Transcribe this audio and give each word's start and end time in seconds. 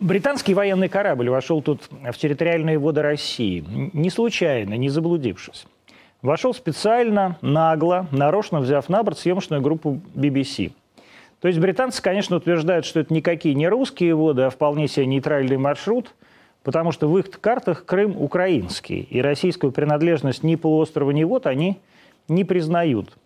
Британский 0.00 0.54
военный 0.54 0.88
корабль 0.88 1.28
вошел 1.28 1.60
тут 1.60 1.90
в 1.90 2.16
территориальные 2.16 2.78
воды 2.78 3.02
России. 3.02 3.62
Не 3.92 4.08
случайно, 4.08 4.72
не 4.74 4.88
заблудившись. 4.88 5.66
Вошел 6.22 6.54
специально, 6.54 7.36
нагло, 7.42 8.06
нарочно 8.10 8.60
взяв 8.60 8.88
на 8.88 9.02
борт 9.02 9.18
съемочную 9.18 9.60
группу 9.60 10.00
BBC. 10.14 10.72
То 11.42 11.48
есть 11.48 11.60
британцы, 11.60 12.00
конечно, 12.00 12.36
утверждают, 12.36 12.86
что 12.86 13.00
это 13.00 13.12
никакие 13.12 13.54
не 13.54 13.68
русские 13.68 14.14
воды, 14.14 14.42
а 14.42 14.50
вполне 14.50 14.88
себе 14.88 15.04
нейтральный 15.04 15.58
маршрут, 15.58 16.14
потому 16.62 16.92
что 16.92 17.06
в 17.06 17.18
их 17.18 17.30
картах 17.38 17.84
Крым 17.84 18.16
украинский, 18.16 19.06
и 19.10 19.20
российскую 19.20 19.70
принадлежность 19.70 20.42
ни 20.42 20.56
полуострова, 20.56 21.10
ни 21.10 21.24
вод 21.24 21.46
они 21.46 21.78
не 22.26 22.44
признают. 22.44 23.18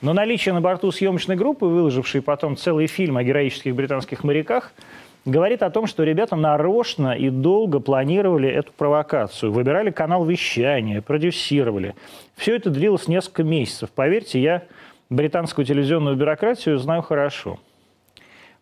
Но 0.00 0.14
наличие 0.14 0.54
на 0.54 0.62
борту 0.62 0.90
съемочной 0.90 1.36
группы, 1.36 1.66
выложившей 1.66 2.22
потом 2.22 2.56
целый 2.56 2.86
фильм 2.86 3.18
о 3.18 3.22
героических 3.22 3.74
британских 3.74 4.24
моряках– 4.24 4.72
говорит 5.24 5.62
о 5.62 5.70
том, 5.70 5.86
что 5.86 6.04
ребята 6.04 6.36
нарочно 6.36 7.12
и 7.12 7.30
долго 7.30 7.80
планировали 7.80 8.48
эту 8.48 8.72
провокацию, 8.72 9.52
выбирали 9.52 9.90
канал 9.90 10.24
вещания, 10.24 11.00
продюсировали. 11.02 11.94
Все 12.36 12.56
это 12.56 12.70
длилось 12.70 13.08
несколько 13.08 13.44
месяцев. 13.44 13.90
Поверьте, 13.90 14.40
я 14.40 14.62
британскую 15.10 15.64
телевизионную 15.64 16.16
бюрократию 16.16 16.78
знаю 16.78 17.02
хорошо. 17.02 17.58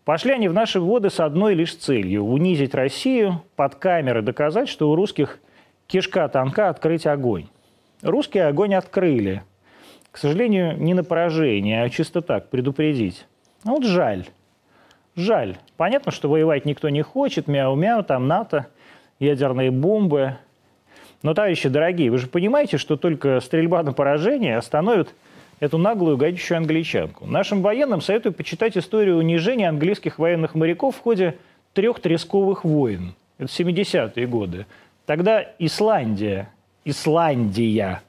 Пошли 0.04 0.32
они 0.32 0.46
в 0.46 0.52
наши 0.52 0.80
воды 0.80 1.10
с 1.10 1.18
одной 1.18 1.54
лишь 1.54 1.74
целью– 1.74 2.24
унизить 2.26 2.74
Россию, 2.74 3.42
под 3.56 3.74
камеры 3.74 4.22
доказать, 4.22 4.68
что 4.68 4.88
у 4.88 4.94
русских 4.94 5.40
кишка 5.88 6.28
тонка 6.28 6.68
открыть 6.68 7.06
огонь. 7.06 7.46
Русские 8.02 8.46
огонь 8.46 8.74
открыли. 8.74 9.42
К 10.12 10.18
сожалению, 10.18 10.80
не 10.80 10.94
на 10.94 11.02
поражение, 11.02 11.82
а 11.82 11.90
чисто 11.90 12.22
так, 12.22 12.50
предупредить. 12.50 13.26
Ну 13.64 13.72
вот 13.72 13.84
жаль. 13.84 14.26
Жаль. 15.16 15.56
Понятно, 15.78 16.12
что 16.12 16.28
воевать 16.28 16.66
никто 16.66 16.90
не 16.90 17.00
хочет, 17.00 17.48
мяу-мяу, 17.48 18.04
там 18.04 18.28
НАТО, 18.28 18.66
ядерные 19.18 19.70
бомбы. 19.70 20.36
Но, 21.22 21.32
товарищи 21.32 21.70
дорогие, 21.70 22.10
вы 22.10 22.18
же 22.18 22.26
понимаете, 22.26 22.76
что 22.76 22.96
только 22.98 23.40
стрельба 23.40 23.82
на 23.82 23.94
поражение 23.94 24.58
остановит 24.58 25.14
эту 25.58 25.78
наглую 25.78 26.18
гадящую 26.18 26.58
англичанку. 26.58 27.26
Нашим 27.26 27.62
военным 27.62 28.02
советую 28.02 28.34
почитать 28.34 28.76
историю 28.76 29.16
унижения 29.16 29.70
английских 29.70 30.18
военных 30.18 30.54
моряков 30.54 30.96
в 30.96 31.00
ходе 31.00 31.38
трех 31.72 32.00
тресковых 32.00 32.64
войн. 32.64 33.14
Это 33.38 33.50
70-е 33.50 34.26
годы. 34.26 34.66
Тогда 35.06 35.46
Исландия, 35.58 36.50
Исландия 36.84 38.02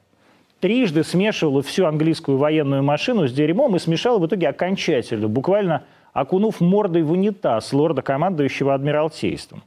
трижды 0.60 1.04
смешивала 1.04 1.62
всю 1.62 1.86
английскую 1.86 2.36
военную 2.36 2.82
машину 2.82 3.26
с 3.26 3.32
дерьмом 3.32 3.76
и 3.76 3.78
смешала 3.78 4.18
в 4.18 4.26
итоге 4.26 4.48
окончательно, 4.48 5.26
буквально– 5.26 5.84
окунув 6.12 6.60
мордой 6.60 7.02
в 7.02 7.12
унитаз 7.12 7.72
лорда, 7.72 8.02
командующего 8.02 8.74
Адмиралтейством. 8.74 9.62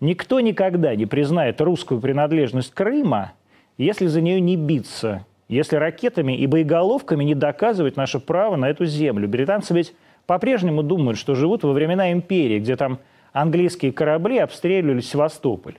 Никто 0.00 0.40
никогда 0.40 0.94
не 0.94 1.06
признает 1.06 1.60
русскую 1.60 2.00
принадлежность 2.00 2.72
Крыма, 2.74 3.32
если 3.78 4.06
за 4.06 4.20
нее 4.20 4.40
не 4.40 4.56
биться, 4.56 5.24
если 5.48 5.76
ракетами 5.76 6.36
и 6.36 6.46
боеголовками 6.46 7.24
не 7.24 7.34
доказывать 7.34 7.96
наше 7.96 8.20
право 8.20 8.56
на 8.56 8.68
эту 8.68 8.84
землю. 8.84 9.28
Британцы 9.28 9.74
ведь 9.74 9.94
по-прежнему 10.26 10.82
думают, 10.82 11.18
что 11.18 11.34
живут 11.34 11.62
во 11.62 11.72
времена 11.72 12.12
империи, 12.12 12.58
где 12.58 12.76
там 12.76 12.98
английские 13.32 13.92
корабли 13.92 14.38
обстреливали 14.38 15.00
Севастополь. 15.00 15.78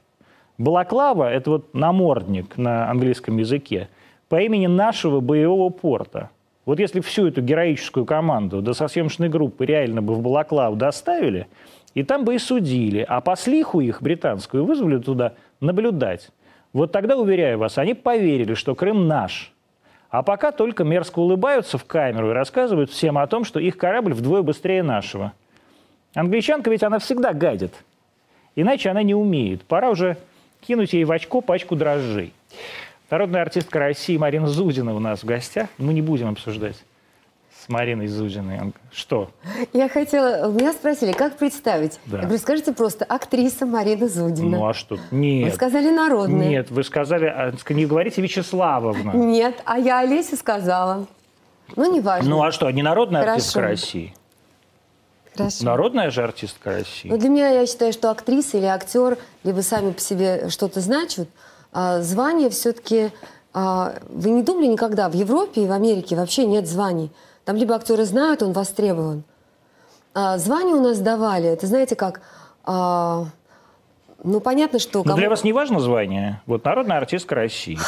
Балаклава– 0.57 1.31
это 1.31 1.51
вот 1.51 1.73
намордник 1.73 2.57
на 2.57 2.89
английском 2.89 3.37
языке 3.37 3.89
по 4.29 4.41
имени 4.41 4.65
нашего 4.65 5.19
боевого 5.19 5.69
порта– 5.69 6.31
вот 6.67 6.81
если 6.81 6.99
всю 6.99 7.27
эту 7.27 7.41
героическую 7.41 8.05
команду 8.05 8.61
до 8.61 8.73
со 8.73 8.89
съемочной 8.89 9.29
группы 9.29 9.65
реально 9.65 10.01
бы 10.01 10.13
в 10.13 10.21
Балаклав 10.21 10.75
доставили, 10.75 11.47
и 11.93 12.03
там 12.03 12.25
бы 12.25 12.35
и 12.35 12.39
судили, 12.39 13.05
а 13.07 13.21
послиху 13.21 13.79
их, 13.79 14.01
британскую, 14.01 14.65
вызвали 14.65 15.01
туда 15.01 15.33
наблюдать. 15.61 16.29
Вот 16.73 16.91
тогда, 16.91 17.17
уверяю 17.17 17.57
вас, 17.57 17.77
они 17.77 17.93
поверили, 17.93 18.53
что 18.53 18.75
Крым 18.75 19.07
наш. 19.07 19.53
А 20.09 20.23
пока 20.23 20.51
только 20.51 20.83
мерзко 20.83 21.19
улыбаются 21.19 21.77
в 21.77 21.85
камеру 21.85 22.31
и 22.31 22.33
рассказывают 22.33 22.91
всем 22.91 23.17
о 23.17 23.27
том, 23.27 23.45
что 23.45 23.61
их 23.61 23.77
корабль 23.77 24.13
вдвое 24.13 24.41
быстрее 24.41 24.83
нашего. 24.83 25.31
Англичанка 26.15 26.69
ведь 26.69 26.83
она 26.83 26.99
всегда 26.99 27.31
гадит. 27.31 27.73
Иначе 28.57 28.89
она 28.89 29.03
не 29.03 29.15
умеет. 29.15 29.63
Пора 29.63 29.89
уже 29.89 30.17
кинуть 30.59 30.91
ей 30.91 31.05
в 31.05 31.13
очко 31.13 31.39
пачку 31.39 31.77
дрожжей. 31.77 32.33
Народная 33.09 33.41
артистка 33.41 33.79
России 33.79 34.17
Марина 34.17 34.47
Зудина 34.47 34.93
у 34.93 34.99
нас 34.99 35.21
в 35.21 35.25
гостях. 35.25 35.69
Мы 35.77 35.93
не 35.93 36.01
будем 36.01 36.29
обсуждать 36.29 36.75
с 37.57 37.69
Мариной 37.69 38.07
Зудиной. 38.07 38.73
Что? 38.91 39.31
Я 39.71 39.87
хотела... 39.87 40.51
Меня 40.51 40.73
спросили, 40.73 41.13
как 41.13 41.37
представить? 41.37 41.99
Да. 42.05 42.17
Я 42.17 42.23
говорю, 42.23 42.39
скажите 42.39 42.73
просто, 42.73 43.05
актриса 43.05 43.65
Марина 43.65 44.09
Зудина. 44.09 44.57
Ну 44.57 44.67
а 44.67 44.73
что? 44.73 44.97
Нет. 45.11 45.49
Вы 45.51 45.55
сказали 45.55 45.89
народная. 45.89 46.49
Нет, 46.49 46.69
вы 46.69 46.83
сказали... 46.83 47.25
А, 47.27 47.53
не 47.69 47.85
говорите 47.85 48.21
Вячеславовна. 48.21 49.11
Нет, 49.11 49.55
а 49.63 49.79
я 49.79 49.99
Олеся 49.99 50.35
сказала. 50.35 51.07
Ну, 51.77 51.91
не 51.91 52.01
важно. 52.01 52.29
Ну 52.29 52.43
а 52.43 52.51
что, 52.51 52.69
не 52.71 52.83
народная 52.83 53.21
Хорошо. 53.21 53.35
артистка 53.37 53.61
России? 53.61 54.13
Хорошо. 55.35 55.63
Народная 55.63 56.09
же 56.09 56.23
артистка 56.23 56.71
России. 56.71 57.09
Ну, 57.09 57.17
для 57.17 57.29
меня, 57.29 57.49
я 57.51 57.65
считаю, 57.67 57.93
что 57.93 58.11
актриса 58.11 58.57
или 58.57 58.65
актер 58.65 59.17
либо 59.43 59.61
сами 59.61 59.91
по 59.91 59.99
себе 60.01 60.49
что-то 60.49 60.81
значат, 60.81 61.29
звание 61.73 62.49
все-таки... 62.49 63.11
А, 63.53 63.95
вы 64.09 64.29
не 64.29 64.43
думали 64.43 64.67
никогда, 64.67 65.09
в 65.09 65.13
Европе 65.13 65.63
и 65.63 65.67
в 65.67 65.71
Америке 65.71 66.15
вообще 66.15 66.45
нет 66.45 66.67
званий. 66.67 67.11
Там 67.43 67.55
либо 67.55 67.73
актеры 67.73 68.05
знают, 68.05 68.43
он 68.43 68.51
востребован. 68.51 69.23
А, 70.13 70.37
звания 70.37 70.75
у 70.75 70.81
нас 70.81 70.99
давали, 70.99 71.49
это 71.49 71.65
знаете 71.65 71.95
как... 71.95 72.21
А, 72.65 73.25
ну, 74.23 74.39
понятно, 74.41 74.77
что... 74.77 75.01
Но 75.03 75.15
для 75.15 75.29
вас 75.29 75.43
не 75.43 75.53
важно 75.53 75.79
звание? 75.79 76.41
Вот 76.45 76.65
народная 76.65 76.97
артистка 76.97 77.35
России. 77.35 77.79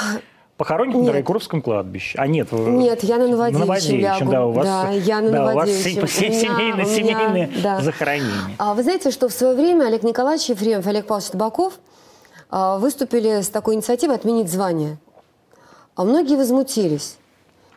Похоронен 0.57 1.05
на 1.05 1.11
Райкуровском 1.11 1.61
кладбище. 1.61 2.17
А 2.17 2.27
нет, 2.27 2.51
нет, 2.51 3.03
я 3.03 3.17
на 3.17 3.27
Новодевичьем, 3.27 3.59
Новодевичьем 3.61 4.29
да, 4.29 4.45
у 4.45 4.51
вас, 4.51 4.65
да, 4.65 4.89
я 4.91 5.21
на 5.21 5.31
да, 5.31 5.39
Новодевичьем. 5.45 5.99
У 5.99 6.01
вас 6.01 6.11
семейные, 6.11 6.85
семейные 6.85 7.49
да. 7.63 7.79
захоронения. 7.79 8.55
А 8.57 8.73
вы 8.73 8.83
знаете, 8.83 9.11
что 9.11 9.29
в 9.29 9.31
свое 9.31 9.55
время 9.55 9.85
Олег 9.85 10.03
Николаевич 10.03 10.49
Ефремов, 10.49 10.85
Олег 10.87 11.05
Павлович 11.05 11.29
Табаков 11.29 11.73
а, 11.75 11.88
выступили 12.51 13.41
с 13.41 13.49
такой 13.49 13.75
инициативой 13.75 14.15
отменить 14.15 14.51
звание. 14.51 14.97
А 15.95 16.03
многие 16.03 16.35
возмутились. 16.35 17.17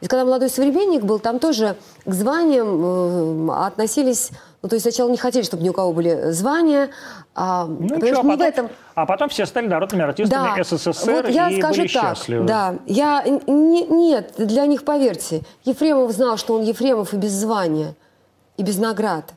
И 0.02 0.08
когда 0.08 0.24
«Молодой 0.24 0.48
современник» 0.48 1.04
был, 1.04 1.20
там 1.20 1.38
тоже 1.38 1.76
к 2.04 2.12
званиям 2.12 3.48
э, 3.50 3.66
относились... 3.66 4.30
Ну, 4.60 4.68
то 4.68 4.74
есть 4.74 4.82
сначала 4.82 5.08
не 5.08 5.16
хотели, 5.16 5.44
чтобы 5.44 5.62
ни 5.62 5.68
у 5.68 5.72
кого 5.72 5.92
были 5.92 6.32
звания. 6.32 6.90
А, 7.34 7.66
ну, 7.66 7.88
что, 7.88 8.20
а, 8.20 8.22
потом, 8.22 8.40
этом... 8.40 8.70
а 8.94 9.06
потом 9.06 9.28
все 9.28 9.46
стали 9.46 9.68
народными 9.68 10.02
артистами 10.02 10.56
да. 10.56 10.64
СССР 10.64 11.22
вот 11.24 11.28
я 11.28 11.50
и 11.50 11.60
скажу 11.60 11.82
были 11.82 11.92
так, 11.92 12.16
счастливы. 12.16 12.44
Да, 12.46 12.76
я... 12.86 13.22
Не, 13.46 13.86
нет, 13.86 14.34
для 14.38 14.66
них, 14.66 14.84
поверьте, 14.84 15.42
Ефремов 15.64 16.10
знал, 16.10 16.36
что 16.36 16.54
он 16.54 16.62
Ефремов 16.62 17.14
и 17.14 17.16
без 17.16 17.32
звания, 17.32 17.94
и 18.56 18.64
без 18.64 18.78
наград. 18.78 19.32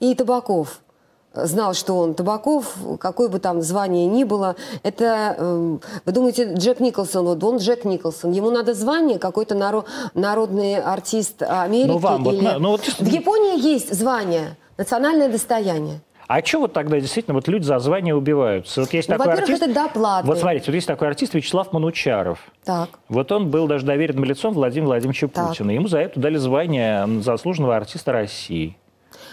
И 0.00 0.14
Табаков– 0.14 0.80
знал, 1.34 1.74
что 1.74 1.98
он 1.98 2.14
Табаков, 2.14 2.76
какое 3.00 3.28
бы 3.28 3.38
там 3.38 3.62
звание 3.62 4.06
ни 4.06 4.24
было. 4.24 4.56
Это, 4.82 5.36
э, 5.38 5.78
вы 6.04 6.12
думаете, 6.12 6.54
Джек 6.54 6.80
Николсон, 6.80 7.26
вот 7.26 7.42
он 7.44 7.58
Джек 7.58 7.84
Николсон, 7.84 8.32
ему 8.32 8.50
надо 8.50 8.74
звание, 8.74 9.18
какой-то 9.18 9.54
народ, 9.54 9.86
народный 10.14 10.76
артист 10.76 11.42
Америки. 11.42 11.88
Ну, 11.88 11.98
вам, 11.98 12.28
или... 12.28 12.44
вот, 12.44 12.58
ну, 12.58 12.70
вот... 12.70 12.80
В 12.80 13.06
Японии 13.06 13.60
есть 13.60 13.94
звание, 13.94 14.56
национальное 14.76 15.28
достояние. 15.28 16.00
А 16.28 16.44
что 16.44 16.60
вот 16.60 16.74
тогда 16.74 17.00
действительно 17.00 17.34
вот 17.34 17.48
люди 17.48 17.64
за 17.64 17.78
звание 17.78 18.14
убиваются? 18.14 18.82
Вот 18.82 18.92
есть 18.92 19.08
ну, 19.08 19.16
такой 19.16 19.32
артист. 19.32 19.62
это 19.62 19.72
доплаты. 19.72 20.26
Вот 20.26 20.38
смотрите, 20.38 20.66
вот 20.66 20.74
есть 20.74 20.86
такой 20.86 21.08
артист 21.08 21.32
Вячеслав 21.32 21.72
Манучаров. 21.72 22.38
Так. 22.64 22.90
Вот 23.08 23.32
он 23.32 23.50
был 23.50 23.66
даже 23.66 23.86
доверенным 23.86 24.24
лицом 24.24 24.52
Владимира 24.52 24.88
Владимировича 24.88 25.28
так. 25.28 25.48
Путина. 25.48 25.70
Ему 25.70 25.88
за 25.88 26.00
это 26.00 26.20
дали 26.20 26.36
звание 26.36 27.22
заслуженного 27.22 27.74
артиста 27.76 28.12
России. 28.12 28.76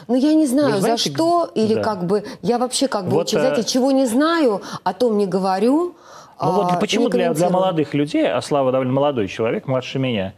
Ну, 0.07 0.15
я 0.15 0.33
не 0.33 0.45
знаю, 0.45 0.79
знаете, 0.79 1.09
за 1.09 1.15
что, 1.15 1.49
или 1.55 1.75
да. 1.75 1.83
как 1.83 2.05
бы, 2.05 2.23
я 2.41 2.57
вообще 2.57 2.87
как 2.87 3.05
бы, 3.05 3.11
вот, 3.11 3.27
очень, 3.27 3.39
знаете, 3.39 3.61
э, 3.61 3.63
чего 3.63 3.91
не 3.91 4.05
знаю, 4.05 4.61
о 4.83 4.93
том 4.93 5.17
не 5.17 5.25
говорю. 5.25 5.95
Ну 6.41 6.51
вот 6.51 6.71
а, 6.71 6.75
почему 6.75 7.09
для, 7.09 7.33
для 7.33 7.49
молодых 7.49 7.93
людей, 7.93 8.29
а 8.29 8.41
Слава 8.41 8.71
довольно 8.71 8.93
молодой 8.93 9.27
человек, 9.27 9.67
младше 9.67 9.99
меня, 9.99 10.33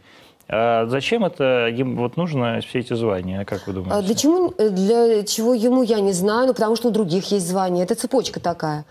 а 0.50 0.86
зачем 0.86 1.24
это 1.24 1.68
им 1.68 1.96
вот 1.96 2.16
нужно 2.16 2.60
все 2.60 2.78
эти 2.78 2.94
звания, 2.94 3.44
как 3.44 3.66
вы 3.66 3.74
думаете? 3.74 3.94
А 3.94 4.02
для, 4.02 4.14
чему, 4.14 4.54
для 4.56 5.22
чего 5.24 5.52
ему, 5.52 5.82
я 5.82 6.00
не 6.00 6.12
знаю, 6.12 6.46
ну 6.46 6.54
потому 6.54 6.74
что 6.74 6.88
у 6.88 6.90
других 6.90 7.30
есть 7.30 7.46
звания. 7.46 7.82
Это 7.82 7.94
цепочка 7.94 8.40
такая. 8.40 8.86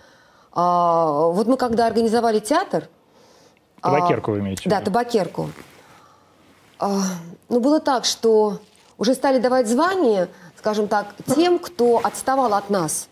А, 0.51 1.29
вот 1.29 1.47
мы 1.47 1.57
когда 1.57 1.87
организовали 1.87 2.39
театр... 2.39 2.87
Табакерку 3.81 4.31
а, 4.31 4.33
вы 4.35 4.39
имеете? 4.41 4.69
Да, 4.69 4.81
табакерку. 4.81 5.49
А, 6.79 7.01
ну 7.49 7.59
было 7.59 7.79
так, 7.79 8.05
что 8.05 8.59
уже 8.99 9.15
стали 9.15 9.39
давать 9.39 9.67
звания 9.67 10.29
скажем 10.67 10.89
так, 10.89 11.15
тем, 11.33 11.59
кто 11.59 12.01
отставал 12.03 12.53
от 12.53 12.69
нас. 12.69 13.07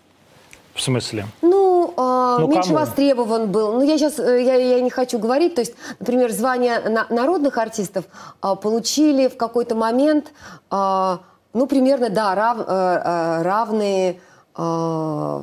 В 0.73 0.81
смысле? 0.81 1.25
Ну, 1.41 1.93
э, 1.95 2.37
ну 2.41 2.47
меньше 2.49 2.73
кому? 2.73 2.79
востребован 2.79 3.49
был. 3.49 3.75
Ну, 3.75 3.81
я 3.81 3.97
сейчас 3.97 4.19
э, 4.19 4.43
я, 4.43 4.55
я 4.55 4.81
не 4.81 4.89
хочу 4.89 5.19
говорить. 5.19 5.55
То 5.55 5.61
есть, 5.61 5.73
например, 6.01 6.33
звание 6.33 6.81
на, 6.81 7.07
народных 7.09 7.57
артистов 7.57 8.03
э, 8.43 8.55
получили 8.61 9.29
в 9.29 9.37
какой-то 9.37 9.73
момент, 9.73 10.33
э, 10.69 11.17
ну, 11.53 11.65
примерно, 11.65 12.09
да, 12.09 12.35
рав, 12.35 12.57
э, 12.59 13.41
равные 13.43 14.19
э, 14.57 15.41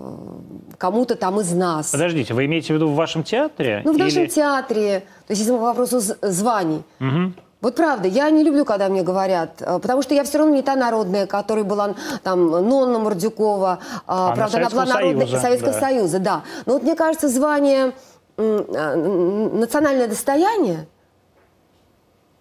кому-то 0.77 1.15
там 1.15 1.41
из 1.41 1.51
нас. 1.55 1.93
Подождите, 1.93 2.35
вы 2.35 2.45
имеете 2.45 2.75
в 2.75 2.77
виду 2.77 2.89
в 2.89 2.95
вашем 2.95 3.23
театре? 3.23 3.81
Ну, 3.87 3.93
в 3.95 3.97
или- 3.97 4.03
нашем 4.03 4.27
театре, 4.27 5.01
то 5.27 5.31
есть 5.31 5.41
если 5.41 5.53
по 5.53 5.63
вопросу 5.63 5.99
званий. 6.21 6.83
Мгм. 6.99 7.35
Вот 7.63 7.77
правда, 7.77 8.09
я 8.09 8.29
не 8.31 8.43
люблю, 8.43 8.65
когда 8.65 8.89
мне 8.89 9.03
говорят, 9.05 9.63
э, 9.63 9.79
потому 9.79 10.03
что 10.03 10.15
я 10.15 10.25
все 10.25 10.39
равно 10.39 10.53
не 10.55 10.63
та 10.63 10.75
народная, 10.75 11.27
которая 11.29 11.65
была 11.65 11.95
там 12.25 12.51
Нонна 12.51 12.99
Мордюкова, 12.99 13.79
а, 14.07 14.27
Она 14.33 14.35
правда, 14.35 14.57
она 14.59 14.69
была 14.69 14.85
Советского 14.85 14.85
народной 15.01 15.27
Союза, 15.29 15.41
Советского 15.41 15.73
да. 15.73 15.81
Союза, 15.81 16.19
да. 16.19 16.43
Но 16.67 16.73
вот 16.75 16.83
мне 16.83 16.97
кажется, 16.97 17.29
звание 17.29 17.93
а, 18.37 18.43
м, 18.43 19.61
национальное 19.61 20.09
достояние, 20.09 20.89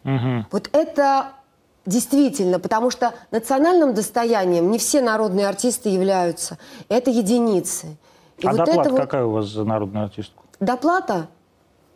Мгм. 0.04 0.48
вот 0.52 0.70
это 0.74 1.28
действительно, 1.86 2.60
потому 2.60 2.90
что 2.90 3.14
национальным 3.30 3.94
достоянием 3.94 4.72
не 4.72 4.80
все 4.80 5.02
народные 5.02 5.48
артисты 5.48 5.90
являются, 5.90 6.58
это 6.90 7.12
единицы. 7.12 7.96
И 8.40 8.48
А 8.48 8.52
вот 8.52 8.58
доплата 8.58 8.82
это 8.82 8.90
вот- 8.90 9.00
какая 9.00 9.26
у 9.26 9.32
вас 9.32 9.46
за 9.46 9.66
народную 9.66 10.06
артистку? 10.06 10.44
Доплата? 10.60 11.28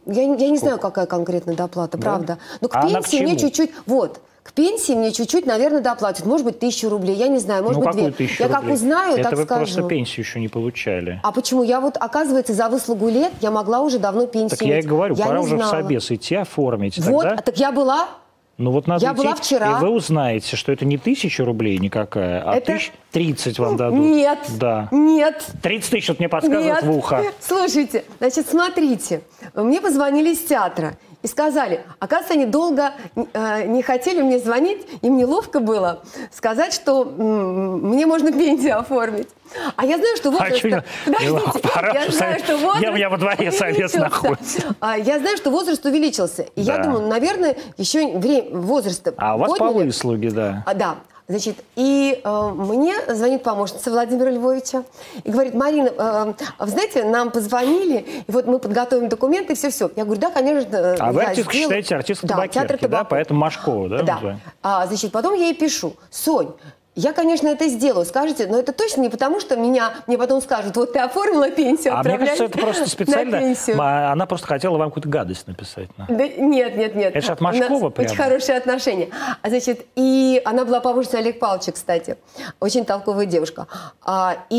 Я, 0.05 0.25
не- 0.25 0.37
я 0.43 0.49
не 0.49 0.57
знаю, 0.57 0.77
какая 0.79 1.05
конкретно 1.05 1.53
доплата, 1.55 1.97
Да? 1.97 2.03
правда. 2.03 2.37
Но 2.61 2.67
к 2.67 2.75
А 2.75 2.81
к 2.81 2.87
пенсии 2.87 3.21
мне 3.23 3.37
чуть-чуть... 3.37 3.71
Вот. 3.85 4.19
К 4.43 4.53
пенсии 4.53 4.91
мне 4.93 5.11
чуть-чуть, 5.11 5.47
наверное, 5.47 5.81
доплатят. 5.81 6.23
Может 6.27 6.45
быть, 6.45 6.59
тысячу 6.59 6.87
рублей. 6.89 7.15
Я 7.15 7.29
не 7.29 7.39
знаю, 7.39 7.63
может 7.63 7.79
ну, 7.83 7.87
быть, 7.87 7.95
две. 7.95 8.11
тысячу 8.11 8.43
Я 8.43 8.47
как 8.49 8.59
рублей? 8.59 8.75
узнаю, 8.75 9.13
Это 9.17 9.23
так 9.31 9.39
вы 9.39 9.45
скажу. 9.45 9.59
просто 9.65 9.83
пенсию 9.83 10.23
еще 10.23 10.39
не 10.39 10.47
получали. 10.49 11.19
А 11.23 11.31
почему? 11.31 11.63
Я 11.63 11.79
вот, 11.81 11.97
оказывается, 11.99 12.53
за 12.53 12.69
выслугу 12.69 13.09
лет 13.09 13.31
я 13.41 13.49
могла 13.49 13.81
уже 13.81 13.97
давно 13.97 14.27
пенсию 14.27 14.59
так 14.59 14.67
я 14.67 14.79
и 14.79 14.81
говорю, 14.83 15.15
Я 15.15 15.25
пора 15.25 15.41
уже 15.41 15.55
в 15.55 15.57
знала. 15.57 15.71
собес 15.71 16.11
идти, 16.11 16.35
оформить. 16.35 16.99
Вот, 16.99 17.23
Тогда, 17.23 17.41
так 17.41 17.57
я 17.57 17.71
была... 17.71 18.07
ну 18.57 18.71
вот 18.71 18.87
надо 18.87 19.05
я 19.05 19.11
идти, 19.13 19.21
была 19.23 19.35
вчера. 19.35 19.77
и 19.77 19.81
вы 19.81 19.89
узнаете, 19.89 20.55
что 20.55 20.71
это 20.71 20.85
не 20.85 20.97
тысяча 20.97 21.43
рублей 21.43 21.77
никакая, 21.77 22.41
а 22.41 22.55
Это- 22.55 22.73
тысяч 22.73 22.91
тридцать 23.11 23.59
вам 23.59 23.75
дадут. 23.77 23.99
Нет, 23.99 24.39
Да. 24.57 24.87
нет, 24.91 25.45
30 25.61 25.89
тысяч, 25.91 26.07
вот 26.09 26.19
мне 26.19 26.29
подсказывают 26.29 26.81
Нет. 26.81 26.83
в 26.83 26.91
ухо. 26.91 27.23
Слушайте, 27.39 28.05
значит, 28.19 28.47
смотрите. 28.49 29.21
Мне 29.53 29.81
позвонили 29.81 30.31
из 30.33 30.39
театра 30.39 30.97
и 31.25 31.27
сказали, 31.27 31.83
оказывается, 31.99 32.35
они 32.35 32.45
долго 32.45 32.91
э, 33.33 33.65
не 33.65 33.81
хотели 33.81 34.21
мне 34.21 34.37
звонить, 34.37 34.85
им 35.01 35.17
неловко 35.17 35.59
было 35.59 36.03
сказать, 36.31 36.71
что 36.71 37.01
м, 37.03 37.79
мне 37.89 38.05
можно 38.05 38.31
пенсию 38.31 38.77
оформить. 38.77 39.27
А 39.75 39.85
я 39.85 39.97
знаю, 39.97 40.17
что 40.17 40.29
возраст... 40.29 40.63
не- 40.63 40.83
Подождите, 41.05 41.69
Пора 41.73 41.93
я 41.93 42.11
знаю, 42.11 42.39
что 42.39 42.57
возраст 42.57 42.83
Я- 42.83 42.91
меня 42.91 43.09
во 43.09 43.17
дворе 43.17 43.51
совет 43.51 43.91
находится. 43.95 44.75
А, 44.79 44.97
Я 44.99 45.17
знаю, 45.17 45.35
что 45.37 45.49
возраст 45.49 45.83
увеличился. 45.83 46.43
И 46.55 46.61
я 46.61 46.77
Да. 46.77 46.83
думаю, 46.83 47.07
наверное, 47.07 47.55
еще 47.77 48.17
время, 48.17 48.55
возраст 48.59 49.07
А 49.17 49.35
у 49.35 49.39
вас 49.39 49.51
по 49.53 49.57
подняли. 49.57 49.87
выслуге, 49.87 50.29
да. 50.29 50.63
А, 50.67 50.73
да. 50.75 50.95
Значит, 51.27 51.55
и 51.75 52.21
э, 52.23 52.49
мне 52.55 52.93
звонит 53.09 53.41
помощница 53.41 53.89
Владимира 53.89 54.29
Львовича 54.29 54.83
и 55.23 55.31
говорит, 55.31 55.55
Марина, 55.55 55.89
э, 55.89 56.33
вы 56.59 56.67
знаете, 56.67 57.03
нам 57.03 57.31
позвонили, 57.31 58.05
и 58.27 58.31
вот 58.31 58.45
мы 58.45 58.59
подготовим 58.59 59.09
документы, 59.09 59.55
все-все. 59.55 59.89
Я 59.95 60.05
говорю, 60.05 60.21
да, 60.21 60.29
конечно. 60.29 60.75
э, 60.75 60.95
А 60.99 61.11
вы 61.11 61.23
я 61.23 61.29
артистка 61.29 61.51
сделаю». 61.51 61.69
считаете 61.69 61.95
артистка 61.95 62.27
да, 62.27 62.33
табакерки, 62.35 62.71
театр 62.73 62.89
да? 62.89 63.03
Поэтому 63.05 63.39
Машкова, 63.39 63.89
да? 63.89 64.03
Да. 64.03 64.39
А, 64.61 64.85
значит, 64.85 65.11
потом 65.11 65.33
я 65.33 65.45
ей 65.47 65.55
пишу, 65.55 65.93
Сонь, 66.11 66.53
я, 66.95 67.11
конечно, 67.13 67.47
это 67.49 67.67
сделаю. 67.67 68.05
Скажете, 68.05 68.47
но 68.47 68.57
это 68.57 68.71
точно 68.71 69.01
не 69.01 69.09
потому, 69.09 69.39
что 69.39 69.55
меня, 69.57 69.93
мне 70.07 70.17
потом 70.17 70.41
скажут, 70.41 70.75
вот 70.77 70.93
ты 70.93 70.99
оформила 70.99 71.49
пенсию, 71.51 71.93
А 71.97 72.03
мне 72.03 72.17
кажется, 72.17 72.45
это 72.45 72.57
просто 72.57 72.89
специально. 72.89 73.53
А, 73.77 74.11
Она 74.13 74.25
просто 74.25 74.47
хотела 74.47 74.77
вам 74.77 74.89
какую-то 74.89 75.09
гадость 75.09 75.47
написать. 75.47 75.89
на. 75.97 76.05
Да, 76.07 76.27
нет, 76.27 76.77
нет, 76.77 76.95
нет. 76.95 77.15
Это 77.15 77.25
ж 77.25 77.29
от 77.31 77.41
Машкова 77.41 77.89
прямо. 77.89 78.09
Очень 78.09 78.17
хорошие 78.23 78.57
отношения. 78.57 79.09
А, 79.41 79.49
значит, 79.49 79.85
и 79.95 80.41
она 80.45 80.63
была 80.65 80.79
помощницей 80.79 81.19
Олега 81.19 81.39
Павловича, 81.39 81.71
кстати. 81.73 82.17
Очень 82.59 82.85
толковая 82.85 83.25
девушка. 83.25 83.67
А, 84.03 84.37
и 84.49 84.55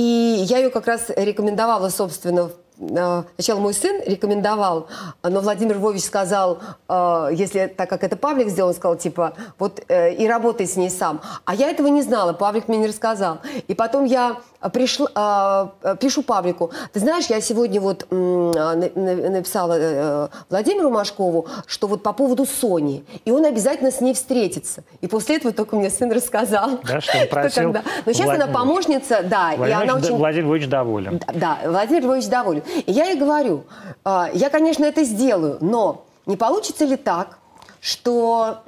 я 0.48 0.58
ее 0.58 0.70
как 0.70 0.86
раз 0.86 1.10
рекомендовала, 1.16 1.88
собственно, 1.88 2.44
в- 2.44 2.52
Сначала 2.78 3.58
мой 3.58 3.72
сын 3.72 4.02
рекомендовал, 4.04 4.88
но 5.22 5.40
Владимир 5.40 5.76
Львович 5.76 6.04
сказал, 6.04 6.58
а, 6.88 7.28
если 7.32 7.68
так 7.68 7.88
как 7.88 8.04
это 8.04 8.16
Павлик 8.16 8.48
сделал, 8.48 8.68
он 8.68 8.74
сказал, 8.74 8.96
типа, 8.96 9.32
вот 9.58 9.82
э, 9.88 10.14
и 10.14 10.28
работай 10.28 10.66
с 10.66 10.76
ней 10.76 10.90
сам. 10.90 11.22
А 11.46 11.54
я 11.54 11.70
этого 11.70 11.86
не 11.86 12.02
знала, 12.02 12.34
Павлик 12.34 12.68
мне 12.68 12.78
не 12.78 12.86
рассказал. 12.86 13.38
И 13.66 13.74
потом 13.74 14.04
я 14.04 14.36
пришла, 14.68 15.08
а, 15.14 15.72
э, 15.82 15.96
пишу 16.00 16.22
Павлику, 16.22 16.70
ты 16.92 17.00
знаешь, 17.00 17.26
я 17.26 17.40
сегодня 17.40 17.80
вот 17.80 18.06
написала 18.10 19.76
э, 19.78 20.28
Владимиру 20.50 20.90
Машкову, 20.90 21.46
что 21.66 21.86
вот 21.86 22.02
по 22.02 22.12
поводу 22.12 22.46
Сони, 22.46 23.04
и 23.24 23.30
он 23.30 23.44
обязательно 23.44 23.90
с 23.90 24.00
ней 24.00 24.14
встретится. 24.14 24.84
И 25.00 25.06
после 25.06 25.36
этого 25.36 25.52
только 25.52 25.76
мне 25.76 25.90
сын 25.90 26.10
рассказал. 26.12 26.78
Да, 26.84 27.00
что 27.00 27.18
он 27.18 27.28
просил 27.30 27.72
тогда. 27.72 27.82
Но 28.04 28.12
сейчас 28.12 28.28
она 28.28 28.46
Владимир- 28.46 28.54
помощница, 28.54 29.22
да, 29.22 29.52
и 29.52 29.56
Владимир, 29.56 29.82
она 29.82 29.92
Ильич- 29.92 30.04
очень... 30.06 30.16
Владимир 30.16 30.52
Ильич 30.54 30.68
доволен. 30.68 31.20
Да, 31.34 31.58
Владимир 31.64 32.02
Львович 32.02 32.26
доволен. 32.28 32.62
И 32.86 32.92
я 32.92 33.06
ей 33.06 33.18
говорю, 33.18 33.64
я, 34.04 34.50
конечно, 34.50 34.84
это 34.84 35.04
сделаю, 35.04 35.58
но 35.60 36.04
не 36.26 36.36
получится 36.36 36.84
ли 36.84 36.96
так, 36.96 37.38
что 37.80 38.58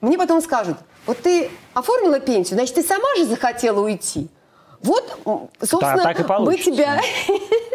мне 0.00 0.18
потом 0.18 0.40
скажут, 0.42 0.76
вот 1.06 1.18
ты 1.18 1.50
оформила 1.72 2.20
пенсию, 2.20 2.56
значит, 2.56 2.74
ты 2.74 2.82
сама 2.82 3.14
же 3.16 3.24
захотела 3.26 3.80
уйти. 3.80 4.28
Вот, 4.84 5.50
собственно, 5.60 6.02
так 6.02 6.20
и 6.20 6.24
мы 6.40 6.58
тебя... 6.58 7.00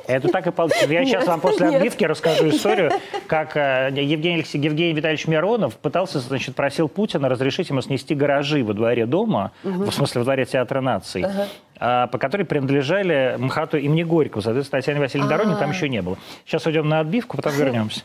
Это 0.06 0.28
так 0.30 0.48
и 0.48 0.52
получится. 0.52 0.92
Я 0.92 1.06
сейчас 1.06 1.22
Нет, 1.22 1.28
вам 1.28 1.40
после 1.40 1.68
нет. 1.68 1.76
отбивки 1.76 2.04
расскажу 2.04 2.50
историю, 2.50 2.92
как 3.28 3.56
э, 3.56 3.92
Евгений, 3.94 4.38
Алексей, 4.38 4.60
Евгений 4.60 4.94
Витальевич 4.94 5.28
Миронов 5.28 5.76
пытался, 5.78 6.20
значит, 6.20 6.56
просил 6.56 6.88
Путина 6.88 7.30
разрешить 7.30 7.70
ему 7.70 7.82
снести 7.82 8.16
гаражи 8.16 8.64
во 8.64 8.74
дворе 8.74 9.06
дома, 9.06 9.52
в 9.64 9.92
смысле 9.92 10.22
во 10.22 10.26
дворе 10.26 10.46
Театра 10.46 10.82
наций, 10.82 11.26
а, 11.80 12.08
по 12.08 12.18
которой 12.18 12.44
принадлежали 12.44 13.36
МХАТу 13.38 13.78
имени 13.78 14.02
Горького. 14.02 14.42
Соответственно, 14.42 14.82
Татьяне 14.82 15.00
Васильевне 15.00 15.30
Дорониной 15.30 15.58
там 15.58 15.70
А. 15.70 15.74
еще 15.74 15.88
не 15.90 16.02
было. 16.02 16.18
Сейчас 16.46 16.66
уйдем 16.66 16.90
на 16.90 17.02
отбивку, 17.02 17.38
потом 17.38 17.54
вернемся. 17.58 18.02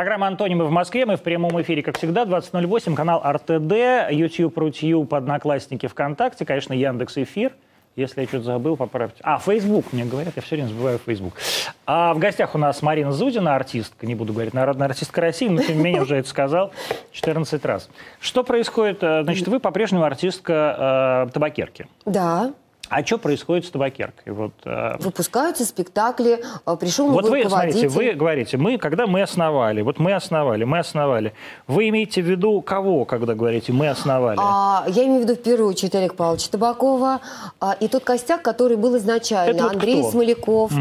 Программа 0.00 0.28
«Антонимы 0.28 0.64
в 0.64 0.70
Москве». 0.70 1.04
Мы 1.04 1.16
в 1.16 1.20
прямом 1.20 1.60
эфире, 1.60 1.82
как 1.82 1.98
всегда, 1.98 2.24
20.08, 2.24 2.94
канал 2.94 3.22
РТД, 3.22 4.10
YouTube, 4.10 4.56
Рутьюб, 4.56 5.12
Одноклассники, 5.12 5.88
ВКонтакте, 5.88 6.46
конечно, 6.46 6.72
Яндекс 6.72 7.18
Эфир. 7.18 7.52
Если 7.96 8.22
я 8.22 8.26
что-то 8.26 8.44
забыл, 8.44 8.78
поправьте. 8.78 9.20
А, 9.22 9.38
Facebook, 9.38 9.92
мне 9.92 10.06
говорят, 10.06 10.32
я 10.36 10.40
все 10.40 10.56
время 10.56 10.68
забываю 10.68 10.98
Facebook. 11.04 11.34
А 11.84 12.14
в 12.14 12.18
гостях 12.18 12.54
у 12.54 12.58
нас 12.58 12.80
Марина 12.80 13.12
Зудина, 13.12 13.54
артистка, 13.54 14.06
не 14.06 14.14
буду 14.14 14.32
говорить, 14.32 14.54
народная 14.54 14.88
артистка 14.88 15.20
России, 15.20 15.48
но 15.48 15.60
тем 15.62 15.76
не 15.76 15.82
менее 15.84 16.00
уже 16.00 16.16
это 16.16 16.28
сказал 16.30 16.72
14 17.12 17.62
раз. 17.66 17.90
Что 18.20 18.42
происходит? 18.42 19.02
Э, 19.02 19.22
Значит, 19.22 19.48
вы 19.48 19.60
по-прежнему 19.60 20.04
артистка 20.04 21.26
э, 21.28 21.32
табакерки. 21.34 21.88
Да, 22.06 22.54
А 22.90 23.04
что 23.06 23.18
происходит 23.18 23.64
с 23.64 23.70
табакеркой? 23.70 24.32
Вот, 24.32 24.52
э, 24.64 24.96
выпускаются 24.98 25.64
спектакли, 25.64 26.44
а, 26.64 26.74
пришел 26.74 27.08
Вот 27.08 27.24
вы, 27.28 27.44
смотрите, 27.48 27.86
вы 27.88 28.12
говорите, 28.12 28.56
мы, 28.56 28.78
когда 28.78 29.06
мы 29.06 29.22
основали, 29.22 29.80
вот 29.82 30.00
мы 30.00 30.12
основали, 30.12 30.64
мы 30.64 30.80
основали. 30.80 31.32
Вы 31.68 31.88
имеете 31.90 32.20
в 32.20 32.26
виду 32.26 32.60
кого, 32.62 33.04
когда 33.04 33.34
говорите 33.34 33.72
«мы 33.72 33.88
основали»? 33.88 34.38
А, 34.42 34.84
я 34.88 35.04
имею 35.04 35.20
в 35.20 35.22
виду 35.24 35.34
в 35.36 35.42
первую 35.42 35.68
очередь 35.70 35.94
Олег 35.94 36.16
Павловича 36.16 36.50
Табакова 36.50 37.20
а, 37.60 37.76
и 37.78 37.86
тот 37.86 38.02
костяк, 38.02 38.42
который 38.42 38.76
был 38.76 38.96
изначально. 38.96 39.50
Это 39.52 39.62
вот 39.64 39.72
Андрей 39.74 40.00
кто? 40.00 40.10
Смоляков, 40.10 40.72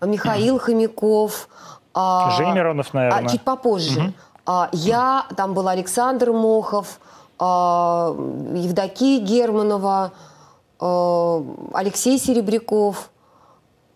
а, 0.00 0.06
Михаил 0.06 0.58
Хомяков. 0.60 1.48
а, 1.92 2.30
Женя 2.36 2.52
Миронов, 2.52 2.94
наверное. 2.94 3.24
а, 3.26 3.28
чуть 3.28 3.42
попозже. 3.42 4.12
А, 4.46 4.68
я, 4.72 5.24
там 5.36 5.54
был 5.54 5.66
Александр 5.66 6.30
Мохов, 6.30 7.00
а, 7.40 8.14
Евдокия 8.54 9.20
Германова, 9.20 10.04
а, 10.04 10.10
Алексей 10.80 12.18
Серебряков. 12.18 13.10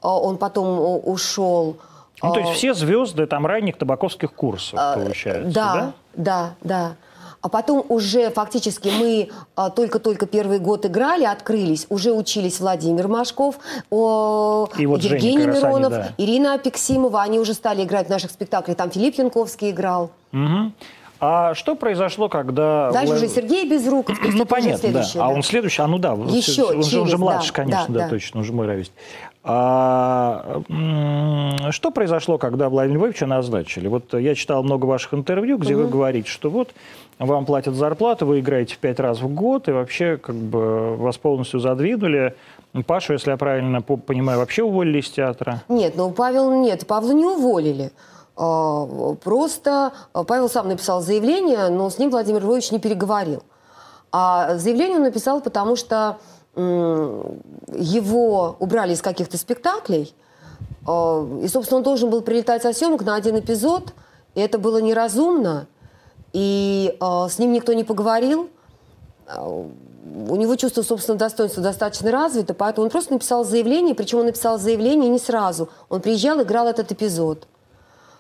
А, 0.01 0.19
он 0.19 0.37
потом 0.37 1.01
ушел. 1.05 1.77
ну, 2.23 2.33
то 2.33 2.41
есть 2.41 2.53
А, 2.53 2.55
все 2.55 2.75
звезды 2.75 3.27
там 3.27 3.47
ранних 3.47 3.79
табаковских 3.79 4.33
курсов, 4.33 4.79
получается, 4.95 5.53
да? 5.53 5.75
да, 5.75 5.93
да, 6.15 6.55
да. 6.63 6.97
А 7.41 7.49
потом 7.49 7.85
уже 7.89 8.31
фактически 8.31 8.89
мы 8.97 9.31
только-только 9.75 10.27
первый 10.27 10.61
год 10.61 10.87
играли, 10.87 11.25
открылись, 11.25 11.87
уже 11.89 12.13
учились 12.13 12.61
Владимир 12.61 13.09
Машков, 13.09 13.57
о, 13.91 14.69
И 14.79 14.87
вот 14.87 15.03
Женя 15.03 15.15
Евгений 15.17 15.43
они, 15.43 15.57
Миронов, 15.59 15.91
да. 15.91 16.09
Ирина 16.19 16.55
Апексимова, 16.55 17.21
они 17.21 17.41
уже 17.41 17.55
стали 17.55 17.83
играть 17.83 18.07
в 18.07 18.11
наших 18.11 18.31
спектаклях. 18.31 18.77
Там 18.77 18.93
Филипп 18.93 19.19
Янковский 19.19 19.71
играл. 19.71 20.11
Мгм. 20.31 20.73
А 21.25 21.55
что 21.55 21.77
произошло, 21.77 22.29
когда... 22.29 22.91
Дальше 22.91 23.15
уже 23.15 23.29
Сергей 23.29 23.65
Безруков. 23.71 24.19
Ну, 24.35 24.45
понятно, 24.45 24.89
да. 24.91 25.05
А 25.21 25.29
он 25.29 25.45
следующий, 25.45 25.81
а 25.81 25.87
ну 25.87 25.99
да, 25.99 26.15
Еще 26.15 26.65
он, 26.65 26.83
же, 26.83 26.99
он 26.99 27.07
же 27.07 27.11
через, 27.11 27.19
младше, 27.21 27.49
да, 27.53 27.55
конечно, 27.55 27.87
да, 27.87 27.95
да, 27.95 28.01
да. 28.01 28.09
точно, 28.09 28.41
он 28.41 28.45
же 28.45 28.53
мой 28.53 28.67
ровесник. 28.67 28.95
А, 29.45 30.63
что 31.71 31.93
произошло, 31.93 32.39
когда 32.39 32.69
Владимира 32.69 33.05
Львовича 33.05 33.27
назначили? 33.27 33.87
Вот 33.87 34.13
я 34.15 34.35
читал 34.35 34.65
много 34.65 34.87
ваших 34.87 35.15
интервью, 35.15 35.59
где 35.59 35.77
угу. 35.77 35.85
вы 35.85 35.91
говорите, 35.91 36.29
что 36.29 36.51
вот 36.51 36.71
вам 37.21 37.47
платят 37.47 37.77
зарплату, 37.77 38.27
вы 38.27 38.41
играете 38.41 38.75
в 38.75 38.79
пять 38.79 38.99
раз 38.99 39.21
в 39.21 39.29
год, 39.33 39.69
и 39.69 39.71
вообще 39.71 40.17
как 40.17 40.35
бы 40.35 40.97
вас 40.97 41.19
полностью 41.19 41.61
задвинули. 41.61 42.35
Пашу, 42.85 43.13
если 43.13 43.31
я 43.31 43.37
правильно 43.37 43.81
понимаю, 43.81 44.41
вообще 44.41 44.65
уволили 44.65 44.99
из 44.99 45.09
театра? 45.09 45.63
Нет, 45.69 45.95
ну 45.95 46.11
Павел 46.11 46.51
нет, 46.51 46.85
Павла 46.85 47.13
не 47.13 47.25
уволили. 47.25 47.93
А, 48.37 49.15
просто 49.23 49.93
Павел 50.13 50.49
сам 50.49 50.69
написал 50.69 51.03
заявление, 51.03 51.69
но 51.69 51.91
с 51.91 51.99
ним 51.99 52.11
Владимир 52.11 52.43
Львович 52.43 52.71
не 52.71 52.79
переговорил. 52.79 53.43
А 54.11 54.57
заявление 54.57 54.99
он 54.99 55.05
написал, 55.05 55.41
потому 55.41 55.77
что 55.77 56.19
его 56.55 58.57
убрали 58.59 58.93
из 58.93 59.01
каких-то 59.01 59.39
спектаклей, 59.39 60.15
а, 60.87 61.27
и, 61.43 61.49
собственно, 61.49 61.79
он 61.79 61.85
должен 61.85 62.11
был 62.11 62.23
прилетать 62.23 62.63
со 62.63 62.73
съемок 62.73 63.05
на 63.05 63.15
один 63.15 63.39
эпизод, 63.39 63.93
и 64.35 64.41
это 64.41 64.59
было 64.59 64.79
неразумно, 64.79 65.67
и 66.33 66.97
а, 67.01 67.29
с 67.29 67.39
ним 67.39 67.53
никто 67.53 67.73
не 67.73 67.85
поговорил. 67.85 68.49
У 69.39 70.37
него 70.37 70.57
чувство 70.57 70.83
собственного 70.83 71.21
достоинства 71.21 71.63
достаточно 71.63 72.11
развито, 72.11 72.55
поэтому 72.55 72.87
он 72.87 72.91
просто 72.91 73.13
написал 73.13 73.45
заявление, 73.45 73.95
причем 73.95 74.19
он 74.19 74.27
написал 74.27 74.59
заявление 74.59 75.09
не 75.09 75.19
сразу. 75.19 75.69
Он 75.89 76.01
приезжал, 76.01 76.43
играл 76.43 76.67
этот 76.67 76.93
эпизод 76.93 77.47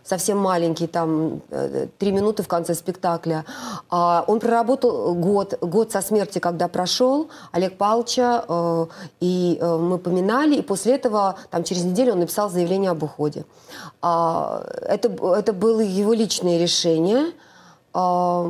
совсем 0.04 0.38
маленький, 0.38 0.87
там, 0.87 1.40
э, 1.50 1.87
три 1.99 2.12
минуты 2.12 2.42
в 2.42 2.49
конце 2.49 2.75
спектакля. 2.75 3.44
А, 3.90 4.25
он 4.26 4.40
проработал 4.40 5.14
год, 5.14 5.59
год 5.61 5.92
со 5.92 6.00
смерти, 6.00 6.38
когда 6.38 6.68
прошел, 6.68 7.28
Олег 7.52 7.78
Павловича, 7.78 8.44
э, 8.49 8.87
и 9.21 9.59
э, 9.61 9.76
мы 9.76 9.99
поминали, 9.99 10.56
и 10.56 10.62
после 10.62 10.94
этого, 10.94 11.37
там, 11.50 11.64
через 11.64 11.85
неделю 11.85 12.12
он 12.12 12.21
написал 12.21 12.50
заявление 12.50 12.90
об 12.90 13.02
уходе. 13.02 13.44
А, 14.00 14.64
это, 14.82 15.09
это 15.09 15.52
было 15.52 15.80
его 15.80 16.12
личное 16.12 16.59
решение. 16.59 17.32
А, 17.94 18.47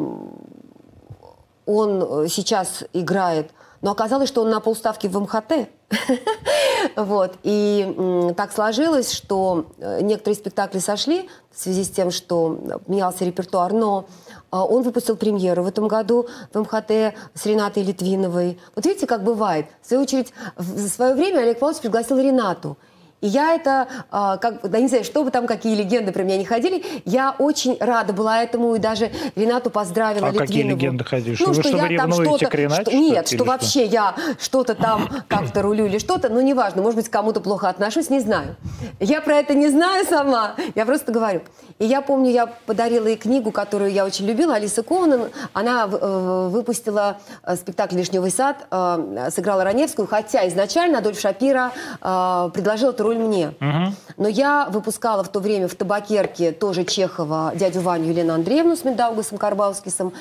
он 1.65 2.29
сейчас 2.29 2.85
играет, 2.93 3.51
но 3.83 3.91
оказалось, 3.93 4.29
что 4.29 4.43
он 4.43 4.51
на 4.51 4.61
полставки 4.61 5.07
в 5.07 5.19
МХТ. 5.21 5.69
Вот. 6.97 7.35
И 7.43 8.33
так 8.37 8.53
сложилось, 8.53 9.13
что 9.13 9.67
э, 9.79 10.01
некоторые 10.03 10.37
спектакли 10.37 10.79
сошли 10.79 11.29
в 11.51 11.61
связи 11.61 11.85
с 11.85 11.91
тем, 11.91 12.11
что 12.11 12.81
менялся 12.87 13.25
репертуар, 13.25 13.73
но 13.73 14.07
э, 14.51 14.57
он 14.57 14.83
выпустил 14.83 15.17
премьеру 15.17 15.63
в 15.63 15.67
этом 15.67 15.89
году 15.89 16.29
в 16.53 16.61
МХТ 16.61 17.15
с 17.35 17.47
Ренатой 17.47 17.83
Литвиновой. 17.83 18.59
Вот 18.75 18.87
видите, 18.87 19.07
как 19.07 19.25
бывает. 19.25 19.67
В 19.83 19.89
свою 19.89 20.03
очередь, 20.03 20.33
в 20.57 20.89
свое 20.89 21.15
время 21.15 21.41
Олег 21.41 21.59
Павлович 21.59 21.83
пригласил 21.83 22.19
Ренату. 22.19 22.77
И 23.23 23.29
я 23.29 23.55
это, 23.55 23.87
а, 24.11 24.37
как, 24.37 24.69
да 24.69 24.81
не 24.81 24.89
знаю, 24.89 25.05
что 25.05 25.23
бы 25.23 25.31
там, 25.31 25.47
какие 25.47 25.77
легенды 25.77 26.11
про 26.13 26.25
меня 26.25 26.37
не 26.37 26.45
ходили, 26.45 26.85
я 27.05 27.35
очень 27.39 27.77
рада 27.79 28.13
была 28.13 28.43
этому, 28.43 28.75
и 28.75 28.81
даже 28.81 29.11
Ренату 29.37 29.71
поздравила 29.71 30.27
А 30.27 30.31
Литвинову. 30.31 30.47
какие 30.49 30.63
легенды 30.65 31.05
ходили? 31.05 31.37
Ну, 31.39 31.55
что, 31.55 31.63
что, 31.63 31.77
вы, 31.79 31.93
я 31.93 31.99
там 31.99 32.13
что-то... 32.13 32.57
Ренате, 32.57 32.83
что, 32.83 32.97
нет, 32.97 33.27
что, 33.29 33.37
что 33.37 33.45
вообще 33.45 33.87
я 33.87 34.17
что-то 34.41 34.75
там 34.75 35.09
как-то 35.29 35.63
рулю 35.63 35.87
или 35.87 35.99
что-то, 35.99 36.29
ну, 36.31 36.41
неважно, 36.41 36.83
может 36.83 36.97
быть, 36.97 37.09
кому-то 37.09 37.41
плохо 37.41 37.69
отношусь, 37.69 38.11
не 38.11 38.19
знаю. 38.19 38.57
Я 38.99 39.21
про 39.21 39.37
это 39.37 39.55
не 39.55 39.69
знаю 39.69 40.05
сама, 40.05 40.57
я 40.75 40.85
просто 40.85 41.13
говорю. 41.13 41.43
И 41.79 41.87
я 41.87 42.01
помню, 42.03 42.31
я 42.31 42.47
подарила 42.47 43.07
ей 43.07 43.17
книгу, 43.17 43.53
которую 43.53 43.93
я 43.93 44.05
очень 44.05 44.27
любила, 44.27 44.57
Алиса 44.57 44.83
Ковнан. 44.83 45.29
Она 45.53 45.89
э, 45.91 46.49
выпустила 46.51 47.19
э, 47.45 47.55
спектакль 47.55 47.97
«Вишневый 47.97 48.33
сад», 48.33 48.67
э, 48.71 49.29
сыграла 49.31 49.63
Раневскую, 49.63 50.09
хотя 50.09 50.49
изначально 50.49 50.99
Адольф 50.99 51.21
Шапира 51.21 51.71
э, 52.01 52.51
предложил 52.53 52.91
эту 52.91 53.05
роль 53.05 53.12
мне. 53.19 53.55
Угу. 53.61 53.95
Но 54.19 54.29
я 54.29 54.69
выпускала 54.71 55.23
в 55.25 55.29
то 55.29 55.41
время 55.41 55.69
в 55.69 55.75
табакерке 55.75 56.53
тоже 56.53 56.85
Чехова 56.85 57.53
дядю 57.55 57.81
Ваню 57.81 58.11
Елену 58.11 58.35
Андреевну 58.35 58.77
с 58.77 58.85
Медаугасом 58.85 59.39
Карбалскисом. 59.39 60.13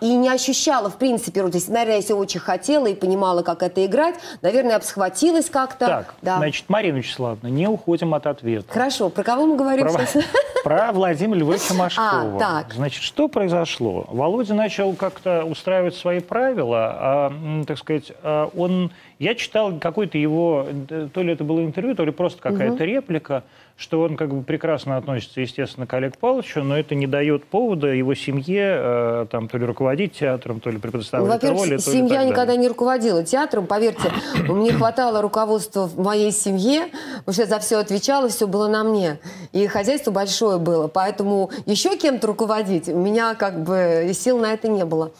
И 0.00 0.14
не 0.14 0.28
ощущала, 0.28 0.90
в 0.90 0.96
принципе, 0.96 1.42
есть, 1.52 1.68
наверное, 1.68 1.96
если 1.96 2.12
очень 2.12 2.40
хотела 2.40 2.86
и 2.86 2.94
понимала, 2.94 3.42
как 3.42 3.62
это 3.62 3.84
играть, 3.84 4.14
наверное, 4.42 4.72
я 4.72 4.78
бы 4.78 4.84
схватилась 4.84 5.50
как-то. 5.50 5.86
Так, 5.86 6.14
да. 6.22 6.38
значит, 6.38 6.64
Марина 6.68 6.98
Вячеславовна, 6.98 7.48
не 7.48 7.66
уходим 7.66 8.14
от 8.14 8.26
ответа. 8.26 8.72
Хорошо, 8.72 9.08
про 9.08 9.24
кого 9.24 9.46
мы 9.46 9.56
говорим 9.56 9.86
про, 9.86 10.06
сейчас? 10.06 10.24
Про 10.64 10.92
Владимира 10.92 11.38
Львовича 11.38 11.74
Машкова. 11.78 12.36
А, 12.36 12.38
так. 12.38 12.74
Значит, 12.74 13.02
что 13.02 13.28
произошло? 13.28 14.06
Володя 14.08 14.54
начал 14.54 14.94
как-то 14.94 15.44
устраивать 15.44 15.96
свои 15.96 16.20
правила, 16.20 16.96
а, 16.98 17.64
так 17.66 17.78
сказать, 17.78 18.12
а 18.22 18.50
он 18.56 18.92
я 19.18 19.34
читал 19.34 19.78
какой-то 19.78 20.16
его, 20.16 20.66
то 21.12 21.22
ли 21.22 21.32
это 21.32 21.44
было 21.44 21.60
интервью, 21.64 21.94
то 21.94 22.04
ли 22.04 22.12
просто 22.12 22.40
какая-то 22.40 22.74
угу. 22.74 22.84
реплика, 22.84 23.42
что 23.76 24.02
он 24.02 24.16
как 24.16 24.32
бы 24.32 24.42
прекрасно 24.42 24.96
относится, 24.96 25.40
естественно, 25.40 25.86
к 25.86 25.94
Олегу 25.94 26.14
Павловичу, 26.18 26.62
но 26.62 26.78
это 26.78 26.94
не 26.94 27.06
дает 27.06 27.44
повода 27.44 27.88
его 27.88 28.14
семье 28.14 28.76
э, 28.76 29.26
там 29.30 29.48
то 29.48 29.58
ли 29.58 29.64
руководить 29.64 30.14
театром, 30.14 30.60
то 30.60 30.70
ли 30.70 30.78
предоставлять 30.78 31.42
ну, 31.42 31.50
роли. 31.50 31.78
семья 31.78 32.24
никогда 32.24 32.56
не 32.56 32.68
руководила 32.68 33.24
театром, 33.24 33.66
поверьте. 33.66 34.12
Мне 34.48 34.72
хватало 34.74 35.20
руководства 35.20 35.86
в 35.86 35.98
моей 35.98 36.30
семье, 36.30 36.88
потому 37.18 37.32
что 37.32 37.42
я 37.42 37.48
за 37.48 37.58
все 37.58 37.78
отвечала, 37.78 38.28
все 38.28 38.46
было 38.46 38.68
на 38.68 38.84
мне. 38.84 39.18
И 39.52 39.66
хозяйство 39.66 40.10
большое 40.10 40.58
было, 40.58 40.88
поэтому 40.88 41.50
еще 41.66 41.96
кем-то 41.96 42.28
руководить 42.28 42.88
у 42.88 42.98
меня 42.98 43.34
как 43.34 43.62
бы 43.62 44.10
сил 44.12 44.38
на 44.38 44.52
это 44.52 44.68
не 44.68 44.84
было. 44.84 45.12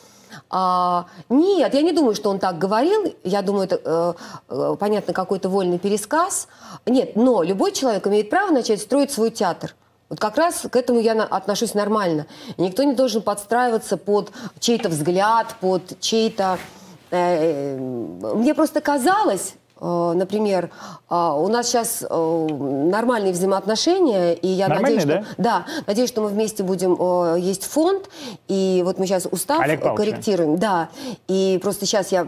А, 0.51 1.07
нет, 1.29 1.75
я 1.75 1.83
не 1.83 1.93
думаю, 1.93 2.15
что 2.15 2.31
он 2.31 2.39
так 2.39 2.59
говорил. 2.59 3.15
Я 3.25 3.43
думаю, 3.43 3.65
это, 3.65 3.81
э, 3.85 4.15
э, 4.49 4.77
понятно, 4.79 5.13
какой-то 5.13 5.49
вольный 5.49 5.79
пересказ. 5.79 6.49
Нет, 6.87 7.17
но 7.17 7.43
любой 7.43 7.73
человек 7.73 8.07
имеет 8.07 8.31
право 8.31 8.51
начать 8.51 8.81
строить 8.81 9.11
свой 9.11 9.31
театр. 9.31 9.75
Вот 10.09 10.21
как 10.21 10.39
раз 10.39 10.67
к 10.71 10.75
этому 10.75 11.01
я 11.01 11.13
отношусь 11.23 11.75
нормально. 11.75 12.27
И 12.57 12.63
никто 12.63 12.83
не 12.83 12.95
должен 12.95 13.21
подстраиваться 13.21 13.99
под 13.99 14.33
чей-то 14.59 14.89
взгляд, 14.89 15.55
под 15.61 16.01
чей-то... 16.01 16.59
Э, 17.11 17.77
э 17.77 17.79
мне 17.79 18.55
просто 18.55 18.81
казалось, 18.81 19.55
например, 19.81 20.71
э, 21.11 21.15
у 21.15 21.49
нас 21.49 21.69
сейчас 21.69 22.05
э, 22.09 22.47
нормальные 22.51 23.33
взаимоотношения, 23.33 24.33
и 24.33 24.49
я 24.49 24.69
Нормальные, 24.69 25.01
надеюсь, 25.01 25.25
что 25.25 25.35
да? 25.37 25.65
да, 25.65 25.83
надеюсь, 25.87 26.09
что 26.09 26.23
мы 26.23 26.29
вместе 26.29 26.63
будем 26.63 26.97
есть 27.37 27.65
фонд, 27.65 28.09
и 28.49 28.83
вот 28.85 28.99
мы 28.99 29.07
сейчас 29.07 29.27
устав 29.31 29.65
корректируем, 29.97 30.59
да, 30.59 30.89
и 31.29 31.59
просто 31.63 31.87
сейчас 31.87 32.13
я 32.13 32.27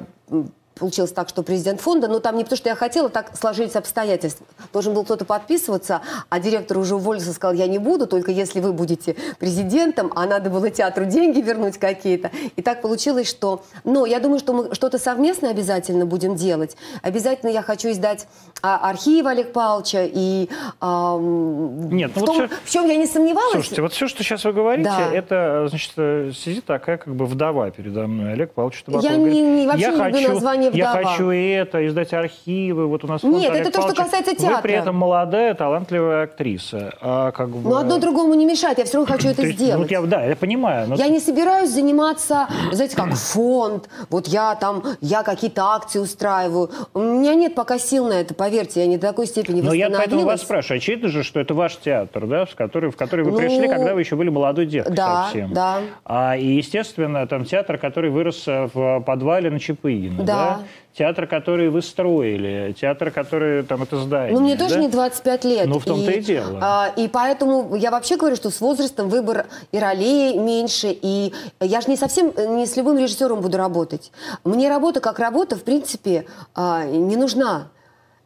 получилось 0.80 1.12
так, 1.12 1.28
что 1.28 1.42
президент 1.42 1.80
фонда, 1.80 2.08
но 2.08 2.18
там 2.18 2.37
не 2.37 2.42
потому, 2.42 2.56
что 2.56 2.68
я 2.70 2.75
хотела, 2.75 3.08
так 3.08 3.37
сложились 3.37 3.76
обстоятельства. 3.76 4.46
Должен 4.72 4.94
был 4.94 5.04
кто-то 5.04 5.25
подписываться, 5.25 6.00
а 6.28 6.40
директор 6.40 6.78
уже 6.78 6.96
уволился, 6.96 7.32
сказал, 7.32 7.54
я 7.54 7.66
не 7.68 7.78
буду, 7.78 8.06
только 8.06 8.32
если 8.32 8.60
вы 8.60 8.72
будете 8.72 9.14
президентом, 9.38 10.10
а 10.16 10.26
надо 10.26 10.50
было 10.50 10.70
театру 10.70 11.04
деньги 11.04 11.40
вернуть 11.40 11.78
какие-то. 11.78 12.30
И 12.56 12.62
так 12.62 12.82
получилось, 12.82 13.28
что... 13.28 13.62
Но 13.84 14.06
я 14.06 14.18
думаю, 14.18 14.40
что 14.40 14.52
мы 14.54 14.75
что-то 14.75 14.99
совместно 14.99 15.50
обязательно 15.50 16.06
будем 16.06 16.34
делать. 16.34 16.76
Обязательно 17.02 17.50
я 17.50 17.62
хочу 17.62 17.90
издать 17.90 18.26
а, 18.62 18.90
архив 18.90 19.26
Олег 19.26 19.52
Павловича 19.52 20.04
и... 20.04 20.49
А, 20.80 21.18
Нет, 21.18 22.12
ну 22.16 22.22
в, 22.22 22.25
том, 22.25 22.38
вот 22.38 22.50
все... 22.50 22.56
в 22.64 22.70
чем 22.70 22.88
я 22.88 22.96
не 22.96 23.06
сомневалась... 23.06 23.52
Слушайте, 23.52 23.82
вот 23.82 23.92
все, 23.92 24.08
что 24.08 24.25
сейчас 24.25 24.44
вы 24.44 24.52
говорите, 24.54 24.88
да. 24.88 25.12
это, 25.12 25.66
значит, 25.68 25.92
сидит 26.37 26.64
такая 26.64 26.96
как 26.96 27.14
бы 27.14 27.26
вдова 27.26 27.70
передо 27.70 28.06
мной, 28.06 28.32
Олег 28.32 28.54
Павлович 28.54 28.82
Табаков. 28.82 29.10
Я 29.10 29.16
не, 29.16 29.42
не, 29.42 29.66
вообще 29.66 29.82
я 29.82 29.90
не 29.90 29.99
хочу... 29.99 30.18
люблю 30.18 30.34
название. 30.34 30.70
Я 30.77 30.89
хочу 30.89 31.31
и 31.31 31.49
это, 31.49 31.87
издать 31.87 32.12
архивы. 32.12 32.87
Вот 32.87 33.05
у 33.05 33.07
нас 33.07 33.23
Нет, 33.23 33.55
это 33.55 33.71
то, 33.71 33.83
что 33.83 33.95
касается 33.95 34.35
театра. 34.35 34.57
Вы 34.57 34.62
при 34.62 34.75
этом 34.75 34.97
молодая, 34.97 35.55
талантливая 35.55 36.25
актриса. 36.25 36.95
А 37.00 37.33
как 37.33 37.50
бы... 37.50 37.69
Но 37.69 37.77
одно 37.77 37.99
другому 37.99 38.35
не 38.35 38.47
мешает, 38.47 38.79
я 38.79 38.85
все 38.85 38.99
равно 38.99 39.12
хочу 39.12 39.29
это 39.29 39.47
сделать. 39.50 39.91
Ну, 39.91 40.03
я, 40.03 40.07
да, 40.07 40.25
я 40.25 40.37
понимаю. 40.37 40.89
Но... 40.89 40.95
Я 40.97 41.09
не 41.09 41.21
собираюсь 41.21 41.71
заниматься, 41.71 42.49
знаете, 42.73 42.97
как 42.97 43.15
фонд, 43.15 43.89
вот 44.09 44.29
я 44.29 44.55
там, 44.55 44.83
я 45.00 45.23
какие-то 45.23 45.65
акции 45.65 45.99
устраиваю. 45.99 46.71
У 46.95 47.00
меня 47.00 47.35
нет 47.35 47.55
пока 47.55 47.79
сил 47.79 48.09
на 48.09 48.15
это, 48.15 48.35
поверьте, 48.35 48.81
я 48.81 48.87
не 48.87 48.97
до 48.97 49.09
такой 49.09 49.27
степени 49.27 49.61
Но 49.61 49.73
я 49.73 49.91
поэтому 49.91 50.25
вас 50.25 50.43
спрашиваю, 50.43 50.79
очевидно 50.79 51.09
же, 51.09 51.23
что 51.23 51.41
это 51.41 51.55
ваш 51.55 51.77
театр, 51.77 52.27
да, 52.27 52.45
в 52.45 52.55
который, 52.55 52.91
в 52.91 52.97
который 52.97 53.25
вы 53.25 53.33
ну, 53.33 53.39
пришли, 53.39 53.69
когда 53.69 53.95
вы 53.95 54.00
еще 54.00 54.17
были 54.17 54.29
молодой 54.29 54.67
девкой 54.67 54.95
да, 54.95 55.25
совсем. 55.25 55.53
Да, 55.53 55.81
а, 56.05 56.37
И, 56.37 56.47
естественно, 56.47 57.27
там 57.27 57.45
театр, 57.45 57.79
который 57.79 58.11
вырос 58.11 58.45
в 58.47 59.00
подвале 59.00 59.50
на 59.50 59.59
Чапыгина, 59.59 60.23
да. 60.23 60.25
да? 60.25 60.60
Театр, 60.97 61.26
который 61.26 61.71
вы 61.71 61.83
строили, 61.83 62.75
театр, 62.79 63.11
который 63.11 63.62
там 63.62 63.83
это 63.83 63.99
здание. 63.99 64.33
Ну, 64.33 64.40
мне 64.40 64.57
да? 64.57 64.64
тоже 64.64 64.81
не 64.81 64.88
25 64.88 65.45
лет. 65.45 65.67
Ну, 65.67 65.79
в 65.79 65.85
том-то 65.85 66.11
и, 66.11 66.19
и 66.19 66.23
дело. 66.23 66.59
А, 66.62 66.93
и 66.97 67.09
поэтому 67.09 67.75
я 67.76 67.90
вообще 67.90 68.17
говорю, 68.17 68.37
что 68.37 68.50
с 68.50 68.61
возрастом 68.61 69.09
выбор 69.09 69.47
и 69.73 69.79
ролей 69.79 70.37
меньше, 70.37 70.88
и 70.90 71.33
я 71.61 71.81
же 71.81 71.88
не 71.88 71.97
совсем, 71.97 72.33
не 72.57 72.67
с 72.67 72.76
любым 72.76 72.99
режиссером 72.99 73.40
буду 73.40 73.57
работать. 73.57 74.12
Мне 74.45 74.69
работа 74.69 75.00
как 75.00 75.19
работа, 75.19 75.57
в 75.57 75.62
принципе, 75.62 76.26
а, 76.55 76.85
не 76.85 77.17
нужна. 77.17 77.69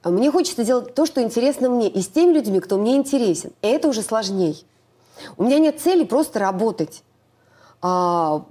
Мне 0.04 0.30
хочется 0.30 0.64
делать 0.64 0.94
то, 0.94 1.06
что 1.06 1.22
интересно 1.22 1.70
мне, 1.70 1.88
и 1.88 2.00
с 2.00 2.08
теми 2.08 2.34
людьми, 2.34 2.60
кто 2.60 2.76
мне 2.76 2.96
интересен. 2.96 3.52
И 3.62 3.66
это 3.66 3.88
уже 3.88 4.02
сложней. 4.02 4.64
У 5.36 5.44
меня 5.44 5.58
нет 5.58 5.80
цели 5.80 6.04
просто 6.04 6.38
работать. 6.38 7.02
А, 7.80 8.42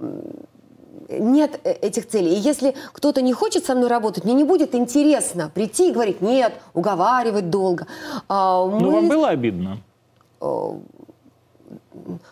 нет 1.08 1.60
э, 1.64 1.72
этих 1.72 2.08
целей. 2.08 2.34
И 2.34 2.38
если 2.38 2.74
кто-то 2.92 3.22
не 3.22 3.32
хочет 3.32 3.64
со 3.64 3.74
мной 3.74 3.88
работать, 3.88 4.24
мне 4.24 4.34
не 4.34 4.44
будет 4.44 4.74
интересно 4.74 5.50
прийти 5.54 5.90
и 5.90 5.92
говорить, 5.92 6.20
нет, 6.20 6.54
уговаривать 6.74 7.50
долго. 7.50 7.86
А, 8.28 8.64
мы... 8.66 8.80
Ну, 8.80 8.90
вам 8.90 9.08
было 9.08 9.28
обидно? 9.28 9.78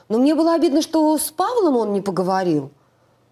но 0.08 0.18
мне 0.18 0.34
было 0.34 0.54
обидно, 0.54 0.82
что 0.82 1.16
с 1.16 1.30
Павлом 1.30 1.76
он 1.76 1.92
не 1.92 2.02
поговорил. 2.02 2.70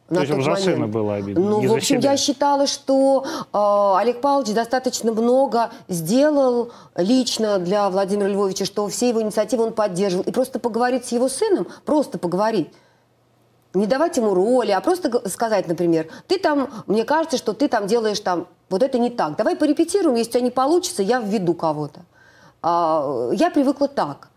То 0.09 0.23
есть 0.23 0.45
за 0.45 0.57
сына 0.57 0.89
было 0.89 1.15
обидно? 1.15 1.41
Ну, 1.41 1.69
в 1.69 1.73
общем, 1.73 2.01
себя. 2.01 2.13
я 2.13 2.17
считала, 2.17 2.67
что 2.67 3.25
э, 3.25 4.01
Олег 4.01 4.21
Павлович 4.21 4.55
достаточно 4.55 5.13
много 5.13 5.71
сделал 5.87 6.73
лично 6.97 7.61
для 7.61 7.89
Владимира 7.91 8.29
Львовича, 8.29 8.65
что 8.65 8.89
все 8.89 9.11
его 9.11 9.23
инициативы 9.23 9.65
он 9.65 9.73
поддерживал. 9.73 10.25
И 10.25 10.33
просто 10.33 10.59
поговорить 10.59 11.05
с 11.05 11.13
его 11.13 11.29
сыном, 11.29 11.69
просто 11.85 12.19
поговорить, 12.19 12.71
не 13.75 13.87
давать 13.87 14.17
ему 14.17 14.35
роли, 14.35 14.71
а 14.73 14.81
просто 14.81 15.29
сказать, 15.29 15.69
например, 15.69 16.09
ты 16.27 16.39
там, 16.39 16.69
мне 16.87 17.05
кажется, 17.05 17.37
что 17.37 17.53
ты 17.53 17.69
там 17.69 17.87
делаешь 17.87 18.21
там, 18.21 18.49
вот 18.69 18.83
это 18.83 18.99
не 18.99 19.11
так. 19.11 19.37
Давай 19.37 19.57
порепетируем, 19.57 20.17
если 20.17 20.31
у 20.31 20.33
тебя 20.33 20.43
не 20.43 20.51
получится, 20.51 21.03
я 21.03 21.21
введу 21.21 21.55
кого-то. 21.55 22.01
А, 22.63 23.31
я 23.33 23.51
привыкла 23.51 23.89
так. 23.89 24.30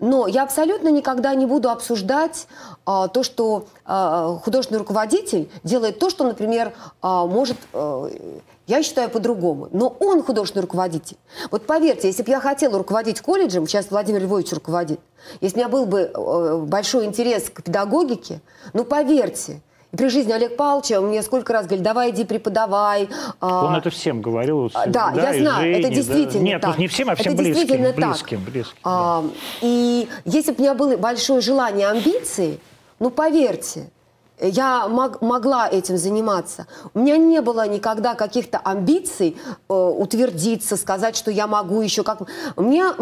Но 0.00 0.26
я 0.26 0.44
абсолютно 0.44 0.88
никогда 0.88 1.34
не 1.34 1.46
буду 1.46 1.70
обсуждать 1.70 2.46
а, 2.86 3.08
то, 3.08 3.22
что 3.22 3.66
а, 3.84 4.38
художественный 4.44 4.78
руководитель 4.78 5.50
делает 5.64 5.98
то, 5.98 6.10
что, 6.10 6.24
например, 6.24 6.72
а, 7.02 7.26
может... 7.26 7.56
А, 7.72 8.08
я 8.68 8.82
считаю 8.82 9.08
по-другому. 9.08 9.68
Но 9.72 9.96
он 9.98 10.22
художественный 10.22 10.62
руководитель. 10.62 11.16
Вот 11.50 11.66
поверьте, 11.66 12.08
если 12.08 12.22
бы 12.22 12.30
я 12.30 12.38
хотела 12.38 12.76
руководить 12.76 13.20
колледжем, 13.22 13.66
сейчас 13.66 13.90
Владимир 13.90 14.22
Львович 14.22 14.52
руководит, 14.52 15.00
если 15.40 15.56
у 15.56 15.60
меня 15.60 15.68
был 15.70 15.86
бы 15.86 16.00
э, 16.00 16.56
большой 16.66 17.06
интерес 17.06 17.48
к 17.48 17.62
педагогике, 17.62 18.42
ну 18.74 18.84
поверьте, 18.84 19.62
при 19.96 20.08
жизни 20.08 20.32
Олег 20.32 20.56
Павловича 20.56 21.00
мне 21.00 21.22
сколько 21.22 21.52
раз 21.52 21.66
говорили, 21.66 21.84
давай 21.84 22.10
иди 22.10 22.24
преподавай. 22.24 23.08
А, 23.40 23.64
Он 23.64 23.76
это 23.76 23.90
всем 23.90 24.20
говорил. 24.20 24.70
Да, 24.86 25.10
да 25.10 25.32
я 25.32 25.40
знаю, 25.40 25.62
Жене, 25.62 25.80
это 25.80 25.88
действительно 25.94 26.32
да. 26.32 26.38
Нет, 26.40 26.62
так. 26.62 26.78
не 26.78 26.88
всем, 26.88 27.10
а 27.10 27.14
всем 27.14 27.32
это 27.32 27.42
близким. 27.42 27.54
Действительно 27.54 27.92
близким, 27.92 28.44
так. 28.44 28.52
близким 28.52 28.78
а, 28.84 29.22
да. 29.22 29.28
И 29.62 30.08
если 30.24 30.52
бы 30.52 30.58
у 30.58 30.62
меня 30.62 30.74
было 30.74 30.96
большое 30.96 31.40
желание, 31.40 31.88
амбиции, 31.88 32.60
ну 32.98 33.10
поверьте, 33.10 33.88
я 34.40 34.88
мог, 34.88 35.20
могла 35.20 35.68
этим 35.68 35.96
заниматься. 35.96 36.66
У 36.94 37.00
меня 37.00 37.16
не 37.16 37.40
было 37.40 37.66
никогда 37.66 38.14
каких-то 38.14 38.58
амбиций 38.58 39.36
э, 39.68 39.72
утвердиться, 39.74 40.76
сказать, 40.76 41.16
что 41.16 41.30
я 41.30 41.46
могу 41.46 41.80
еще 41.80 42.02
как... 42.02 42.22
У 42.56 42.62
меня 42.62 42.94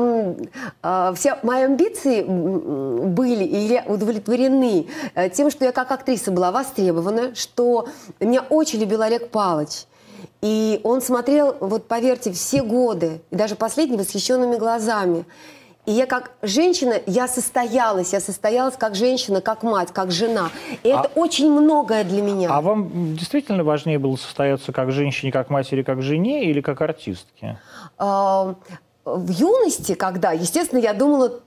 э, 0.83 1.15
все 1.17 1.39
мои 1.43 1.63
амбиции 1.63 2.23
были 2.23 3.45
или 3.45 3.85
удовлетворены 3.87 4.89
э, 5.15 5.31
тем, 5.31 5.51
что 5.51 5.65
я 5.65 5.73
как 5.73 5.91
актриса 5.91 6.31
была 6.31 6.53
востребована, 6.53 7.35
что 7.35 7.89
меня 8.21 8.45
очень 8.49 8.81
любил 8.81 9.03
Олег 9.03 9.31
Павлович. 9.31 9.87
И 10.43 10.81
он 10.85 11.01
смотрел, 11.01 11.57
вот 11.61 11.89
поверьте, 11.89 12.33
все 12.33 12.63
годы, 12.63 13.21
и 13.31 13.37
даже 13.37 13.57
последние 13.57 13.99
восхищенными 13.99 14.57
глазами. 14.57 15.25
И 15.87 15.93
я 15.93 16.07
как 16.07 16.33
женщина, 16.43 16.95
я 17.07 17.29
состоялась, 17.29 18.13
я 18.13 18.21
состоялась 18.21 18.77
как 18.77 18.97
женщина, 18.97 19.41
как 19.41 19.63
мать, 19.63 19.93
как 19.93 20.11
жена. 20.11 20.51
И 20.83 20.91
а, 20.91 21.01
это 21.01 21.11
очень 21.15 21.49
многое 21.51 22.03
для 22.03 22.23
меня. 22.23 22.51
А 22.51 22.61
вам 22.61 23.15
действительно 23.17 23.63
важнее 23.63 24.01
было 24.01 24.17
состояться 24.17 24.73
как 24.73 24.91
женщине, 24.91 25.31
как 25.31 25.49
матери, 25.49 25.83
как 25.85 26.03
жене 26.03 26.47
или 26.47 26.61
как 26.61 26.81
артистке? 26.81 27.61
А, 27.99 28.57
в 29.05 29.31
юности, 29.31 29.95
когда, 29.95 30.33
естественно, 30.33 30.81
я 30.81 30.93
думала 30.93 31.41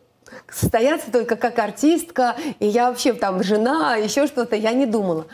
состояться 0.50 1.12
только 1.12 1.36
как 1.36 1.60
артистка, 1.60 2.36
и 2.60 2.66
я 2.66 2.90
вообще 2.90 3.14
там 3.14 3.44
жена, 3.44 3.98
еще 3.98 4.26
что-то, 4.26 4.56
я 4.56 4.72
не 4.72 4.86
думала. 4.86 5.26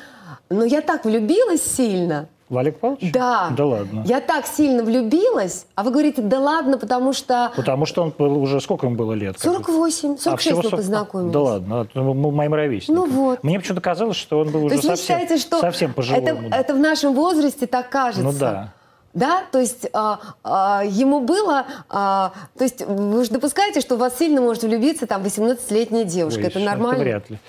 Но 0.49 0.65
я 0.65 0.81
так 0.81 1.05
влюбилась 1.05 1.63
сильно– 1.63 2.27
в 2.49 2.57
Олег 2.57 2.79
Павлович? 2.79 3.11
Да. 3.11 3.51
Да 3.57 3.65
ладно. 3.65 4.03
Я 4.05 4.21
так 4.21 4.45
сильно 4.45 4.83
влюбилась, 4.83 5.65
а 5.75 5.83
вы 5.83 5.91
говорите, 5.91 6.21
да 6.21 6.39
ладно, 6.39 6.77
потому 6.77 7.13
что... 7.13 7.51
Потому 7.55 7.85
что 7.85 8.03
он 8.03 8.13
был 8.17 8.37
уже, 8.37 8.61
сколько 8.61 8.85
ему 8.85 8.95
было 8.95 9.13
лет? 9.13 9.39
48, 9.39 10.17
46 10.17 10.27
а, 10.27 10.55
мы 10.55 10.63
40... 10.63 10.77
познакомились. 10.77 11.33
Да 11.33 11.39
ладно, 11.39 11.87
мы 11.95 12.31
моим 12.31 12.53
ровесником. 12.53 12.95
Ну 12.95 13.09
вот. 13.09 13.43
Мне 13.43 13.59
почему-то 13.59 13.81
казалось, 13.81 14.17
что 14.17 14.39
он 14.39 14.51
был 14.51 14.65
уже 14.65 14.77
совсем, 14.77 14.97
считаете, 14.97 15.37
что 15.37 15.59
совсем 15.59 15.93
пожилой. 15.93 16.21
Это, 16.21 16.37
это 16.51 16.73
в 16.75 16.79
нашем 16.79 17.13
возрасте 17.13 17.65
так 17.65 17.89
кажется. 17.89 18.23
Ну 18.23 18.31
да 18.31 18.73
да, 19.15 19.43
то 19.51 19.59
есть 19.59 19.87
а, 19.93 20.19
а, 20.43 20.83
ему 20.85 21.21
было, 21.21 21.65
а, 21.89 22.33
то 22.57 22.65
есть 22.65 22.85
вы 22.85 23.23
же 23.23 23.31
допускаете, 23.31 23.79
что 23.79 23.95
у 23.95 23.97
вас 23.97 24.17
сильно 24.17 24.41
может 24.41 24.63
влюбиться 24.63 25.07
там 25.07 25.23
18-летняя 25.23 26.03
девушка, 26.03 26.41
Ой, 26.41 26.47
это 26.47 26.59
нормально? 26.59 27.01
Это 27.01 27.03
вряд 27.03 27.29
ли. 27.29 27.39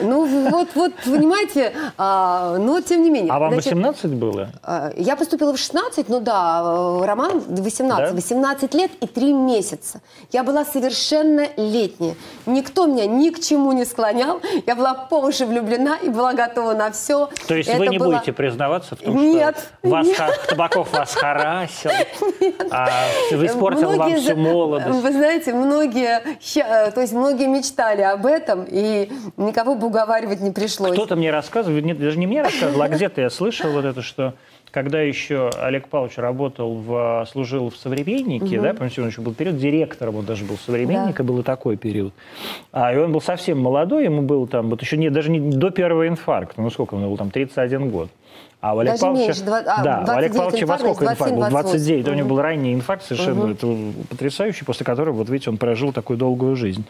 Ну 0.00 0.50
вот, 0.50 0.68
вот, 0.74 0.92
понимаете, 1.04 1.72
а, 1.96 2.58
но 2.58 2.80
тем 2.80 3.02
не 3.02 3.10
менее. 3.10 3.32
А 3.32 3.38
вам 3.38 3.52
Значит, 3.52 3.74
18 3.74 4.14
было? 4.14 4.50
А, 4.64 4.92
я 4.96 5.14
поступила 5.14 5.52
в 5.54 5.58
16, 5.58 6.08
ну 6.08 6.20
да, 6.20 6.60
Роман 7.06 7.40
18, 7.46 8.10
да? 8.10 8.12
18 8.12 8.74
лет 8.74 8.90
и 9.00 9.06
3 9.06 9.32
месяца. 9.32 10.00
Я 10.32 10.42
была 10.42 10.64
совершенно 10.64 11.46
летняя, 11.56 12.16
никто 12.46 12.86
меня 12.86 13.06
ни 13.06 13.30
к 13.30 13.40
чему 13.40 13.70
не 13.72 13.84
склонял, 13.84 14.40
я 14.66 14.74
была 14.74 14.94
по 14.94 15.20
уши 15.20 15.46
влюблена 15.46 15.98
и 15.98 16.08
была 16.08 16.32
готова 16.32 16.74
на 16.74 16.90
все. 16.90 17.30
То 17.46 17.54
есть 17.54 17.68
это 17.68 17.78
вы 17.78 17.86
не 17.86 17.98
было... 17.98 18.14
будете 18.14 18.32
признаваться 18.32 18.96
в 18.96 18.98
том, 18.98 19.16
нет, 19.16 19.56
что 19.56 19.88
вас 19.88 20.06
нет. 20.06 20.40
Табаков 20.48 20.95
вас 20.98 21.14
харасил, 21.14 21.90
а, 22.70 22.88
испортил 23.30 23.92
многие, 23.92 23.98
вам 23.98 24.20
всю 24.20 24.36
молодость. 24.36 25.02
Вы 25.02 25.12
знаете, 25.12 25.52
многие, 25.52 26.20
то 26.90 27.00
есть 27.00 27.12
многие 27.12 27.46
мечтали 27.46 28.02
об 28.02 28.26
этом, 28.26 28.64
и 28.68 29.10
никого 29.36 29.74
бы 29.74 29.86
уговаривать 29.86 30.40
не 30.40 30.50
пришлось. 30.50 30.92
Кто-то 30.92 31.16
мне 31.16 31.30
рассказывал, 31.30 31.78
нет, 31.80 31.98
даже 31.98 32.18
не 32.18 32.26
мне 32.26 32.42
рассказывал, 32.42 32.82
а 32.82 32.88
где-то 32.88 33.20
я 33.20 33.30
слышал 33.30 33.70
вот 33.70 33.84
это, 33.84 34.02
что 34.02 34.34
когда 34.76 35.00
еще 35.00 35.48
Олег 35.58 35.88
Павлович 35.88 36.18
работал, 36.18 36.74
в, 36.74 37.26
служил 37.32 37.70
в 37.70 37.76
«Современнике», 37.76 38.56
угу. 38.56 38.62
да, 38.62 38.74
помните, 38.74 39.00
он 39.00 39.08
еще 39.08 39.22
был 39.22 39.32
период 39.32 39.56
директором, 39.56 40.16
он 40.16 40.26
даже 40.26 40.44
был 40.44 40.58
«Современника», 40.58 41.22
да. 41.22 41.28
был 41.28 41.40
и 41.40 41.42
такой 41.42 41.78
период. 41.78 42.12
А, 42.72 42.92
и 42.92 42.98
он 42.98 43.10
был 43.10 43.22
совсем 43.22 43.58
молодой, 43.58 44.04
ему 44.04 44.20
был 44.20 44.46
там, 44.46 44.68
вот 44.68 44.82
еще 44.82 44.98
не, 44.98 45.08
даже 45.08 45.30
не 45.30 45.40
до 45.40 45.70
первого 45.70 46.06
инфаркта, 46.08 46.60
ну 46.60 46.68
сколько, 46.68 46.94
ему 46.96 47.08
был 47.08 47.16
там 47.16 47.30
31 47.30 47.88
год. 47.88 48.10
А 48.60 48.74
у 48.74 48.78
Олега 48.78 48.98
Павловича... 48.98 49.26
Меньше, 49.26 49.44
20, 49.44 49.68
а, 49.68 49.82
да, 49.82 50.04
у 50.06 50.16
Олега 50.16 50.34
Павловича 50.34 50.66
во 50.66 50.78
сколько 50.78 51.04
инфаркт 51.04 51.34
был? 51.34 51.48
29. 51.48 52.04
Угу. 52.04 52.12
У 52.12 52.16
него 52.16 52.28
был 52.28 52.40
ранний 52.40 52.74
инфаркт 52.74 53.04
совершенно. 53.04 53.44
Угу. 53.44 53.50
Это 53.52 53.76
потрясающий, 54.08 54.64
после 54.64 54.86
которого, 54.86 55.16
вот 55.16 55.28
видите, 55.28 55.50
он 55.50 55.58
прожил 55.58 55.92
такую 55.92 56.18
долгую 56.18 56.56
жизнь. 56.56 56.84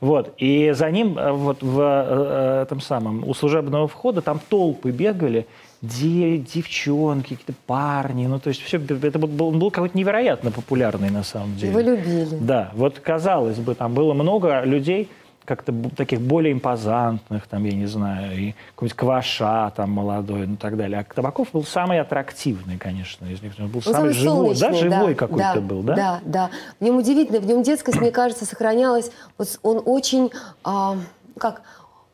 Вот. 0.00 0.34
И 0.38 0.72
за 0.72 0.90
ним 0.90 1.18
э, 1.18 1.30
вот 1.30 1.62
в 1.62 1.80
э, 1.80 2.62
этом 2.62 2.80
самом, 2.80 3.28
у 3.28 3.34
служебного 3.34 3.86
входа 3.86 4.22
там 4.22 4.40
толпы 4.48 4.90
бегали, 4.90 5.46
девчонки, 5.82 7.34
какие-то 7.36 7.54
парни, 7.66 8.26
ну 8.26 8.38
то 8.38 8.48
есть 8.48 8.62
все, 8.62 8.78
это 8.78 9.18
был, 9.18 9.48
он 9.48 9.58
был 9.58 9.70
какой-то 9.70 9.96
невероятно 9.96 10.50
популярный 10.50 11.10
на 11.10 11.22
самом 11.22 11.56
деле. 11.56 11.70
Его 11.70 11.80
любили. 11.80 12.36
Да, 12.38 12.70
вот 12.74 12.98
казалось 12.98 13.56
бы, 13.58 13.74
там 13.74 13.94
было 13.94 14.12
много 14.12 14.62
людей, 14.64 15.08
как-то 15.50 15.74
таких 15.96 16.20
более 16.20 16.52
импозантных, 16.52 17.48
там, 17.48 17.64
я 17.64 17.72
не 17.72 17.86
знаю, 17.86 18.38
и 18.38 18.54
какой-нибудь 18.76 18.96
Кваша 18.96 19.72
там 19.74 19.90
молодой, 19.90 20.46
ну 20.46 20.54
и 20.54 20.56
так 20.56 20.76
далее. 20.76 21.00
А 21.00 21.14
Табаков 21.14 21.48
был 21.52 21.64
самый 21.64 21.98
аттрактивный, 21.98 22.78
конечно, 22.78 23.26
из 23.26 23.42
них. 23.42 23.54
Он 23.58 23.66
был 23.66 23.82
он 23.84 23.92
самый, 23.92 23.96
самый 23.96 24.12
живой, 24.12 24.56
да, 24.56 24.72
живой 24.72 25.14
да, 25.14 25.18
какой-то 25.18 25.54
да, 25.56 25.60
был, 25.60 25.82
да? 25.82 25.94
Да, 25.96 26.20
да. 26.24 26.50
В 26.78 26.84
нем 26.84 26.98
удивительно, 26.98 27.40
в 27.40 27.46
нем 27.46 27.64
детскость, 27.64 27.98
мне 27.98 28.12
кажется, 28.12 28.46
сохранялась. 28.46 29.10
Вот 29.38 29.58
он 29.64 29.82
очень, 29.84 30.30
а, 30.62 30.96
как, 31.36 31.62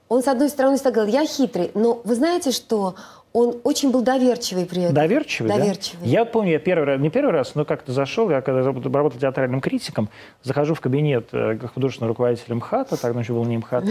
он 0.09 0.23
с 0.23 0.29
одной 0.29 0.49
стороны 0.49 0.77
всегда 0.77 0.93
говорил, 0.93 1.13
я 1.13 1.27
хитрый, 1.27 1.73
но 1.75 2.01
вы 2.05 2.15
знаете, 2.15 2.53
что 2.53 2.95
он 3.37 3.61
очень 3.65 3.91
был 3.91 4.01
доверчивый 4.01 4.65
при 4.65 4.85
этом. 4.85 4.95
Доверчивый, 4.95 5.51
Доверчивый. 5.51 6.05
Да? 6.05 6.09
Я 6.09 6.25
помню, 6.25 6.53
я 6.53 6.59
первый 6.59 6.87
раз, 6.87 7.01
не 7.01 7.11
первый 7.11 7.33
раз, 7.33 7.55
но 7.55 7.67
как-то 7.67 7.93
зашел, 7.93 8.31
я 8.31 8.41
когда 8.41 8.63
работал 8.63 9.21
театральным 9.21 9.61
критиком, 9.61 10.09
захожу 10.43 10.73
в 10.73 10.81
кабинет 10.81 11.29
э, 11.33 11.59
художественного 11.75 12.15
руководителя 12.15 12.55
МХАТа, 12.55 12.97
тогда 12.97 13.21
еще 13.21 13.35
был 13.35 13.45
не 13.45 13.59
МХАТ, 13.59 13.85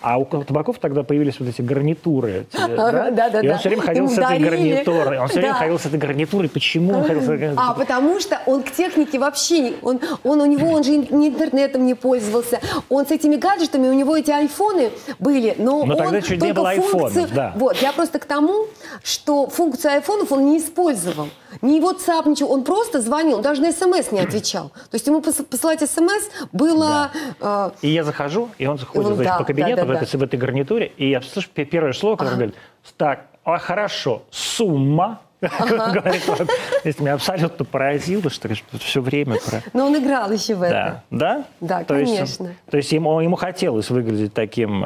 а 0.00 0.16
у 0.16 0.24
Табаков 0.24 0.78
тогда 0.78 1.02
появились 1.02 1.38
вот 1.38 1.48
эти 1.48 1.60
гарнитуры. 1.60 2.46
Да, 2.76 3.10
да, 3.10 3.30
да. 3.30 3.40
И 3.40 3.48
он 3.48 3.58
все 3.58 3.68
время 3.68 3.82
ходил 3.82 4.08
с 4.08 4.18
этой 4.18 4.38
гарнитурой. 4.38 5.18
Он 5.18 5.28
все 5.28 5.40
время 5.40 5.54
ходил 5.54 5.78
с 5.78 5.86
этой 5.86 5.98
гарнитурой. 5.98 6.48
Почему 6.48 6.94
он 6.94 7.04
ходил 7.04 7.20
с 7.20 7.24
этой 7.24 7.38
гарнитурой? 7.38 7.68
А, 7.70 7.74
потому 7.74 8.20
что 8.20 8.40
он 8.46 8.62
к 8.62 8.70
технике 8.70 9.18
вообще, 9.18 9.74
он, 9.82 10.00
он 10.24 10.40
у 10.40 10.46
него, 10.46 10.70
он 10.70 10.84
же 10.84 10.94
интернетом 10.94 11.86
не 11.86 11.94
пользовался. 11.94 12.60
Он 12.88 13.06
с 13.06 13.10
этими 13.10 13.36
гаджетами, 13.36 13.88
у 13.88 13.92
него 13.92 14.16
эти 14.16 14.30
айфоны 14.30 14.90
были, 15.18 15.54
но, 15.58 15.84
но 15.84 15.94
он 15.94 15.98
тогда 15.98 16.20
не 16.20 16.52
было 16.52 16.70
айфонов, 16.70 17.34
да. 17.34 17.52
Вот, 17.56 17.76
я 17.78 17.92
просто 17.92 18.18
к 18.18 18.24
тому, 18.24 18.66
что 19.02 19.48
функцию 19.48 19.94
айфонов 19.94 20.32
он 20.32 20.46
не 20.46 20.58
использовал. 20.58 21.28
Ни 21.62 21.80
WhatsApp, 21.80 22.28
ничего. 22.28 22.50
Он 22.50 22.64
просто 22.64 23.00
звонил, 23.00 23.36
он 23.36 23.42
даже 23.42 23.62
на 23.62 23.72
смс 23.72 24.12
не 24.12 24.20
отвечал. 24.20 24.68
То 24.68 24.94
есть 24.94 25.06
ему 25.06 25.22
посылать 25.22 25.80
смс 25.80 26.30
было... 26.52 27.10
Да. 27.40 27.72
Э... 27.80 27.86
И 27.86 27.88
я 27.88 28.04
захожу, 28.04 28.50
и 28.58 28.66
он 28.66 28.78
заходит 28.78 29.06
он, 29.06 29.14
значит, 29.16 29.32
да, 29.32 29.38
по 29.38 29.44
кабинету 29.44 29.76
да, 29.76 29.82
да, 29.82 29.86
в, 29.86 29.90
этой, 29.90 30.12
да. 30.12 30.18
в 30.18 30.22
этой 30.22 30.38
гарнитуре, 30.38 30.92
и 30.96 31.10
я 31.10 31.22
слышу 31.22 31.48
первое 31.54 31.92
слово, 31.92 32.16
которое 32.16 32.34
ага. 32.34 32.36
говорит, 32.36 32.56
так, 32.96 33.26
а 33.44 33.58
хорошо, 33.58 34.22
сумма. 34.30 35.20
Говорит, 35.40 36.26
вот, 36.26 36.98
меня 36.98 37.14
абсолютно 37.14 37.64
поразило, 37.66 38.30
что 38.30 38.48
все 38.78 39.02
время 39.02 39.36
про... 39.38 39.62
Но 39.74 39.86
он 39.86 39.96
играл 39.96 40.32
еще 40.32 40.54
в 40.54 40.62
это. 40.62 41.04
Да, 41.10 41.44
да? 41.60 41.84
Конечно. 41.84 42.44
Есть, 42.44 42.60
то 42.70 42.76
есть 42.78 42.90
ему, 42.90 43.20
ему 43.20 43.36
хотелось 43.36 43.90
выглядеть 43.90 44.32
таким... 44.32 44.82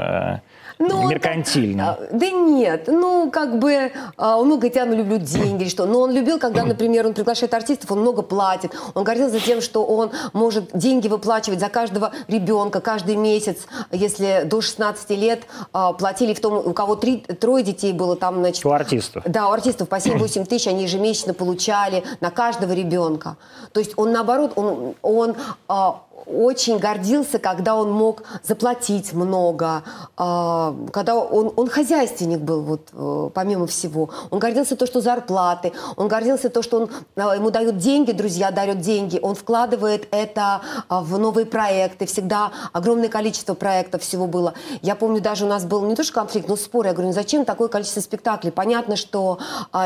Ну, 0.80 1.08
меркантильно. 1.08 1.98
Так, 1.98 2.18
да 2.18 2.30
нет, 2.30 2.84
ну, 2.86 3.30
как 3.30 3.58
бы, 3.58 3.92
а, 4.16 4.38
он 4.38 4.46
много 4.46 4.66
я 4.66 4.86
люблю 4.86 5.18
деньги 5.18 5.64
или 5.64 5.68
что. 5.68 5.84
Но 5.84 6.00
он 6.00 6.10
любил, 6.10 6.38
когда, 6.38 6.64
например, 6.64 7.06
он 7.06 7.12
приглашает 7.12 7.52
артистов, 7.52 7.92
он 7.92 8.00
много 8.00 8.22
платит. 8.22 8.72
Он 8.94 9.04
гордился 9.04 9.38
тем, 9.40 9.60
что 9.60 9.84
он 9.84 10.10
может 10.32 10.70
деньги 10.72 11.06
выплачивать 11.06 11.60
за 11.60 11.68
каждого 11.68 12.12
ребенка 12.28 12.80
каждый 12.80 13.16
месяц. 13.16 13.66
Если 13.92 14.42
до 14.44 14.62
16 14.62 15.10
лет 15.10 15.42
а, 15.74 15.92
платили 15.92 16.32
в 16.32 16.40
том, 16.40 16.54
у 16.54 16.72
кого 16.72 16.96
три, 16.96 17.18
трое 17.18 17.62
детей 17.62 17.92
было 17.92 18.16
там, 18.16 18.36
значит... 18.36 18.64
У 18.64 18.70
артистов. 18.70 19.22
Да, 19.26 19.48
у 19.48 19.52
артистов 19.52 19.86
по 19.86 19.96
7-8 19.96 20.46
тысяч 20.46 20.66
они 20.66 20.84
ежемесячно 20.84 21.34
получали 21.34 22.04
на 22.20 22.30
каждого 22.30 22.72
ребенка. 22.72 23.36
То 23.72 23.80
есть 23.80 23.92
он, 23.96 24.12
наоборот, 24.12 24.52
он, 24.56 24.94
он 25.02 25.36
а, 25.68 26.00
очень 26.26 26.78
гордился, 26.78 27.38
когда 27.38 27.76
он 27.76 27.92
мог 27.92 28.22
заплатить 28.42 29.12
много, 29.12 29.82
а, 30.16 30.74
когда 30.92 31.16
он, 31.16 31.52
он 31.56 31.68
хозяйственник 31.68 32.40
был, 32.40 32.62
вот, 32.62 32.88
э, 32.92 33.30
помимо 33.34 33.66
всего. 33.66 34.10
Он 34.30 34.38
гордился 34.38 34.76
то, 34.76 34.86
что 34.86 35.00
зарплаты, 35.00 35.72
он 35.96 36.08
гордился 36.08 36.50
то, 36.50 36.62
что 36.62 36.80
он, 36.80 36.90
а, 37.16 37.34
ему 37.34 37.50
дают 37.50 37.78
деньги, 37.78 38.12
друзья 38.12 38.50
дают 38.50 38.80
деньги, 38.80 39.18
он 39.20 39.34
вкладывает 39.34 40.08
это 40.10 40.60
а, 40.88 41.00
в 41.00 41.18
новые 41.18 41.46
проекты, 41.46 42.06
всегда 42.06 42.52
огромное 42.72 43.08
количество 43.08 43.54
проектов 43.54 44.02
всего 44.02 44.26
было. 44.26 44.54
Я 44.82 44.94
помню, 44.94 45.20
даже 45.20 45.44
у 45.44 45.48
нас 45.48 45.64
был 45.64 45.84
не 45.86 45.94
то 45.94 46.04
что 46.04 46.14
конфликт, 46.14 46.48
но 46.48 46.56
спор, 46.56 46.86
я 46.86 46.92
говорю, 46.92 47.08
ну 47.08 47.14
зачем 47.14 47.44
такое 47.44 47.68
количество 47.68 48.00
спектаклей? 48.00 48.52
Понятно, 48.52 48.96
что 48.96 49.38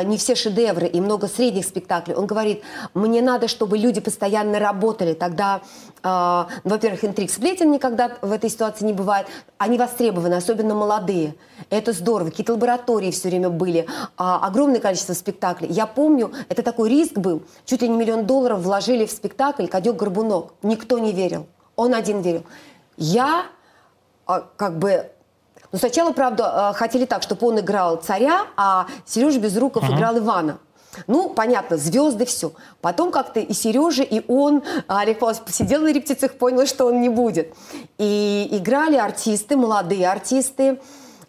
не 0.05 0.17
все 0.17 0.35
шедевры 0.35 0.87
и 0.87 1.01
много 1.01 1.29
средних 1.29 1.65
спектаклей. 1.65 2.15
Он 2.15 2.27
говорит, 2.27 2.63
мне 2.95 3.23
надо, 3.23 3.49
чтобы 3.49 3.79
люди 3.79 4.01
постоянно 4.01 4.59
работали, 4.59 5.15
тогда 5.15 5.61
во-первых, 6.65 7.05
интриг 7.05 7.31
сплетен 7.31 7.71
никогда 7.71 8.13
в 8.23 8.33
этой 8.33 8.51
ситуации 8.51 8.85
не 8.85 8.93
бывает. 8.93 9.27
Они 9.59 9.79
востребованы, 9.79 10.35
особенно 10.35 10.75
молодые. 10.75 11.35
Это 11.71 11.93
здорово. 11.93 12.31
Какие-то 12.31 12.53
лаборатории 12.53 13.11
все 13.11 13.29
время 13.29 13.51
были. 13.51 13.87
А, 14.17 14.47
огромное 14.47 14.81
количество 14.81 15.15
спектаклей. 15.15 15.69
Я 15.71 15.87
помню, 15.87 16.33
это 16.49 16.63
такой 16.63 16.89
риск 16.91 17.15
был. 17.15 17.43
Чуть 17.65 17.83
ли 17.83 17.89
не 17.89 17.97
миллион 17.97 18.27
долларов 18.27 18.61
вложили 18.61 19.07
в 19.07 19.11
спектакль 19.11 19.67
«Кадек-горбунок». 19.67 20.55
Никто 20.63 20.99
не 20.99 21.13
верил. 21.13 21.47
Он 21.77 21.95
один 21.95 22.21
верил. 22.21 22.45
Я 22.97 23.47
а, 24.27 24.47
как 24.57 24.79
бы 24.79 25.11
ну, 25.73 25.79
сначала, 25.79 26.13
правда, 26.13 26.73
хотели 26.77 27.05
так, 27.05 27.23
чтобы 27.25 27.49
он 27.49 27.59
играл 27.59 27.97
царя, 27.97 28.47
а 28.57 28.87
Сережа 29.05 29.41
Безруков 29.41 29.83
uh-huh. 29.83 29.97
играл 29.97 30.19
Ивана. 30.19 30.59
Ну, 31.07 31.31
понятно, 31.31 31.77
звезды, 31.77 32.25
все. 32.25 32.53
Потом 32.81 33.11
как-то 33.11 33.41
и 33.41 33.53
Сережа, 33.53 34.03
и 34.03 34.23
он, 34.29 34.63
а, 34.89 35.01
Олег 35.01 35.19
Павлович 35.19 35.43
посидел 35.43 35.83
на 35.83 35.93
репетициях, 35.93 36.35
понял, 36.35 36.67
что 36.67 36.87
он 36.87 37.01
не 37.01 37.09
будет. 37.09 37.55
И 37.99 38.49
играли 38.51 38.97
артисты, 38.97 39.57
молодые 39.57 40.09
артисты, 40.09 40.79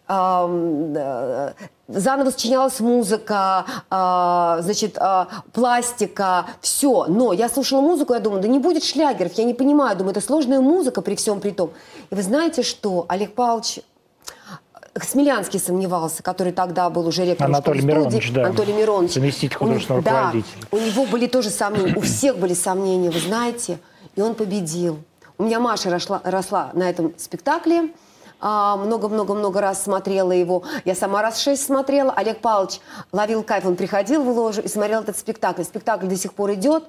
заново 0.07 1.53
сочинялась 2.31 2.79
музыка, 2.79 3.65
а, 3.89 4.59
значит, 4.61 4.97
а, 4.99 5.27
пластика, 5.53 6.45
все. 6.61 7.05
Но 7.07 7.33
я 7.33 7.49
слушала 7.49 7.81
музыку, 7.81 8.13
я 8.13 8.19
думаю, 8.19 8.41
да 8.41 8.47
не 8.47 8.59
будет 8.59 8.83
шлягеров, 8.83 9.33
я 9.33 9.43
не 9.43 9.53
понимаю, 9.53 9.97
думаю, 9.97 10.11
это 10.11 10.21
сложная 10.21 10.61
музыка 10.61 11.01
при 11.01 11.15
всем 11.15 11.39
при 11.39 11.51
том. 11.51 11.71
И 12.11 12.15
вы 12.15 12.21
знаете 12.21 12.63
что, 12.63 13.05
Олег 13.07 13.33
Павлович 13.33 13.79
Смелянский 15.03 15.59
сомневался, 15.59 16.23
который 16.23 16.53
тогда 16.53 16.89
был 16.89 17.07
уже 17.07 17.25
ректором 17.25 17.51
Анатолий 17.53 17.81
Миронович, 17.81 18.31
да. 18.31 18.45
Анатолий 18.45 18.73
Миронович. 18.73 19.13
Заместитель 19.13 19.57
художественного 19.57 19.99
он, 19.99 20.05
руководителя. 20.05 20.61
Да, 20.61 20.77
у 20.77 20.79
него 20.79 21.05
были 21.05 21.27
тоже 21.27 21.49
сомнения, 21.49 21.93
у 21.95 22.01
всех 22.01 22.37
были 22.37 22.53
сомнения, 22.53 23.09
вы 23.09 23.19
знаете, 23.19 23.79
и 24.15 24.21
он 24.21 24.35
победил. 24.35 24.99
У 25.37 25.43
меня 25.43 25.59
Маша 25.59 25.89
росла, 25.89 26.21
росла 26.23 26.69
на 26.73 26.89
этом 26.89 27.13
спектакле, 27.17 27.89
а, 28.39 28.77
много-много-много 28.77 29.59
раз 29.59 29.83
смотрела 29.83 30.31
его. 30.31 30.63
Я 30.85 30.95
сама 30.95 31.21
раз 31.21 31.39
шесть 31.39 31.65
смотрела. 31.65 32.13
Олег 32.13 32.39
Павлович 32.39 32.79
ловил 33.11 33.43
кайф, 33.43 33.65
он 33.65 33.75
приходил 33.75 34.23
в 34.23 34.29
ложу 34.29 34.61
и 34.61 34.67
смотрел 34.67 35.01
этот 35.01 35.17
спектакль. 35.17 35.63
Спектакль 35.63 36.07
до 36.07 36.15
сих 36.15 36.33
пор 36.33 36.53
идет 36.53 36.85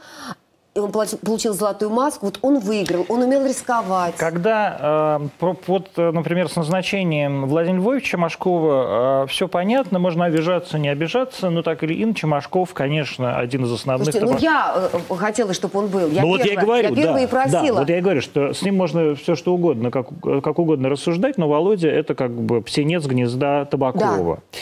и 0.76 0.78
он 0.78 0.92
получил 0.92 1.54
золотую 1.54 1.90
маску, 1.90 2.26
вот 2.26 2.38
он 2.42 2.58
выиграл, 2.58 3.06
он 3.08 3.22
умел 3.22 3.46
рисковать. 3.46 4.14
Когда, 4.16 5.20
э, 5.40 5.46
вот, 5.66 5.88
э, 5.96 6.10
например, 6.10 6.48
с 6.48 6.56
назначением 6.56 7.46
Владимира 7.46 7.80
Львовича 7.80 8.18
Машкова 8.18 9.24
э, 9.24 9.26
все 9.28 9.48
понятно, 9.48 9.98
можно 9.98 10.26
обижаться, 10.26 10.78
не 10.78 10.88
обижаться, 10.90 11.48
но 11.48 11.62
так 11.62 11.82
или 11.82 12.02
иначе 12.02 12.26
Машков, 12.26 12.74
конечно, 12.74 13.38
один 13.38 13.64
из 13.64 13.72
основных... 13.72 14.12
Слушайте, 14.12 14.32
ну 14.32 14.38
я 14.38 14.90
э, 14.92 15.14
хотела, 15.16 15.54
чтобы 15.54 15.78
он 15.78 15.86
был. 15.88 16.08
Я 16.10 16.22
ну, 16.22 16.28
вот 16.28 16.44
я 16.44 16.52
и 16.52 16.56
говорю, 16.56 16.94
я 16.94 17.12
да, 17.12 17.20
и 17.20 17.26
просила. 17.26 17.62
Да, 17.62 17.72
вот 17.80 17.88
я 17.88 17.98
и 17.98 18.00
говорю, 18.02 18.20
что 18.20 18.52
с 18.52 18.60
ним 18.62 18.76
можно 18.76 19.14
все 19.14 19.34
что 19.34 19.54
угодно, 19.54 19.90
как, 19.90 20.08
как 20.20 20.58
угодно 20.58 20.90
рассуждать, 20.90 21.38
но 21.38 21.48
Володя 21.48 21.88
это 21.88 22.14
как 22.14 22.32
бы 22.32 22.60
птенец 22.60 23.06
гнезда 23.06 23.64
Табакова. 23.64 24.36
Да. 24.36 24.58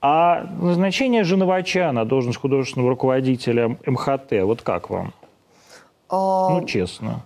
А 0.00 0.46
назначение 0.60 1.24
Женовача 1.24 1.90
на 1.92 2.04
должность 2.04 2.38
художественного 2.38 2.90
руководителя 2.90 3.76
МХТ, 3.84 4.32
вот 4.42 4.62
как 4.62 4.90
вам? 4.90 5.12
А, 6.08 6.50
ну, 6.50 6.64
честно. 6.66 7.24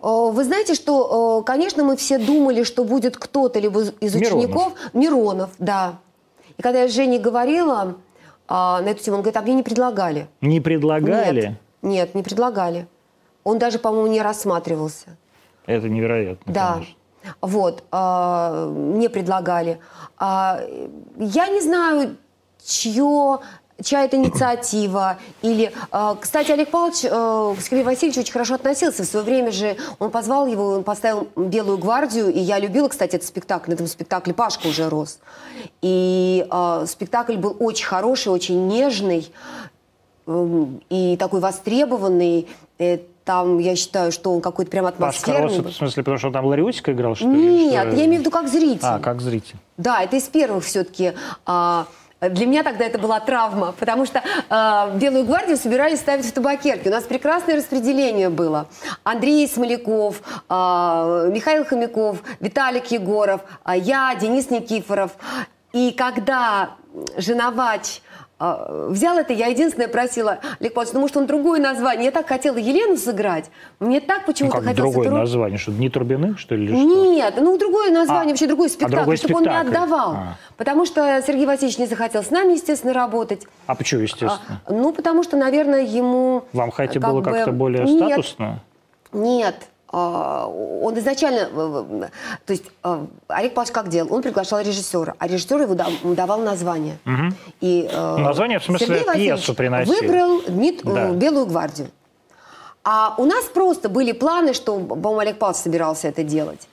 А, 0.00 0.30
вы 0.30 0.44
знаете, 0.44 0.74
что, 0.74 1.38
а, 1.38 1.42
конечно, 1.42 1.84
мы 1.84 1.96
все 1.96 2.18
думали, 2.18 2.62
что 2.62 2.84
будет 2.84 3.16
кто-то 3.16 3.58
либо 3.58 3.82
из 4.00 4.14
учеников. 4.14 4.72
Миронов. 4.92 4.94
Миронов, 4.94 5.50
да. 5.58 5.98
И 6.56 6.62
когда 6.62 6.82
я 6.82 6.88
с 6.88 6.92
Женей 6.92 7.18
говорила 7.18 7.96
на 8.48 8.82
эту 8.86 9.02
тему, 9.04 9.18
он 9.18 9.22
говорит, 9.22 9.36
а 9.36 9.42
мне 9.42 9.54
не 9.54 9.62
предлагали. 9.62 10.26
Не 10.40 10.60
предлагали? 10.60 11.40
Нет, 11.42 11.58
нет 11.82 12.14
не 12.14 12.22
предлагали. 12.22 12.88
Он 13.44 13.58
даже, 13.58 13.78
по-моему, 13.78 14.06
не 14.08 14.22
рассматривался. 14.22 15.16
Это 15.66 15.88
невероятно, 15.88 16.52
Да. 16.52 16.72
Конечно. 16.74 16.94
Вот, 17.42 17.82
мне 17.92 19.10
предлагали. 19.10 19.80
я 20.18 21.48
не 21.48 21.60
знаю, 21.60 22.16
чье 22.64 23.40
чья 23.82 24.04
это 24.04 24.16
инициатива. 24.18 25.18
Или, 25.42 25.72
э, 25.92 26.14
кстати, 26.20 26.50
Олег 26.52 26.70
Павлович 26.70 27.04
э, 27.04 27.08
к 27.08 27.62
Сергею 27.62 27.84
Васильевичу 27.84 28.20
очень 28.20 28.32
хорошо 28.32 28.54
относился. 28.54 29.02
В 29.02 29.06
свое 29.06 29.24
время 29.24 29.50
же 29.50 29.76
он 29.98 30.10
позвал 30.10 30.46
его, 30.46 30.70
он 30.70 30.84
поставил 30.84 31.28
«Белую 31.36 31.78
гвардию». 31.78 32.32
И 32.32 32.38
я 32.38 32.58
любила, 32.58 32.88
кстати, 32.88 33.16
этот 33.16 33.26
спектакль. 33.26 33.70
На 33.70 33.74
этом 33.74 33.86
спектакле 33.86 34.34
Пашка 34.34 34.66
уже 34.66 34.88
рос. 34.88 35.18
И 35.82 36.46
э, 36.50 36.84
спектакль 36.88 37.36
был 37.36 37.56
очень 37.58 37.86
хороший, 37.86 38.28
очень 38.28 38.66
нежный 38.66 39.30
и 40.90 41.16
такой 41.18 41.40
востребованный. 41.40 42.48
Там, 43.24 43.58
я 43.58 43.76
считаю, 43.76 44.12
что 44.12 44.34
он 44.34 44.40
какой-то 44.40 44.70
прям 44.70 44.86
атмосферный. 44.86 45.42
Пашка 45.42 45.62
рос, 45.62 45.74
в 45.74 45.76
смысле, 45.76 46.02
потому 46.02 46.18
что 46.18 46.26
он 46.28 46.32
там 46.32 46.46
Лариусика 46.46 46.92
играл, 46.92 47.14
что 47.14 47.26
ли? 47.26 47.66
Нет, 47.68 47.88
что? 47.88 47.96
я 47.96 48.04
имею 48.06 48.16
в 48.16 48.20
виду 48.20 48.30
как 48.30 48.48
зритель. 48.48 48.78
А, 48.82 48.98
как 48.98 49.20
зритель. 49.20 49.56
Да, 49.76 50.02
это 50.02 50.16
из 50.16 50.24
первых 50.24 50.64
все-таки... 50.64 51.12
А, 51.44 51.86
для 52.20 52.46
меня 52.46 52.62
тогда 52.64 52.84
это 52.84 52.98
была 52.98 53.20
травма, 53.20 53.72
потому 53.78 54.04
что 54.04 54.22
э, 54.22 54.98
Белую 54.98 55.24
гвардию 55.24 55.56
собирались 55.56 56.00
ставить 56.00 56.26
в 56.26 56.32
табакерке. 56.32 56.88
У 56.88 56.92
нас 56.92 57.04
прекрасное 57.04 57.56
распределение 57.56 58.28
было. 58.28 58.66
Андрей 59.04 59.46
Смоляков, 59.46 60.22
э, 60.48 61.30
Михаил 61.32 61.64
Хомяков, 61.64 62.18
Виталик 62.40 62.90
Егоров, 62.90 63.42
э, 63.64 63.72
я, 63.76 64.14
Денис 64.16 64.50
Никифоров. 64.50 65.12
И 65.72 65.92
когда 65.92 66.70
Женовач 67.16 68.00
а, 68.00 68.27
взял 68.40 69.18
это, 69.18 69.32
я 69.32 69.46
единственное 69.46 69.88
просила, 69.88 70.38
Олег 70.60 70.74
Павлович, 70.74 70.94
ну 70.94 71.00
может 71.00 71.16
он 71.16 71.26
другое 71.26 71.60
название. 71.60 72.06
Я 72.06 72.10
так 72.12 72.28
хотела 72.28 72.56
Елену 72.56 72.96
сыграть. 72.96 73.50
Мне 73.80 74.00
так 74.00 74.26
почему-то 74.26 74.56
ну, 74.56 74.62
как 74.62 74.70
хотелось... 74.70 74.92
другое 74.92 75.08
эту... 75.08 75.16
название? 75.16 75.58
Что, 75.58 75.72
не 75.72 75.88
Турбиных, 75.88 76.38
что 76.38 76.54
ли? 76.54 76.72
Нет, 76.72 77.34
что? 77.34 77.42
ну 77.42 77.58
другое 77.58 77.90
название, 77.90 78.28
а, 78.28 78.30
вообще 78.30 78.46
другой 78.46 78.68
спектакль, 78.68 78.94
а 78.94 78.98
другой 78.98 79.16
чтобы 79.16 79.34
спектакль. 79.34 79.58
он 79.58 79.64
не 79.64 79.76
отдавал. 79.76 80.12
А. 80.12 80.36
Потому 80.56 80.86
что 80.86 81.22
Сергей 81.26 81.46
Васильевич 81.46 81.78
не 81.78 81.86
захотел 81.86 82.22
с 82.22 82.30
нами, 82.30 82.52
естественно, 82.52 82.92
работать. 82.92 83.46
А 83.66 83.74
почему, 83.74 84.02
естественно? 84.02 84.40
А, 84.66 84.72
ну, 84.72 84.92
потому 84.92 85.22
что, 85.24 85.36
наверное, 85.36 85.82
ему... 85.84 86.44
Вам 86.52 86.70
хотя 86.70 87.00
как 87.00 87.10
было 87.10 87.20
бы... 87.20 87.30
как-то 87.30 87.52
более 87.52 87.84
нет, 87.84 88.06
статусно? 88.06 88.60
Нет, 89.12 89.56
а, 89.60 89.77
он 89.90 90.98
изначально, 90.98 92.10
то 92.44 92.52
есть 92.52 92.64
а, 92.82 93.06
Олег 93.28 93.54
Павлович 93.54 93.72
как 93.72 93.88
делал? 93.88 94.12
Он 94.12 94.20
приглашал 94.20 94.60
режиссера, 94.60 95.14
а 95.18 95.26
режиссер 95.26 95.62
его 95.62 95.74
давал 96.14 96.40
название. 96.40 96.98
Угу. 97.06 97.34
И, 97.62 97.88
а, 97.90 98.18
название, 98.18 98.58
в 98.58 98.64
смысле, 98.64 98.86
Сергей 98.86 99.14
пьесу 99.14 99.54
приносил. 99.54 99.94
выбрал 99.94 100.42
Дмит... 100.46 100.82
да. 100.84 101.10
«Белую 101.12 101.46
гвардию». 101.46 101.88
А 102.84 103.14
у 103.16 103.24
нас 103.24 103.44
просто 103.46 103.88
были 103.88 104.12
планы, 104.12 104.52
что, 104.52 104.78
по-моему, 104.78 105.18
Олег 105.20 105.38
Павлович 105.38 105.62
собирался 105.62 106.08
это 106.08 106.22
делать 106.22 106.68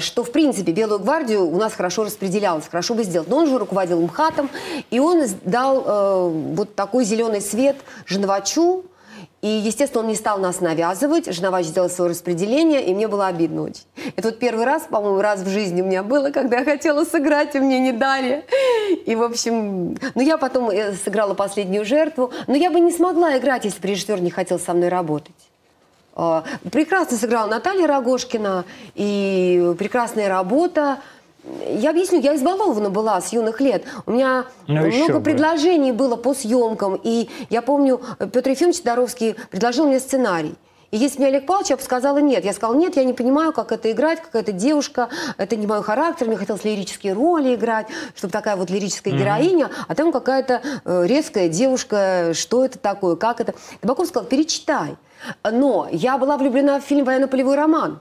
что, 0.00 0.24
в 0.24 0.32
принципе, 0.32 0.72
Белую 0.72 0.98
гвардию 0.98 1.46
у 1.46 1.56
нас 1.56 1.72
хорошо 1.72 2.02
распределялось, 2.02 2.66
хорошо 2.68 2.94
бы 2.94 3.04
сделать. 3.04 3.28
Но 3.28 3.36
он 3.36 3.46
же 3.46 3.58
руководил 3.58 4.00
МХАТом, 4.02 4.50
и 4.90 4.98
он 4.98 5.24
дал 5.44 5.84
э, 5.86 6.28
вот 6.56 6.74
такой 6.74 7.04
зеленый 7.04 7.40
свет 7.40 7.76
Женовачу, 8.04 8.84
и, 9.40 9.46
естественно, 9.46 10.02
он 10.02 10.08
не 10.08 10.16
стал 10.16 10.38
нас 10.38 10.60
навязывать. 10.60 11.32
Жена 11.32 11.62
сделала 11.62 11.88
свое 11.88 12.10
распределение, 12.10 12.84
и 12.84 12.92
мне 12.92 13.06
было 13.06 13.28
обидно 13.28 13.62
очень. 13.62 13.84
Это 14.16 14.28
вот 14.28 14.40
первый 14.40 14.64
раз, 14.64 14.82
по-моему, 14.90 15.20
раз 15.20 15.40
в 15.40 15.48
жизни 15.48 15.80
у 15.80 15.84
меня 15.84 16.02
было, 16.02 16.30
когда 16.30 16.58
я 16.58 16.64
хотела 16.64 17.04
сыграть, 17.04 17.54
и 17.54 17.60
мне 17.60 17.78
не 17.78 17.92
дали. 17.92 18.44
И, 19.06 19.14
в 19.14 19.22
общем, 19.22 19.96
ну 20.16 20.22
я 20.22 20.38
потом 20.38 20.70
э, 20.70 20.94
сыграла 20.94 21.34
последнюю 21.34 21.84
жертву. 21.84 22.32
Но 22.48 22.56
я 22.56 22.70
бы 22.70 22.80
не 22.80 22.90
смогла 22.90 23.38
играть, 23.38 23.64
если 23.64 23.80
бы 23.80 23.88
режиссер 23.88 24.20
не 24.20 24.30
хотел 24.30 24.58
со 24.58 24.74
мной 24.74 24.88
работать. 24.88 25.36
А, 26.20 26.42
прекрасно 26.72 27.16
сыграла 27.16 27.46
Наталья 27.48 27.86
Рогошкина, 27.86 28.64
и 28.96 29.72
прекрасная 29.78 30.28
работа. 30.28 30.98
Я 31.68 31.90
объясню, 31.90 32.20
я 32.20 32.34
избалована 32.36 32.90
была 32.90 33.20
с 33.20 33.32
юных 33.32 33.60
лет. 33.60 33.84
У 34.06 34.12
меня 34.12 34.44
Ну, 34.66 34.86
много 34.86 35.14
бы. 35.18 35.20
предложений 35.22 35.92
было 35.92 36.16
по 36.16 36.34
съемкам. 36.34 36.98
И 37.02 37.28
я 37.50 37.62
помню, 37.62 38.00
Петр 38.32 38.50
Ефимович 38.50 38.82
Доровский 38.82 39.34
предложил 39.50 39.86
мне 39.86 40.00
сценарий. 40.00 40.54
И 40.90 40.96
если 40.96 41.18
мне 41.18 41.28
Олег 41.28 41.44
Павлович, 41.44 41.68
я 41.70 41.76
бы 41.76 41.82
сказала 41.82 42.16
нет. 42.16 42.46
Я 42.46 42.54
сказала, 42.54 42.74
нет, 42.74 42.96
я 42.96 43.04
не 43.04 43.12
понимаю, 43.12 43.52
как 43.52 43.72
это 43.72 43.92
играть, 43.92 44.22
какая-то 44.22 44.52
девушка, 44.52 45.10
это 45.36 45.54
не 45.54 45.66
мой 45.66 45.82
характер, 45.82 46.26
мне 46.28 46.36
хотелось 46.38 46.64
лирические 46.64 47.12
роли 47.12 47.54
играть, 47.56 47.88
чтобы 48.14 48.32
такая 48.32 48.56
вот 48.56 48.70
лирическая 48.70 49.12
героиня, 49.12 49.68
а 49.86 49.94
там 49.94 50.12
какая-то 50.12 50.62
э, 50.86 51.06
резкая 51.06 51.48
девушка, 51.50 52.30
что 52.32 52.64
это 52.64 52.78
такое, 52.78 53.16
как 53.16 53.40
это. 53.42 53.54
Табаков 53.82 54.06
сказал, 54.06 54.26
перечитай. 54.26 54.96
Но 55.44 55.88
я 55.92 56.16
была 56.16 56.38
влюблена 56.38 56.80
в 56.80 56.84
фильм 56.84 57.04
«Военно-полевой 57.04 57.56
роман». 57.56 58.00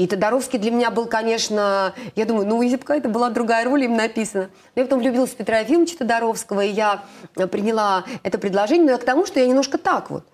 И 0.00 0.06
Тодоровский 0.06 0.58
для 0.58 0.70
меня 0.70 0.90
был, 0.90 1.04
конечно, 1.04 1.92
я 2.16 2.24
думаю, 2.24 2.46
ну, 2.46 2.62
если 2.62 2.76
бы 2.76 2.84
какая-то 2.84 3.10
была 3.10 3.28
другая 3.28 3.66
роль 3.66 3.84
им 3.84 3.96
написана. 3.98 4.48
Но 4.74 4.80
я 4.80 4.84
потом 4.86 5.00
влюбилась 5.00 5.28
в 5.28 5.36
Петра 5.36 5.58
Ефимовича 5.58 5.98
Тодоровского, 5.98 6.62
и 6.62 6.70
я 6.70 7.02
э, 7.36 7.46
приняла 7.46 8.04
это 8.22 8.38
предложение, 8.38 8.86
но 8.86 8.92
я 8.92 8.96
к 8.96 9.04
тому, 9.04 9.26
что 9.26 9.40
я 9.40 9.46
немножко 9.46 9.76
так 9.76 10.08
вот. 10.08 10.24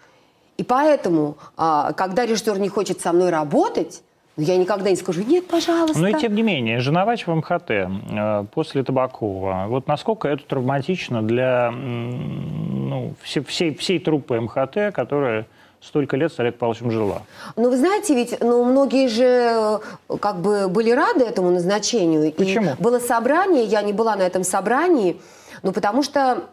И 0.56 0.62
поэтому, 0.62 1.36
а, 1.56 1.92
когда 1.94 2.26
режиссер 2.26 2.60
не 2.60 2.68
хочет 2.68 3.00
со 3.00 3.12
мной 3.12 3.30
работать, 3.30 4.04
ну, 4.36 4.44
я 4.44 4.56
никогда 4.56 4.88
не 4.88 4.94
скажу, 4.94 5.24
нет, 5.24 5.48
пожалуйста. 5.48 5.98
Но 5.98 6.06
и 6.06 6.14
тем 6.14 6.36
не 6.36 6.44
менее, 6.44 6.78
женовать 6.78 7.26
в 7.26 7.34
МХТ 7.34 7.70
э, 7.70 8.44
после 8.54 8.84
Табакова, 8.84 9.64
вот 9.66 9.88
насколько 9.88 10.28
это 10.28 10.44
травматично 10.44 11.22
для 11.22 11.72
ну, 11.72 13.14
все- 13.20 13.42
всей, 13.42 13.74
всей 13.74 13.98
труппы 13.98 14.40
МХТ, 14.40 14.94
которая 14.94 15.48
столько 15.80 16.16
лет 16.16 16.32
с 16.32 16.38
Олегом 16.40 16.58
Павловичем 16.58 16.90
жила? 16.90 17.22
Ну, 17.56 17.70
вы 17.70 17.76
знаете, 17.76 18.14
ведь 18.14 18.40
ну, 18.40 18.64
многие 18.64 19.08
же 19.08 19.24
э, 19.24 20.16
как 20.18 20.36
бы 20.40 20.68
были 20.68 20.90
рады 20.90 21.24
этому 21.24 21.50
назначению. 21.50 22.32
Почему? 22.32 22.72
И 22.72 22.82
было 22.82 22.98
собрание, 22.98 23.64
я 23.64 23.82
не 23.82 23.92
была 23.92 24.16
на 24.16 24.22
этом 24.22 24.44
собрании, 24.44 25.20
ну, 25.62 25.72
потому 25.72 26.02
что, 26.02 26.44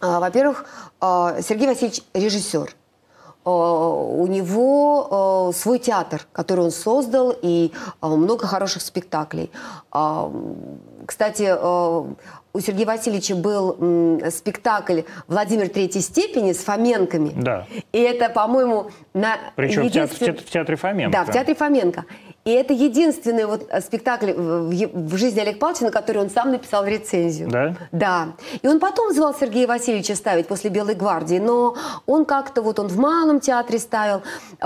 а, 0.00 0.20
во-первых, 0.20 0.64
а, 1.00 1.40
Сергей 1.42 1.68
Васильевич 1.68 2.02
режиссер. 2.14 2.74
У 3.42 4.26
него 4.26 5.50
свой 5.54 5.78
театр, 5.78 6.26
который 6.30 6.62
он 6.62 6.70
создал, 6.70 7.34
и 7.40 7.72
много 8.02 8.46
хороших 8.46 8.82
спектаклей. 8.82 9.50
Кстати, 11.06 11.44
у 12.52 12.60
Сергея 12.60 12.86
Васильевича 12.86 13.36
был 13.36 14.20
спектакль 14.30 15.02
«Владимир 15.28 15.68
третьей 15.68 16.00
степени» 16.02 16.52
с 16.52 16.58
Фоменками. 16.58 17.30
Да. 17.36 17.66
И 17.92 17.98
это, 17.98 18.28
по-моему, 18.28 18.90
на 19.14 19.36
Причем 19.56 19.88
театре, 19.88 20.06
в 20.06 20.10
единствен- 20.12 20.26
театре- 20.26 20.46
в 20.46 20.50
театре 20.50 20.76
Фоменко. 20.76 21.12
Да, 21.18 21.24
в 21.24 21.32
театре 21.32 21.54
Фоменко. 21.54 22.04
И 22.50 22.52
это 22.52 22.72
единственный 22.72 23.44
вот 23.44 23.66
э, 23.68 23.80
спектакль 23.80 24.32
в, 24.32 25.16
жизни 25.16 25.38
Олега 25.38 25.58
Павловича, 25.58 25.84
на 25.84 25.92
который 25.92 26.20
он 26.22 26.30
сам 26.30 26.50
написал 26.50 26.84
рецензию. 26.84 27.48
Да? 27.48 27.76
Да. 27.92 28.28
И 28.60 28.66
он 28.66 28.80
потом 28.80 29.12
звал 29.12 29.34
Сергея 29.38 29.68
Васильевича 29.68 30.16
ставить 30.16 30.48
после 30.48 30.68
«Белой 30.68 30.96
гвардии», 30.96 31.38
но 31.38 31.76
он 32.06 32.24
как-то 32.24 32.62
вот, 32.62 32.80
он 32.80 32.88
в 32.88 32.96
малом 32.96 33.38
театре 33.38 33.78
ставил. 33.78 34.22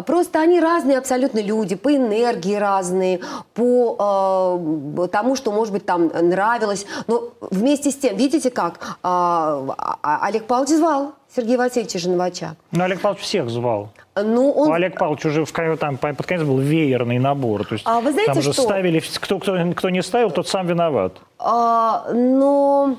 Просто 0.06 0.40
они 0.40 0.60
разные 0.60 0.96
абсолютно 0.96 1.40
люди, 1.40 1.74
по 1.74 1.94
энергии 1.94 2.54
разные, 2.54 3.20
по 3.52 4.56
э, 4.96 5.08
тому, 5.08 5.36
что, 5.36 5.52
может 5.52 5.74
быть, 5.74 5.84
там 5.84 6.06
нравилось. 6.06 6.86
Но 7.06 7.34
вместе 7.42 7.90
с 7.90 7.96
тем, 7.96 8.16
видите 8.16 8.50
как, 8.50 8.80
а, 9.02 9.62
а- 10.02 10.26
Олег 10.26 10.46
Павлович 10.46 10.76
звал 10.76 11.12
Сергея 11.34 11.58
Васильевича 11.58 11.98
Женовача. 11.98 12.56
Но 12.70 12.84
Олег 12.84 13.00
Павлович 13.00 13.24
всех 13.24 13.50
звал. 13.50 13.90
Ну, 14.14 14.50
он... 14.52 14.68
У 14.68 14.72
Олега 14.72 14.96
Павловича 14.96 15.28
уже 15.28 15.44
в, 15.44 15.76
там, 15.76 15.96
по- 15.96 16.14
под 16.14 16.26
конец 16.26 16.46
был 16.46 16.58
веерный 16.58 17.18
набор. 17.18 17.66
То 17.66 17.74
есть 17.74 17.84
А 17.86 18.00
вы 18.00 18.12
знаете, 18.12 18.32
там 18.34 18.42
же 18.42 18.52
что? 18.52 18.62
ставили, 18.62 19.00
кто, 19.00 19.38
кто, 19.40 19.56
кто 19.74 19.90
не 19.90 20.02
ставил, 20.02 20.30
тот 20.30 20.46
сам 20.46 20.66
виноват. 20.66 21.14
А, 21.38 22.06
но 22.12 22.96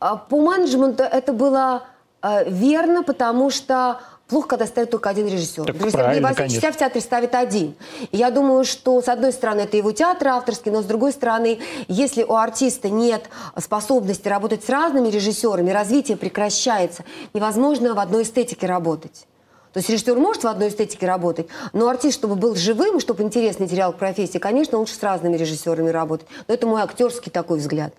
а, 0.00 0.16
по 0.16 0.40
менеджменту 0.40 1.02
это 1.04 1.32
было 1.32 1.84
а, 2.20 2.42
верно, 2.44 3.02
потому 3.02 3.50
что 3.50 4.00
плохо, 4.28 4.48
когда 4.48 4.66
ставит 4.66 4.90
только 4.90 5.08
один 5.08 5.26
режиссер. 5.26 5.64
Так 5.64 5.76
Сергей 5.76 5.90
правильно, 5.92 6.28
Васильевич 6.28 6.60
конечно. 6.60 6.72
в 6.72 6.76
театре 6.76 7.00
ставит 7.00 7.34
один. 7.34 7.74
И 8.12 8.16
я 8.16 8.30
думаю, 8.30 8.64
что 8.64 9.00
с 9.00 9.08
одной 9.08 9.32
стороны 9.32 9.62
это 9.62 9.76
его 9.76 9.90
театр 9.92 10.28
авторский, 10.28 10.70
но 10.70 10.82
с 10.82 10.84
другой 10.84 11.12
стороны, 11.12 11.58
если 11.88 12.22
у 12.22 12.34
артиста 12.34 12.90
нет 12.90 13.24
способности 13.58 14.28
работать 14.28 14.64
с 14.64 14.68
разными 14.68 15.08
режиссерами, 15.08 15.70
развитие 15.70 16.16
прекращается, 16.16 17.04
невозможно 17.32 17.94
в 17.94 17.98
одной 17.98 18.22
эстетике 18.22 18.66
работать. 18.66 19.26
То 19.72 19.78
есть 19.78 19.90
режиссер 19.90 20.16
может 20.16 20.44
в 20.44 20.46
одной 20.48 20.68
эстетике 20.68 21.06
работать, 21.06 21.48
но 21.72 21.88
артист, 21.88 22.18
чтобы 22.18 22.36
был 22.36 22.54
живым 22.54 23.00
чтобы 23.00 23.22
интерес 23.22 23.58
не 23.58 23.68
терял 23.68 23.92
к 23.92 23.96
профессии, 23.96 24.38
конечно, 24.38 24.78
лучше 24.78 24.94
с 24.94 25.02
разными 25.02 25.36
режиссерами 25.36 25.90
работать. 25.90 26.26
Но 26.48 26.54
это 26.54 26.66
мой 26.66 26.82
актерский 26.82 27.30
такой 27.30 27.58
взгляд. 27.58 27.94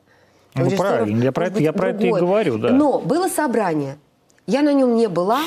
Ну, 0.55 0.69
правильно, 0.71 1.23
я 1.23 1.31
про 1.31 1.47
это- 1.47 1.59
я 1.59 1.73
про 1.73 1.89
это 1.89 2.05
и 2.05 2.11
говорю, 2.11 2.57
да. 2.57 2.69
Но 2.69 2.99
было 2.99 3.29
собрание, 3.29 3.97
я 4.47 4.61
на 4.61 4.73
нем 4.73 4.95
не 4.95 5.07
была, 5.07 5.41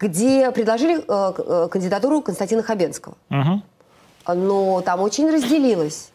где 0.00 0.50
предложили 0.50 0.98
э, 0.98 1.32
э, 1.36 1.68
кандидатуру 1.70 2.22
Константина 2.22 2.62
Хабенского. 2.62 3.16
Мгм. 3.28 3.62
Но 4.26 4.80
там 4.80 5.00
очень 5.00 5.30
разделилось. 5.30 6.10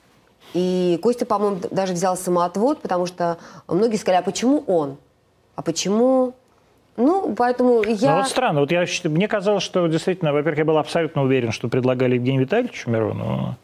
И 0.53 0.99
Костя, 1.03 1.25
по-моему, 1.25 1.59
даже 1.69 1.93
взял 1.93 2.17
самоотвод, 2.17 2.81
потому 2.81 3.05
что 3.05 3.37
многие 3.67 3.97
сказали, 3.97 4.21
а 4.21 4.23
почему 4.23 4.63
он? 4.67 4.97
А 5.55 5.61
почему... 5.61 6.33
Ну, 6.97 7.35
поэтому 7.35 7.83
я... 7.83 8.11
Ну 8.11 8.17
вот 8.19 8.29
странно, 8.29 8.61
вот 8.61 8.71
я, 8.71 8.85
мне 9.03 9.27
казалось, 9.27 9.63
что 9.63 9.85
действительно, 9.87 10.31
во-первых, 10.31 10.59
я 10.59 10.65
был 10.65 10.77
абсолютно 10.77 11.23
уверен, 11.23 11.51
что 11.51 11.67
предлагали 11.67 12.15
Евгению 12.15 12.43
Витальевичу 12.43 12.89
Миронову. 12.89 13.55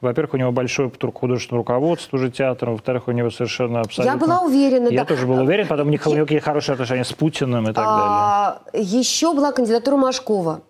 Во-первых, 0.00 0.34
у 0.34 0.36
него 0.38 0.50
большой 0.52 0.86
ру- 0.86 1.12
художественного 1.12 1.60
руководства 1.62 2.16
уже 2.16 2.30
театром, 2.30 2.72
во-вторых, 2.72 3.08
у 3.08 3.12
него 3.12 3.30
совершенно 3.30 3.80
абсолютно... 3.80 4.12
Я 4.12 4.16
была 4.16 4.40
уверена, 4.40 4.88
Я 4.88 5.00
да. 5.00 5.04
тоже 5.04 5.26
был 5.26 5.38
уверен, 5.40 5.66
потом 5.66 5.88
у 5.88 5.90
них 5.90 6.06
у 6.06 6.14
него 6.14 6.24
какие 6.24 6.38
хорошие 6.38 6.72
отношения 6.74 7.04
с 7.04 7.12
Путиным 7.12 7.64
и 7.64 7.72
так 7.72 7.84
далее. 7.84 8.06
А, 8.08 8.60
еще 8.72 9.34
была 9.34 9.52
кандидатура 9.52 9.96
Машкова. 9.96 10.60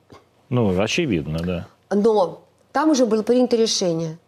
Ну, 0.49 0.81
очевидно, 0.81 1.39
да. 1.39 1.67
Но 1.95 2.43
там 2.73 2.91
уже 2.91 3.07
было 3.07 3.23
принято 3.23 3.57
решение. 3.57 4.19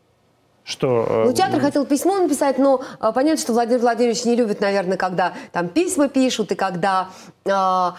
Что... 0.64 1.04
э, 1.08 1.24
Ну, 1.26 1.32
театр 1.32 1.58
хотел 1.60 1.84
письмо 1.84 2.18
написать, 2.18 2.56
но 2.58 2.82
а, 3.00 3.10
понятно, 3.10 3.40
что 3.42 3.52
Владимир 3.52 3.80
Владимирович 3.80 4.24
не 4.24 4.36
любит, 4.36 4.60
наверное, 4.60 4.96
когда 4.96 5.32
там 5.50 5.68
письма 5.68 6.08
пишут, 6.08 6.52
и 6.52 6.54
когда... 6.54 7.08
а, 7.50 7.96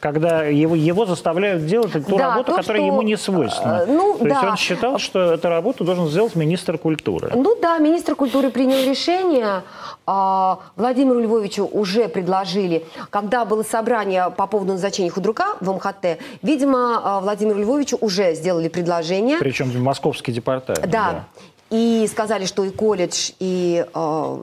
Когда 0.00 0.44
его, 0.44 0.74
его 0.74 1.04
заставляют 1.04 1.66
делать 1.66 1.92
ту 1.92 2.16
Да, 2.16 2.30
работу, 2.30 2.52
то, 2.52 2.56
которая 2.56 2.82
что, 2.82 2.86
ему 2.86 3.02
не 3.02 3.16
свойственна. 3.16 3.82
э, 3.82 3.86
ну, 3.86 4.16
то 4.18 4.26
есть 4.26 4.40
да. 4.40 4.48
он 4.50 4.56
считал, 4.56 4.98
что 4.98 5.32
эту 5.34 5.48
работу 5.48 5.84
должен 5.84 6.08
сделать 6.08 6.34
министр 6.36 6.78
культуры. 6.78 7.30
ну 7.34 7.54
да, 7.60 7.76
министр 7.78 8.14
культуры 8.14 8.50
принял 8.50 8.82
решение. 8.90 9.62
а, 10.06 10.58
Владимиру 10.76 11.20
Львовичу 11.20 11.66
уже 11.66 12.08
предложили, 12.08 12.86
когда 13.10 13.44
было 13.44 13.62
собрание 13.62 14.30
по 14.30 14.46
поводу 14.46 14.72
назначения 14.72 15.10
худрука 15.10 15.56
в 15.60 15.70
МХТ, 15.70 16.18
видимо, 16.42 17.00
а, 17.04 17.20
Владимиру 17.20 17.58
Львовичу 17.60 17.98
уже 18.00 18.34
сделали 18.34 18.68
предложение. 18.68 19.38
Причем 19.38 19.70
в 19.70 19.78
московский 19.80 20.32
департамент. 20.32 20.90
Да. 20.90 21.26
И 21.68 22.08
сказали, 22.10 22.46
что 22.46 22.64
и 22.64 22.70
колледж, 22.70 23.32
и 23.38 23.84
э, 23.94 24.36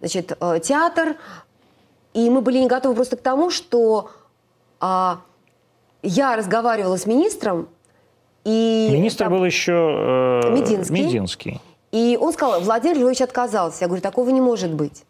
значит, 0.00 0.32
э, 0.40 0.60
театр. 0.62 1.16
И 2.14 2.30
мы 2.30 2.40
были 2.40 2.58
не 2.58 2.66
готовы 2.66 2.94
просто 2.94 3.16
к 3.16 3.20
тому, 3.20 3.50
что 3.50 4.10
а, 4.80 5.20
я 6.02 6.36
разговаривала 6.36 6.96
с 6.96 7.06
министром, 7.06 7.68
и, 8.44 8.88
Министр 8.92 9.24
там- 9.24 9.32
был 9.32 9.44
еще 9.44 9.72
э, 10.44 10.50
Мединский. 10.52 10.94
Мединский. 11.04 11.60
и 11.92 12.16
он 12.20 12.32
сказал, 12.32 12.60
Владимир 12.60 12.98
Львович 12.98 13.20
отказался. 13.22 13.78
Я 13.82 13.86
говорю, 13.88 14.02
такого 14.02 14.30
не 14.30 14.40
может 14.40 14.72
быть. 14.72 15.04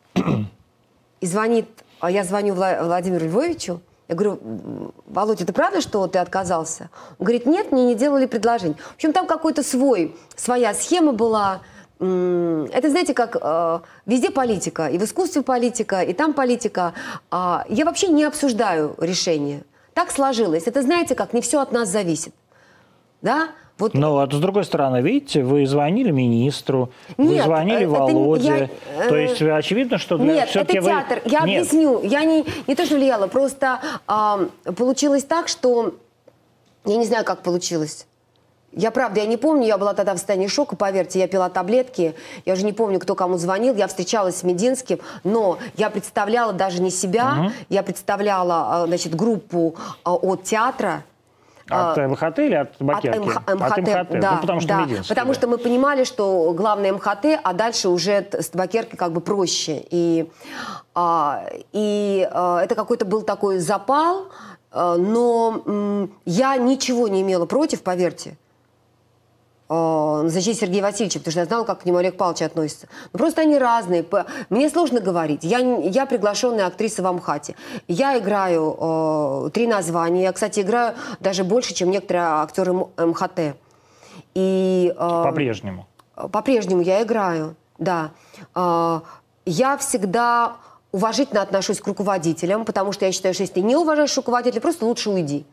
И 1.21 1.27
звонит, 1.27 1.67
а 2.01 2.11
я 2.11 2.25
звоню 2.25 2.55
Вла- 2.55 2.83
Владимиру 2.85 3.27
Львовичу, 3.27 3.81
я 4.09 4.15
говорю, 4.15 4.39
«М, 4.43 4.93
Володя, 5.07 5.45
это 5.45 5.53
правда, 5.53 5.81
что 5.83 6.07
ты 6.07 6.19
отказался? 6.19 6.89
Он 7.19 7.25
говорит, 7.27 7.45
нет, 7.45 7.73
мне 7.73 7.85
не 7.85 7.95
делали 7.95 8.25
предложение. 8.27 8.79
В 8.79 8.95
общем, 8.95 9.13
там 9.13 9.27
какой-то 9.27 9.63
свой, 9.63 10.17
своя 10.35 10.73
схема 10.75 11.13
была. 11.13 11.61
Это, 12.01 12.91
знаете, 12.91 13.13
как 13.13 13.37
э, 13.41 13.81
везде 14.07 14.31
политика, 14.31 14.87
и 14.87 14.99
в 14.99 15.03
искусстве 15.05 15.43
политика, 15.43 16.03
и 16.03 16.13
там 16.13 16.33
политика. 16.33 16.95
А, 17.31 17.65
Я 17.69 17.85
вообще 17.85 18.07
не 18.09 18.25
обсуждаю 18.25 18.95
решение. 18.99 19.65
Так 19.95 20.13
сложилось. 20.13 20.69
Это, 20.69 20.83
знаете, 20.83 21.17
как 21.17 21.33
не 21.33 21.41
все 21.41 21.61
от 21.61 21.73
нас 21.73 21.89
зависит. 21.89 22.33
Да? 23.21 23.49
Вот 23.79 23.95
Но 23.95 24.19
а 24.19 24.27
с 24.31 24.39
другой 24.41 24.65
стороны, 24.65 25.01
видите, 25.03 25.43
вы 25.43 25.65
звонили 25.67 26.11
министру, 26.11 26.91
вы 27.17 27.35
Нет, 27.35 27.45
звонили 27.45 27.81
э, 27.81 27.83
это 27.83 27.91
Володе. 27.91 28.71
я, 28.97 29.09
То 29.09 29.17
э, 29.17 29.23
есть 29.23 29.43
очевидно, 29.43 29.99
что 29.99 30.19
для 30.19 30.27
Нет, 30.35 30.43
это 30.43 30.51
все-таки 30.51 30.79
вы- 30.81 30.91
театр. 30.91 31.23
Я 31.25 31.41
Нет. 31.41 31.61
объясню. 31.63 32.01
Я 32.03 32.25
не, 32.25 32.45
не 32.69 32.75
то, 32.77 32.85
что 32.85 32.95
влияла, 32.97 33.27
просто 33.29 33.81
ам, 34.07 34.51
получилось 34.77 35.25
так, 35.25 35.49
что 35.49 35.95
я 36.85 36.97
не 36.97 37.07
знаю, 37.07 37.25
как 37.25 37.43
получилось. 37.43 38.07
Я 38.73 38.91
правда, 38.91 39.21
я 39.21 39.27
не 39.27 39.39
помню, 39.39 39.67
я 39.67 39.79
была 39.79 39.95
тогда 39.95 40.13
в 40.13 40.19
состоянии 40.19 40.47
шока, 40.47 40.77
поверьте, 40.77 41.19
я 41.19 41.27
пила 41.27 41.49
таблетки, 41.49 42.15
я 42.45 42.53
уже 42.53 42.67
не 42.67 42.75
помню, 42.75 43.01
кто 43.01 43.15
кому 43.15 43.39
звонил, 43.39 43.75
я 43.75 43.87
встречалась 43.87 44.37
с 44.37 44.43
Мединским, 44.43 45.01
но 45.25 45.59
я 45.77 45.89
представляла 45.89 46.53
даже 46.53 46.83
не 46.83 46.91
себя, 46.91 47.51
я 47.71 47.83
представляла, 47.83 48.83
а, 48.83 48.87
значит, 48.87 49.15
группу 49.15 49.75
а, 50.05 50.15
от 50.15 50.43
театра, 50.43 51.03
От 51.71 51.97
а, 51.97 52.09
МХТ 52.09 52.39
или 52.41 52.55
от 52.55 52.77
Табакерки? 52.77 53.19
От, 53.19 53.25
МХ, 53.25 53.55
МХТ, 53.55 53.73
от 53.73 53.79
МХТ, 53.79 54.21
да, 54.21 54.33
ну, 54.33 54.41
потому 54.41 54.61
что 54.61 54.69
да, 54.69 54.87
Потому 55.09 55.29
да. 55.29 55.35
что 55.35 55.47
мы 55.49 55.59
понимали, 55.59 56.05
что 56.05 56.53
главное 56.53 56.93
МХТ, 56.93 57.41
а 57.43 57.53
дальше 57.55 57.89
уже 57.89 58.27
с 58.33 58.51
Табакерки 58.51 58.97
как 58.97 59.13
бы 59.13 59.23
проще. 59.23 59.83
И, 59.91 60.31
а, 60.95 61.45
и 61.73 62.29
а, 62.31 62.63
это 62.63 62.75
какой-то 62.75 63.07
был 63.07 63.23
такой 63.23 63.59
запал, 63.59 64.29
а, 64.71 64.97
но 64.97 65.63
м, 65.65 66.13
я 66.27 66.57
ничего 66.59 67.09
не 67.09 67.23
имела 67.23 67.47
против, 67.47 67.83
поверьте 67.83 68.37
э, 69.69 70.23
защите 70.27 70.61
Сергея 70.61 70.83
Васильевича, 70.83 71.19
потому 71.19 71.33
что 71.33 71.41
я 71.41 71.47
знала, 71.47 71.65
как 71.65 71.81
к 71.81 71.85
нему 71.85 71.99
Олег 71.99 72.17
Павлович 72.17 72.43
относится. 72.43 72.87
Но 72.91 73.09
ну, 73.13 73.19
просто 73.19 73.43
они 73.43 73.59
разные. 73.59 74.05
Мне 74.51 74.69
сложно 74.71 75.01
говорить. 75.01 75.45
Я, 75.45 75.59
я 75.59 76.07
приглашенная 76.07 76.67
актриса 76.67 77.03
в 77.03 77.07
Амхате. 77.07 77.55
Я 77.87 78.19
играю 78.19 78.77
э, 78.79 79.51
три 79.53 79.67
названия. 79.67 80.23
Я, 80.23 80.33
кстати, 80.33 80.61
играю 80.61 80.95
даже 81.21 81.45
больше, 81.45 81.75
чем 81.75 81.91
некоторые 81.91 82.25
актеры 82.25 82.73
МХТ. 82.73 83.57
И, 84.35 84.95
э, 84.97 85.23
по-прежнему? 85.25 85.87
По-прежнему 86.15 86.81
я 86.81 87.03
играю, 87.03 87.57
да. 87.79 88.11
Э, 88.55 89.01
я 89.45 89.77
всегда 89.79 90.57
уважительно 90.93 91.43
отношусь 91.43 91.81
к 91.81 91.87
руководителям, 91.87 92.65
потому 92.65 92.93
что 92.93 93.05
я 93.05 93.13
считаю, 93.13 93.35
что 93.35 93.43
если 93.43 93.55
ты 93.55 93.61
не 93.61 93.77
уважаешь 93.77 94.17
руководителя, 94.17 94.61
просто 94.61 94.87
лучше 94.87 95.11
уйди. 95.11 95.47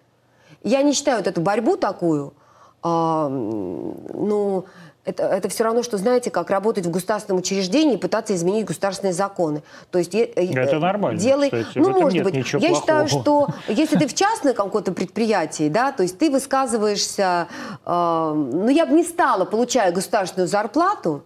Я 0.63 0.81
не 0.81 0.93
считаю 0.93 1.17
вот 1.17 1.27
эту 1.27 1.41
борьбу 1.41 1.75
такую– 1.75 2.33
ну, 2.87 4.65
это, 5.05 5.23
это 5.23 5.49
все 5.49 5.63
равно, 5.63 5.83
что, 5.83 5.97
знаете, 5.97 6.31
как 6.31 6.49
работать 6.49 6.85
в 6.85 6.91
государственном 6.91 7.39
учреждении 7.39 7.93
и 7.93 7.97
пытаться 7.97 8.33
изменить 8.33 8.65
государственные 8.65 9.13
законы. 9.13 9.61
То 9.91 9.99
есть, 9.99 10.15
э, 10.15 10.25
это 10.35 10.79
нормально, 10.79 11.19
делай, 11.19 11.51
кстати. 11.51 11.77
Ну, 11.77 12.01
может 12.01 12.23
быть. 12.23 12.35
Я 12.35 12.43
плохого. 12.43 12.75
считаю, 12.75 13.07
что 13.07 13.47
если 13.67 13.97
ты 13.97 14.07
в 14.07 14.15
частном 14.15 14.55
каком-то 14.55 14.91
предприятии, 14.91 15.69
да, 15.69 15.91
то 15.91 16.03
есть 16.03 16.17
ты 16.17 16.31
высказываешься... 16.31 17.47
Э, 17.85 18.33
ну, 18.35 18.67
я 18.69 18.87
бы 18.87 18.93
не 18.93 19.03
стала, 19.03 19.45
получая 19.45 19.91
государственную 19.91 20.47
зарплату, 20.47 21.23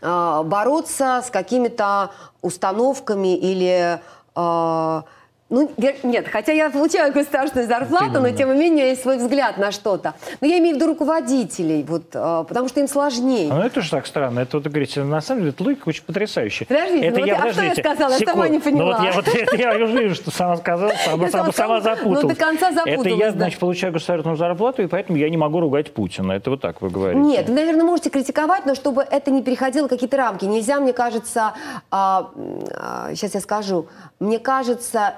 э, 0.00 0.42
бороться 0.44 1.22
с 1.24 1.30
какими-то 1.30 2.12
установками 2.42 3.36
или... 3.36 4.00
Э, 4.36 5.02
ну, 5.50 5.68
нет, 6.04 6.28
хотя 6.28 6.52
я 6.52 6.70
получаю 6.70 7.12
государственную 7.12 7.68
зарплату, 7.68 8.20
но 8.20 8.30
тем 8.30 8.52
не 8.54 8.58
менее 8.58 8.90
есть 8.90 9.02
свой 9.02 9.16
взгляд 9.16 9.58
на 9.58 9.72
что-то. 9.72 10.14
Но 10.40 10.46
я 10.46 10.58
имею 10.58 10.76
в 10.76 10.78
виду 10.78 10.86
руководителей, 10.86 11.82
вот, 11.82 12.04
э, 12.14 12.44
потому 12.48 12.68
что 12.68 12.78
им 12.78 12.86
сложнее. 12.86 13.50
А 13.50 13.56
ну, 13.56 13.62
это 13.62 13.80
же 13.80 13.90
так 13.90 14.06
странно. 14.06 14.40
Это 14.40 14.58
вот, 14.58 14.66
говорите, 14.66 15.02
на 15.02 15.20
самом 15.20 15.40
деле, 15.40 15.52
это 15.52 15.64
логика 15.64 15.88
очень 15.88 16.04
потрясающая. 16.04 16.68
Подождите, 16.68 17.06
это 17.06 17.18
ну, 17.18 17.26
я, 17.26 17.34
вот, 17.34 17.44
а 17.44 17.52
что 17.52 17.62
я 17.62 17.74
сказала? 17.74 18.12
Секунд. 18.12 18.20
Я 18.20 18.32
сама 18.32 18.48
не 18.48 18.58
поняла. 18.60 18.84
Ну, 18.84 18.92
вот 18.92 19.04
я, 19.04 19.12
вот, 19.12 19.28
это, 19.34 19.56
я 19.56 19.74
уже 19.74 20.02
вижу, 20.02 20.14
что 20.14 20.30
сама 20.30 20.56
сказала, 20.56 20.92
сама, 21.04 21.28
сама, 21.28 21.52
сама 21.52 21.80
запуталась. 21.80 22.22
Ну, 22.22 22.28
до 22.28 22.34
конца 22.36 22.70
запуталась, 22.70 23.06
Это 23.06 23.16
я, 23.16 23.32
значит, 23.32 23.58
получаю 23.58 23.92
государственную 23.92 24.36
зарплату, 24.36 24.82
и 24.82 24.86
поэтому 24.86 25.18
я 25.18 25.28
не 25.28 25.36
могу 25.36 25.58
ругать 25.58 25.92
Путина. 25.92 26.32
Это 26.32 26.50
вот 26.50 26.60
так 26.60 26.80
вы 26.80 26.90
говорите. 26.90 27.20
Нет, 27.20 27.48
вы, 27.48 27.54
наверное, 27.56 27.84
можете 27.84 28.10
критиковать, 28.10 28.66
но 28.66 28.76
чтобы 28.76 29.02
это 29.02 29.32
не 29.32 29.42
переходило 29.42 29.88
какие-то 29.88 30.16
рамки. 30.16 30.44
Нельзя, 30.44 30.78
мне 30.78 30.92
кажется, 30.92 31.54
а, 31.90 32.30
а, 32.72 33.10
сейчас 33.14 33.34
я 33.34 33.40
скажу, 33.40 33.88
мне 34.20 34.38
кажется, 34.38 35.14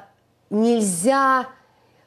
нельзя, 0.52 1.46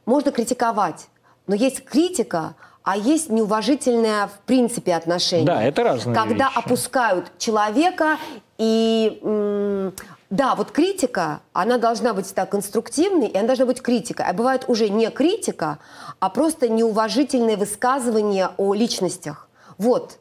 можно 0.05 0.31
критиковать, 0.31 1.07
но 1.47 1.55
есть 1.55 1.83
критика, 1.83 2.55
а 2.83 2.95
есть 2.95 3.29
неуважительное 3.29 4.27
в 4.27 4.39
принципе 4.45 4.95
отношение. 4.95 5.45
Да, 5.45 5.61
это 5.63 5.83
разные 5.83 6.15
Когда 6.15 6.47
вещи. 6.49 6.59
опускают 6.59 7.31
человека 7.37 8.17
и... 8.57 9.91
Да, 10.31 10.55
вот 10.55 10.71
критика, 10.71 11.41
она 11.53 11.77
должна 11.77 12.13
быть 12.13 12.25
всегда 12.25 12.45
конструктивной, 12.45 13.27
и 13.27 13.37
она 13.37 13.47
должна 13.47 13.67
быть 13.67 13.81
критикой. 13.81 14.25
А 14.27 14.33
бывает 14.33 14.65
уже 14.67 14.89
не 14.89 15.09
критика, 15.11 15.77
а 16.19 16.29
просто 16.29 16.67
неуважительное 16.67 17.57
высказывание 17.57 18.49
о 18.57 18.73
личностях. 18.73 19.47
Вот. 19.77 20.17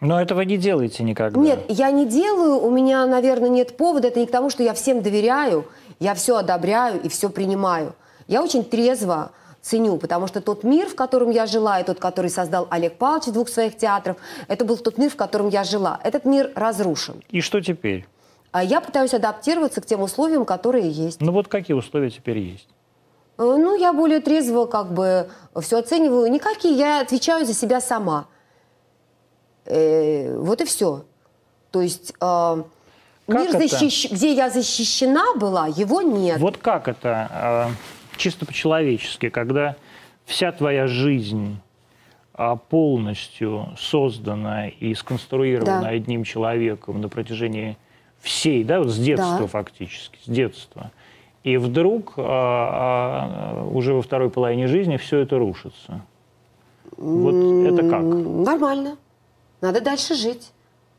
Но 0.00 0.20
этого 0.20 0.42
не 0.42 0.56
делаете 0.56 1.02
никогда. 1.02 1.38
Нет, 1.38 1.64
я 1.68 1.90
не 1.90 2.06
делаю, 2.06 2.58
у 2.58 2.70
меня, 2.70 3.04
наверное, 3.06 3.48
нет 3.50 3.76
повода. 3.76 4.08
Это 4.08 4.20
не 4.20 4.26
к 4.26 4.30
тому, 4.30 4.50
что 4.50 4.62
я 4.62 4.72
всем 4.72 5.02
доверяю, 5.02 5.66
я 6.00 6.14
все 6.14 6.36
одобряю 6.36 7.00
и 7.00 7.08
все 7.08 7.28
принимаю. 7.28 7.94
Я 8.26 8.42
очень 8.42 8.64
трезво 8.64 9.32
ценю, 9.60 9.98
потому 9.98 10.26
что 10.26 10.40
тот 10.40 10.64
мир, 10.64 10.88
в 10.88 10.94
котором 10.94 11.30
я 11.30 11.46
жила, 11.46 11.78
и 11.78 11.84
тот, 11.84 12.00
который 12.00 12.30
создал 12.30 12.66
Олег 12.70 12.96
Павлович 12.96 13.32
двух 13.32 13.48
своих 13.48 13.76
театров, 13.76 14.16
это 14.48 14.64
был 14.64 14.78
тот 14.78 14.98
мир, 14.98 15.10
в 15.10 15.16
котором 15.16 15.48
я 15.48 15.62
жила. 15.62 16.00
Этот 16.02 16.24
мир 16.24 16.50
разрушен. 16.54 17.22
И 17.28 17.42
что 17.42 17.60
теперь? 17.60 18.06
А 18.50 18.64
я 18.64 18.80
пытаюсь 18.80 19.14
адаптироваться 19.14 19.80
к 19.80 19.86
тем 19.86 20.00
условиям, 20.00 20.44
которые 20.44 20.88
есть. 20.90 21.20
Ну 21.20 21.32
вот 21.32 21.48
какие 21.48 21.76
условия 21.76 22.10
теперь 22.10 22.38
есть? 22.38 22.68
Э, 23.36 23.42
ну, 23.42 23.76
я 23.78 23.92
более 23.92 24.20
трезво 24.20 24.64
как 24.64 24.92
бы 24.92 25.28
все 25.60 25.78
оцениваю. 25.78 26.30
Никакие, 26.30 26.74
я 26.74 27.00
отвечаю 27.00 27.44
за 27.44 27.54
себя 27.54 27.80
сама. 27.80 28.26
Э, 29.66 30.36
вот 30.36 30.60
и 30.62 30.64
все. 30.64 31.04
То 31.70 31.82
есть... 31.82 32.14
Э, 32.20 32.62
Мир, 33.38 33.68
защищ... 33.68 34.10
где 34.10 34.34
я 34.34 34.50
защищена 34.50 35.34
была, 35.36 35.66
его 35.66 36.02
нет. 36.02 36.38
Вот 36.40 36.56
как 36.56 36.88
это, 36.88 37.68
э, 37.70 38.16
чисто 38.16 38.46
по-человечески, 38.46 39.28
когда 39.28 39.76
вся 40.24 40.52
твоя 40.52 40.86
жизнь 40.86 41.58
а, 42.34 42.56
полностью 42.56 43.68
создана 43.76 44.68
и 44.68 44.94
сконструирована 44.94 45.82
да. 45.82 45.88
одним 45.88 46.24
человеком 46.24 47.00
на 47.00 47.08
протяжении 47.08 47.76
всей, 48.20 48.64
да, 48.64 48.78
вот 48.78 48.88
с 48.88 48.98
детства 48.98 49.40
да. 49.40 49.46
фактически, 49.46 50.18
с 50.24 50.26
детства. 50.26 50.90
И 51.42 51.56
вдруг 51.56 52.14
а, 52.16 52.22
а, 53.62 53.64
уже 53.66 53.94
во 53.94 54.02
второй 54.02 54.30
половине 54.30 54.68
жизни 54.68 54.96
все 54.96 55.18
это 55.18 55.38
рушится. 55.38 56.02
Вот 56.96 57.34
это 57.34 57.88
как? 57.88 58.02
Нормально. 58.02 58.96
Надо 59.60 59.80
дальше 59.80 60.14
жить. 60.14 60.52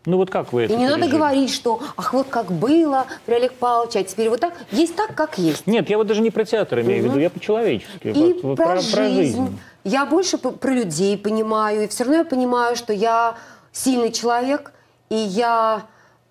Ну 0.05 0.17
вот 0.17 0.31
как 0.31 0.51
вы 0.51 0.63
это 0.63 0.73
И 0.73 0.77
не 0.77 0.85
пережили? 0.85 1.01
надо 1.01 1.11
говорить, 1.11 1.53
что 1.53 1.79
ах, 1.95 2.13
вот 2.13 2.27
как 2.27 2.51
было 2.51 3.05
при 3.25 3.35
Олег 3.35 3.53
Павловиче, 3.53 3.99
а 3.99 4.03
теперь 4.03 4.29
вот 4.29 4.39
так. 4.39 4.53
Есть 4.71 4.95
так, 4.95 5.13
как 5.15 5.37
есть. 5.37 5.67
Нет, 5.67 5.89
я 5.89 5.97
вот 5.97 6.07
даже 6.07 6.21
не 6.21 6.31
про 6.31 6.43
театр 6.43 6.81
имею 6.81 7.01
угу. 7.01 7.07
в 7.07 7.11
виду, 7.11 7.19
я 7.21 7.29
по-человечески. 7.29 8.07
И 8.07 8.39
вот, 8.41 8.57
про, 8.57 8.65
про, 8.65 8.81
жизнь. 8.81 8.95
про 8.95 9.07
жизнь. 9.09 9.59
Я 9.83 10.05
больше 10.05 10.37
про 10.37 10.71
людей 10.71 11.17
понимаю, 11.17 11.83
и 11.83 11.87
все 11.87 12.03
равно 12.03 12.19
я 12.19 12.25
понимаю, 12.25 12.75
что 12.75 12.93
я 12.93 13.35
сильный 13.71 14.11
человек, 14.11 14.73
и 15.09 15.15
я 15.15 15.83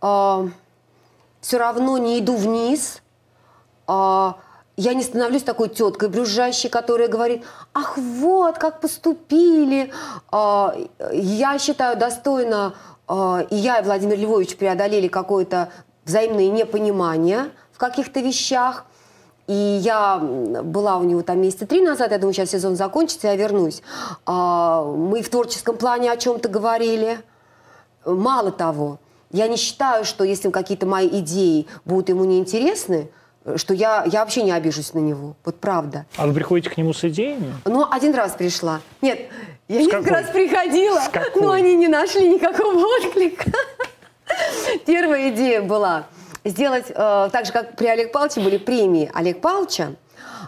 э, 0.02 0.48
все 1.40 1.58
равно 1.58 1.98
не 1.98 2.18
иду 2.18 2.36
вниз, 2.36 3.02
э, 3.88 4.32
я 4.76 4.94
не 4.94 5.02
становлюсь 5.02 5.42
такой 5.42 5.68
теткой 5.68 6.08
брюзжащей, 6.08 6.70
которая 6.70 7.08
говорит, 7.08 7.44
ах, 7.74 7.98
вот, 7.98 8.56
как 8.58 8.80
поступили. 8.80 9.92
Э, 10.32 10.68
я 11.12 11.58
считаю 11.58 11.96
достойно 11.98 12.74
а, 13.10 13.44
и 13.50 13.56
я 13.56 13.80
и 13.80 13.82
Владимир 13.82 14.16
Львович 14.16 14.56
преодолели 14.56 15.08
какое-то 15.08 15.72
взаимное 16.04 16.46
непонимание 16.48 17.50
в 17.72 17.78
каких-то 17.78 18.20
вещах. 18.20 18.86
И 19.48 19.52
я 19.52 20.18
была 20.18 20.96
у 20.96 21.02
него 21.02 21.22
там 21.22 21.40
месяца 21.40 21.66
три 21.66 21.80
назад, 21.80 22.12
я 22.12 22.18
думаю, 22.18 22.34
сейчас 22.34 22.50
сезон 22.50 22.76
закончится, 22.76 23.26
я 23.26 23.34
вернусь. 23.34 23.82
А, 24.26 24.84
мы 24.84 25.22
в 25.22 25.28
творческом 25.28 25.76
плане 25.76 26.12
о 26.12 26.16
чем-то 26.16 26.48
говорили. 26.48 27.18
Мало 28.06 28.52
того, 28.52 29.00
я 29.32 29.48
не 29.48 29.56
считаю, 29.56 30.04
что 30.04 30.22
если 30.22 30.48
какие-то 30.50 30.86
мои 30.86 31.08
идеи 31.08 31.66
будут 31.84 32.10
ему 32.10 32.24
неинтересны, 32.24 33.10
что 33.56 33.74
я, 33.74 34.04
я 34.06 34.20
вообще 34.20 34.42
не 34.42 34.52
обижусь 34.52 34.94
на 34.94 35.00
него. 35.00 35.34
Вот 35.44 35.58
правда. 35.58 36.06
А 36.16 36.28
вы 36.28 36.34
приходите 36.34 36.70
к 36.70 36.76
нему 36.76 36.92
с 36.92 37.02
идеями? 37.04 37.54
Ну, 37.64 37.86
один 37.90 38.14
раз 38.14 38.32
пришла. 38.32 38.80
Нет, 39.00 39.30
я 39.70 39.82
несколько 39.82 40.10
раз 40.10 40.26
приходила, 40.30 41.00
но 41.36 41.52
они 41.52 41.76
не 41.76 41.86
нашли 41.86 42.28
никакого 42.28 42.76
отклика. 42.96 43.52
Первая 44.84 45.30
идея 45.30 45.62
была 45.62 46.06
сделать, 46.44 46.86
э, 46.88 46.92
так 47.30 47.46
же, 47.46 47.52
как 47.52 47.76
при 47.76 47.86
Олег 47.86 48.10
Павловиче 48.10 48.40
были 48.40 48.58
премии 48.58 49.10
Олег 49.14 49.40
Павловича, 49.40 49.94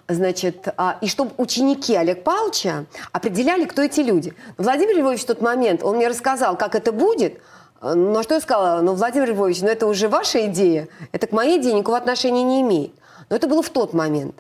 значит, 0.08 0.66
э, 0.66 0.92
и 1.00 1.06
чтобы 1.06 1.32
ученики 1.36 1.94
Олег 1.94 2.24
Павловича 2.24 2.86
определяли, 3.12 3.64
кто 3.64 3.82
эти 3.82 4.00
люди. 4.00 4.34
Владимир 4.58 4.96
Львович 4.96 5.22
в 5.22 5.26
тот 5.26 5.40
момент, 5.40 5.84
он 5.84 5.96
мне 5.96 6.08
рассказал, 6.08 6.56
как 6.56 6.74
это 6.74 6.90
будет, 6.90 7.40
э, 7.80 7.94
ну, 7.94 8.18
а 8.18 8.22
что 8.24 8.34
я 8.34 8.40
сказала? 8.40 8.80
Ну, 8.80 8.94
Владимир 8.94 9.30
Львович, 9.30 9.60
ну, 9.60 9.68
это 9.68 9.86
уже 9.86 10.08
ваша 10.08 10.46
идея, 10.46 10.88
это 11.12 11.28
к 11.28 11.32
моей 11.32 11.60
идее 11.60 11.74
никакого 11.74 11.98
отношения 11.98 12.42
не 12.42 12.62
имеет. 12.62 12.92
Но 13.30 13.36
это 13.36 13.46
было 13.46 13.62
в 13.62 13.70
тот 13.70 13.92
момент. 13.94 14.34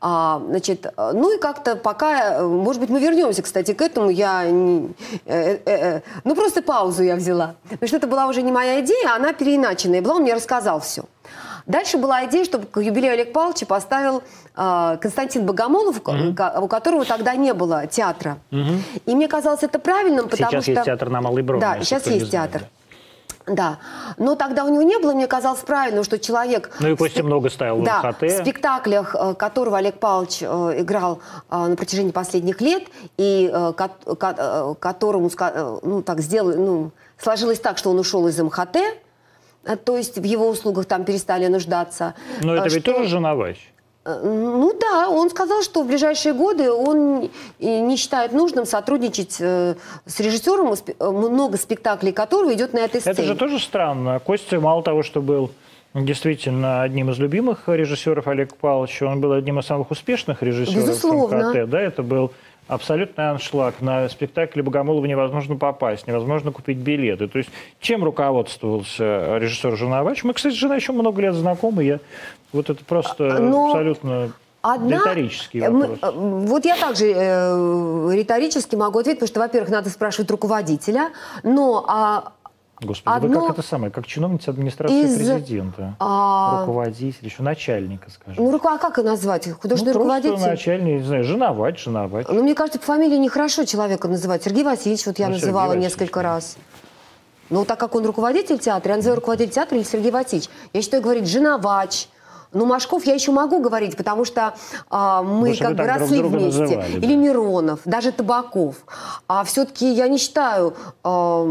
А, 0.00 0.40
значит, 0.48 0.86
ну 0.96 1.36
и 1.36 1.40
как-то 1.40 1.74
пока, 1.74 2.40
может 2.42 2.80
быть, 2.80 2.88
мы 2.88 3.00
вернемся, 3.00 3.42
кстати, 3.42 3.74
к 3.74 3.82
этому. 3.82 4.10
Я 4.10 4.44
не, 4.44 4.94
э, 5.26 5.54
э, 5.54 5.60
э, 5.64 6.00
ну 6.22 6.36
просто 6.36 6.62
паузу 6.62 7.02
я 7.02 7.16
взяла, 7.16 7.56
потому 7.68 7.88
что 7.88 7.96
это 7.96 8.06
была 8.06 8.26
уже 8.26 8.42
не 8.42 8.52
моя 8.52 8.80
идея, 8.80 9.10
а 9.12 9.16
она 9.16 9.32
переиначенная 9.32 10.00
была. 10.00 10.14
Он 10.16 10.22
мне 10.22 10.34
рассказал 10.34 10.80
все. 10.80 11.02
Дальше 11.66 11.98
была 11.98 12.24
идея, 12.26 12.44
чтобы 12.44 12.66
к 12.66 12.80
юбилею 12.80 13.12
Олег 13.12 13.32
Павловича 13.32 13.66
поставил 13.66 14.22
э, 14.56 14.98
Константин 15.00 15.44
Богомолов, 15.44 16.00
mm-hmm. 16.00 16.60
у 16.60 16.68
которого 16.68 17.04
тогда 17.04 17.34
не 17.34 17.52
было 17.52 17.86
театра. 17.86 18.38
Mm-hmm. 18.52 19.02
И 19.04 19.14
мне 19.14 19.28
казалось 19.28 19.64
это 19.64 19.78
правильным, 19.78 20.28
потому 20.28 20.50
сейчас 20.50 20.50
что... 20.50 20.62
Сейчас 20.62 20.76
есть 20.76 20.84
театр 20.86 21.10
на 21.10 21.20
Малой 21.20 21.42
Броне. 21.42 21.60
Да, 21.60 21.80
сейчас 21.80 22.06
есть 22.06 22.30
театер. 22.30 22.68
Да. 23.48 23.78
Но 24.16 24.34
тогда 24.34 24.64
у 24.64 24.68
него 24.68 24.82
не 24.82 24.98
было, 24.98 25.12
мне 25.12 25.26
казалось 25.26 25.60
правильным, 25.60 26.04
что 26.04 26.18
человек... 26.18 26.70
Ну 26.80 26.90
и 26.90 26.96
Костя 26.96 27.22
много 27.22 27.50
ставил 27.50 27.82
да, 27.82 28.02
в 28.02 28.04
МХТ. 28.04 28.22
в 28.22 28.42
спектаклях, 28.42 29.14
э, 29.14 29.34
которого 29.34 29.78
Олег 29.78 29.98
Павлович 29.98 30.42
э, 30.42 30.46
играл 30.78 31.20
э, 31.50 31.66
на 31.66 31.76
протяжении 31.76 32.12
последних 32.12 32.60
лет, 32.60 32.84
и 33.16 33.52
которому, 34.80 35.30
ну, 35.82 36.02
так 36.02 36.20
сделали, 36.20 36.56
ну, 36.56 36.90
сложилось 37.18 37.60
так, 37.60 37.78
что 37.78 37.90
он 37.90 37.98
ушел 37.98 38.26
из 38.28 38.38
МХТ, 38.38 38.78
то 39.84 39.96
есть 39.96 40.18
в 40.18 40.24
его 40.24 40.48
услугах 40.48 40.86
там 40.86 41.04
перестали 41.04 41.46
нуждаться. 41.46 42.14
Но 42.42 42.54
это 42.54 42.68
ведь 42.68 42.84
тоже 42.84 43.08
Женовач. 43.08 43.58
Э, 44.08 44.20
ну 44.24 44.72
да, 44.80 45.08
он 45.10 45.28
сказал, 45.30 45.62
что 45.62 45.82
в 45.82 45.86
ближайшие 45.86 46.32
годы 46.32 46.70
он 46.70 47.30
не 47.58 47.96
считает 47.96 48.32
нужным 48.32 48.64
сотрудничать 48.64 49.36
э, 49.40 49.74
с 50.06 50.20
режиссером, 50.20 50.72
э, 50.72 51.10
много 51.10 51.58
спектаклей 51.58 52.12
которого 52.12 52.54
идет 52.54 52.72
на 52.72 52.78
этой 52.78 53.00
сцене. 53.00 53.12
Это 53.12 53.24
же 53.24 53.34
тоже 53.34 53.58
странно. 53.58 54.18
Костя 54.20 54.60
мало 54.60 54.82
того, 54.82 55.02
что 55.02 55.20
был 55.20 55.50
действительно 55.94 56.82
одним 56.82 57.10
из 57.10 57.18
любимых 57.18 57.64
режиссеров 57.66 58.26
Олега 58.28 58.54
Павловича, 58.58 59.06
он 59.06 59.20
был 59.20 59.32
одним 59.32 59.58
из 59.58 59.66
самых 59.66 59.90
успешных 59.90 60.42
режиссеров 60.42 60.86
Безусловно. 60.86 61.50
МКТ. 61.50 61.70
Да, 61.70 61.80
это 61.80 62.02
был 62.02 62.32
абсолютный 62.68 63.30
аншлаг. 63.30 63.80
На 63.80 64.08
спектакль 64.08 64.62
Богомолова 64.62 65.04
невозможно 65.06 65.56
попасть, 65.56 66.06
невозможно 66.06 66.52
купить 66.52 66.78
билеты. 66.78 67.26
То 67.26 67.38
есть 67.38 67.50
чем 67.80 68.04
руководствовался 68.04 69.38
режиссер 69.38 69.76
Женовач? 69.76 70.22
Мы, 70.22 70.34
кстати, 70.34 70.54
с 70.54 70.58
женой 70.58 70.76
еще 70.76 70.92
много 70.92 71.20
лет 71.22 71.34
знакомы. 71.34 71.84
Я... 71.84 71.98
Вот 72.52 72.70
это 72.70 72.84
просто 72.84 73.36
а, 73.36 73.40
Но... 73.40 73.66
абсолютно 73.66 74.32
Одна, 74.60 74.96
риторический 74.96 75.60
вопрос. 75.60 75.98
Мы, 76.14 76.46
вот 76.46 76.64
я 76.64 76.76
также 76.76 77.12
э, 77.14 78.10
риторически 78.12 78.74
могу 78.74 78.98
ответить, 78.98 79.20
потому 79.20 79.28
что, 79.28 79.40
во-первых, 79.40 79.70
надо 79.70 79.88
спрашивать 79.88 80.30
руководителя, 80.30 81.10
но 81.44 81.84
а, 81.86 82.32
Господи, 82.80 83.16
Одно... 83.16 83.40
вы 83.40 83.46
как 83.46 83.58
это 83.58 83.66
самое, 83.66 83.90
как 83.90 84.06
чиновница 84.06 84.52
администрации 84.52 85.02
из... 85.02 85.16
президента, 85.16 85.96
а... 85.98 86.60
руководитель, 86.60 87.24
еще 87.24 87.42
начальника, 87.42 88.08
скажем. 88.10 88.44
Ну, 88.44 88.50
руку, 88.52 88.68
а 88.68 88.78
как 88.78 88.98
назвать? 88.98 89.50
Художественный 89.50 89.94
ну, 89.94 90.00
руководитель? 90.00 90.38
Начальник, 90.38 91.00
не 91.00 91.06
знаю, 91.06 91.24
женовать, 91.24 91.78
женовать. 91.78 92.28
Ну, 92.28 92.42
мне 92.42 92.54
кажется, 92.54 92.78
по 92.78 92.86
фамилии 92.86 93.16
нехорошо 93.16 93.64
человека 93.64 94.06
называть. 94.06 94.44
Сергей 94.44 94.62
Васильевич, 94.62 95.06
вот 95.06 95.18
я 95.18 95.26
ну, 95.26 95.34
называла 95.34 95.72
Сергей 95.72 95.84
несколько 95.86 96.22
раз. 96.22 96.56
Но 97.50 97.64
так 97.64 97.80
как 97.80 97.94
он 97.94 98.06
руководитель 98.06 98.58
театра, 98.58 98.90
я 98.90 98.96
называю 98.96 99.16
руководитель 99.16 99.52
театра 99.52 99.76
или 99.76 99.84
Сергей 99.84 100.12
Васильевич. 100.12 100.48
Я 100.72 100.82
считаю, 100.82 101.02
говорить 101.02 101.26
женовач, 101.26 102.08
ну, 102.52 102.66
Машков 102.66 103.04
я 103.04 103.14
еще 103.14 103.32
могу 103.32 103.60
говорить, 103.60 103.96
потому 103.96 104.24
что 104.24 104.54
а, 104.90 105.22
мы 105.22 105.52
Потому 105.52 105.68
как 105.68 105.76
бы 105.76 105.92
росли 105.92 106.18
друг 106.18 106.32
вместе. 106.32 106.60
Называли, 106.62 106.92
Или 106.92 107.14
да. 107.14 107.20
Миронов, 107.20 107.80
даже 107.84 108.12
Табаков. 108.12 108.76
А 109.26 109.44
все-таки 109.44 109.90
я 109.92 110.08
не 110.08 110.18
считаю... 110.18 110.74
А, 111.04 111.44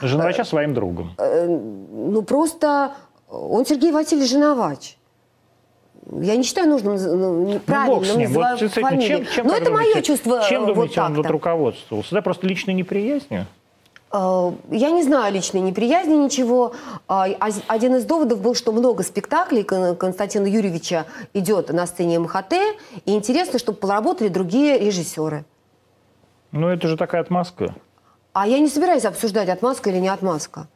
Женовача 0.00 0.42
э, 0.42 0.44
своим 0.44 0.74
другом. 0.74 1.14
Э, 1.18 1.46
ну, 1.46 2.22
просто 2.22 2.92
он 3.30 3.64
Сергей 3.64 3.92
Васильевич 3.92 4.30
Женовач. 4.30 4.96
Я 6.12 6.36
не 6.36 6.44
считаю 6.44 6.68
нужным 6.68 6.94
ну, 6.94 7.58
правильным 7.60 8.16
ну, 8.16 8.22
называть 8.22 8.62
вот, 8.62 8.72
фамилию. 8.72 9.24
Чем, 9.24 9.34
чем, 9.34 9.46
Но 9.48 9.56
это 9.56 9.70
мое 9.72 10.02
чувство. 10.02 10.42
Чем, 10.48 10.66
думаете, 10.66 11.00
вот 11.00 11.10
он 11.10 11.14
вот 11.16 11.26
руководствовался? 11.26 12.14
Да, 12.14 12.22
просто 12.22 12.46
личной 12.46 12.74
неприязнью? 12.74 13.46
Э, 14.12 14.52
я 14.70 14.90
не 14.90 15.02
знаю 15.02 15.32
личной 15.32 15.60
неприязни, 15.60 16.14
ничего. 16.14 16.74
А, 17.08 17.26
один 17.66 17.96
из 17.96 18.04
доводов 18.04 18.40
был, 18.40 18.54
что 18.54 18.72
много 18.72 19.02
спектаклей 19.02 19.64
Константина 19.64 20.46
Юрьевича 20.46 21.06
идет 21.34 21.72
на 21.72 21.86
сцене 21.86 22.18
МХТ, 22.18 22.54
и 23.04 23.14
интересно, 23.14 23.58
чтобы 23.58 23.78
поработали 23.78 24.28
другие 24.28 24.78
режиссеры. 24.78 25.44
Ну, 26.52 26.68
это 26.68 26.88
же 26.88 26.96
такая 26.96 27.20
отмазка. 27.20 27.74
А 28.32 28.46
я 28.46 28.58
не 28.58 28.68
собираюсь 28.68 29.04
обсуждать, 29.04 29.48
отмазка 29.48 29.90
или 29.90 29.98
не 29.98 30.08
отмазка. 30.08 30.68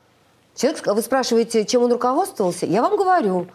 Человек, 0.55 0.87
вы 0.87 1.01
спрашиваете, 1.03 1.64
чем 1.64 1.83
он 1.83 1.93
руководствовался? 1.93 2.66
Я 2.66 2.83
вам 2.83 2.97
говорю. 2.97 3.47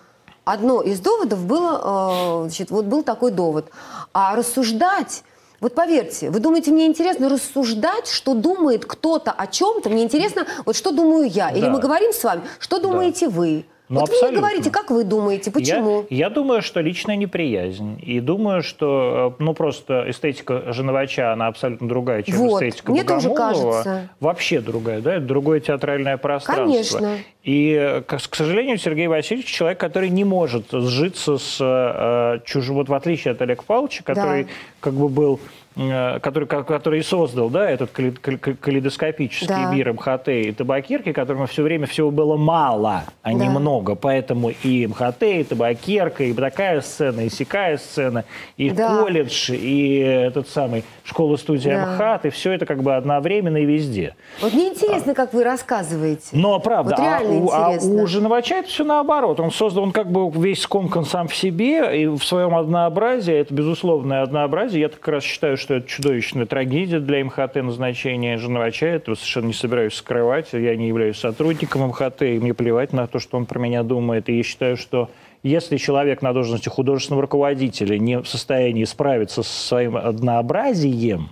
Одно 0.45 0.81
из 0.81 0.99
доводов 0.99 1.43
было, 1.45 2.43
значит, 2.43 2.69
вот 2.69 2.85
был 2.85 3.03
такой 3.03 3.31
довод. 3.31 3.71
А 4.13 4.35
рассуждать 4.35 5.23
вот 5.65 5.73
поверьте, 5.73 6.29
вы 6.29 6.41
думаете, 6.41 6.69
мне 6.69 6.85
интересно 6.85 7.27
рассуждать, 7.27 8.07
что 8.07 8.35
думает 8.35 8.85
кто-то 8.85 9.31
о 9.31 9.47
чем-то? 9.47 9.89
Мне 9.89 10.03
интересно, 10.03 10.45
вот 10.63 10.75
что 10.75 10.91
думаю 10.91 11.27
я. 11.27 11.49
Или 11.49 11.61
да. 11.61 11.71
мы 11.71 11.79
говорим 11.79 12.13
с 12.13 12.23
вами, 12.23 12.43
что 12.59 12.77
думаете 12.77 13.29
да. 13.29 13.31
вы? 13.31 13.65
Ну, 13.87 13.99
вот 13.99 14.09
абсолютно. 14.09 14.27
вы 14.27 14.31
мне 14.31 14.41
говорите, 14.41 14.71
как 14.71 14.89
вы 14.89 15.03
думаете, 15.03 15.51
почему? 15.51 16.05
Я, 16.09 16.25
я 16.25 16.29
думаю, 16.29 16.61
что 16.61 16.81
личная 16.81 17.15
неприязнь. 17.15 17.99
И 18.01 18.19
думаю, 18.19 18.63
что 18.63 19.35
ну 19.37 19.53
просто 19.53 20.05
эстетика 20.07 20.73
Женовача, 20.73 21.33
она 21.33 21.47
абсолютно 21.47 21.87
другая, 21.87 22.23
чем 22.23 22.35
вот. 22.37 22.63
эстетика 22.63 22.91
Мне 22.91 23.03
тоже 23.03 23.33
кажется. 23.33 24.09
Вообще 24.19 24.59
другая, 24.59 25.01
да? 25.01 25.15
Это 25.15 25.25
другое 25.25 25.59
театральное 25.59 26.17
пространство. 26.17 26.97
Конечно. 26.99 27.17
И, 27.43 28.01
к, 28.07 28.17
к 28.17 28.35
сожалению, 28.35 28.77
Сергей 28.77 29.07
Васильевич 29.07 29.47
человек, 29.47 29.79
который 29.79 30.09
не 30.09 30.23
может 30.23 30.71
сжиться 30.71 31.37
с 31.37 31.57
э, 31.61 32.39
чужим, 32.43 32.75
вот 32.75 32.89
в 32.89 32.93
отличие 32.93 33.33
от 33.33 33.41
Олега 33.41 33.61
Павловича, 33.61 34.03
который 34.03 34.45
да. 34.45 34.49
как 34.79 34.93
бы 34.93 35.09
был 35.09 35.39
Э, 35.77 36.19
который, 36.21 36.47
который 36.47 37.03
создал 37.03 37.49
да, 37.49 37.69
этот 37.69 37.91
калейдоскопический 37.91 39.47
да. 39.47 39.73
мир 39.73 39.91
МХТ 39.91 40.29
и 40.29 40.51
табакерки, 40.53 41.11
которому 41.11 41.47
все 41.47 41.63
время 41.63 41.85
всего 41.85 42.11
было 42.11 42.37
мало, 42.37 43.03
а 43.21 43.29
да. 43.29 43.33
не 43.33 43.49
много. 43.49 43.95
Поэтому 43.95 44.51
и 44.63 44.87
МХТ, 44.87 45.23
и 45.23 45.43
табакерка, 45.43 46.23
и 46.23 46.33
такая 46.33 46.79
сцена, 46.79 47.21
и 47.21 47.29
сякая 47.29 47.77
сцена, 47.77 48.23
и 48.55 48.69
да. 48.69 49.01
колледж, 49.01 49.51
и 49.51 49.97
этот 49.97 50.47
самый 50.47 50.85
школа-студия 51.03 51.85
да. 51.85 51.93
МХАТ, 51.93 52.27
и 52.27 52.29
все 52.29 52.53
это 52.53 52.65
как 52.65 52.81
бы 52.81 52.95
одновременно 52.95 53.57
и 53.57 53.65
везде. 53.65 54.15
Вот 54.41 54.53
мне 54.53 54.69
интересно, 54.69 55.11
а. 55.11 55.15
как 55.15 55.33
вы 55.33 55.43
рассказываете. 55.43 56.29
Но 56.31 56.57
правда, 56.59 56.95
вот 56.97 57.05
а, 57.05 57.21
у, 57.21 57.49
а 57.51 57.69
у 57.71 58.07
Женовача 58.07 58.55
это 58.55 58.69
все 58.69 58.85
наоборот. 58.85 59.41
Он 59.41 59.51
создал, 59.51 59.83
он 59.83 59.91
как 59.91 60.09
бы 60.09 60.31
весь 60.41 60.61
скомкан 60.61 61.03
сам 61.03 61.27
в 61.27 61.35
себе, 61.35 62.01
и 62.01 62.07
в 62.07 62.23
своем 62.23 62.55
однообразии, 62.55 63.33
это 63.33 63.53
безусловное 63.53 64.21
однообразие, 64.21 64.81
я 64.81 64.89
как 64.89 65.05
раз 65.09 65.23
считаю, 65.23 65.57
что 65.57 65.64
это 65.73 65.87
чудовищная 65.87 66.45
трагедия 66.45 66.99
для 66.99 67.23
МХТ 67.25 67.55
назначения 67.55 68.37
Женовача. 68.37 68.87
Этого 68.87 69.15
совершенно 69.15 69.47
не 69.47 69.53
собираюсь 69.53 69.93
скрывать. 69.93 70.49
Я 70.53 70.75
не 70.75 70.87
являюсь 70.87 71.17
сотрудником 71.17 71.87
МХТ, 71.87 72.21
и 72.21 72.39
мне 72.39 72.53
плевать 72.53 72.93
на 72.93 73.07
то, 73.07 73.19
что 73.19 73.37
он 73.37 73.45
про 73.45 73.59
меня 73.59 73.83
думает. 73.83 74.29
И 74.29 74.37
я 74.37 74.43
считаю, 74.43 74.77
что 74.77 75.09
если 75.43 75.77
человек 75.77 76.21
на 76.21 76.33
должности 76.33 76.69
художественного 76.69 77.23
руководителя 77.23 77.97
не 77.97 78.19
в 78.19 78.27
состоянии 78.27 78.83
справиться 78.83 79.43
со 79.43 79.67
своим 79.67 79.95
однообразием, 79.95 81.29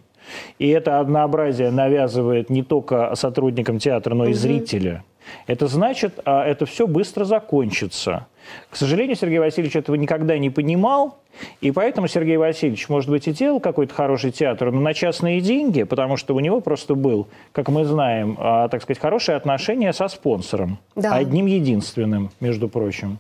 и 0.60 0.70
это 0.70 1.00
однообразие 1.00 1.72
навязывает 1.72 2.50
не 2.50 2.64
только 2.64 3.16
сотрудникам 3.16 3.80
театра, 3.80 4.16
но 4.16 4.26
и 4.26 4.30
угу. 4.30 4.38
зрителя, 4.38 5.04
это 5.48 5.68
значит, 5.68 6.20
а, 6.26 6.46
это 6.46 6.66
все 6.66 6.88
быстро 6.88 7.26
закончится. 7.26 8.28
К 8.70 8.76
сожалению, 8.76 9.16
Сергей 9.16 9.40
Васильевич 9.40 9.76
этого 9.76 9.96
никогда 9.96 10.38
не 10.38 10.50
понимал, 10.50 11.20
и 11.62 11.72
поэтому 11.72 12.08
Сергей 12.08 12.38
Васильевич, 12.38 12.90
может 12.90 13.10
быть, 13.10 13.28
и 13.28 13.34
делал 13.34 13.60
какой-то 13.60 13.94
хороший 13.94 14.32
театр, 14.32 14.72
но 14.72 14.80
на 14.80 14.94
частные 14.94 15.42
деньги, 15.42 15.84
потому 15.84 16.18
что 16.18 16.36
у 16.36 16.40
него 16.40 16.62
просто 16.62 16.96
был, 16.96 17.28
как 17.52 17.70
мы 17.70 17.86
знаем, 17.86 18.38
а, 18.40 18.68
так 18.68 18.82
сказать, 18.84 19.02
хорошие 19.02 19.36
отношения 19.36 19.94
со 19.94 20.08
спонсором. 20.08 20.78
Да. 20.96 21.16
Одним 21.16 21.46
единственным, 21.48 22.32
между 22.40 22.70
прочим. 22.70 23.20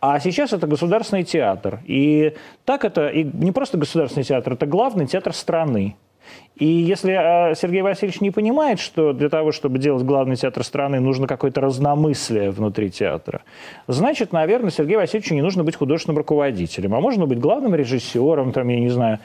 А 0.00 0.18
сейчас 0.18 0.52
это 0.52 0.66
государственный 0.66 1.22
театр. 1.22 1.78
И 1.86 2.34
так 2.64 2.84
это 2.84 3.08
и 3.08 3.22
не 3.22 3.52
просто 3.52 3.78
государственный 3.78 4.24
театр, 4.24 4.54
это 4.54 4.66
главный 4.66 5.06
театр 5.06 5.32
страны. 5.32 5.94
И 6.56 6.66
если 6.66 7.12
а, 7.12 7.54
Сергей 7.54 7.80
Васильевич 7.82 8.20
не 8.20 8.30
понимает, 8.30 8.78
что 8.78 9.12
для 9.12 9.28
того, 9.30 9.52
чтобы 9.52 9.78
делать 9.78 10.04
главный 10.04 10.36
театр 10.36 10.62
страны, 10.62 11.00
нужно 11.00 11.26
какое-то 11.26 11.60
разномыслие 11.62 12.50
внутри 12.50 12.90
театра, 12.90 13.40
значит, 13.88 14.32
наверное, 14.32 14.70
Сергею 14.70 15.00
Васильевичу 15.00 15.34
не 15.34 15.40
нужно 15.40 15.64
быть 15.64 15.76
художественным 15.76 16.18
руководителем, 16.18 16.94
а 16.94 17.00
можно 17.00 17.26
быть 17.26 17.40
главным 17.40 17.74
режиссером, 17.74 18.52
там, 18.52 18.68
я 18.68 18.78
не 18.78 18.90
знаю, 18.90 19.18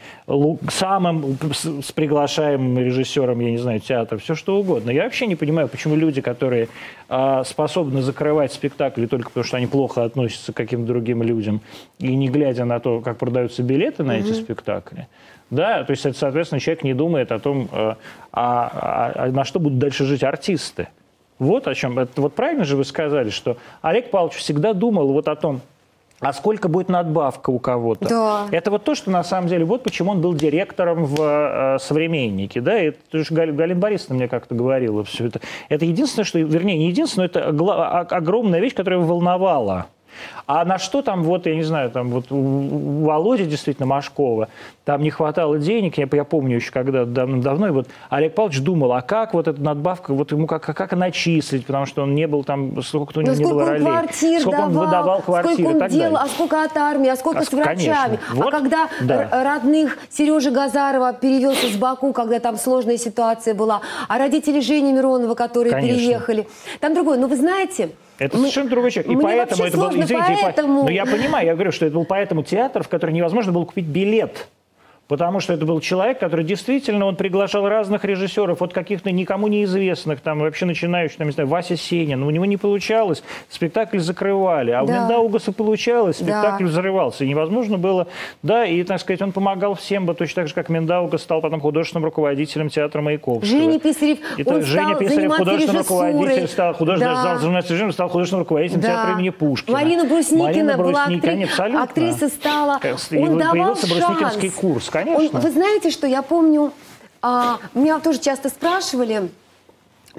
самым 0.69 1.37
с 1.53 1.91
приглашаемым 1.91 2.79
режиссером, 2.79 3.39
я 3.41 3.51
не 3.51 3.57
знаю, 3.57 3.81
театра, 3.81 4.17
все 4.17 4.33
что 4.33 4.57
угодно. 4.57 4.89
Я 4.89 5.03
вообще 5.03 5.27
не 5.27 5.35
понимаю, 5.35 5.67
почему 5.67 5.95
люди, 5.95 6.21
которые 6.21 6.69
а, 7.09 7.43
способны 7.43 8.01
закрывать 8.01 8.53
спектакли 8.53 9.05
только 9.05 9.29
потому, 9.29 9.43
что 9.43 9.57
они 9.57 9.67
плохо 9.67 10.03
относятся 10.03 10.53
к 10.53 10.55
каким-то 10.55 10.87
другим 10.87 11.21
людям, 11.23 11.61
и 11.99 12.15
не 12.15 12.29
глядя 12.29 12.63
на 12.65 12.79
то, 12.79 13.01
как 13.01 13.17
продаются 13.17 13.63
билеты 13.63 14.03
на 14.03 14.17
mm-hmm. 14.17 14.19
эти 14.21 14.31
спектакли, 14.31 15.07
да, 15.49 15.83
то 15.83 15.91
есть, 15.91 16.05
это, 16.05 16.17
соответственно, 16.17 16.59
человек 16.59 16.83
не 16.83 16.93
думает 16.93 17.31
о 17.31 17.39
том, 17.39 17.69
э, 17.71 17.95
а, 17.95 17.95
а, 18.33 19.11
а 19.15 19.31
на 19.31 19.45
что 19.45 19.59
будут 19.59 19.79
дальше 19.79 20.05
жить 20.05 20.23
артисты. 20.23 20.89
Вот 21.39 21.67
о 21.67 21.75
чем. 21.75 21.99
Это, 21.99 22.21
вот 22.21 22.33
правильно 22.33 22.65
же 22.65 22.75
вы 22.75 22.83
сказали, 22.83 23.29
что 23.29 23.57
Олег 23.81 24.09
Павлович 24.09 24.37
всегда 24.37 24.73
думал 24.73 25.13
вот 25.13 25.27
о 25.27 25.35
том, 25.35 25.61
а 26.19 26.33
сколько 26.33 26.67
будет 26.67 26.89
надбавка 26.89 27.51
у 27.51 27.59
кого-то? 27.59 28.09
Да. 28.09 28.47
Это 28.49 28.71
вот 28.71 28.83
то, 28.83 28.95
что 28.95 29.11
на 29.11 29.23
самом 29.23 29.47
деле, 29.47 29.65
вот 29.65 29.83
почему 29.83 30.11
он 30.11 30.21
был 30.21 30.33
директором 30.33 31.05
в 31.05 31.21
э, 31.21 31.77
«Современнике». 31.79 32.59
Да? 32.59 32.73
Это 32.73 32.97
же 33.11 33.25
Гал, 33.29 33.53
Галина 33.53 33.79
Борисовна 33.79 34.15
мне 34.15 34.27
как-то 34.27 34.55
говорила 34.55 35.03
все 35.03 35.27
это. 35.27 35.41
Это 35.69 35.85
единственное, 35.85 36.25
что, 36.25 36.39
вернее, 36.39 36.77
не 36.77 36.87
единственное, 36.87 37.27
это 37.27 37.47
огромная 37.47 38.59
вещь, 38.59 38.73
которая 38.73 38.99
волновала. 38.99 39.87
А 40.45 40.63
на 40.65 40.77
что 40.77 41.01
там, 41.01 41.23
вот, 41.23 41.45
я 41.45 41.55
не 41.55 41.63
знаю, 41.63 41.91
там 41.91 42.09
вот 42.09 42.31
у 42.31 43.03
Володи 43.03 43.45
действительно 43.45 43.85
Машкова, 43.85 44.47
там 44.85 45.01
не 45.01 45.09
хватало 45.09 45.59
денег, 45.59 45.97
я, 45.97 46.07
я 46.09 46.23
помню 46.23 46.55
еще 46.55 46.71
когда 46.71 47.03
давно-давно, 47.03 47.67
и 47.67 47.71
вот 47.71 47.87
Олег 48.09 48.35
Павлович 48.35 48.61
думал, 48.61 48.93
а 48.93 49.01
как 49.01 49.33
вот 49.33 49.49
эта 49.49 49.61
надбавка, 49.61 50.13
вот 50.13 50.31
ему 50.31 50.47
как, 50.47 50.63
как 50.63 50.93
начислить, 50.93 51.65
потому 51.65 51.85
что 51.85 52.03
он 52.03 52.15
не 52.15 52.27
был 52.27 52.45
там, 52.45 52.81
сколько 52.81 53.17
у 53.17 53.21
него 53.21 53.33
ну, 53.33 53.39
не 53.39 53.45
было 53.45 53.65
ролей. 53.65 53.85
Квартир 53.85 54.41
сколько 54.41 54.57
давал, 54.57 54.69
он 54.69 54.85
выдавал 54.85 55.21
квартиры 55.21 55.55
сколько 55.55 55.69
он 55.69 55.75
и 55.75 55.79
так 55.79 55.91
делал, 55.91 56.13
далее. 56.13 56.19
а 56.23 56.27
сколько 56.27 56.63
от 56.63 56.77
армии, 56.77 57.09
а 57.09 57.15
сколько 57.17 57.39
а, 57.39 57.43
с 57.43 57.51
врачами. 57.51 58.19
Вот, 58.31 58.47
а 58.47 58.51
когда 58.51 58.87
да. 59.01 59.43
родных 59.43 59.97
Сережи 60.09 60.51
Газарова 60.51 61.11
перевелся 61.11 61.67
с 61.67 61.75
Баку, 61.75 62.13
когда 62.13 62.39
там 62.39 62.57
сложная 62.57 62.97
ситуация 62.97 63.53
была, 63.53 63.81
а 64.07 64.17
родители 64.17 64.61
Жени 64.61 64.93
Миронова, 64.93 65.35
которые 65.35 65.73
конечно. 65.73 65.97
переехали. 65.97 66.47
Там 66.79 66.93
другое. 66.93 67.17
Но 67.17 67.27
вы 67.27 67.35
знаете... 67.35 67.89
Это 68.19 68.35
мы, 68.35 68.43
совершенно 68.43 68.69
другой 68.69 68.91
человек. 68.91 69.11
И 69.11 69.21
поэтому 69.21 69.63
это 69.63 69.77
был, 69.77 69.89
извините, 69.89 70.37
поэтому... 70.41 70.83
но 70.83 70.89
я 70.89 71.05
понимаю, 71.05 71.45
я 71.45 71.53
говорю, 71.53 71.71
что 71.71 71.85
это 71.85 71.95
был 71.95 72.05
поэтому 72.05 72.43
театр, 72.43 72.83
в 72.83 72.87
который 72.87 73.11
невозможно 73.11 73.51
было 73.51 73.65
купить 73.65 73.85
билет. 73.85 74.47
Потому 75.07 75.39
что 75.39 75.53
это 75.53 75.65
был 75.65 75.79
человек, 75.79 76.19
который 76.19 76.43
действительно, 76.43 77.05
он 77.05 77.15
приглашал 77.15 77.67
разных 77.67 78.03
режиссеров, 78.03 78.61
от 78.61 78.73
каких-то 78.73 79.11
никому 79.11 79.47
неизвестных, 79.47 80.21
там 80.21 80.39
вообще 80.39 80.65
начинающих, 80.65 81.17
там, 81.17 81.27
не 81.27 81.33
знаю, 81.33 81.47
Вася 81.47 81.77
Сенин. 81.77 82.23
У 82.23 82.29
него 82.29 82.45
не 82.45 82.57
получалось, 82.57 83.23
спектакль 83.49 83.99
закрывали. 83.99 84.71
А 84.71 84.83
да. 84.83 84.91
у 84.91 84.95
Мендаугаса 84.95 85.51
получалось, 85.51 86.17
спектакль 86.17 86.65
да. 86.65 86.69
взрывался. 86.69 87.23
И 87.23 87.29
невозможно 87.29 87.77
было, 87.77 88.07
да, 88.43 88.65
и, 88.65 88.83
так 88.83 88.99
сказать, 88.99 89.21
он 89.21 89.31
помогал 89.31 89.75
всем, 89.75 90.05
бы 90.05 90.13
точно 90.13 90.41
так 90.41 90.49
же, 90.49 90.53
как 90.53 90.69
Мендаугас 90.69 91.21
стал 91.21 91.41
потом 91.41 91.61
художественным 91.61 92.05
руководителем 92.05 92.69
театра 92.69 93.01
Маяковского. 93.01 93.45
Женя 93.45 93.79
Писарев, 93.79 94.19
и 94.37 94.43
он 94.43 94.63
Женя 94.63 94.87
стал 94.87 94.99
Писарев, 94.99 95.33
художественный 95.33 95.79
руководитель, 95.79 96.47
стал 96.47 96.73
художественным, 96.73 97.53
да. 97.53 97.91
стал, 97.91 98.09
художественным 98.09 98.41
руководителем 98.41 98.81
да. 98.81 98.87
театра 98.87 99.13
имени 99.13 99.29
Пушкина. 99.29 99.77
Марина 99.77 100.05
Брусникина 100.05 100.47
Марина 100.47 100.77
была 100.77 101.05
актри... 101.05 101.75
актриса, 101.75 102.29
стала. 102.29 102.79
Он 103.11 103.37
давал 103.37 103.51
появился 103.51 103.87
шанс. 103.87 104.05
Брусникинский 104.05 104.51
курс, 104.51 104.89
конечно. 105.03 105.39
Он, 105.39 105.45
вы 105.45 105.51
знаете, 105.51 105.89
что 105.91 106.07
я 106.07 106.21
помню, 106.21 106.73
а, 107.21 107.59
меня 107.73 107.99
тоже 107.99 108.19
часто 108.19 108.49
спрашивали 108.49 109.29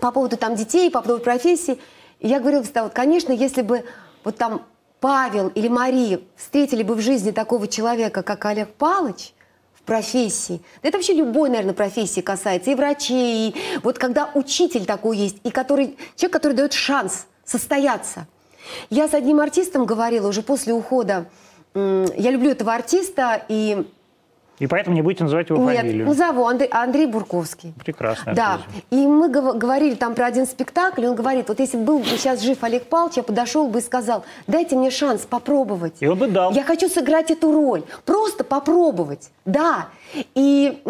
по 0.01 0.13
поводу 0.13 0.37
там 0.37 0.55
детей, 0.55 0.91
по 0.91 1.03
поводу 1.03 1.23
профессии. 1.23 1.79
И 2.21 2.29
я 2.29 2.41
говорила 2.41 2.63
всегда, 2.63 2.85
вот, 2.85 2.93
конечно, 2.93 3.33
если 3.33 3.63
бы 3.63 3.85
вот 4.25 4.37
там 4.37 4.63
Павел 5.01 5.49
или 5.49 5.69
Мария 5.69 6.21
встретили 6.37 6.83
бы 6.83 6.95
в 6.95 7.01
жизни 7.01 7.31
такого 7.31 7.69
человека, 7.69 8.23
как 8.23 8.45
Олег 8.45 8.75
Палыч, 8.75 9.33
в 9.75 9.83
профессии, 9.83 10.61
да 10.83 10.89
это 10.89 10.99
вообще 10.99 11.15
любой, 11.15 11.49
наверное, 11.49 11.73
профессии 11.73 12.21
касается, 12.21 12.71
и 12.71 12.75
врачей, 12.75 13.49
и 13.49 13.55
вот 13.83 13.99
когда 13.99 14.31
учитель 14.35 14.85
такой 14.85 15.17
есть, 15.17 15.37
и 15.45 15.51
который, 15.51 15.97
человек, 16.17 16.33
который 16.33 16.53
дает 16.53 16.73
шанс 16.73 17.27
состояться. 17.45 18.27
Я 18.91 19.09
с 19.09 19.15
одним 19.15 19.41
артистом 19.41 19.87
говорила 19.87 20.29
уже 20.29 20.43
после 20.43 20.75
ухода, 20.75 21.27
я 21.75 22.31
люблю 22.31 22.51
этого 22.51 22.75
артиста, 22.75 23.43
и 23.49 23.87
и 24.59 24.67
поэтому 24.67 24.97
не 24.97 25.03
будете 25.03 25.25
называть 25.25 25.51
его 25.51 25.59
Нет, 25.65 25.79
фамилию? 25.79 26.07
Нет, 26.07 26.19
назову 26.19 26.47
Андрей, 26.47 26.69
Андрей 26.71 27.07
Бурковский. 27.07 27.75
Прекрасно. 27.79 28.35
Да. 28.35 28.61
И 28.91 28.97
мы 29.07 29.29
говорили 29.29 29.95
там 29.95 30.15
про 30.15 30.27
один 30.27 30.47
спектакль, 30.47 31.07
он 31.07 31.15
говорит, 31.15 31.49
вот 31.49 31.61
если 31.61 31.77
был 31.77 32.01
бы 32.01 32.07
сейчас 32.07 32.43
жив 32.43 32.63
Олег 32.63 32.87
Павлович, 32.87 33.19
я 33.19 33.23
подошел 33.23 33.69
бы 33.69 33.79
и 33.79 33.83
сказал, 33.83 34.25
дайте 34.47 34.77
мне 34.77 34.91
шанс 34.91 35.23
попробовать. 35.23 35.95
И 36.01 36.07
он 36.07 36.19
бы 36.19 36.29
дал. 36.29 36.53
Я 36.53 36.65
хочу 36.65 36.89
сыграть 36.89 37.31
эту 37.31 37.53
роль. 37.53 37.83
Просто 38.05 38.45
попробовать. 38.45 39.31
Да. 39.45 39.89
И 40.35 40.83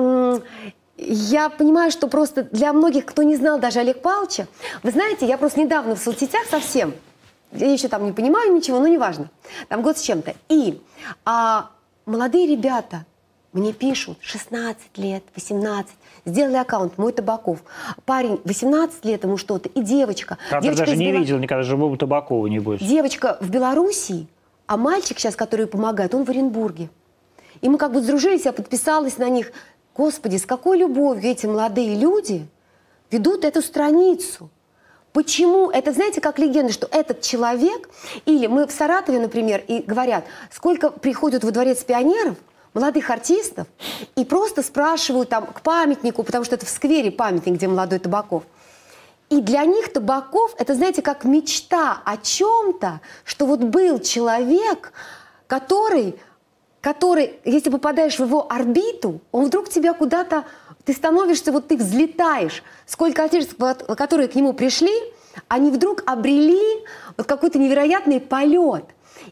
я 0.97 1.49
понимаю, 1.49 1.91
что 1.91 2.09
просто 2.09 2.45
для 2.45 2.73
многих, 2.73 3.07
кто 3.07 3.23
не 3.23 3.37
знал 3.37 3.59
даже 3.59 3.81
Олег 3.81 4.03
Павловича, 4.03 4.47
вы 4.83 4.91
знаете, 4.91 5.27
я 5.27 5.39
просто 5.39 5.61
недавно 5.61 5.95
в 5.95 5.99
соцсетях 5.99 6.47
совсем, 6.51 6.93
я 7.53 7.73
еще 7.73 7.89
там 7.89 8.05
не 8.05 8.13
понимаю 8.13 8.53
ничего, 8.53 8.81
но 8.81 8.89
неважно, 8.89 9.31
там 9.69 9.83
год 9.83 9.97
с 9.97 10.03
чем-то. 10.03 10.35
И 10.49 10.83
а, 11.25 11.71
молодые 12.05 12.47
ребята, 12.47 13.07
мне 13.59 13.73
пишут 13.73 14.19
16 14.23 14.97
лет, 14.97 15.23
18, 15.35 15.91
сделали 16.25 16.57
аккаунт, 16.57 16.97
мой 16.99 17.13
Табаков. 17.13 17.59
Парень 18.05 18.41
18 18.45 19.05
лет 19.05 19.25
ему 19.25 19.37
что-то, 19.37 19.69
и 19.69 19.83
девочка. 19.83 20.39
Правда, 20.49 20.65
девочка 20.65 20.87
даже 20.87 20.97
не 20.97 21.13
Бел... 21.13 21.21
видел 21.21 21.39
никогда 21.39 21.63
живого 21.63 21.97
Табакова, 21.97 22.47
не 22.47 22.59
будет. 22.59 22.81
Девочка 22.81 23.37
в 23.41 23.51
Белоруссии, 23.51 24.27
а 24.67 24.77
мальчик 24.77 25.19
сейчас, 25.19 25.37
который 25.37 25.67
помогает, 25.67 26.15
он 26.15 26.25
в 26.25 26.31
Оренбурге. 26.31 26.91
И 27.61 27.69
мы 27.69 27.79
как 27.79 27.93
бы 27.93 28.01
сдружились, 28.01 28.45
я 28.45 28.53
подписалась 28.53 29.19
на 29.19 29.29
них. 29.29 29.53
Господи, 29.97 30.37
с 30.37 30.47
какой 30.47 30.79
любовью 30.79 31.31
эти 31.31 31.47
молодые 31.47 31.97
люди 31.97 32.47
ведут 33.11 33.45
эту 33.45 33.63
страницу. 33.63 34.51
Почему? 35.13 35.71
Это, 35.71 35.93
знаете, 35.93 36.21
как 36.21 36.39
легенда, 36.39 36.73
что 36.73 36.87
этот 36.91 37.23
человек, 37.23 37.89
или 38.27 38.47
мы 38.47 38.67
в 38.67 38.71
Саратове, 38.71 39.19
например, 39.19 39.65
и 39.67 39.83
говорят, 39.83 40.25
сколько 40.53 40.91
приходят 40.91 41.43
во 41.43 41.51
дворец 41.51 41.83
пионеров, 41.83 42.37
молодых 42.75 43.11
артистов 43.11 43.67
и 44.17 44.25
просто 44.25 44.63
спрашивают 44.63 45.29
там 45.29 45.47
к 45.47 45.63
памятнику, 45.63 46.23
потому 46.23 46.45
что 46.45 46.55
это 46.55 46.67
в 46.67 46.69
сквере 46.69 47.11
памятник, 47.11 47.55
где 47.55 47.69
молодой 47.69 47.99
Табаков. 47.99 48.45
И 49.31 49.41
для 49.43 49.65
них 49.65 49.93
Табаков, 49.93 50.55
это, 50.59 50.75
знаете, 50.75 51.03
как 51.03 51.25
мечта 51.25 52.01
о 52.05 52.17
чем-то, 52.17 53.01
что 53.25 53.47
вот 53.47 53.61
был 53.61 53.99
человек, 53.99 54.93
который, 55.47 56.19
который, 56.81 57.39
если 57.45 57.69
попадаешь 57.71 58.19
в 58.19 58.25
его 58.25 58.51
орбиту, 58.51 59.21
он 59.33 59.47
вдруг 59.47 59.69
тебя 59.69 59.93
куда-то, 59.93 60.45
ты 60.85 60.95
становишься, 60.95 61.53
вот 61.53 61.69
ты 61.69 61.77
взлетаешь. 61.77 62.63
Сколько 62.87 63.25
артистов, 63.25 63.77
которые 63.97 64.29
к 64.29 64.35
нему 64.35 64.55
пришли, 64.55 64.95
они 65.49 65.71
вдруг 65.71 66.03
обрели 66.07 66.85
вот 67.19 67.27
какой-то 67.27 67.59
невероятный 67.59 68.21
полет. 68.21 68.85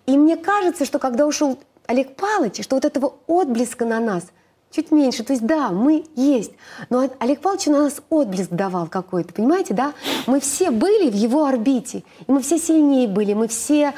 И 0.05 0.17
мне 0.19 0.37
кажется, 0.37 0.85
что 0.85 0.99
когда 0.99 1.27
ушел 1.27 1.59
Олег 1.87 2.17
Павлович, 2.17 2.63
что 2.63 2.77
вот 2.77 2.85
этого 2.85 3.15
отблеска 3.27 3.85
на 3.85 4.01
нас 4.01 4.25
чуть 4.71 4.91
меньше. 4.91 5.25
То 5.25 5.33
есть 5.33 5.45
да, 5.45 5.71
мы 5.71 6.05
есть. 6.15 6.53
Но 6.91 7.09
Олег 7.19 7.41
Павлович 7.41 7.67
на 7.67 7.83
нас 7.85 8.03
отблеск 8.11 8.51
давал 8.51 8.87
какой-то, 8.87 9.33
понимаете, 9.33 9.75
да? 9.75 9.95
Мы 10.27 10.41
все 10.41 10.71
были 10.71 11.11
в 11.11 11.15
его 11.15 11.47
орбите, 11.47 11.99
и 12.27 12.33
мы 12.33 12.41
все 12.43 12.59
сильнее 12.59 13.09
были, 13.09 13.33
мы 13.33 13.49
все... 13.49 13.95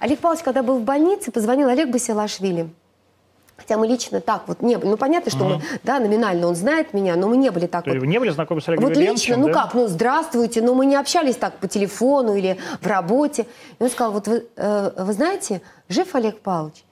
Олег 0.00 0.18
Павлович, 0.20 0.42
когда 0.42 0.62
был 0.62 0.78
в 0.78 0.82
больнице, 0.82 1.30
позвонил 1.30 1.68
Олег 1.68 1.90
Басилашвили. 1.90 2.68
Хотя 3.56 3.78
мы 3.78 3.86
лично 3.86 4.20
так 4.20 4.48
вот 4.48 4.62
не 4.62 4.76
были. 4.76 4.90
Ну, 4.90 4.96
понятно, 4.96 5.30
что 5.30 5.44
угу. 5.44 5.54
мы, 5.54 5.62
да, 5.84 6.00
номинально 6.00 6.48
он 6.48 6.56
знает 6.56 6.92
меня, 6.92 7.14
но 7.14 7.28
мы 7.28 7.36
не 7.36 7.50
были 7.50 7.66
так 7.66 7.84
То 7.84 7.90
вот. 7.90 8.00
Вы 8.00 8.08
не 8.08 8.18
были 8.18 8.30
знакомы 8.30 8.60
с 8.60 8.68
Олегом 8.68 8.86
Вот 8.86 8.96
лично, 8.96 9.36
ну 9.36 9.52
как, 9.52 9.74
ну 9.74 9.86
здравствуйте, 9.86 10.60
но 10.60 10.74
мы 10.74 10.86
не 10.86 10.96
общались 10.96 11.36
так 11.36 11.58
по 11.58 11.68
телефону 11.68 12.34
или 12.34 12.58
в 12.80 12.86
работе. 12.86 13.46
И 13.78 13.82
он 13.82 13.90
сказал, 13.90 14.12
вот 14.12 14.26
вы, 14.26 14.44
э, 14.56 14.90
вы 14.98 15.12
знаете, 15.12 15.62
жив 15.88 16.12
Олег 16.16 16.40
Павлович? 16.40 16.84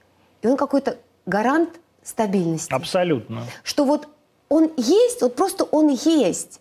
И 0.42 0.46
он 0.46 0.56
какой-то 0.56 0.98
гарант 1.24 1.80
стабильности. 2.02 2.72
Абсолютно. 2.72 3.44
Что 3.62 3.84
вот 3.84 4.08
он 4.48 4.70
есть, 4.76 5.22
вот 5.22 5.34
просто 5.36 5.64
он 5.64 5.88
есть. 5.88 6.60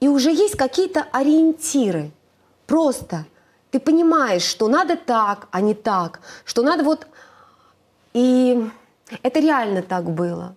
И 0.00 0.08
уже 0.08 0.30
есть 0.30 0.56
какие-то 0.56 1.06
ориентиры. 1.12 2.10
Просто 2.66 3.26
ты 3.70 3.80
понимаешь, 3.80 4.42
что 4.42 4.68
надо 4.68 4.96
так, 4.96 5.48
а 5.50 5.60
не 5.60 5.74
так. 5.74 6.20
Что 6.44 6.62
надо 6.62 6.84
вот... 6.84 7.06
И 8.14 8.70
это 9.22 9.40
реально 9.40 9.82
так 9.82 10.04
было. 10.10 10.54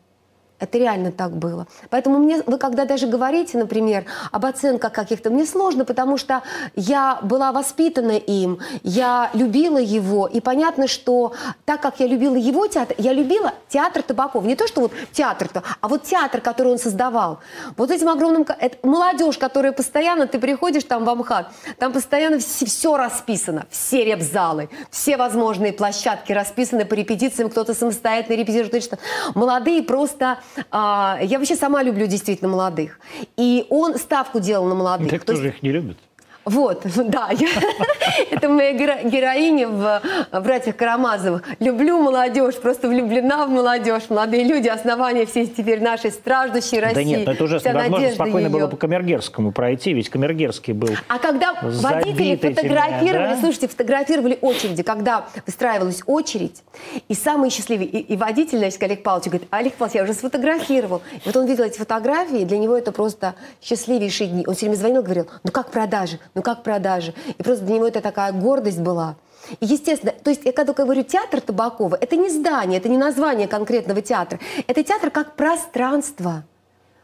Это 0.59 0.77
реально 0.77 1.11
так 1.11 1.31
было. 1.31 1.67
Поэтому 1.89 2.19
мне, 2.19 2.41
вы 2.45 2.57
когда 2.57 2.85
даже 2.85 3.07
говорите, 3.07 3.57
например, 3.57 4.05
об 4.31 4.45
оценках 4.45 4.91
каких-то, 4.91 5.29
мне 5.29 5.45
сложно, 5.45 5.85
потому 5.85 6.17
что 6.17 6.43
я 6.75 7.19
была 7.21 7.51
воспитана 7.51 8.17
им, 8.17 8.59
я 8.83 9.29
любила 9.33 9.77
его, 9.77 10.27
и 10.27 10.41
понятно, 10.41 10.87
что 10.87 11.33
так 11.65 11.81
как 11.81 11.99
я 11.99 12.07
любила 12.07 12.35
его 12.35 12.67
театр, 12.67 12.95
я 12.97 13.13
любила 13.13 13.53
театр 13.69 14.03
Табаков. 14.03 14.43
Не 14.43 14.55
то, 14.55 14.67
что 14.67 14.81
вот 14.81 14.91
театр-то, 15.13 15.63
а 15.79 15.87
вот 15.87 16.03
театр, 16.03 16.41
который 16.41 16.73
он 16.73 16.77
создавал. 16.77 17.39
Вот 17.77 17.91
этим 17.91 18.09
огромным... 18.09 18.45
Это 18.59 18.85
молодежь, 18.85 19.37
которая 19.37 19.71
постоянно, 19.71 20.27
ты 20.27 20.39
приходишь 20.39 20.83
там 20.83 21.05
в 21.05 21.09
Амхат, 21.09 21.51
там 21.77 21.93
постоянно 21.93 22.39
все, 22.39 22.65
все 22.65 22.97
расписано, 22.97 23.65
все 23.69 24.03
репзалы, 24.03 24.69
все 24.91 25.15
возможные 25.15 25.71
площадки 25.71 26.33
расписаны 26.33 26.85
по 26.85 26.95
репетициям, 26.95 27.49
кто-то 27.49 27.73
самостоятельно 27.73 28.35
репетирует. 28.35 28.99
Молодые 29.35 29.83
просто 29.83 30.39
я 30.71 31.37
вообще 31.37 31.55
сама 31.55 31.83
люблю 31.83 32.07
действительно 32.07 32.49
молодых. 32.49 32.99
И 33.37 33.65
он 33.69 33.97
ставку 33.97 34.39
делал 34.39 34.65
на 34.67 34.75
молодых. 34.75 35.09
Так 35.09 35.21
кто 35.21 35.35
же 35.35 35.49
их 35.49 35.63
не 35.63 35.71
любит? 35.71 35.97
Вот, 36.45 36.83
да, 36.95 37.29
я, 37.31 37.47
это 38.31 38.49
моя 38.49 38.73
героиня 38.73 39.67
в 39.67 40.01
«Братьях 40.41 40.75
Карамазовых». 40.75 41.43
Люблю 41.59 41.99
молодежь, 41.99 42.55
просто 42.55 42.87
влюблена 42.87 43.45
в 43.45 43.49
молодежь. 43.49 44.03
Молодые 44.09 44.43
люди, 44.43 44.67
основания 44.67 45.25
все 45.25 45.45
теперь 45.45 45.81
нашей 45.81 46.11
страждущей 46.11 46.79
России. 46.79 46.95
Да 46.95 47.03
нет, 47.03 47.25
но 47.25 47.33
это 47.33 47.43
уже 47.43 47.59
возможно 47.59 48.11
спокойно 48.11 48.47
ее. 48.47 48.49
было 48.49 48.67
по 48.67 48.77
Камергерскому 48.77 49.51
пройти, 49.51 49.93
ведь 49.93 50.09
Камергерский 50.09 50.73
был 50.73 50.89
А 51.07 51.19
когда 51.19 51.55
водители 51.61 52.35
фотографировали, 52.35 53.33
да? 53.33 53.37
слушайте, 53.39 53.67
фотографировали 53.67 54.39
очереди, 54.41 54.83
когда 54.83 55.25
выстраивалась 55.45 56.01
очередь, 56.05 56.63
и 57.07 57.13
самый 57.13 57.49
счастливый, 57.49 57.85
и, 57.85 57.99
и 57.99 58.17
водитель, 58.17 58.59
значит, 58.59 58.81
Олег 58.81 59.03
Павлович 59.03 59.27
говорит, 59.27 59.47
Олег 59.51 59.73
Павлович, 59.75 59.95
я 59.95 60.03
уже 60.03 60.13
сфотографировал. 60.13 61.01
И 61.13 61.21
вот 61.25 61.35
он 61.35 61.45
видел 61.45 61.63
эти 61.63 61.77
фотографии, 61.77 62.43
для 62.43 62.57
него 62.57 62.75
это 62.75 62.91
просто 62.91 63.35
счастливейшие 63.61 64.29
дни. 64.29 64.43
Он 64.47 64.55
все 64.55 64.65
время 64.65 64.77
звонил, 64.77 65.03
говорил, 65.03 65.27
ну 65.43 65.51
как 65.51 65.71
продажи? 65.71 66.19
Ну 66.33 66.38
как 66.41 66.63
продажи? 66.63 67.13
И 67.37 67.43
просто 67.43 67.65
для 67.65 67.75
него 67.75 67.87
это 67.87 68.01
такая 68.01 68.31
гордость 68.31 68.79
была. 68.79 69.15
И 69.59 69.65
естественно, 69.65 70.11
то 70.11 70.29
есть 70.29 70.41
я 70.45 70.51
когда 70.51 70.73
говорю 70.73 71.03
театр 71.03 71.41
Табакова, 71.41 71.97
это 71.99 72.15
не 72.15 72.29
здание, 72.29 72.79
это 72.79 72.89
не 72.89 72.97
название 72.97 73.47
конкретного 73.47 74.01
театра. 74.01 74.39
Это 74.67 74.83
театр 74.83 75.09
как 75.09 75.35
пространство. 75.35 76.43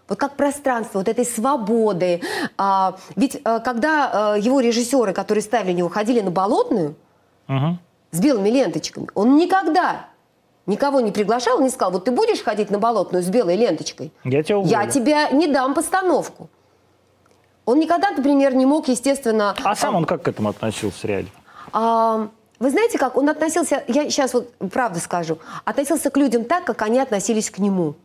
Вот 0.08 0.20
как 0.20 0.36
пространство 0.36 1.00
вот 1.00 1.08
этой 1.08 1.26
свободы. 1.26 2.22
А, 2.58 2.96
ведь 3.16 3.42
а, 3.44 3.60
когда 3.60 4.34
а, 4.34 4.38
его 4.38 4.60
режиссеры, 4.60 5.14
которые 5.14 5.42
ставили 5.42 5.74
него, 5.74 5.90
ходили 5.90 6.22
на 6.22 6.30
Болотную 6.30 6.96
угу. 7.48 7.80
с 8.12 8.20
белыми 8.20 8.50
ленточками, 8.50 9.08
он 9.16 9.38
никогда 9.38 10.08
никого 10.68 11.00
не 11.00 11.12
приглашал, 11.12 11.60
не 11.60 11.70
сказал, 11.70 11.94
вот 11.94 12.06
ты 12.06 12.12
будешь 12.12 12.44
ходить 12.44 12.70
на 12.70 12.78
Болотную 12.78 13.24
с 13.24 13.30
белой 13.30 13.56
ленточкой? 13.56 14.12
Я 14.24 14.44
тебя 14.44 14.60
уволю. 14.60 14.72
Я 14.72 14.88
тебя 14.88 15.30
не 15.32 15.48
дам 15.48 15.74
постановку. 15.74 16.50
Он 17.66 17.80
никогда, 17.80 18.12
например, 18.12 18.56
не 18.56 18.66
мог, 18.66 18.88
естественно... 18.88 19.56
А 19.64 19.76
сам 19.76 19.96
он 19.96 20.06
как 20.06 20.24
к 20.24 20.28
этому 20.28 20.50
относился 20.50 21.08
реально? 21.08 21.30
А, 21.74 22.30
вы 22.60 22.70
знаете, 22.70 22.98
как 22.98 23.18
он 23.18 23.28
относился, 23.30 23.84
я 23.88 24.10
сейчас 24.10 24.34
вот 24.34 24.54
правда 24.72 25.00
скажу, 25.00 25.40
относился 25.66 26.10
к 26.10 26.18
людям 26.18 26.46
так, 26.46 26.64
как 26.64 26.82
они 26.84 27.00
относились 27.00 27.50
к 27.50 27.58
нему. 27.58 27.96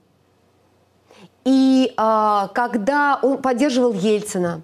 И 1.44 1.92
а, 1.96 2.48
когда 2.48 3.18
он 3.22 3.38
поддерживал 3.38 3.92
Ельцина, 3.92 4.62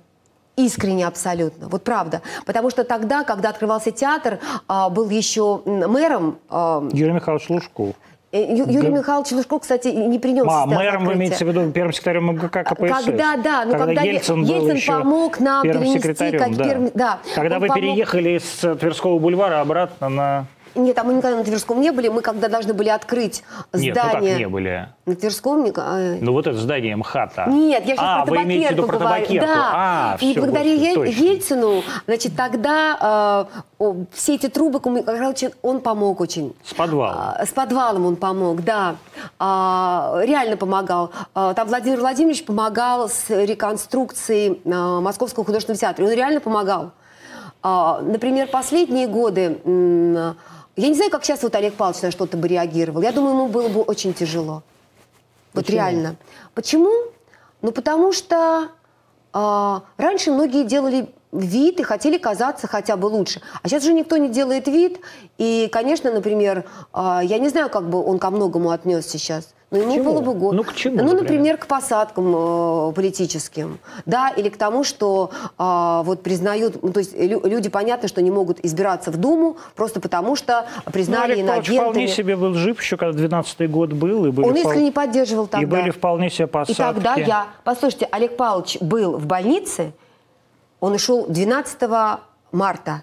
искренне 0.57 1.07
абсолютно, 1.07 1.68
вот 1.68 1.84
правда. 1.84 2.22
Потому 2.47 2.70
что 2.70 2.84
тогда, 2.84 3.24
когда 3.24 3.51
открывался 3.51 3.90
театр, 3.90 4.40
а, 4.66 4.88
был 4.88 5.11
еще 5.11 5.62
мэром... 5.66 6.38
А, 6.49 6.82
Юрий 6.92 7.12
Михайлович 7.12 7.49
Лужков. 7.51 7.94
Э, 8.33 8.55
Юрий 8.55 8.91
да. 8.91 8.99
Михайлович 8.99 9.31
Лужков, 9.33 9.62
кстати, 9.62 9.89
не 9.89 10.18
принес. 10.18 10.45
А, 10.49 10.66
мэром 10.66 11.05
вы 11.05 11.14
имеете 11.14 11.45
в 11.45 11.49
виду 11.49 11.70
первым 11.70 11.93
секретарем 11.93 12.27
МГК 12.33 12.64
КПСС? 12.64 13.05
Когда, 13.05 13.37
да, 13.37 13.64
ну 13.64 13.70
когда, 13.72 13.87
когда 13.87 14.03
Ельцин, 14.03 14.43
Ельцин 14.43 14.95
помог 14.95 15.39
нам 15.39 15.62
перенести... 15.62 16.37
Как 16.37 16.57
да. 16.57 16.64
Перм, 16.64 16.91
да. 16.93 17.18
Когда 17.35 17.59
вы 17.61 17.68
помог... 17.68 17.81
переехали 17.81 18.39
с 18.39 18.74
Тверского 18.77 19.18
бульвара 19.18 19.61
обратно 19.61 20.09
на... 20.09 20.47
Нет, 20.77 20.99
а 20.99 21.05
мы 21.05 21.14
никогда 21.14 21.37
на 21.39 21.45
Тверском 21.45 21.81
не 21.81 21.91
были. 21.91 22.09
Мы 22.09 22.20
когда 22.20 22.49
должны 22.49 22.74
были 22.74 22.89
открыть 22.89 23.43
здание... 23.72 23.95
Нет, 23.95 23.97
ну 23.97 24.11
как 24.12 24.39
не 24.39 24.49
были? 24.49 24.89
На 25.07 25.16
Тверском? 25.16 25.64
Не... 25.64 25.72
А, 25.77 26.18
ну 26.20 26.33
вот 26.33 26.47
это 26.47 26.59
здание 26.59 26.97
МХАТа. 26.97 27.47
Нет, 27.49 27.85
я 27.87 27.95
сейчас 27.97 28.05
а, 28.07 28.24
про 28.24 28.27
табакерку 28.27 28.35
вы 28.35 28.43
имеете 28.45 28.68
в 28.68 28.72
виду 28.72 28.87
про 28.87 28.99
табакерку. 28.99 29.47
Да. 29.47 29.70
А, 29.74 30.16
И 30.20 30.33
все, 30.33 30.41
благодаря 30.41 30.77
господи, 30.77 31.09
Ель... 31.09 31.33
Ельцину, 31.33 31.83
значит, 32.07 32.37
тогда 32.37 33.49
э, 33.81 33.95
все 34.12 34.35
эти 34.35 34.49
трубы, 34.49 34.81
короче, 34.81 35.53
он 35.62 35.81
помог 35.81 36.20
очень. 36.20 36.55
С 36.64 36.74
подвалом? 36.74 37.35
Э, 37.39 37.47
с 37.47 37.51
подвалом 37.51 38.07
он 38.07 38.16
помог, 38.16 38.62
да. 38.64 38.97
Э, 39.39 40.22
реально 40.24 40.57
помогал. 40.57 41.11
Э, 41.35 41.53
там 41.57 41.68
Владимир 41.68 42.01
Владимирович 42.01 42.45
помогал 42.45 43.09
с 43.09 43.31
реконструкцией 43.31 44.61
э, 44.64 45.01
Московского 45.01 45.45
художественного 45.45 45.79
театра. 45.79 46.05
Он 46.05 46.12
реально 46.12 46.41
помогал. 46.41 46.93
Э, 47.62 48.01
например, 48.03 48.49
последние 48.49 49.07
годы... 49.07 50.35
Я 50.77 50.89
не 50.89 50.95
знаю, 50.95 51.11
как 51.11 51.24
сейчас 51.24 51.43
вот 51.43 51.55
Олег 51.55 51.74
Павлович 51.74 52.03
на 52.03 52.11
что-то 52.11 52.37
бы 52.37 52.49
реагировал. 52.49 53.01
Я 53.01 53.12
думаю, 53.12 53.35
ему 53.35 53.49
было 53.49 53.68
бы 53.68 53.81
очень 53.81 54.12
тяжело. 54.12 54.62
Вот 55.55 55.64
Почему? 55.64 55.77
реально. 55.77 56.16
Почему? 56.55 56.93
Ну, 57.62 57.72
потому 57.72 58.12
что 58.12 58.68
э, 59.33 59.81
раньше 59.97 60.33
многие 60.33 60.64
делали 60.64 61.09
вид 61.33 61.81
и 61.81 61.83
хотели 61.83 62.18
казаться 62.18 62.66
хотя 62.66 62.99
бы 62.99 63.07
лучше. 63.07 63.41
А 63.62 63.68
сейчас 63.68 63.85
же 63.85 63.95
никто 63.95 64.18
не 64.18 64.29
делает 64.29 64.68
вид. 64.68 65.01
И, 65.39 65.70
конечно, 65.72 66.12
например, 66.12 66.66
э, 66.93 67.20
я 67.24 67.39
не 67.39 67.49
знаю, 67.49 67.70
как 67.70 67.89
бы 67.89 68.05
он 68.05 68.18
ко 68.18 68.29
многому 68.31 68.70
отнесся 68.70 69.16
сейчас. 69.18 69.55
Ну, 69.72 69.78
ему 69.78 70.04
было 70.04 70.20
бы 70.20 70.34
год. 70.34 70.54
Ну, 70.54 70.62
к 70.62 70.74
чему? 70.74 71.02
Ну, 71.02 71.14
например, 71.14 71.56
к 71.56 71.66
посадкам 71.66 72.32
э, 72.36 72.92
политическим, 72.92 73.78
да, 74.04 74.30
или 74.30 74.48
к 74.48 74.56
тому, 74.56 74.84
что 74.84 75.32
э, 75.58 76.02
вот 76.04 76.22
признают, 76.22 76.80
ну, 76.84 76.92
то 76.92 77.00
есть 77.00 77.18
лю 77.18 77.40
люди 77.44 77.68
понятно, 77.68 78.06
что 78.06 78.22
не 78.22 78.30
могут 78.30 78.64
избираться 78.64 79.10
в 79.10 79.16
Думу 79.16 79.56
просто 79.74 80.00
потому, 80.00 80.36
что 80.36 80.66
признали 80.92 81.34
ну, 81.34 81.48
инагентами. 81.48 81.78
вполне 81.78 82.08
себе 82.08 82.36
был 82.36 82.54
жив 82.54 82.80
еще, 82.80 82.96
когда 82.96 83.18
12 83.18 83.68
год 83.68 83.92
был. 83.92 84.26
И 84.26 84.30
были 84.30 84.46
Он 84.46 84.54
искренне 84.54 84.92
впол... 84.92 85.04
поддерживал 85.04 85.46
тогда. 85.48 85.62
И 85.62 85.66
были 85.66 85.90
вполне 85.90 86.30
себе 86.30 86.46
посадки. 86.46 86.72
И 86.72 86.76
тогда 86.76 87.16
я... 87.16 87.46
Послушайте, 87.64 88.08
Олег 88.12 88.36
Павлович 88.36 88.78
был 88.80 89.18
в 89.18 89.26
больнице, 89.26 89.92
он 90.78 90.92
ушел 90.92 91.26
12 91.26 91.80
марта 92.52 93.02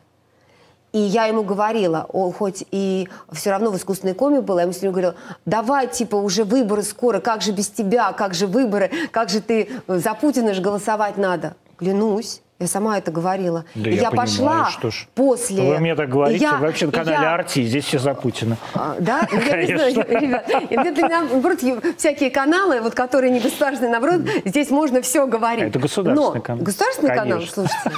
и 0.94 1.00
я 1.00 1.26
ему 1.26 1.44
говорила, 1.44 2.06
он 2.14 2.32
хоть 2.32 2.64
и 2.72 3.10
все 3.32 3.50
равно 3.50 3.72
в 3.72 3.78
искусственной 3.78 4.14
коме 4.14 4.42
был, 4.42 4.58
я 4.58 4.62
ему 4.62 4.72
все 4.72 4.82
время 4.82 4.94
говорила, 4.94 5.16
давай, 5.46 5.88
типа, 5.88 6.16
уже 6.16 6.44
выборы 6.44 6.84
скоро, 6.84 7.20
как 7.20 7.42
же 7.42 7.52
без 7.52 7.70
тебя, 7.70 8.14
как 8.14 8.36
же 8.36 8.46
выборы, 8.46 8.92
как 9.12 9.30
же 9.30 9.42
ты, 9.42 9.70
за 9.88 10.14
Путина 10.14 10.54
же 10.54 10.62
голосовать 10.62 11.18
надо. 11.18 11.56
Клянусь. 11.78 12.43
Я 12.64 12.68
сама 12.68 12.98
это 12.98 13.12
говорила. 13.12 13.66
Да 13.76 13.90
и 13.90 13.96
я, 13.96 14.04
я 14.04 14.10
понимаю, 14.10 14.28
пошла 14.30 14.70
что 14.70 14.90
ж. 14.90 15.06
после... 15.16 15.62
Вы 15.62 15.80
мне 15.80 15.96
так 15.96 16.10
говорите, 16.10 16.42
я, 16.42 16.56
вообще 16.56 16.86
на 16.86 16.94
канале 16.94 17.18
я... 17.22 17.34
Арти, 17.34 17.64
здесь 17.64 17.84
все 17.84 18.00
за 18.00 18.14
Путина. 18.14 18.56
А, 18.74 18.96
да? 19.00 19.28
Ну, 19.30 19.40
я 19.42 19.66
не 19.66 19.76
знаю, 19.76 19.96
ребят. 19.96 20.50
И 20.70 20.78
для 20.78 20.92
меня, 20.92 21.24
наоборот, 21.24 21.60
всякие 21.98 22.32
каналы, 22.32 22.80
вот, 22.80 22.96
которые 22.96 23.32
не 23.32 23.42
государственные, 23.42 23.92
наоборот, 23.92 24.22
здесь 24.46 24.70
можно 24.70 25.02
все 25.02 25.28
говорить. 25.28 25.66
Это 25.66 25.78
государственный 25.78 26.36
Но, 26.36 26.42
канал. 26.42 26.64
Государственный 26.64 27.16
Конечно. 27.16 27.32
канал, 27.32 27.68
слушайте. 27.68 27.92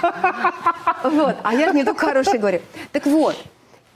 Вот, 1.04 1.36
а 1.44 1.54
я 1.54 1.68
же 1.70 1.76
не 1.76 1.84
только 1.84 2.08
хороший 2.08 2.40
говорю. 2.40 2.60
Так 2.92 3.06
вот, 3.06 3.36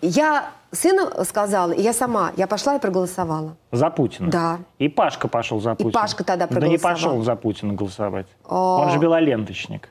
я 0.01 0.51
сыну 0.71 1.09
сказала, 1.25 1.71
и 1.71 1.81
я 1.81 1.93
сама, 1.93 2.31
я 2.37 2.45
пошла 2.45 2.75
и 2.75 2.79
проголосовала. 2.79 3.55
За 3.71 3.89
Путина? 3.89 4.29
Да. 4.29 4.59
И 4.77 4.87
Пашка 4.87 5.27
пошел 5.27 5.59
за 5.59 5.71
Путина? 5.73 5.89
И 5.89 5.93
Пашка 5.93 6.23
тогда 6.23 6.45
проголосовал. 6.45 6.77
Да 6.77 6.89
не 6.89 6.95
пошел 6.95 7.23
за 7.23 7.35
Путина 7.35 7.73
голосовать. 7.73 8.27
О... 8.47 8.83
Он 8.83 8.91
же 8.91 8.99
белоленточник. 8.99 9.89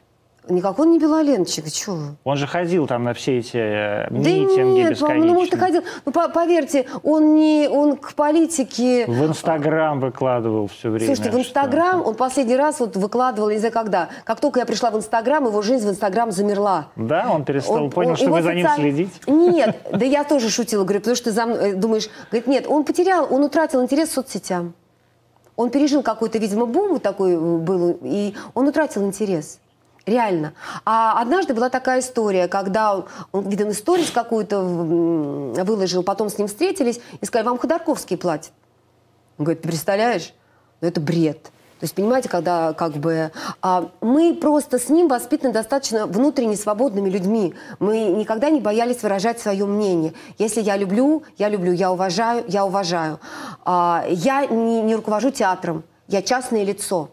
Никакой 0.49 0.87
он 0.87 0.93
не 0.93 0.99
белоленточник, 0.99 1.71
чего 1.71 1.97
вы? 1.97 2.17
Он 2.25 2.37
же 2.37 2.47
ходил 2.47 2.87
там 2.87 3.05
на 3.05 3.15
все 3.15 3.39
эти 3.39 3.57
э, 3.57 4.07
митинги 4.11 4.57
да 4.57 4.63
нет, 4.63 5.01
ну, 5.01 5.35
может, 5.35 5.55
и 5.55 5.57
ходил. 5.57 5.83
Ну, 6.05 6.13
по 6.13 6.29
поверьте, 6.29 6.87
он 7.03 7.35
не, 7.35 7.69
он 7.69 7.97
к 7.97 8.15
политике... 8.15 9.07
В 9.07 9.27
Инстаграм 9.27 10.01
выкладывал 10.01 10.69
все 10.69 10.91
время. 10.91 11.15
Слушайте, 11.15 11.37
в 11.37 11.41
Инстаграм 11.41 12.03
он 12.05 12.15
последний 12.15 12.57
раз 12.57 12.81
вот 12.81 12.97
выкладывал, 12.97 13.51
не 13.51 13.59
знаю 13.59 13.73
когда. 13.73 14.09
Как 14.25 14.41
только 14.41 14.61
я 14.61 14.67
пришла 14.67 14.91
в 14.91 14.97
Инстаграм, 14.97 15.45
его 15.45 15.63
жизнь 15.63 15.87
в 15.87 15.91
Инстаграм 15.91 16.31
замерла. 16.31 16.89
Да, 16.97 17.29
он 17.31 17.45
перестал, 17.45 17.85
он, 17.85 17.91
понял, 17.91 18.11
он, 18.11 18.17
что 18.17 18.31
вы 18.31 18.43
за 18.43 18.55
ним 18.55 18.67
следите? 18.75 19.11
Нет, 19.27 19.77
да 19.93 20.05
я 20.05 20.25
тоже 20.25 20.51
шутила, 20.51 20.85
говорю, 20.85 21.01
потому 21.01 21.17
что 21.17 21.27
ты 21.27 21.33
за 21.33 21.47
мной 21.47 21.71
э, 21.71 21.75
думаешь... 21.75 22.09
Говорит, 22.31 22.47
нет, 22.47 22.67
он 22.69 22.85
потерял, 22.85 23.27
он 23.31 23.45
утратил 23.45 23.83
интерес 23.83 24.11
к 24.11 24.13
соцсетям. 24.13 24.75
Он 25.57 25.71
пережил 25.71 26.03
какой-то, 26.03 26.39
видимо, 26.39 26.67
бум 26.67 27.01
такой 27.01 27.33
э, 27.35 27.37
был, 27.37 27.99
и 28.03 28.35
он 28.55 28.69
утратил 28.69 29.05
интерес. 29.05 29.59
Реально. 30.09 30.55
А 30.87 31.21
однажды 31.21 31.53
была 31.53 31.69
такая 31.69 32.01
история, 32.01 32.49
когда 32.49 32.97
он, 32.97 33.05
он 33.31 33.49
видимо, 33.49 33.75
сторис 33.75 34.11
какую-то 34.11 34.63
выложил, 34.63 36.03
потом 36.03 36.31
с 36.31 36.39
ним 36.39 36.49
встретились 36.49 36.99
и 37.21 37.27
сказали, 37.27 37.47
вам 37.47 37.59
Ходорковский 37.59 38.17
платит. 38.17 38.53
Он 39.37 39.45
говорит, 39.45 39.61
ты 39.61 39.69
представляешь? 39.69 40.33
Ну 40.81 40.89
это 40.89 40.99
бред. 40.99 41.43
То 41.43 41.85
есть, 41.85 41.95
понимаете, 41.95 42.31
когда 42.31 42.73
как 42.73 42.93
бы 42.93 43.31
а, 43.61 43.91
мы 44.01 44.35
просто 44.35 44.79
с 44.79 44.89
ним 44.89 45.09
воспитаны 45.09 45.53
достаточно 45.53 46.07
внутренне 46.07 46.57
свободными 46.57 47.11
людьми. 47.11 47.55
Мы 47.79 48.07
никогда 48.07 48.49
не 48.49 48.61
боялись 48.61 49.03
выражать 49.03 49.39
свое 49.41 49.67
мнение. 49.67 50.15
Если 50.39 50.63
я 50.63 50.79
люблю, 50.79 51.23
я 51.37 51.51
люблю, 51.51 51.73
я 51.73 51.93
уважаю, 51.93 52.45
я 52.49 52.65
уважаю. 52.65 53.21
А, 53.67 54.07
я 54.09 54.47
не, 54.47 54.81
не 54.81 54.97
руковожу 54.97 55.31
театром, 55.31 55.85
я 56.09 56.23
частное 56.23 56.65
лицо. 56.65 57.11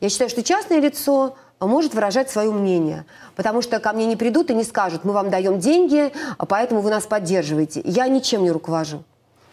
Я 0.00 0.10
считаю, 0.10 0.28
что 0.28 0.42
частное 0.42 0.80
лицо 0.80 1.36
может 1.60 1.94
выражать 1.94 2.30
свое 2.30 2.50
мнение. 2.50 3.04
Потому 3.34 3.62
что 3.62 3.80
ко 3.80 3.92
мне 3.92 4.06
не 4.06 4.16
придут 4.16 4.50
и 4.50 4.54
не 4.54 4.64
скажут, 4.64 5.04
мы 5.04 5.12
вам 5.12 5.30
даем 5.30 5.58
деньги, 5.58 6.12
поэтому 6.48 6.80
вы 6.80 6.90
нас 6.90 7.06
поддерживаете. 7.06 7.80
Я 7.84 8.08
ничем 8.08 8.42
не 8.42 8.50
руковожу. 8.50 9.04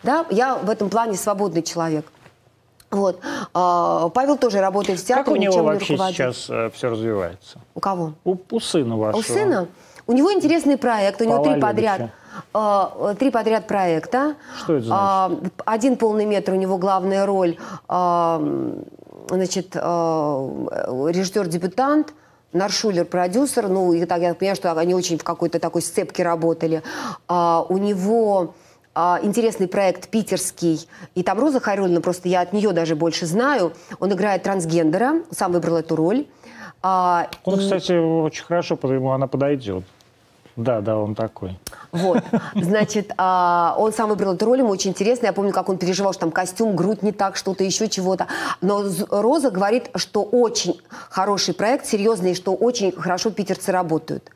Да? 0.03 0.25
Я 0.29 0.55
в 0.55 0.69
этом 0.69 0.89
плане 0.89 1.15
свободный 1.15 1.63
человек. 1.63 2.05
Вот. 2.91 3.19
А, 3.53 4.09
Павел 4.09 4.37
тоже 4.37 4.59
работает 4.59 4.99
в 4.99 5.05
театре, 5.05 5.23
Как 5.23 5.33
у 5.33 5.37
него 5.37 5.63
вообще 5.63 5.93
не 5.93 6.11
сейчас 6.11 6.47
э, 6.49 6.69
все 6.75 6.89
развивается? 6.89 7.59
У 7.73 7.79
кого? 7.79 8.13
У, 8.23 8.35
у 8.51 8.59
сына 8.59 8.97
вашего. 8.97 9.19
У 9.19 9.23
сына? 9.23 9.67
У 10.05 10.13
него 10.13 10.31
интересный 10.31 10.77
проект, 10.77 11.21
у 11.21 11.23
него 11.23 11.43
три 11.43 11.59
подряд. 11.59 12.11
Uh, 12.51 13.15
три 13.15 13.29
подряд 13.29 13.67
проекта. 13.67 14.35
Что 14.57 14.77
это 14.77 14.85
значит? 14.85 15.43
Uh, 15.43 15.51
один 15.65 15.97
полный 15.97 16.25
метр, 16.25 16.53
у 16.53 16.55
него 16.55 16.79
главная 16.79 17.27
роль. 17.27 17.57
Значит, 19.29 19.75
э, 19.75 19.79
режиссер-дебютант, 19.79 22.13
Наршулер 22.53 23.05
продюсер, 23.05 23.67
ну, 23.67 23.93
и 23.93 24.05
так 24.05 24.21
я 24.21 24.35
понимаю, 24.35 24.55
что 24.55 24.71
они 24.73 24.93
очень 24.93 25.17
в 25.17 25.23
какой-то 25.23 25.59
такой 25.59 25.81
сцепке 25.81 26.23
работали. 26.23 26.83
А, 27.27 27.65
у 27.67 27.77
него 27.77 28.53
а, 28.93 29.19
интересный 29.23 29.67
проект 29.67 30.09
питерский, 30.09 30.87
и 31.15 31.23
там 31.23 31.39
Роза 31.39 31.59
Харюлина, 31.59 31.99
просто 31.99 32.29
я 32.29 32.41
от 32.41 32.53
нее 32.53 32.71
даже 32.71 32.95
больше 32.95 33.25
знаю, 33.25 33.73
он 33.99 34.13
играет 34.13 34.43
трансгендера, 34.43 35.23
сам 35.31 35.51
выбрал 35.51 35.77
эту 35.77 35.95
роль. 35.95 36.27
А, 36.83 37.27
Он, 37.43 37.59
и... 37.59 37.63
кстати, 37.63 37.93
очень 37.93 38.43
хорошо, 38.43 38.75
потому 38.75 39.13
она 39.13 39.25
подойдет. 39.25 39.83
Да, 40.55 40.81
да, 40.81 40.97
он 40.97 41.15
такой. 41.15 41.57
Вот, 41.91 42.23
значит, 42.55 43.11
а, 43.17 43.75
он 43.77 43.91
сам 43.91 44.09
выбрал 44.09 44.33
эту 44.33 44.45
роль, 44.45 44.59
ему 44.59 44.69
очень 44.69 44.91
интересно. 44.91 45.25
Я 45.25 45.33
помню, 45.33 45.51
как 45.51 45.69
он 45.69 45.77
переживал, 45.77 46.13
что 46.13 46.21
там 46.21 46.31
костюм, 46.31 46.75
грудь 46.75 47.01
не 47.01 47.11
так, 47.11 47.35
что-то 47.35 47.63
еще 47.63 47.89
чего-то. 47.89 48.27
Но 48.61 48.83
Роза 49.09 49.49
говорит, 49.49 49.89
что 49.95 50.23
очень 50.23 50.79
хороший 51.09 51.53
проект, 51.53 51.87
серьезный, 51.87 52.35
что 52.35 52.53
очень 52.53 52.91
хорошо 52.91 53.31
питерцы 53.31 53.71
работают. 53.71 54.29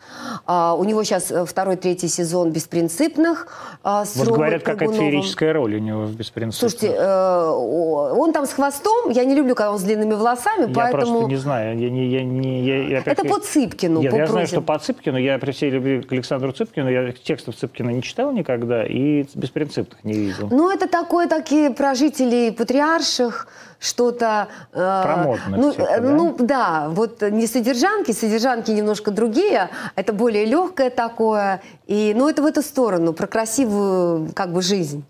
А, 0.46 0.74
у 0.74 0.84
него 0.84 1.04
сейчас 1.04 1.32
э, 1.32 1.46
второй, 1.46 1.76
третий 1.76 2.08
сезон 2.08 2.52
«Беспринципных». 2.52 3.48
А, 3.84 4.06
с 4.06 4.16
вот 4.16 4.26
Ромой 4.26 4.38
говорят, 4.38 4.64
какая 4.64 4.90
феерическая 4.90 5.54
роль 5.54 5.76
у 5.76 5.80
него 5.80 6.06
в 6.06 6.16
«Беспринципных». 6.16 6.72
Слушайте, 6.72 6.96
э, 6.98 7.50
он 7.50 8.34
там 8.34 8.48
с 8.48 8.54
хвостом, 8.54 9.12
я 9.12 9.24
не 9.24 9.36
люблю, 9.36 9.54
когда 9.54 9.72
он 9.72 9.78
с 9.78 9.84
длинными 9.84 10.14
волосами, 10.16 10.68
я 10.68 10.74
поэтому... 10.74 10.88
Я 10.88 11.12
просто 11.12 11.28
не 11.28 11.36
знаю. 11.36 11.80
Я 11.80 11.90
не, 11.90 12.08
я 12.08 12.24
не, 12.24 12.64
я, 12.64 12.88
я, 12.88 13.04
Это 13.06 13.24
по 13.24 13.40
Цыпкину, 13.40 14.02
Нет, 14.02 14.12
по 14.12 14.16
я 14.16 14.28
знаю, 14.28 14.48
что 14.48 14.62
по 14.62 14.80
Цыпкину, 14.80 15.18
я 15.18 15.38
при 15.38 15.52
всей 15.52 15.70
любви 15.70 16.07
к 16.08 16.14
Александру 16.14 16.52
Цыпкину, 16.52 16.90
я 16.90 17.12
текстов 17.12 17.56
Цыпкина 17.56 17.92
не 17.92 18.02
читал 18.02 18.32
никогда 18.32 18.86
и 18.86 19.26
беспринципных 19.36 20.04
не 20.04 20.14
видел. 20.14 20.48
Ну, 20.50 20.72
это 20.72 20.88
такое, 20.88 21.28
такие 21.28 21.70
про 21.70 21.94
жителей 21.94 22.52
патриарших, 22.52 23.48
что-то... 23.80 24.48
Э, 24.74 25.04
Про 25.04 25.18
модных 25.18 25.58
ну, 25.60 25.72
типа, 25.72 25.86
да? 25.86 26.00
ну, 26.02 26.36
да, 26.40 26.90
вот 26.90 27.22
не 27.22 27.46
содержанки, 27.46 28.12
содержанки 28.12 28.72
немножко 28.72 29.12
другие, 29.12 29.70
это 29.96 30.14
более 30.14 30.46
легкое 30.46 30.90
такое, 30.90 31.62
и, 31.86 32.14
ну, 32.16 32.28
это 32.28 32.42
в 32.42 32.46
эту 32.46 32.62
сторону, 32.62 33.14
про 33.14 33.28
красивую, 33.28 34.32
как 34.34 34.52
бы, 34.52 34.62
жизнь. 34.62 35.06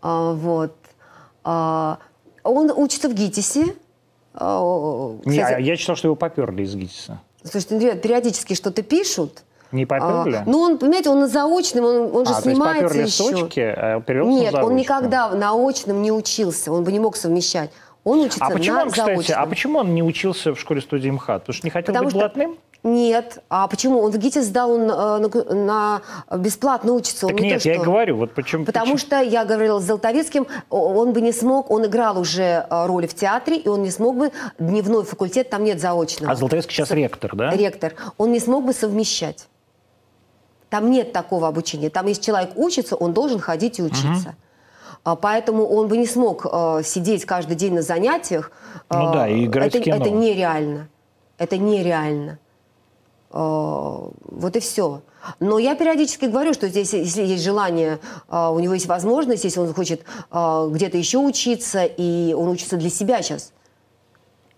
А, 0.00 0.32
вот. 0.32 0.76
А, 1.42 1.98
он 2.44 2.70
учится 2.70 3.08
в 3.08 3.14
ГИТИСе. 3.14 3.74
А, 4.34 5.16
не, 5.24 5.40
а 5.40 5.58
я 5.58 5.76
читал, 5.76 5.96
что 5.96 6.08
его 6.08 6.14
поперли 6.14 6.62
из 6.62 6.74
ГИТИСа. 6.74 7.20
Слушайте, 7.42 7.74
ну, 7.74 8.00
периодически 8.00 8.54
что-то 8.54 8.82
пишут, 8.82 9.42
не 9.72 9.86
поперли? 9.86 10.36
А, 10.36 10.42
ну, 10.46 10.60
он, 10.60 10.78
понимаете, 10.78 11.10
он 11.10 11.20
на 11.20 11.28
заочном, 11.28 11.84
он, 11.84 12.16
он 12.16 12.26
же 12.26 12.32
а, 12.34 12.40
снимается 12.40 12.94
то 12.94 13.00
есть 13.00 13.18
еще. 13.18 13.30
Точки, 13.30 13.60
а 13.60 14.00
перевелся 14.00 14.30
Нет, 14.30 14.54
он 14.54 14.76
никогда 14.76 15.28
на 15.30 15.52
очном 15.54 16.02
не 16.02 16.12
учился, 16.12 16.72
он 16.72 16.84
бы 16.84 16.92
не 16.92 17.00
мог 17.00 17.16
совмещать. 17.16 17.70
Он 18.04 18.20
учится 18.20 18.44
а 18.44 18.50
почему 18.50 18.76
на 18.76 18.82
он, 18.84 18.90
кстати, 18.90 19.14
заочном. 19.14 19.42
А 19.42 19.46
почему 19.46 19.78
он 19.80 19.94
не 19.94 20.02
учился 20.02 20.54
в 20.54 20.60
школе 20.60 20.80
студии 20.80 21.10
МХАТ? 21.10 21.42
Потому 21.42 21.54
что 21.54 21.66
не 21.66 21.70
хотел 21.70 21.86
Потому 21.86 22.04
быть 22.06 22.12
что... 22.12 22.20
блатным? 22.20 22.56
Нет. 22.84 23.42
А 23.48 23.66
почему? 23.66 24.00
Он 24.00 24.12
в 24.12 24.18
ГИТИС 24.18 24.46
сдал, 24.46 24.70
он 24.70 24.86
на, 24.86 25.18
на 25.18 26.02
бесплатно 26.36 26.92
учится. 26.92 27.26
Он 27.26 27.32
так 27.32 27.40
не 27.40 27.50
нет, 27.50 27.62
то, 27.62 27.68
я 27.68 27.74
что... 27.74 27.82
и 27.82 27.86
говорю. 27.86 28.16
Вот 28.16 28.32
почему, 28.32 28.64
Потому 28.64 28.92
почему? 28.92 28.98
что 28.98 29.20
я 29.20 29.44
говорила 29.44 29.80
с 29.80 29.84
Золотовецким, 29.84 30.46
он 30.70 31.12
бы 31.12 31.20
не 31.20 31.32
смог, 31.32 31.70
он 31.70 31.86
играл 31.86 32.18
уже 32.18 32.66
э, 32.70 32.86
роли 32.86 33.06
в 33.06 33.14
театре, 33.14 33.56
и 33.56 33.68
он 33.68 33.82
не 33.82 33.90
смог 33.90 34.16
бы, 34.16 34.30
дневной 34.58 35.04
факультет, 35.04 35.50
там 35.50 35.64
нет 35.64 35.80
заочного. 35.80 36.32
А 36.32 36.36
Золотовецкий 36.36 36.76
сейчас 36.76 36.88
С... 36.88 36.92
ректор, 36.92 37.34
да? 37.34 37.50
Ректор. 37.50 37.94
Он 38.16 38.30
не 38.30 38.38
смог 38.38 38.64
бы 38.64 38.72
совмещать. 38.72 39.48
Там 40.70 40.90
нет 40.90 41.12
такого 41.12 41.48
обучения. 41.48 41.90
Там, 41.90 42.06
если 42.06 42.22
человек 42.22 42.50
учится, 42.56 42.96
он 42.96 43.12
должен 43.12 43.38
ходить 43.40 43.78
и 43.78 43.82
учиться. 43.82 44.28
Угу. 45.04 45.16
Поэтому 45.16 45.66
он 45.66 45.88
бы 45.88 45.96
не 45.96 46.06
смог 46.06 46.46
э, 46.50 46.82
сидеть 46.84 47.24
каждый 47.24 47.56
день 47.56 47.74
на 47.74 47.82
занятиях. 47.82 48.50
Ну 48.90 49.12
да, 49.12 49.28
и 49.28 49.46
играть 49.46 49.74
это, 49.74 49.78
в 49.78 49.84
кино. 49.84 49.96
Это 49.96 50.10
нереально. 50.10 50.88
Это 51.38 51.56
нереально. 51.56 52.38
Э, 53.30 54.08
вот 54.22 54.56
и 54.56 54.60
все. 54.60 55.02
Но 55.40 55.58
я 55.58 55.74
периодически 55.74 56.26
говорю, 56.26 56.54
что 56.54 56.68
здесь, 56.68 56.92
если 56.92 57.22
есть 57.22 57.42
желание, 57.42 57.98
э, 58.28 58.48
у 58.48 58.58
него 58.58 58.74
есть 58.74 58.86
возможность, 58.86 59.44
если 59.44 59.60
он 59.60 59.72
хочет 59.72 60.02
где-то 60.30 60.98
еще 60.98 61.18
учиться, 61.18 61.84
и 61.84 62.34
он 62.34 62.48
учится 62.48 62.76
для 62.76 62.90
себя 62.90 63.22
сейчас, 63.22 63.52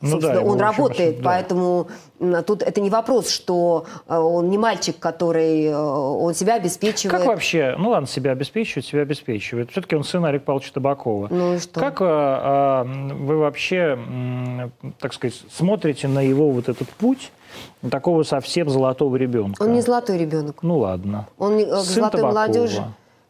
ну, 0.00 0.18
да, 0.18 0.40
он 0.40 0.58
работает, 0.58 1.18
да. 1.18 1.22
поэтому 1.24 1.88
тут 2.46 2.62
это 2.62 2.80
не 2.80 2.88
вопрос, 2.88 3.28
что 3.28 3.84
э, 4.08 4.16
он 4.16 4.48
не 4.48 4.56
мальчик, 4.56 4.98
который 4.98 5.66
э, 5.66 5.76
он 5.76 6.34
себя 6.34 6.54
обеспечивает. 6.54 7.18
Как 7.18 7.26
вообще, 7.26 7.74
ну 7.78 7.90
ладно, 7.90 8.06
себя 8.06 8.32
обеспечивает, 8.32 8.86
себя 8.86 9.02
обеспечивает. 9.02 9.70
Все-таки 9.70 9.96
он 9.96 10.04
сын 10.04 10.24
Олега 10.24 10.44
Павловича 10.44 10.72
Табакова. 10.72 11.28
Ну 11.30 11.54
и 11.54 11.58
что? 11.58 11.80
Как 11.80 11.98
а, 12.00 12.84
вы 12.84 13.36
вообще, 13.36 13.98
так 15.00 15.12
сказать, 15.12 15.38
смотрите 15.52 16.08
на 16.08 16.20
его 16.20 16.50
вот 16.50 16.68
этот 16.68 16.88
путь? 16.88 17.30
Такого 17.90 18.22
совсем 18.22 18.70
золотого 18.70 19.16
ребенка. 19.16 19.62
Он 19.62 19.72
не 19.72 19.80
золотой 19.80 20.16
ребенок. 20.16 20.62
Ну 20.62 20.78
ладно. 20.78 21.28
Он 21.36 21.56
не 21.56 21.64
Сын 21.64 21.82
золотой 21.82 22.20
Табакова. 22.20 22.40
молодежи. 22.40 22.84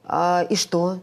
А, 0.04 0.44
и 0.48 0.56
что? 0.56 0.98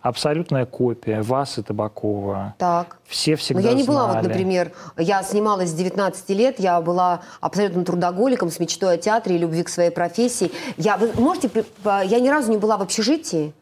Абсолютная 0.00 0.66
копия 0.66 1.22
вас 1.22 1.58
и 1.58 1.62
Табакова. 1.62 2.54
Так. 2.58 2.98
Все 3.06 3.36
всегда 3.36 3.62
Но 3.62 3.68
я 3.68 3.74
не 3.74 3.82
знали. 3.82 3.96
была, 3.96 4.14
вот, 4.14 4.22
например, 4.22 4.72
я 4.96 5.22
снималась 5.22 5.70
с 5.70 5.74
19 5.74 6.30
лет, 6.30 6.60
я 6.60 6.80
была 6.80 7.22
абсолютно 7.40 7.84
трудоголиком 7.84 8.50
с 8.50 8.58
мечтой 8.58 8.94
о 8.94 8.96
театре 8.96 9.36
и 9.36 9.38
любви 9.38 9.62
к 9.62 9.68
своей 9.68 9.90
профессии. 9.90 10.50
Я, 10.76 10.96
вы 10.96 11.10
можете, 11.14 11.50
я 11.84 12.20
ни 12.20 12.28
разу 12.28 12.50
не 12.50 12.56
была 12.56 12.76
в 12.76 12.82
общежитии. 12.82 13.52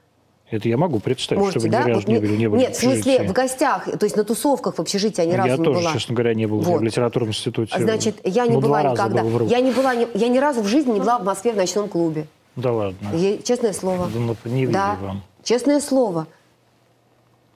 Это 0.50 0.66
я 0.68 0.78
могу 0.78 0.98
представить, 0.98 1.40
Можете, 1.40 1.58
что 1.58 1.68
вы 1.68 1.72
да? 1.72 1.82
ни 1.82 1.88
разу 1.88 2.00
вот, 2.00 2.08
не 2.08 2.18
были, 2.18 2.36
не 2.36 2.48
были 2.48 2.60
Нет, 2.60 2.74
в, 2.74 2.78
в 2.78 2.80
смысле, 2.80 3.28
в 3.28 3.32
гостях, 3.32 3.84
то 3.84 4.04
есть 4.06 4.16
на 4.16 4.24
тусовках 4.24 4.76
в 4.76 4.80
общежитии 4.80 5.20
я 5.20 5.26
ни 5.26 5.34
разу 5.34 5.48
я 5.48 5.56
не 5.58 5.64
тоже, 5.64 5.80
была. 5.80 5.92
честно 5.92 6.14
говоря, 6.14 6.34
не 6.34 6.46
был 6.46 6.60
вот. 6.60 6.80
в 6.80 6.82
литературном 6.82 7.30
институте. 7.30 7.78
Значит, 7.78 8.16
я 8.24 8.46
не 8.46 8.54
ну, 8.54 8.60
была 8.60 8.82
никогда. 8.82 9.22
Был 9.22 9.46
я 9.46 9.60
не 9.60 9.72
была, 9.72 9.92
я 9.92 10.28
ни 10.28 10.38
разу 10.38 10.62
в 10.62 10.66
жизни 10.66 10.92
не 10.92 11.00
была 11.00 11.18
в 11.18 11.24
Москве 11.24 11.52
в 11.52 11.56
ночном 11.56 11.88
клубе. 11.88 12.26
Да 12.56 12.72
ладно. 12.72 13.10
Я, 13.14 13.38
честное 13.38 13.74
слово. 13.74 14.08
Да, 14.12 14.18
ну, 14.18 14.36
не 14.46 14.66
да. 14.66 14.96
вам. 15.00 15.22
Честное 15.42 15.80
слово. 15.80 16.26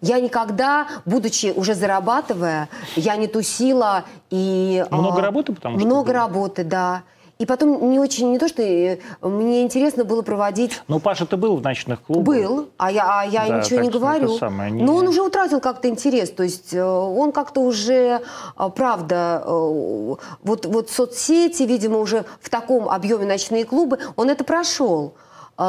Я 0.01 0.19
никогда, 0.19 0.89
будучи 1.05 1.53
уже 1.55 1.75
зарабатывая, 1.75 2.69
я 2.97 3.17
не 3.17 3.29
тусила 3.29 4.05
и... 4.31 4.85
Много 4.91 5.19
а, 5.19 5.23
работы, 5.23 5.53
потому 5.53 5.79
что... 5.79 5.87
Много 5.87 6.13
работы, 6.13 6.65
да. 6.65 7.03
И 7.39 7.47
потом 7.47 7.91
не 7.91 7.99
очень, 7.99 8.31
не 8.31 8.39
то, 8.39 8.47
что 8.47 8.63
э, 8.63 8.99
мне 9.21 9.63
интересно 9.63 10.05
было 10.05 10.23
проводить... 10.23 10.81
Ну, 10.87 11.01
Паша, 11.01 11.27
ты 11.27 11.37
был 11.37 11.57
в 11.57 11.63
ночных 11.63 12.01
клубах? 12.03 12.25
Был, 12.25 12.69
а 12.77 12.93
я, 12.93 13.21
а 13.21 13.25
я 13.25 13.49
да, 13.49 13.59
ничего 13.59 13.81
не 13.81 13.91
говорю. 13.91 14.39
Самое, 14.39 14.71
не... 14.71 14.85
Но 14.85 14.95
он 14.95 15.09
уже 15.09 15.23
утратил 15.23 15.61
как-то 15.61 15.89
интерес, 15.89 16.31
то 16.31 16.43
есть 16.45 16.73
э, 16.75 16.85
он 16.85 17.33
как-то 17.33 17.61
уже, 17.61 18.23
э, 18.57 18.71
правда, 18.75 19.43
вот, 19.45 20.67
вот 20.67 20.91
соцсети, 20.91 21.65
видимо, 21.65 21.99
уже 21.99 22.25
в 22.41 22.49
таком 22.49 22.89
объеме 22.89 23.27
ночные 23.27 23.65
клубы, 23.65 23.99
он 24.15 24.31
это 24.31 24.45
прошел. 24.45 25.15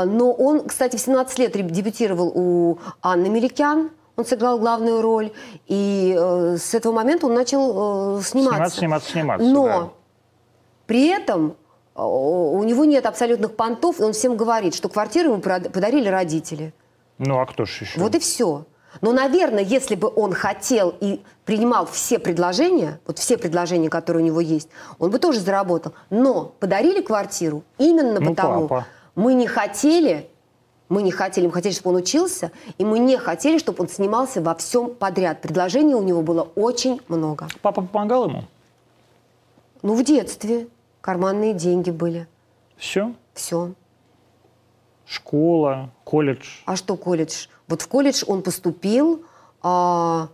Но 0.05 0.31
он, 0.31 0.67
кстати, 0.67 0.95
в 0.95 0.99
17 0.99 1.39
лет 1.39 1.51
дебютировал 1.71 2.31
у 2.33 2.79
Анны 3.01 3.29
Меликян, 3.29 3.91
он 4.15 4.25
сыграл 4.25 4.59
главную 4.59 5.01
роль, 5.01 5.31
и 5.67 6.15
э, 6.17 6.57
с 6.57 6.73
этого 6.73 6.93
момента 6.93 7.25
он 7.25 7.33
начал 7.33 8.17
э, 8.17 8.21
сниматься. 8.21 8.77
Сниматься, 8.77 8.79
сниматься, 8.79 9.11
сниматься. 9.11 9.47
Но 9.47 9.65
да. 9.65 9.89
при 10.85 11.07
этом 11.07 11.55
э, 11.95 12.01
у 12.01 12.63
него 12.63 12.85
нет 12.85 13.05
абсолютных 13.05 13.55
понтов, 13.55 13.99
и 13.99 14.03
он 14.03 14.13
всем 14.13 14.37
говорит, 14.37 14.75
что 14.75 14.87
квартиру 14.87 15.31
ему 15.31 15.41
подарили 15.41 16.07
родители. 16.09 16.73
Ну, 17.17 17.39
а 17.39 17.45
кто 17.45 17.65
же 17.65 17.85
еще? 17.85 17.99
Вот 17.99 18.13
и 18.13 18.19
все. 18.19 18.65
Но, 19.01 19.11
наверное, 19.11 19.63
если 19.63 19.95
бы 19.95 20.11
он 20.15 20.33
хотел 20.33 20.93
и 20.99 21.23
принимал 21.45 21.87
все 21.87 22.19
предложения, 22.19 22.99
вот 23.07 23.17
все 23.17 23.39
предложения, 23.39 23.89
которые 23.89 24.23
у 24.23 24.25
него 24.25 24.39
есть, 24.39 24.69
он 24.99 25.09
бы 25.09 25.17
тоже 25.17 25.39
заработал. 25.39 25.93
Но 26.11 26.53
подарили 26.59 27.01
квартиру 27.01 27.63
именно 27.79 28.19
ну, 28.19 28.35
потому, 28.35 28.67
папа. 28.67 28.85
Мы 29.15 29.33
не 29.33 29.47
хотели 29.47 30.29
мы 30.89 31.01
не 31.01 31.11
хотели, 31.11 31.47
мы 31.47 31.53
хотели, 31.53 31.73
чтобы 31.73 31.95
он 31.95 32.03
учился, 32.03 32.51
и 32.77 32.85
мы 32.85 32.99
не 32.99 33.17
хотели, 33.17 33.57
чтобы 33.57 33.81
он 33.81 33.89
снимался 33.89 34.41
во 34.41 34.53
всем 34.53 34.93
подряд. 34.93 35.41
Предложений 35.41 35.95
у 35.95 36.03
него 36.03 36.21
было 36.21 36.43
очень 36.55 37.01
много. 37.07 37.47
Папа 37.63 37.81
помогал 37.81 38.29
ему? 38.29 38.43
Ну, 39.81 39.95
в 39.95 40.03
детстве. 40.03 40.67
Карманные 41.01 41.53
деньги 41.53 41.89
были. 41.89 42.27
Все? 42.77 43.13
Все. 43.33 43.73
Школа, 45.05 45.89
колледж? 46.03 46.61
А 46.65 46.75
что 46.75 46.95
колледж? 46.95 47.47
Вот 47.67 47.81
в 47.81 47.87
колледж 47.87 48.23
он 48.27 48.43
поступил, 48.43 49.23
а, 49.61 50.29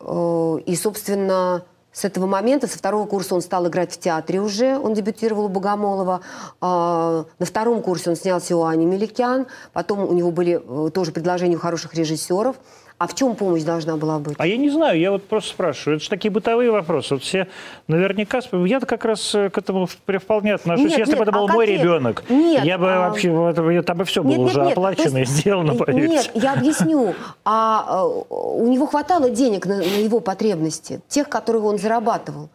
а, 0.00 0.56
и, 0.66 0.76
собственно, 0.76 1.64
с 1.92 2.04
этого 2.04 2.26
момента, 2.26 2.66
со 2.66 2.78
второго 2.78 3.06
курса 3.06 3.34
он 3.34 3.42
стал 3.42 3.68
играть 3.68 3.92
в 3.92 3.98
театре 3.98 4.40
уже, 4.40 4.78
он 4.78 4.94
дебютировал 4.94 5.44
у 5.44 5.48
Богомолова. 5.48 6.22
А, 6.60 7.26
на 7.38 7.46
втором 7.46 7.82
курсе 7.82 8.10
он 8.10 8.16
снялся 8.16 8.56
у 8.56 8.64
Ани 8.64 8.86
Меликян, 8.86 9.46
потом 9.72 10.00
у 10.08 10.12
него 10.12 10.30
были 10.30 10.60
э, 10.62 10.90
тоже 10.90 11.12
предложения 11.12 11.56
у 11.56 11.60
хороших 11.60 11.94
режиссеров. 11.94 12.56
А 13.02 13.08
в 13.08 13.14
чем 13.14 13.34
помощь 13.34 13.64
должна 13.64 13.96
была 13.96 14.20
быть? 14.20 14.36
А 14.38 14.46
я 14.46 14.56
не 14.56 14.70
знаю, 14.70 14.96
я 14.96 15.10
вот 15.10 15.24
просто 15.24 15.50
спрашиваю. 15.50 15.96
Это 15.96 16.04
же 16.04 16.08
такие 16.08 16.30
бытовые 16.30 16.70
вопросы. 16.70 17.14
Вот 17.14 17.24
все 17.24 17.48
наверняка... 17.88 18.38
Я-то 18.52 18.86
как 18.86 19.04
раз 19.04 19.34
э, 19.34 19.50
к 19.50 19.58
этому 19.58 19.86
вполне 19.88 20.54
отношусь. 20.54 20.90
Нет, 20.90 20.98
Если 21.00 21.10
нет, 21.10 21.18
бы 21.18 21.24
это 21.24 21.32
был 21.32 21.48
а 21.48 21.52
мой 21.52 21.66
ребенок, 21.66 22.22
нет, 22.28 22.64
я 22.64 22.78
бы 22.78 22.92
а... 22.92 23.08
вообще... 23.08 23.82
Там 23.82 23.98
бы 23.98 24.04
все 24.04 24.22
было 24.22 24.30
нет, 24.30 24.38
уже 24.38 24.60
нет, 24.60 24.72
оплачено 24.78 25.18
есть, 25.18 25.32
и 25.32 25.34
сделано, 25.34 25.74
поверьте. 25.74 26.14
Нет, 26.14 26.30
я 26.34 26.52
объясню. 26.52 27.16
А, 27.44 27.84
а 27.88 28.06
у 28.06 28.68
него 28.68 28.86
хватало 28.86 29.30
денег 29.30 29.66
на, 29.66 29.78
на 29.78 29.82
его 29.82 30.20
потребности, 30.20 31.00
тех, 31.08 31.28
которые 31.28 31.64
он 31.64 31.78
зарабатывал. 31.78 32.50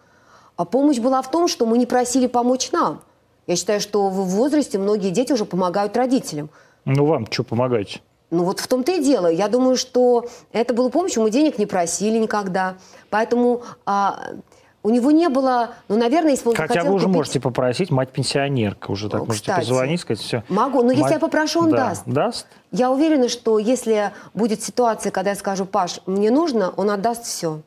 А 0.55 0.63
помощь 0.63 0.99
была 0.99 1.21
в 1.23 1.29
том, 1.29 1.49
что 1.49 1.65
мы 1.65 1.77
не 1.77 1.85
просили 1.85 2.27
помочь 2.27 2.71
нам. 2.71 3.01
Я 3.47 3.57
считаю, 3.57 3.81
что 3.81 4.07
в 4.07 4.13
возрасте 4.13 4.79
многие 4.79 5.09
дети 5.09 5.33
уже 5.33 5.43
помогают 5.43 5.97
родителям. 5.97 6.49
Ну, 6.85 7.05
вам 7.05 7.29
что 7.29 7.43
помогать? 7.43 8.01
Ну 8.29 8.43
вот 8.43 8.59
в 8.59 8.67
том-то 8.67 8.91
и 8.91 9.03
дело. 9.03 9.27
Я 9.27 9.47
думаю, 9.47 9.77
что 9.77 10.27
это 10.51 10.73
было 10.73 10.89
помощью, 10.89 11.23
мы 11.23 11.31
денег 11.31 11.57
не 11.57 11.65
просили 11.65 12.17
никогда. 12.17 12.75
Поэтому 13.09 13.61
а, 13.85 14.19
у 14.83 14.89
него 14.89 15.11
не 15.11 15.29
было, 15.29 15.71
ну, 15.87 15.97
наверное, 15.97 16.31
если 16.31 16.43
бы 16.43 16.51
он 16.51 16.55
Хотя 16.57 16.67
захотел 16.67 16.91
вы 16.91 16.95
уже 16.95 17.05
купить- 17.05 17.17
можете 17.17 17.39
попросить, 17.39 17.89
мать 17.89 18.09
пенсионерка, 18.11 18.91
уже 18.91 19.09
так 19.09 19.21
О, 19.21 19.25
можете 19.25 19.51
кстати. 19.51 19.59
позвонить, 19.59 20.01
сказать, 20.01 20.21
все. 20.21 20.43
Могу, 20.49 20.83
но 20.83 20.91
если 20.91 21.13
я 21.13 21.19
попрошу, 21.19 21.61
он 21.61 21.71
даст. 21.71 22.03
Даст? 22.05 22.47
Я 22.71 22.91
уверена, 22.91 23.29
что 23.29 23.59
если 23.59 24.11
будет 24.33 24.61
ситуация, 24.61 25.11
когда 25.11 25.31
я 25.31 25.35
скажу, 25.35 25.65
Паш, 25.65 26.01
мне 26.05 26.29
нужно, 26.29 26.69
он 26.71 26.89
отдаст 26.89 27.23
все. 27.23 27.61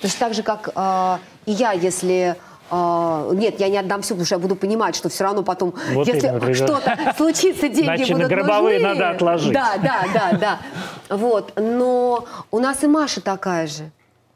Точно 0.00 0.18
так 0.20 0.34
же, 0.34 0.42
как 0.42 0.70
э, 0.74 1.18
и 1.46 1.52
я, 1.52 1.72
если... 1.72 2.36
э, 2.70 3.30
нет, 3.34 3.60
я 3.60 3.68
не 3.68 3.78
отдам 3.78 4.02
все, 4.02 4.14
потому 4.14 4.26
что 4.26 4.34
я 4.36 4.38
буду 4.38 4.56
понимать, 4.56 4.94
что 4.96 5.08
все 5.08 5.24
равно 5.24 5.42
потом, 5.42 5.74
Вот 5.92 6.06
если 6.08 6.52
что-то 6.52 6.96
случится, 7.16 7.68
деньги 7.68 7.84
Значит, 7.84 8.08
на 8.10 8.14
будут 8.16 8.28
гробовые 8.30 8.78
нужны. 8.80 8.94
надо 8.94 9.10
отложить. 9.10 9.52
Да, 9.52 9.74
да, 9.82 10.04
да, 10.12 10.38
да. 10.38 11.16
Вот. 11.16 11.52
Но 11.56 12.24
у 12.50 12.58
нас 12.58 12.82
и 12.84 12.86
Маша 12.86 13.20
такая 13.20 13.66
же. 13.66 13.90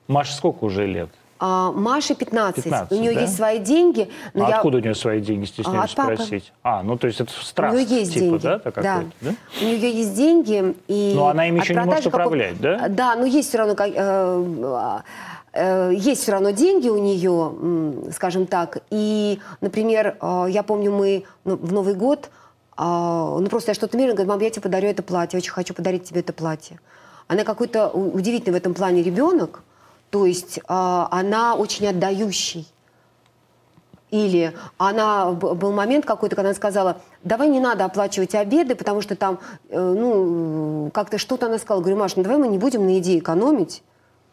Маша 0.09 0.35
сколько 0.35 0.65
уже 0.65 0.87
лет? 0.87 1.09
А, 1.43 1.73
Маше 1.73 2.15
15. 2.15 2.65
15, 2.65 2.93
у 2.93 3.01
нее 3.01 3.15
да? 3.15 3.21
есть 3.23 3.35
свои 3.35 3.59
деньги. 3.61 4.11
Но 4.35 4.45
а 4.45 4.49
я... 4.51 4.57
откуда 4.57 4.77
у 4.77 4.81
нее 4.83 4.95
свои 4.95 5.21
деньги, 5.21 5.47
стесняюсь 5.47 5.79
А, 5.81 5.85
от 5.85 5.95
папы. 5.95 6.15
спросить? 6.17 6.53
А, 6.63 6.83
ну 6.83 6.99
то 6.99 7.07
есть 7.07 7.19
это 7.19 7.33
У 7.33 7.43
страх, 7.43 7.73
нее 7.73 7.85
есть 8.01 8.13
типа, 8.13 8.25
деньги. 8.25 8.43
да, 8.43 8.59
какой-то, 8.59 9.05
да? 9.23 9.31
У 9.63 9.65
нее 9.65 9.91
есть 9.91 10.15
деньги. 10.15 10.75
И 10.87 11.13
Но 11.17 11.29
она 11.29 11.47
ими 11.49 11.59
от 11.61 11.65
еще 11.65 11.73
не 11.75 11.81
может 11.81 11.91
продажи 11.91 12.11
какого- 12.11 12.27
управлять, 12.27 12.61
да? 12.61 12.89
Да, 12.89 13.15
но 13.17 13.25
есть 13.25 13.49
все 13.49 13.57
равно... 13.59 13.75
как- 13.75 13.93
э, 13.95 15.01
есть 15.53 16.23
все 16.23 16.33
равно 16.33 16.51
деньги 16.51 16.89
у 16.89 16.99
нее, 16.99 18.13
скажем 18.13 18.47
так. 18.47 18.79
И, 18.91 19.41
например, 19.61 20.17
э, 20.21 20.47
я 20.49 20.63
помню, 20.63 20.93
мы 20.93 21.25
ну, 21.45 21.57
в 21.57 21.73
Новый 21.73 21.95
год, 21.95 22.31
э, 22.79 22.83
ну 22.83 23.47
просто 23.49 23.71
я 23.71 23.75
что-то 23.75 23.97
мерила, 23.97 24.15
говорю, 24.15 24.31
мам, 24.31 24.41
я 24.41 24.51
тебе 24.51 24.63
подарю 24.63 24.89
это 24.89 25.03
платье, 25.03 25.39
очень 25.39 25.51
хочу 25.51 25.75
подарить 25.75 26.05
тебе 26.05 26.21
это 26.21 26.33
платье. 26.33 26.79
Она 27.27 27.45
какой-то 27.45 27.89
удивительный 27.89 28.55
в 28.55 28.57
этом 28.57 28.75
плане 28.75 29.03
ребенок, 29.03 29.63
то 30.11 30.27
есть 30.27 30.59
э, 30.59 30.63
она 30.69 31.55
очень 31.55 31.87
отдающий. 31.87 32.69
Или 34.11 34.53
она 34.77 35.31
был 35.31 35.71
момент 35.73 36.05
какой-то, 36.05 36.35
когда 36.35 36.49
она 36.49 36.57
сказала, 36.57 37.01
давай 37.23 37.49
не 37.49 37.61
надо 37.61 37.85
оплачивать 37.85 38.35
обеды, 38.35 38.75
потому 38.75 39.03
что 39.03 39.15
там, 39.15 39.39
э, 39.69 39.81
ну, 39.81 40.91
как-то 40.93 41.19
что-то 41.19 41.47
она 41.47 41.59
сказала. 41.59 41.81
Говорю, 41.81 41.99
Маш, 41.99 42.17
ну 42.17 42.25
давай 42.25 42.39
мы 42.39 42.49
не 42.49 42.59
будем 42.59 42.85
на 42.85 42.91
еде 42.91 43.19
экономить. 43.19 43.83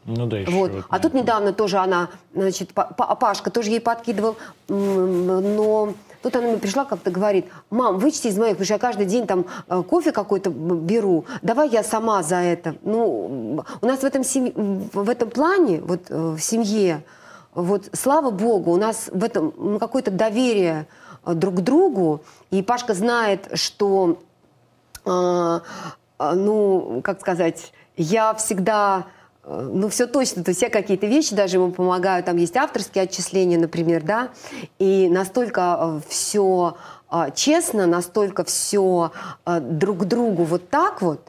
Ну 0.08 0.26
да, 0.26 0.38
еще. 0.40 0.52
Вот. 0.52 0.72
А 0.90 1.00
тут 1.00 1.14
недавно 1.14 1.52
тоже 1.54 1.78
она, 1.78 2.08
значит, 2.34 2.74
Па- 2.74 2.86
Па- 2.86 3.14
Пашка 3.16 3.52
тоже 3.52 3.70
ей 3.72 3.82
подкидывал, 3.82 4.38
но 4.70 5.94
тут 6.24 6.36
она 6.36 6.48
мне 6.48 6.58
пришла 6.58 6.86
как-то 6.86 7.12
говорит, 7.12 7.46
мам, 7.70 7.98
вычти 8.00 8.28
из 8.28 8.38
моих, 8.38 8.54
потому 8.54 8.66
что 8.66 8.74
я 8.76 8.80
каждый 8.80 9.06
день 9.06 9.28
там 9.28 9.46
э, 9.68 9.84
кофе 9.84 10.12
какой-то 10.14 10.50
беру, 10.50 11.26
давай 11.42 11.70
я 11.70 11.84
сама 11.84 12.24
за 12.24 12.38
это. 12.38 12.76
Ну, 12.84 13.64
у 13.82 13.86
нас 13.86 14.00
в 14.00 14.04
этом, 14.06 14.24
сем- 14.24 14.90
в 14.94 15.10
этом 15.10 15.30
плане, 15.30 15.82
вот 15.82 16.04
э, 16.10 16.36
в 16.38 16.40
семье, 16.40 17.04
вот 17.54 17.90
слава 17.94 18.32
богу, 18.32 18.72
у 18.72 18.78
нас 18.78 19.10
в 19.12 19.24
этом 19.24 19.78
какое-то 19.78 20.12
доверие 20.12 20.88
э, 21.26 21.34
друг 21.34 21.56
к 21.56 21.60
другу, 21.60 22.22
и 22.50 22.64
Пашка 22.64 22.94
знает, 22.94 23.50
что 23.56 24.20
а, 25.06 25.62
ну, 26.20 27.02
как 27.04 27.22
сказать, 27.22 27.72
я 27.96 28.34
всегда, 28.34 29.06
э, 29.06 29.17
ну, 29.48 29.88
все 29.90 30.08
точно, 30.08 30.44
то 30.44 30.50
есть 30.50 30.60
все 30.60 30.70
какие-то 30.70 31.08
вещи 31.08 31.34
даже 31.34 31.58
ему 31.58 31.72
помогаю, 31.72 32.24
там 32.24 32.38
есть 32.38 32.56
авторские 32.58 33.06
отчисления, 33.06 33.58
например, 33.58 34.04
да, 34.04 34.30
и 34.80 35.08
настолько 35.10 36.02
все 36.08 36.76
честно, 37.34 37.86
настолько 37.86 38.44
все 38.44 39.12
друг 39.46 40.00
к 40.00 40.04
другу 40.04 40.44
вот 40.44 40.70
так 40.70 41.02
вот, 41.02 41.22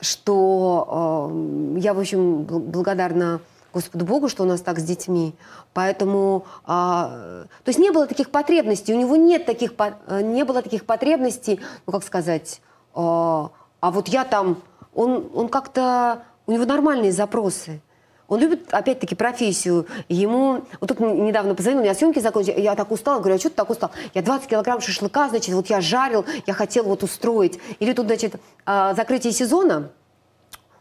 что 0.00 1.30
э, 1.74 1.78
я, 1.80 1.94
в 1.94 1.98
общем, 1.98 2.42
бл- 2.42 2.60
благодарна 2.60 3.40
Господу 3.72 4.04
Богу, 4.04 4.28
что 4.28 4.44
у 4.44 4.46
нас 4.46 4.60
так 4.60 4.78
с 4.78 4.82
детьми. 4.82 5.34
Поэтому, 5.74 6.46
а, 6.64 7.44
то 7.64 7.68
есть 7.68 7.78
не 7.78 7.90
было 7.90 8.06
таких 8.06 8.30
потребностей, 8.30 8.94
у 8.94 8.98
него 8.98 9.16
нет 9.16 9.44
таких, 9.46 9.72
э, 9.78 10.22
не 10.22 10.44
было 10.44 10.62
таких 10.62 10.84
потребностей, 10.84 11.60
ну 11.86 11.92
как 11.92 12.04
сказать, 12.04 12.60
а, 12.94 13.50
а 13.80 13.90
вот 13.90 14.08
я 14.08 14.24
там, 14.24 14.62
он, 14.94 15.30
он 15.34 15.48
как-то, 15.48 16.22
у 16.48 16.52
него 16.52 16.64
нормальные 16.64 17.12
запросы. 17.12 17.80
Он 18.26 18.40
любит, 18.40 18.72
опять-таки, 18.72 19.14
профессию. 19.14 19.86
Ему... 20.08 20.64
Вот 20.80 20.88
тут 20.88 21.00
недавно 21.00 21.54
позвонил, 21.54 21.80
у 21.80 21.82
меня 21.82 21.94
съемки 21.94 22.18
закончились, 22.18 22.58
я 22.58 22.74
так 22.74 22.90
устала, 22.90 23.20
говорю, 23.20 23.36
а 23.36 23.38
что 23.38 23.50
ты 23.50 23.56
так 23.56 23.70
устал? 23.70 23.90
Я 24.14 24.22
20 24.22 24.48
килограмм 24.48 24.80
шашлыка, 24.80 25.28
значит, 25.28 25.54
вот 25.54 25.68
я 25.68 25.80
жарил, 25.80 26.24
я 26.46 26.54
хотел 26.54 26.84
вот 26.84 27.02
устроить. 27.02 27.58
Или 27.80 27.92
тут, 27.92 28.06
значит, 28.06 28.36
а, 28.66 28.94
закрытие 28.94 29.32
сезона, 29.32 29.90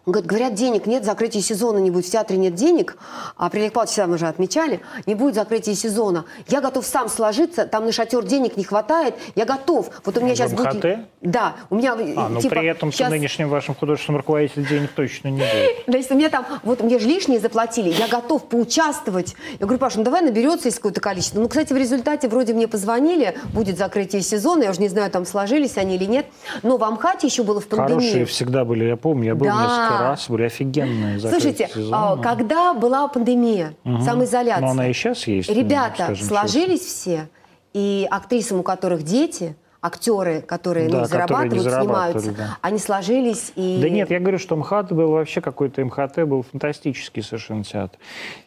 он 0.08 0.14
говорит, 0.14 0.30
говорят, 0.30 0.54
денег 0.54 0.86
нет, 0.86 1.04
закрытие 1.04 1.44
сезона 1.44 1.80
не 1.80 1.92
будет, 1.92 2.06
в 2.06 2.10
театре 2.10 2.40
нет 2.40 2.56
денег. 2.56 2.96
А 3.36 3.50
при 3.50 3.60
Олег 3.60 3.74
Павловиче 3.74 3.92
всегда 3.92 4.08
мы 4.08 4.16
уже 4.16 4.28
отмечали, 4.28 4.80
не 5.06 5.16
будет 5.16 5.36
закрытия 5.36 5.76
сезона. 5.76 6.24
Я 6.48 6.62
готов 6.62 6.86
сам 6.86 7.10
сложиться, 7.10 7.66
там 7.66 7.86
на 7.86 7.92
шатер 7.92 8.24
денег 8.24 8.56
не 8.56 8.64
хватает, 8.64 9.16
я 9.36 9.44
готов. 9.44 9.90
Вот 10.06 10.18
у 10.18 10.22
меня 10.22 10.34
сейчас 10.34 10.54
будет... 10.54 10.76
МХТ? 10.76 10.86
Да, 11.22 11.56
у 11.70 11.76
меня... 11.76 11.98
А, 12.16 12.30
ну 12.30 12.40
типа, 12.40 12.56
при 12.56 12.68
этом 12.70 12.94
щас- 12.94 13.10
с 13.10 13.12
нынешним 13.12 13.50
вашим 13.50 13.76
художественным 13.76 14.20
руководителем 14.22 14.66
денег 14.66 14.92
точно 14.96 15.28
не 15.28 15.40
будет. 15.42 15.52
Значит, 15.88 16.12
у 16.12 16.16
меня 16.16 16.30
там, 16.30 16.46
вот 16.64 16.82
мне 16.82 17.00
же 17.00 17.08
лишнее 17.10 17.42
заплатили, 17.42 17.90
я 17.90 18.08
готов 18.08 18.46
поучаствовать. 18.48 19.36
Я 19.60 19.66
говорю, 19.66 19.78
Паша, 19.80 19.98
ну 19.98 20.06
давай 20.06 20.22
наберется 20.22 20.70
есть 20.70 20.78
какое-то 20.78 21.02
количество. 21.02 21.42
Ну, 21.42 21.50
кстати, 21.50 21.74
в 21.74 21.78
результате 21.78 22.30
вроде 22.30 22.54
мне 22.54 22.70
позвонили, 22.70 23.38
будет 23.54 23.78
закрытие 23.78 24.22
сезона, 24.22 24.64
я 24.64 24.70
уже 24.72 24.80
не 24.80 24.88
знаю, 24.88 25.12
там 25.12 25.26
сложились 25.26 25.76
они 25.76 25.96
или 25.96 26.06
нет. 26.06 26.28
Но 26.64 26.78
в 26.78 26.84
Амхате 26.86 27.28
еще 27.28 27.44
было 27.44 27.60
в 27.60 27.68
пандемии. 27.68 28.00
Хорошие 28.00 28.26
всегда 28.26 28.64
были, 28.64 28.86
я 28.86 28.96
помню, 28.96 29.26
я 29.26 29.36
был 29.36 29.48
Да. 29.48 29.54
несколько 29.64 29.97
раз, 30.00 30.30
были 30.30 30.44
офигенные 30.44 31.20
Слушайте, 31.20 31.70
сезона. 31.74 32.12
а, 32.14 32.18
когда 32.18 32.74
была 32.74 33.08
пандемия, 33.08 33.74
самоизоляция, 33.84 34.62
Но 34.66 34.72
она 34.72 34.88
и 34.88 34.94
сейчас 34.94 35.28
есть. 35.28 35.50
ну, 35.50 35.56
ребята 35.56 36.04
скажем 36.06 36.28
сложились 36.28 36.82
все, 36.82 37.30
и 37.74 38.08
актрисам, 38.10 38.60
у 38.60 38.64
которых 38.64 39.04
дети, 39.04 39.56
актеры, 39.82 40.42
которые 40.42 40.90
Да, 40.90 41.02
ну, 41.02 41.04
которые 41.04 41.28
зарабатывают, 41.28 41.54
не 41.54 41.60
зарабатывали, 41.60 42.22
снимаются, 42.24 42.32
да. 42.32 42.58
они 42.62 42.80
сложились 42.80 43.52
и... 43.56 43.62
честно. 43.76 43.82
Да 43.82 43.90
нет, 43.90 44.10
я 44.10 44.20
говорю, 44.20 44.40
что 44.40 44.56
МХАТ 44.56 44.92
был 44.94 45.12
вообще 45.12 45.42
какой-то 45.42 45.86
МХТ, 45.86 46.24
был 46.24 46.42
фантастический 46.44 47.22
совершенно 47.22 47.64
театр. 47.64 48.00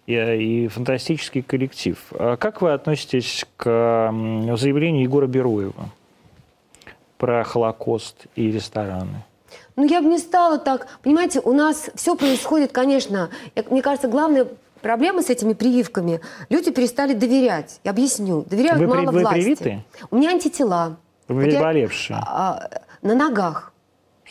И, 0.07 0.15
и 0.15 0.69
фантастический 0.69 1.43
коллектив. 1.43 1.97
А 2.13 2.37
как 2.37 2.63
вы 2.63 2.73
относитесь 2.73 3.45
к 3.57 3.65
заявлению 4.57 5.03
Егора 5.03 5.27
Беруева 5.27 5.89
про 7.19 7.45
Холокост 7.45 8.27
и 8.35 8.51
рестораны? 8.51 9.25
Ну, 9.77 9.85
я 9.87 10.01
бы 10.03 10.09
не 10.09 10.19
стала 10.19 10.59
так. 10.59 10.87
Понимаете, 11.03 11.41
у 11.41 11.53
нас 11.53 11.91
все 11.95 12.15
происходит, 12.17 12.73
конечно. 12.73 13.31
я- 13.55 13.65
мне 13.71 13.83
кажется, 13.83 14.09
главная 14.09 14.47
проблема 14.83 15.23
с 15.23 15.31
этими 15.31 15.53
прививками. 15.53 16.21
Люди 16.49 16.71
перестали 16.71 17.15
доверять. 17.15 17.81
Я 17.85 17.93
объясню. 17.93 18.43
Доверяют 18.49 18.81
Вы 18.81 18.87
мало 18.87 19.11
вы 19.11 19.21
власти. 19.21 19.35
привиты? 19.41 19.85
У 20.11 20.17
меня 20.17 20.31
антитела. 20.31 20.97
Вы 21.29 21.45
Вот 21.45 21.53
я- 21.53 21.61
а, 22.27 22.69
на 23.03 23.15
ногах. 23.15 23.73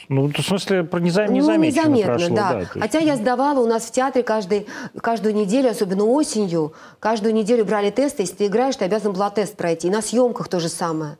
Ну, 0.07 0.27
в 0.27 0.41
смысле, 0.41 0.83
про 0.83 0.99
незам- 0.99 1.27
Ну, 1.27 1.35
незаметно, 1.35 2.03
прошло. 2.05 2.35
да. 2.35 2.49
то 2.51 2.57
есть. 2.59 2.71
Хотя 2.79 2.99
я 2.99 3.15
сдавала 3.17 3.59
у 3.59 3.65
нас 3.67 3.83
в 3.83 3.91
театре 3.91 4.23
каждый, 4.23 4.65
каждую 5.01 5.35
неделю, 5.35 5.69
особенно 5.69 6.05
осенью, 6.05 6.73
каждую 6.99 7.33
неделю 7.33 7.65
брали 7.65 7.89
тесты. 7.89 8.23
Если 8.23 8.35
ты 8.35 8.45
играешь, 8.45 8.77
ты 8.77 8.85
обязан 8.85 9.11
была 9.13 9.29
тест 9.29 9.57
пройти. 9.57 9.87
И 9.87 9.91
на 9.91 10.01
съемках 10.01 10.47
то 10.47 10.59
же 10.59 10.69
самое. 10.69 11.17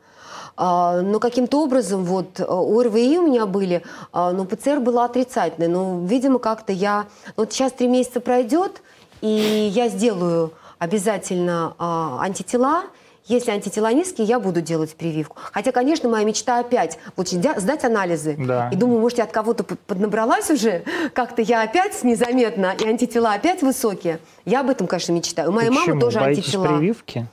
А, 0.61 1.01
но 1.01 1.19
каким-то 1.19 1.63
образом, 1.63 2.03
вот, 2.03 2.37
э, 2.37 2.43
ОРВИ 2.43 3.17
у 3.17 3.27
меня 3.27 3.45
были, 3.45 3.81
а, 4.11 4.33
но 4.33 4.43
ПЦР 4.43 4.81
была 4.81 5.05
отрицательной. 5.05 5.69
Но, 5.69 6.01
видимо, 6.05 6.37
как-то 6.37 6.73
я... 6.73 7.05
Вот 7.37 7.53
сейчас 7.53 7.71
три 7.71 7.87
месяца 7.87 8.19
пройдет, 8.19 8.81
и 9.21 9.71
я 9.73 9.87
сделаю 9.87 10.51
обязательно 10.77 11.75
а, 11.79 12.19
антитела, 12.21 12.83
если 13.25 13.51
антитела 13.51 13.93
низкие, 13.93 14.27
я 14.27 14.37
буду 14.39 14.59
делать 14.59 14.95
прививку. 14.95 15.37
Хотя, 15.53 15.71
конечно, 15.71 16.09
моя 16.09 16.25
мечта 16.25 16.59
опять 16.59 16.97
вот 17.15 17.29
сдать 17.29 17.85
анализы. 17.85 18.35
Да. 18.37 18.69
И 18.73 18.75
думаю, 18.75 18.99
может, 18.99 19.19
я 19.19 19.25
от 19.25 19.31
кого-то 19.31 19.63
под- 19.63 19.79
поднабралась 19.81 20.49
уже, 20.49 20.83
как-то 21.13 21.41
я 21.41 21.61
опять 21.61 22.03
незаметно, 22.03 22.75
и 22.77 22.85
антитела 22.85 23.33
опять 23.33 23.61
высокие. 23.61 24.19
Я 24.43 24.59
об 24.61 24.69
этом, 24.69 24.87
конечно, 24.87 25.13
мечтаю. 25.13 25.49
У 25.49 25.51
моей 25.53 25.69
Почему? 25.69 25.87
мамы 25.87 26.01
тоже 26.01 26.19
Боитесь 26.19 26.43
антитела. 26.45 26.67
прививки? 26.67 27.27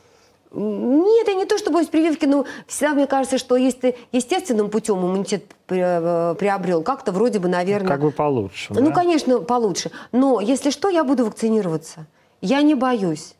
Нет, 0.53 1.29
я 1.29 1.35
не 1.35 1.45
то, 1.45 1.59
что 1.59 1.71
боюсь 1.71 1.89
прививки, 1.89 2.25
но 2.25 2.47
всегда 2.67 2.95
мне 2.95 3.07
кажется, 3.07 3.39
что 3.39 3.57
если 3.57 3.97
естественным 4.13 4.71
путем 4.71 4.99
иммунитет 4.99 5.45
э, 5.69 6.35
приобрел, 6.39 6.83
как-то 6.83 7.13
вроде 7.13 7.39
бы, 7.39 7.49
наверное... 7.49 7.89
Как 7.89 8.01
бы 8.01 8.11
получше. 8.11 8.73
Ну, 8.73 8.87
да? 8.87 8.93
конечно, 8.93 9.41
получше. 9.41 9.91
Но 10.13 10.41
если 10.41 10.71
что, 10.71 10.89
я 10.89 11.05
буду 11.05 11.27
вакцинироваться. 11.27 12.07
Я 12.41 12.63
не 12.63 12.75
боюсь. 12.75 13.35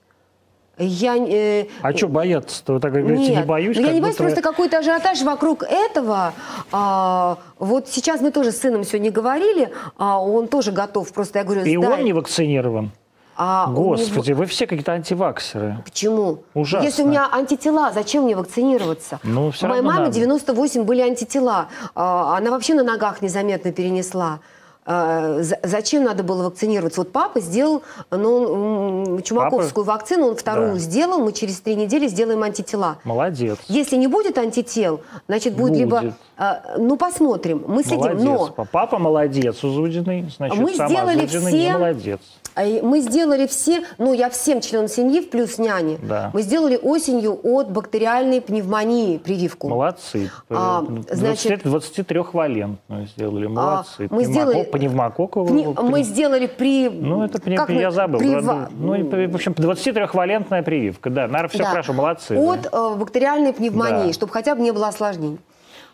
Я, 0.79 1.17
э, 1.17 1.69
А 1.81 1.97
что 1.97 2.09
бояться-то? 2.09 2.75
Вы 2.75 2.81
так 2.81 2.93
говорите, 2.93 3.15
нет, 3.23 3.37
не 3.39 3.45
боюсь? 3.45 3.77
я 3.79 3.93
не 3.93 4.01
боюсь, 4.01 4.17
будто 4.17 4.23
вы- 4.25 4.29
просто 4.29 4.43
какой-то 4.43 4.79
ажиотаж 4.79 5.23
вокруг 5.23 5.63
этого. 5.63 6.35
А, 6.71 7.39
вот 7.59 7.89
сейчас 7.89 8.21
мы 8.21 8.31
тоже 8.31 8.53
с 8.53 8.59
сыном 8.59 8.85
сегодня 8.85 9.11
говорили, 9.11 9.71
а, 9.97 10.23
он 10.23 10.49
тоже 10.49 10.73
готов, 10.73 11.11
просто 11.15 11.39
я 11.39 11.45
говорю, 11.47 11.63
И 11.63 11.77
сдай. 11.79 11.91
он 11.93 12.05
не 12.05 12.13
вакцинирован? 12.13 12.91
А 13.37 13.67
у 13.69 13.73
него- 13.73 13.85
Господи, 13.91 14.33
вы 14.33 14.47
все 14.47 14.67
какие-то 14.67 14.93
антиваксеры. 14.93 15.79
Почему? 15.85 16.39
Ужасно. 16.55 16.87
Если 16.87 17.03
у 17.03 17.07
меня 17.07 17.29
антитела, 17.31 17.93
зачем 17.93 18.25
мне 18.25 18.35
вакцинироваться? 18.35 19.21
Ну, 19.23 19.51
всё 19.51 19.67
у 19.67 19.69
моей 19.69 19.83
мамы 19.83 20.01
надо. 20.01 20.13
98 20.13 20.85
были 20.85 21.03
антитела. 21.03 21.69
А, 21.95 22.37
Она 22.39 22.51
вообще 22.51 22.75
на 22.75 22.83
ногах 22.83 23.21
незаметно 23.21 23.73
перенесла. 23.73 24.41
А, 24.89 25.41
зачем 25.65 26.05
надо 26.05 26.23
было 26.23 26.45
вакцинироваться? 26.45 27.01
Вот 27.01 27.11
папа 27.11 27.41
сделал 27.41 27.83
ну, 28.11 29.21
чумаковскую 29.21 29.85
папа? 29.85 29.99
вакцину, 29.99 30.29
он 30.29 30.37
вторую 30.37 30.75
да. 30.75 30.79
сделал, 30.79 31.19
мы 31.19 31.33
через 31.33 31.61
три 31.61 31.75
недели 31.75 32.07
сделаем 32.07 32.43
антитела. 32.45 32.99
Молодец. 33.03 33.59
Если 33.67 33.97
не 33.97 34.07
будет 34.07 34.39
антител, 34.39 35.01
значит 35.27 35.57
будет, 35.57 35.73
будет. 35.73 35.81
либо... 35.81 36.15
А, 36.39 36.77
ну, 36.79 36.97
посмотрим, 36.97 37.65
мы 37.67 37.83
следим. 37.83 38.17
Молодец. 38.17 38.23
Но... 38.57 38.67
Папа 38.71 38.99
молодец, 38.99 39.65
Узудиный, 39.65 40.31
значит, 40.37 40.57
мы 40.57 40.73
сама 40.75 40.89
сделали 40.89 41.27
Зудиной 41.27 41.53
все... 41.53 41.73
молодец. 41.73 42.21
А 42.57 42.65
мы 42.83 43.01
сделали 43.01 43.47
все, 43.47 43.85
ну, 43.99 44.15
я 44.15 44.31
всем 44.31 44.63
членам 44.63 44.89
семьи, 44.89 45.21
плюс 45.21 45.59
няне, 45.59 45.99
да. 46.01 46.31
мы 46.33 46.41
сделали 46.41 46.79
осенью 46.83 47.39
от 47.43 47.71
бактериальной 47.71 48.41
пневмонии 48.41 49.19
прививку. 49.19 49.69
Молодцы. 49.69 50.31
А, 50.49 50.83
значит, 51.11 51.67
23-валентную 51.67 53.09
сделали, 53.09 53.45
а, 53.45 53.49
молодцы. 53.51 54.09
А, 54.11 54.15
мы 54.15 54.25
сделали... 54.25 54.63
Пневмококковую. 54.65 55.53
Пни... 55.53 55.67
Мы 55.83 56.03
сделали 56.03 56.47
при... 56.47 56.89
Ну, 56.89 57.25
это 57.25 57.39
при... 57.43 57.57
как 57.57 57.69
я 57.69 57.91
забыл. 57.91 58.21
При... 58.21 58.41
Ну, 58.41 59.29
в 59.29 59.35
общем, 59.35 59.53
23-валентная 59.53 60.63
прививка, 60.63 61.11
да, 61.11 61.27
наверное, 61.27 61.49
все 61.49 61.59
да. 61.59 61.69
хорошо, 61.69 61.93
молодцы. 61.93 62.39
От 62.39 62.63
да. 62.63 62.71
Э, 62.73 62.95
бактериальной 62.97 63.53
пневмонии, 63.53 64.07
да. 64.07 64.13
чтобы 64.15 64.33
хотя 64.33 64.55
бы 64.55 64.63
не 64.63 64.73
было 64.73 64.89
осложнений. 64.89 65.41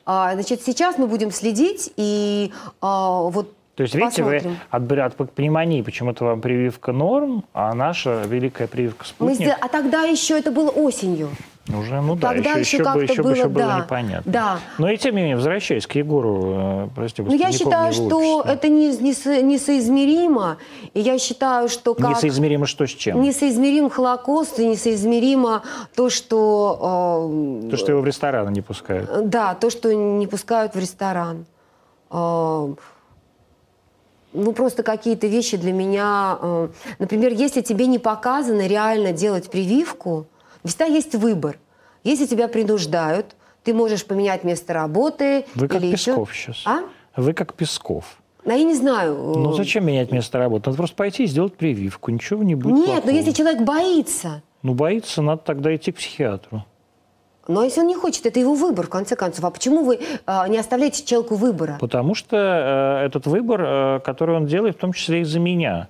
А, 0.06 0.34
значит, 0.34 0.62
сейчас 0.62 0.96
мы 0.96 1.08
будем 1.08 1.32
следить, 1.32 1.92
и 1.96 2.52
а, 2.80 3.22
вот 3.22 3.52
то 3.74 3.84
есть, 3.84 3.94
видите, 3.94 4.22
Посмотрим. 4.22 4.58
вы 4.70 5.00
от, 5.00 5.18
от 5.18 5.32
пневмонии 5.32 5.80
почему-то 5.80 6.24
вам 6.26 6.42
прививка 6.42 6.92
норм, 6.92 7.44
а 7.54 7.72
наша 7.74 8.22
великая 8.26 8.66
прививка 8.66 9.06
спутник... 9.06 9.38
Мы 9.38 9.44
сдел... 9.44 9.54
А 9.58 9.68
тогда 9.68 10.02
еще 10.02 10.38
это 10.38 10.50
было 10.50 10.68
осенью. 10.68 11.30
Уже, 11.68 12.00
ну 12.00 12.16
да, 12.16 12.30
Тогда 12.34 12.50
еще, 12.50 12.78
еще, 12.78 12.78
еще, 12.78 13.12
еще, 13.12 13.22
было, 13.22 13.30
еще 13.32 13.48
было 13.48 13.66
да, 13.66 13.78
непонятно. 13.78 14.32
Да. 14.32 14.58
Но 14.78 14.90
и 14.90 14.96
тем 14.96 15.14
не 15.14 15.22
менее, 15.22 15.36
возвращаясь 15.36 15.86
к 15.86 15.94
Егору, 15.94 16.42
э, 16.44 16.88
прости, 16.94 17.22
господи, 17.22 17.40
Ну, 17.40 17.48
я 17.48 17.52
считаю, 17.56 17.92
что 17.92 18.42
это 18.42 18.68
не, 18.68 18.88
не, 18.88 19.42
несоизмеримо. 19.42 20.58
И 20.92 21.00
я 21.00 21.18
считаю, 21.18 21.68
что 21.68 21.94
как... 21.94 22.10
Несоизмеримо 22.10 22.66
что 22.66 22.86
с 22.86 22.90
чем? 22.90 23.22
Несоизмерим 23.22 23.88
Холокост, 23.90 24.58
и 24.58 24.66
несоизмеримо 24.66 25.62
то, 25.94 26.10
что... 26.10 27.30
Э, 27.64 27.70
то, 27.70 27.76
что 27.76 27.92
его 27.92 28.02
в 28.02 28.06
ресторан 28.06 28.52
не 28.52 28.60
пускают. 28.60 29.30
Да, 29.30 29.54
то, 29.54 29.70
что 29.70 29.94
не 29.94 30.26
пускают 30.26 30.74
в 30.74 30.78
ресторан. 30.78 31.46
Э, 32.10 32.74
ну, 34.32 34.52
просто 34.52 34.82
какие-то 34.82 35.26
вещи 35.26 35.56
для 35.56 35.72
меня... 35.72 36.38
Э, 36.40 36.68
например, 36.98 37.32
если 37.32 37.60
тебе 37.60 37.86
не 37.86 37.98
показано 37.98 38.66
реально 38.66 39.12
делать 39.12 39.50
прививку, 39.50 40.26
всегда 40.64 40.86
есть 40.86 41.14
выбор. 41.14 41.58
Если 42.04 42.26
тебя 42.26 42.48
принуждают, 42.48 43.36
ты 43.62 43.74
можешь 43.74 44.04
поменять 44.04 44.44
место 44.44 44.72
работы. 44.72 45.44
Вы 45.54 45.68
как 45.68 45.82
или 45.82 45.92
Песков 45.92 46.32
еще... 46.32 46.52
сейчас. 46.52 46.66
А? 46.66 46.80
Вы 47.16 47.32
как 47.32 47.54
Песков. 47.54 48.16
А 48.44 48.52
я 48.54 48.64
не 48.64 48.74
знаю. 48.74 49.14
Ну 49.14 49.52
зачем 49.52 49.86
менять 49.86 50.10
место 50.10 50.38
работы? 50.38 50.70
Надо 50.70 50.78
просто 50.78 50.96
пойти 50.96 51.24
и 51.24 51.26
сделать 51.26 51.54
прививку. 51.54 52.10
Ничего 52.10 52.42
не 52.42 52.56
будет 52.56 52.74
Нет, 52.74 52.86
плохого. 52.86 53.06
но 53.06 53.12
если 53.12 53.30
человек 53.30 53.62
боится. 53.62 54.42
Ну 54.62 54.74
боится, 54.74 55.22
надо 55.22 55.42
тогда 55.44 55.74
идти 55.74 55.92
к 55.92 55.96
психиатру. 55.96 56.64
Но 57.48 57.64
если 57.64 57.80
он 57.80 57.88
не 57.88 57.94
хочет, 57.94 58.26
это 58.26 58.38
его 58.38 58.54
выбор, 58.54 58.86
в 58.86 58.90
конце 58.90 59.16
концов. 59.16 59.44
А 59.44 59.50
почему 59.50 59.84
вы 59.84 59.98
э, 60.26 60.48
не 60.48 60.58
оставляете 60.58 61.04
человеку 61.04 61.34
выбора? 61.34 61.76
Потому 61.80 62.14
что 62.14 62.36
э, 63.02 63.06
этот 63.06 63.26
выбор, 63.26 63.64
э, 63.64 64.00
который 64.04 64.36
он 64.36 64.46
делает, 64.46 64.76
в 64.76 64.78
том 64.78 64.92
числе 64.92 65.22
из-за 65.22 65.40
меня. 65.40 65.88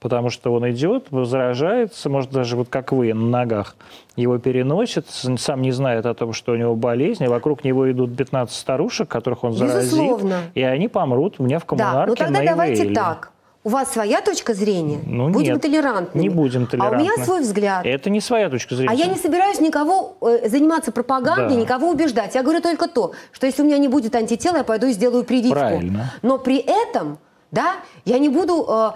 Потому 0.00 0.28
что 0.28 0.52
он 0.52 0.70
идет, 0.70 1.06
заражается, 1.10 2.10
может, 2.10 2.30
даже 2.30 2.56
вот 2.56 2.68
как 2.68 2.92
вы, 2.92 3.14
на 3.14 3.26
ногах 3.26 3.74
его 4.16 4.36
переносит, 4.38 5.06
сам 5.08 5.62
не 5.62 5.72
знает 5.72 6.04
о 6.04 6.12
том, 6.12 6.34
что 6.34 6.52
у 6.52 6.56
него 6.56 6.74
болезнь, 6.74 7.24
и 7.24 7.26
вокруг 7.26 7.64
него 7.64 7.90
идут 7.90 8.14
15 8.14 8.54
старушек, 8.54 9.08
которых 9.08 9.44
он 9.44 9.54
заразит, 9.54 9.92
Безусловно. 9.92 10.40
и 10.54 10.60
они 10.60 10.88
помрут 10.88 11.36
у 11.38 11.44
меня 11.44 11.58
в 11.58 11.64
коммунарке 11.64 12.16
Да, 12.16 12.28
ну 12.28 12.34
тогда 12.34 12.50
давайте 12.50 12.92
так. 12.92 13.30
У 13.66 13.70
вас 13.70 13.90
своя 13.90 14.20
точка 14.20 14.52
зрения? 14.52 15.00
Ну, 15.06 15.30
будем 15.30 15.54
нет, 15.54 15.62
толерантными. 15.62 16.22
Не 16.22 16.28
будем 16.28 16.66
толерантны. 16.66 16.96
А 16.96 17.00
у 17.00 17.02
меня 17.02 17.24
свой 17.24 17.40
взгляд. 17.40 17.86
Это 17.86 18.10
не 18.10 18.20
своя 18.20 18.50
точка 18.50 18.76
зрения. 18.76 18.90
А 18.90 18.94
я 18.94 19.06
не 19.06 19.16
собираюсь 19.16 19.58
никого 19.58 20.18
э, 20.20 20.50
заниматься 20.50 20.92
пропагандой, 20.92 21.54
да. 21.54 21.62
никого 21.62 21.88
убеждать. 21.88 22.34
Я 22.34 22.42
говорю 22.42 22.60
только 22.60 22.88
то, 22.88 23.12
что 23.32 23.46
если 23.46 23.62
у 23.62 23.64
меня 23.64 23.78
не 23.78 23.88
будет 23.88 24.14
антитела, 24.14 24.58
я 24.58 24.64
пойду 24.64 24.86
и 24.88 24.92
сделаю 24.92 25.24
прививку. 25.24 25.58
Правильно. 25.58 26.12
Но 26.20 26.36
при 26.36 26.58
этом, 26.58 27.18
да, 27.52 27.76
я 28.04 28.18
не 28.18 28.28
буду... 28.28 28.66
Э, 28.68 28.90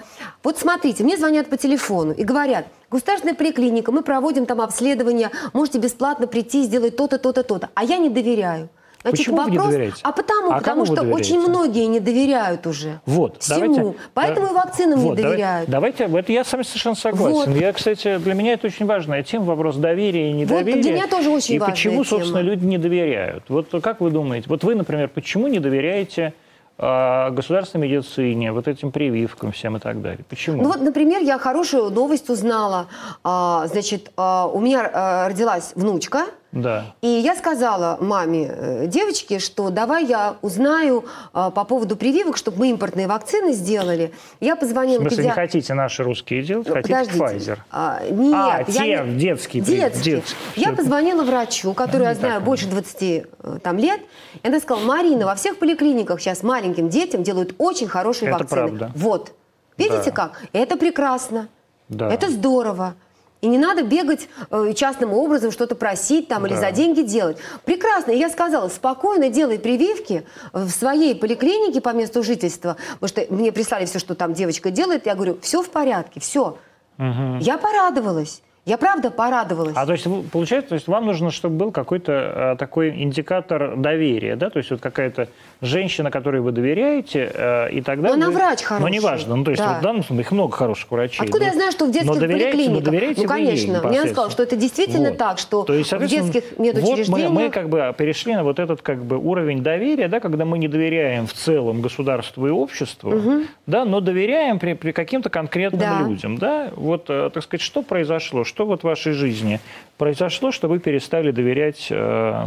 вот 0.44 0.58
смотрите, 0.58 1.02
мне 1.02 1.16
звонят 1.16 1.48
по 1.48 1.56
телефону 1.56 2.12
и 2.12 2.22
говорят, 2.22 2.66
государственная 2.90 3.34
поликлиника, 3.34 3.90
мы 3.90 4.02
проводим 4.02 4.44
там 4.44 4.60
обследование, 4.60 5.30
можете 5.54 5.78
бесплатно 5.78 6.26
прийти 6.26 6.60
и 6.60 6.64
сделать 6.64 6.94
то-то, 6.94 7.16
то-то, 7.16 7.42
то-то. 7.42 7.70
А 7.72 7.84
я 7.84 7.96
не 7.96 8.10
доверяю. 8.10 8.68
Значит, 9.02 9.18
Почему 9.18 9.36
вопрос... 9.36 9.56
вы 9.56 9.62
не 9.62 9.70
доверяете? 9.70 10.00
А 10.02 10.12
потому, 10.12 10.50
а 10.50 10.58
потому 10.58 10.86
что 10.86 11.02
очень 11.02 11.38
многие 11.38 11.86
не 11.86 12.00
доверяют 12.00 12.66
уже 12.66 13.00
вот, 13.06 13.42
всему. 13.42 13.74
Давайте, 13.74 13.98
Поэтому 14.12 14.46
да, 14.46 14.52
и 14.52 14.54
вакцинам 14.54 14.98
вот, 14.98 15.16
не 15.16 15.22
доверяют. 15.22 15.70
Давайте, 15.70 16.04
это 16.04 16.32
я 16.32 16.44
с 16.44 16.52
вами 16.52 16.62
совершенно 16.64 16.96
согласен. 16.96 17.52
Вот. 17.52 17.60
Я, 17.60 17.72
кстати, 17.72 18.18
для 18.18 18.34
меня 18.34 18.54
это 18.54 18.66
очень 18.66 18.86
важная 18.86 19.22
тема, 19.22 19.44
вопрос 19.44 19.76
доверия 19.76 20.30
и 20.30 20.32
недоверия. 20.32 20.74
Вот, 20.74 20.82
для 20.82 20.92
меня 20.92 21.06
тоже 21.06 21.30
очень 21.30 21.54
и 21.54 21.58
важная 21.58 21.74
почему, 21.74 22.04
тема. 22.04 22.04
собственно, 22.04 22.40
люди 22.40 22.64
не 22.64 22.78
доверяют. 22.78 23.44
Вот 23.48 23.68
как 23.82 24.00
вы 24.00 24.10
думаете, 24.10 24.48
вот 24.48 24.64
вы, 24.64 24.74
например, 24.74 25.08
почему 25.08 25.46
не 25.46 25.60
доверяете 25.60 26.34
а, 26.80 27.30
государственной 27.30 27.88
медицине, 27.88 28.52
вот 28.52 28.68
этим 28.68 28.92
прививкам 28.92 29.50
всем 29.50 29.76
и 29.76 29.80
так 29.80 30.00
далее. 30.00 30.24
Почему? 30.28 30.62
Ну 30.62 30.68
вот, 30.68 30.80
например, 30.80 31.22
я 31.22 31.36
хорошую 31.36 31.90
новость 31.90 32.30
узнала. 32.30 32.86
А, 33.24 33.66
значит, 33.66 34.12
а, 34.16 34.46
у 34.46 34.60
меня 34.60 35.26
родилась 35.28 35.72
внучка, 35.74 36.26
да. 36.52 36.94
И 37.02 37.06
я 37.08 37.36
сказала 37.36 37.98
маме 38.00 38.48
э, 38.50 38.86
девочки, 38.86 39.38
что 39.38 39.70
давай 39.70 40.06
я 40.06 40.36
узнаю 40.40 41.04
по 41.32 41.50
поводу 41.50 41.96
прививок, 41.96 42.36
чтобы 42.36 42.58
мы 42.58 42.70
импортные 42.70 43.06
вакцины 43.06 43.52
сделали. 43.52 44.12
Я 44.40 44.56
позвонила... 44.56 45.00
В 45.00 45.02
смысле, 45.02 45.16
педи... 45.18 45.26
не 45.26 45.32
хотите 45.32 45.74
наши 45.74 46.02
русские 46.02 46.42
делать, 46.42 46.66
ну, 46.66 46.74
хотите 46.74 46.94
подождите. 46.94 47.52
Pfizer? 47.52 47.58
А, 47.70 48.00
нет. 48.10 48.34
А, 48.34 48.64
те, 48.64 48.90
я... 48.90 49.04
детские. 49.04 49.62
Детские. 49.62 50.16
детские. 50.16 50.38
Я 50.56 50.72
позвонила 50.72 51.22
врачу, 51.22 51.74
который 51.74 52.04
я 52.04 52.14
знаю 52.14 52.40
больше 52.40 52.66
20 52.66 53.02
э, 53.02 53.24
там, 53.62 53.78
лет, 53.78 54.00
и 54.42 54.48
она 54.48 54.60
сказала, 54.60 54.84
Марина, 54.84 55.26
во 55.26 55.34
всех 55.34 55.58
поликлиниках 55.58 56.20
сейчас 56.20 56.42
маленьким 56.42 56.88
детям 56.88 57.22
делают 57.22 57.54
очень 57.58 57.88
хорошие 57.88 58.30
Это 58.30 58.38
вакцины. 58.38 58.60
правда. 58.60 58.92
Вот. 58.94 59.32
Видите 59.76 60.06
да. 60.06 60.10
как? 60.10 60.42
Это 60.52 60.76
прекрасно. 60.76 61.48
Да. 61.88 62.12
Это 62.12 62.30
здорово. 62.30 62.94
И 63.40 63.46
не 63.46 63.58
надо 63.58 63.82
бегать 63.82 64.28
э, 64.50 64.72
частным 64.74 65.12
образом 65.12 65.52
что-то 65.52 65.76
просить 65.76 66.26
там 66.26 66.42
да. 66.42 66.48
или 66.48 66.56
за 66.56 66.72
деньги 66.72 67.02
делать. 67.02 67.38
Прекрасно. 67.64 68.10
И 68.10 68.18
я 68.18 68.30
сказала, 68.30 68.68
спокойно 68.68 69.28
делай 69.28 69.58
прививки 69.58 70.26
в 70.52 70.68
своей 70.70 71.14
поликлинике 71.14 71.80
по 71.80 71.90
месту 71.90 72.24
жительства. 72.24 72.76
Потому 72.98 73.08
что 73.26 73.34
мне 73.34 73.52
прислали 73.52 73.84
все, 73.84 74.00
что 74.00 74.16
там 74.16 74.34
девочка 74.34 74.70
делает. 74.70 75.06
Я 75.06 75.14
говорю, 75.14 75.38
все 75.40 75.62
в 75.62 75.70
порядке, 75.70 76.18
все. 76.18 76.58
Угу. 76.98 77.38
Я 77.40 77.58
порадовалась. 77.58 78.42
Я 78.68 78.76
правда 78.76 79.10
порадовалась. 79.10 79.72
А 79.74 79.86
то 79.86 79.92
есть 79.92 80.06
получается, 80.30 80.68
то 80.70 80.74
есть 80.74 80.88
вам 80.88 81.06
нужно, 81.06 81.30
чтобы 81.30 81.56
был 81.56 81.72
какой-то 81.72 82.12
э, 82.12 82.56
такой 82.58 82.90
индикатор 83.02 83.76
доверия, 83.76 84.36
да, 84.36 84.50
то 84.50 84.58
есть 84.58 84.70
вот 84.70 84.80
какая-то 84.80 85.28
женщина, 85.62 86.10
которой 86.10 86.42
вы 86.42 86.52
доверяете, 86.52 87.32
э, 87.32 87.70
и 87.70 87.80
тогда. 87.80 88.08
Но 88.08 88.14
она 88.14 88.26
вы... 88.26 88.32
врач 88.32 88.62
хороший. 88.62 88.82
Ну 88.82 88.88
неважно, 88.88 89.36
ну 89.36 89.44
то 89.44 89.52
есть 89.52 89.62
да. 89.62 89.70
вот 89.70 89.78
в 89.78 89.82
данном 89.82 90.04
случае 90.04 90.20
их 90.24 90.32
много 90.32 90.54
хороших 90.54 90.90
врачей. 90.90 91.24
Откуда 91.24 91.44
но, 91.44 91.46
я 91.46 91.52
знаю, 91.54 91.72
что 91.72 91.86
в 91.86 91.90
детских 91.92 92.14
но 92.14 92.20
поликлиниках? 92.20 92.74
Но 92.74 92.80
доверяете 92.80 93.22
ну 93.22 93.28
конечно, 93.28 93.88
мне 93.88 94.00
она 94.00 94.10
сказала, 94.10 94.30
что 94.30 94.42
это 94.42 94.56
действительно 94.56 95.08
вот. 95.08 95.18
так, 95.18 95.38
что 95.38 95.62
то 95.62 95.72
есть, 95.72 95.90
в 95.90 96.06
детских 96.06 96.58
медучреждениях. 96.58 97.30
Вот 97.30 97.38
мы, 97.38 97.44
мы 97.44 97.50
как 97.50 97.70
бы 97.70 97.94
перешли 97.96 98.34
на 98.34 98.44
вот 98.44 98.58
этот 98.58 98.82
как 98.82 99.02
бы 99.02 99.16
уровень 99.16 99.62
доверия, 99.62 100.08
да, 100.08 100.20
когда 100.20 100.44
мы 100.44 100.58
не 100.58 100.68
доверяем 100.68 101.26
в 101.26 101.32
целом 101.32 101.80
государству 101.80 102.46
и 102.46 102.50
обществу, 102.50 103.16
угу. 103.16 103.42
да, 103.66 103.86
но 103.86 104.00
доверяем 104.00 104.58
при, 104.58 104.74
при 104.74 104.92
каким-то 104.92 105.30
конкретным 105.30 105.80
да. 105.80 106.00
людям, 106.00 106.36
да. 106.36 106.70
Вот, 106.76 107.06
э, 107.08 107.30
так 107.32 107.42
сказать, 107.42 107.62
что 107.62 107.82
произошло, 107.82 108.44
что 108.44 108.57
вот 108.66 108.80
в 108.80 108.84
вашей 108.84 109.12
жизни 109.12 109.60
произошло, 109.96 110.50
что 110.50 110.68
вы 110.68 110.78
перестали 110.78 111.30
доверять, 111.30 111.88
э, 111.90 112.46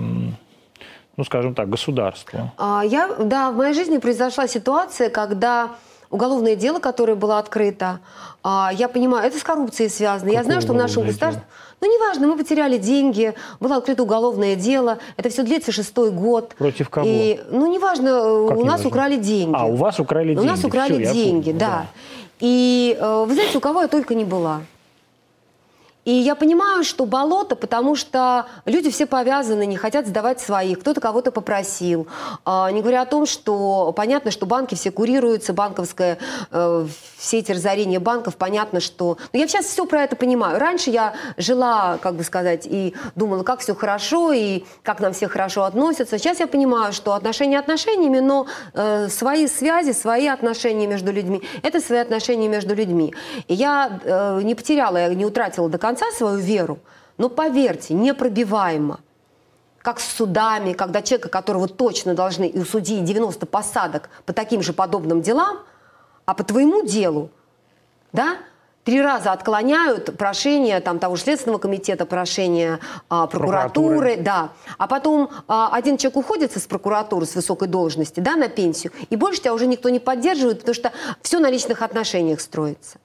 ну, 1.17 1.23
скажем 1.23 1.53
так, 1.53 1.69
государству? 1.69 2.51
А, 2.57 2.83
я, 2.85 3.09
да, 3.19 3.51
в 3.51 3.55
моей 3.55 3.73
жизни 3.73 3.97
произошла 3.97 4.47
ситуация, 4.47 5.09
когда 5.09 5.71
уголовное 6.11 6.55
дело, 6.55 6.79
которое 6.79 7.15
было 7.15 7.39
открыто, 7.39 7.99
а, 8.43 8.71
я 8.73 8.87
понимаю, 8.87 9.27
это 9.27 9.37
с 9.37 9.43
коррупцией 9.43 9.89
связано. 9.89 10.31
Какое 10.31 10.39
я 10.39 10.43
знаю, 10.43 10.61
что 10.61 10.73
в 10.73 10.77
нашем 10.77 11.05
государстве... 11.05 11.43
Ну, 11.79 11.87
неважно, 11.87 12.27
мы 12.27 12.37
потеряли 12.37 12.77
деньги, 12.77 13.33
было 13.59 13.77
открыто 13.77 14.03
уголовное 14.03 14.55
дело, 14.55 14.99
это 15.17 15.29
все 15.29 15.41
длится 15.41 15.71
шестой 15.71 16.11
год. 16.11 16.53
Против 16.55 16.89
кого? 16.89 17.07
И, 17.09 17.39
ну, 17.49 17.65
неважно, 17.65 18.45
как 18.47 18.57
у 18.57 18.65
нас 18.65 18.83
важно? 18.83 18.89
украли 18.89 19.15
деньги. 19.15 19.55
А, 19.57 19.65
у 19.65 19.75
вас 19.75 19.99
украли 19.99 20.35
деньги. 20.35 20.39
У 20.39 20.43
нас 20.43 20.63
украли 20.63 21.03
все, 21.03 21.13
деньги, 21.13 21.51
да. 21.51 21.67
да. 21.67 21.85
И, 22.39 22.95
э, 22.99 23.25
вы 23.27 23.33
знаете, 23.33 23.57
у 23.57 23.61
кого 23.61 23.81
я 23.81 23.87
только 23.87 24.13
не 24.13 24.25
была. 24.25 24.61
И 26.11 26.13
я 26.13 26.35
понимаю, 26.35 26.83
что 26.83 27.05
болото, 27.05 27.55
потому 27.55 27.95
что 27.95 28.45
люди 28.65 28.91
все 28.91 29.05
повязаны, 29.05 29.65
не 29.65 29.77
хотят 29.77 30.07
сдавать 30.07 30.41
своих, 30.41 30.81
кто-то 30.81 30.99
кого-то 30.99 31.31
попросил. 31.31 32.05
А, 32.43 32.69
не 32.69 32.81
говоря 32.81 33.03
о 33.03 33.05
том, 33.05 33.25
что 33.25 33.93
понятно, 33.95 34.29
что 34.29 34.45
банки 34.45 34.75
все 34.75 34.91
курируются, 34.91 35.53
банковское, 35.53 36.17
э, 36.51 36.85
все 37.17 37.37
эти 37.37 37.53
разорения 37.53 37.99
банков, 37.99 38.35
понятно, 38.35 38.81
что... 38.81 39.19
Но 39.31 39.39
я 39.39 39.47
сейчас 39.47 39.67
все 39.67 39.85
про 39.85 40.03
это 40.03 40.17
понимаю. 40.17 40.59
Раньше 40.59 40.89
я 40.89 41.13
жила, 41.37 41.97
как 42.01 42.15
бы 42.15 42.25
сказать, 42.25 42.65
и 42.65 42.93
думала, 43.15 43.43
как 43.43 43.61
все 43.61 43.73
хорошо, 43.73 44.33
и 44.33 44.65
как 44.83 44.99
нам 44.99 45.13
все 45.13 45.29
хорошо 45.29 45.63
относятся. 45.63 46.17
Сейчас 46.17 46.41
я 46.41 46.47
понимаю, 46.47 46.91
что 46.91 47.13
отношения 47.13 47.57
отношениями, 47.57 48.19
но 48.19 48.47
э, 48.73 49.07
свои 49.07 49.47
связи, 49.47 49.93
свои 49.93 50.27
отношения 50.27 50.87
между 50.87 51.13
людьми, 51.13 51.41
это 51.63 51.79
свои 51.79 51.99
отношения 51.99 52.49
между 52.49 52.75
людьми. 52.75 53.13
И 53.47 53.53
я 53.53 54.01
э, 54.03 54.41
не 54.43 54.55
потеряла, 54.55 54.97
я 54.97 55.07
не 55.13 55.25
утратила 55.25 55.69
до 55.69 55.77
конца 55.77 56.00
свою 56.11 56.37
веру, 56.37 56.79
но 57.17 57.29
поверьте, 57.29 57.93
непробиваемо. 57.93 58.99
Как 59.79 59.99
с 59.99 60.15
судами, 60.15 60.73
когда 60.73 61.01
человека, 61.01 61.29
которого 61.29 61.67
точно 61.67 62.13
должны 62.13 62.47
и 62.47 62.59
у 62.59 62.65
судьи 62.65 62.99
90 62.99 63.45
посадок 63.45 64.09
по 64.25 64.33
таким 64.33 64.61
же 64.61 64.73
подобным 64.73 65.21
делам, 65.21 65.59
а 66.25 66.33
по 66.33 66.43
твоему 66.43 66.85
делу, 66.85 67.31
да, 68.13 68.37
три 68.83 69.01
раза 69.01 69.31
отклоняют 69.31 70.17
прошение 70.17 70.79
там, 70.79 70.99
того 70.99 71.15
же 71.15 71.23
Следственного 71.23 71.59
комитета, 71.59 72.05
прошение 72.05 72.79
а, 73.09 73.27
прокуратуры, 73.27 73.99
прокуратуры, 73.99 74.23
да. 74.23 74.49
А 74.77 74.87
потом 74.87 75.29
а, 75.47 75.69
один 75.73 75.97
человек 75.97 76.17
уходит 76.17 76.57
с 76.57 76.67
прокуратуры 76.67 77.25
с 77.25 77.35
высокой 77.35 77.67
должности, 77.67 78.19
да, 78.19 78.35
на 78.35 78.47
пенсию, 78.47 78.91
и 79.09 79.15
больше 79.15 79.41
тебя 79.41 79.53
уже 79.53 79.67
никто 79.67 79.89
не 79.89 79.99
поддерживает, 79.99 80.59
потому 80.59 80.75
что 80.75 80.91
все 81.21 81.39
на 81.39 81.49
личных 81.49 81.81
отношениях 81.81 82.41
строится. 82.41 82.97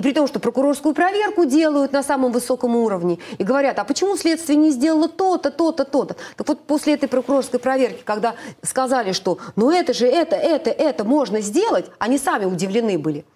И 0.00 0.02
при 0.02 0.14
том, 0.14 0.26
что 0.26 0.40
прокурорскую 0.40 0.94
проверку 0.94 1.44
делают 1.44 1.92
на 1.92 2.02
самом 2.02 2.32
высоком 2.32 2.74
уровне 2.74 3.18
и 3.36 3.44
говорят, 3.44 3.78
а 3.78 3.84
почему 3.84 4.16
следствие 4.16 4.56
не 4.56 4.70
сделало 4.70 5.10
то-то, 5.10 5.50
то-то, 5.50 5.84
то-то. 5.84 6.16
Так 6.38 6.48
вот 6.48 6.60
после 6.60 6.94
этой 6.94 7.06
прокурорской 7.06 7.60
проверки, 7.60 8.00
когда 8.02 8.34
сказали, 8.62 9.12
что 9.12 9.36
ну 9.56 9.70
это 9.70 9.92
же, 9.92 10.06
это, 10.06 10.36
это, 10.36 10.70
это 10.70 11.04
можно 11.04 11.42
сделать, 11.42 11.90
они 11.98 12.16
сами 12.16 12.46
удивлены 12.46 12.98
были. 12.98 13.26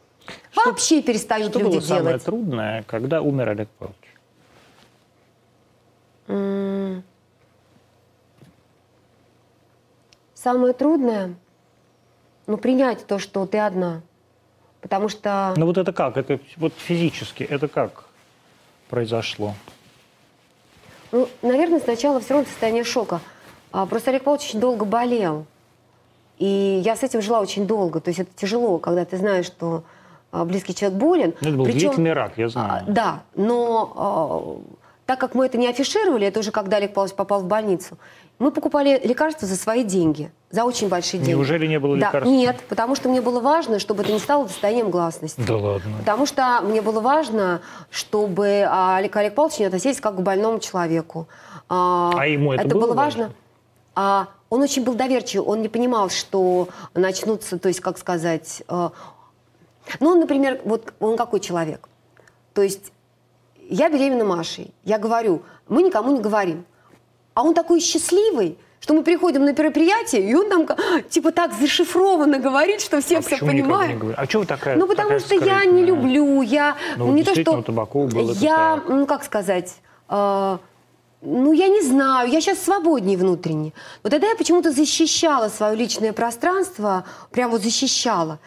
Что, 0.52 0.70
Вообще 0.70 1.02
перестают 1.02 1.50
что 1.50 1.58
люди 1.58 1.72
было 1.72 1.82
делать. 1.82 2.02
самое 2.02 2.18
трудное, 2.18 2.82
когда 2.84 3.20
умер 3.20 3.50
Олег 3.50 3.68
Павлович? 3.78 3.98
Самое 10.32 10.72
трудное, 10.72 11.34
ну, 12.46 12.56
принять 12.56 13.06
то, 13.06 13.18
что 13.18 13.44
ты 13.44 13.58
одна– 13.58 14.00
Потому 14.84 15.08
что... 15.08 15.54
Ну 15.56 15.64
вот 15.64 15.78
это 15.78 15.94
как? 15.94 16.18
Это 16.18 16.38
вот 16.58 16.74
физически, 16.76 17.42
это 17.42 17.68
как 17.68 18.04
произошло? 18.90 19.54
Ну, 21.10 21.26
наверное, 21.40 21.80
сначала 21.80 22.20
все 22.20 22.34
равно 22.34 22.46
состояние 22.46 22.84
шока. 22.84 23.20
А, 23.72 23.86
просто 23.86 24.10
Олег 24.10 24.24
Павлович 24.24 24.50
очень 24.50 24.60
долго 24.60 24.84
болел. 24.84 25.46
И 26.38 26.82
я 26.84 26.96
с 26.96 27.02
этим 27.02 27.22
жила 27.22 27.40
очень 27.40 27.66
долго. 27.66 27.98
То 27.98 28.10
есть 28.10 28.20
это 28.20 28.30
тяжело, 28.36 28.76
когда 28.76 29.06
ты 29.06 29.16
знаешь, 29.16 29.46
что 29.46 29.84
а, 30.30 30.44
близкий 30.44 30.74
человек 30.74 30.98
болен. 30.98 31.34
Это 31.40 31.52
был 31.52 31.64
Причем, 31.64 31.78
длительный 31.78 32.12
рак, 32.12 32.36
я 32.36 32.50
знаю. 32.50 32.84
А, 32.86 32.90
да, 32.90 33.22
но 33.34 33.92
а, 33.96 34.83
так 35.06 35.20
как 35.20 35.34
мы 35.34 35.46
это 35.46 35.58
не 35.58 35.68
афишировали, 35.68 36.26
это 36.26 36.40
уже 36.40 36.50
когда 36.50 36.78
Олег 36.78 36.94
Павлович 36.94 37.14
попал 37.14 37.40
в 37.40 37.46
больницу, 37.46 37.98
мы 38.38 38.50
покупали 38.50 39.00
лекарства 39.04 39.46
за 39.46 39.56
свои 39.56 39.84
деньги, 39.84 40.32
за 40.50 40.64
очень 40.64 40.88
большие 40.88 41.20
деньги. 41.20 41.32
Неужели 41.32 41.66
не 41.66 41.78
было 41.78 41.96
да, 41.96 42.06
лекарств? 42.06 42.30
Нет, 42.30 42.56
потому 42.68 42.94
что 42.94 43.08
мне 43.08 43.20
было 43.20 43.40
важно, 43.40 43.78
чтобы 43.78 44.02
это 44.02 44.12
не 44.12 44.18
стало 44.18 44.46
достоянием 44.46 44.90
гласности. 44.90 45.40
Да 45.46 45.56
ладно. 45.56 45.98
Потому 45.98 46.26
что 46.26 46.60
мне 46.62 46.82
было 46.82 47.00
важно, 47.00 47.60
чтобы 47.90 48.66
а, 48.68 48.96
Олег, 48.96 49.14
Олег 49.16 49.34
Павлович 49.34 49.58
не 49.60 49.66
относились 49.66 50.00
как 50.00 50.16
к 50.16 50.20
больному 50.20 50.58
человеку. 50.58 51.28
А, 51.68 52.12
а 52.16 52.26
ему 52.26 52.52
это, 52.52 52.64
это 52.64 52.74
было, 52.74 52.86
было 52.86 52.94
важно? 52.94 53.22
важно? 53.22 53.36
А, 53.94 54.28
он 54.50 54.62
очень 54.62 54.84
был 54.84 54.94
доверчивый, 54.94 55.46
он 55.46 55.62
не 55.62 55.68
понимал, 55.68 56.10
что 56.10 56.68
начнутся, 56.94 57.58
то 57.58 57.68
есть, 57.68 57.80
как 57.80 57.98
сказать... 57.98 58.62
А, 58.68 58.92
ну, 60.00 60.18
например, 60.18 60.60
вот 60.64 60.94
он 60.98 61.16
какой 61.16 61.40
человек? 61.40 61.88
То 62.54 62.62
есть 62.62 62.93
я 63.68 63.88
беременна 63.88 64.24
Машей, 64.24 64.72
я 64.84 64.98
говорю, 64.98 65.42
мы 65.68 65.82
никому 65.82 66.12
не 66.12 66.20
говорим. 66.20 66.64
А 67.34 67.42
он 67.42 67.54
такой 67.54 67.80
счастливый, 67.80 68.56
что 68.80 68.94
мы 68.94 69.02
приходим 69.02 69.44
на 69.44 69.52
мероприятие, 69.52 70.30
и 70.30 70.34
он 70.34 70.48
там 70.48 70.66
типа 71.08 71.32
так 71.32 71.52
зашифрованно 71.54 72.38
говорит, 72.38 72.80
что 72.80 73.00
все 73.00 73.18
а 73.18 73.20
все 73.22 73.38
понимают. 73.38 74.14
А 74.16 74.26
что 74.26 74.40
вы 74.40 74.46
такая? 74.46 74.76
Ну 74.76 74.86
потому 74.86 75.18
такая 75.18 75.20
что 75.20 75.34
я 75.44 75.64
не 75.64 75.84
люблю, 75.84 76.42
я 76.42 76.76
ну, 76.96 77.12
не 77.12 77.24
то 77.24 77.34
что 77.34 77.62
Табаков 77.62 78.12
был 78.12 78.32
я, 78.34 78.82
ну 78.86 79.06
как 79.06 79.24
сказать. 79.24 79.74
Э, 80.08 80.58
ну, 81.24 81.52
я 81.52 81.68
не 81.68 81.80
знаю, 81.80 82.30
я 82.30 82.40
сейчас 82.40 82.58
свободнее 82.58 83.16
внутренне. 83.16 83.72
Но 84.02 84.10
тогда 84.10 84.28
я 84.28 84.36
почему-то 84.36 84.70
защищала 84.70 85.48
свое 85.48 85.74
личное 85.74 86.12
пространство, 86.12 87.04
прям 87.30 87.50
вот 87.50 87.62
защищала. 87.62 88.38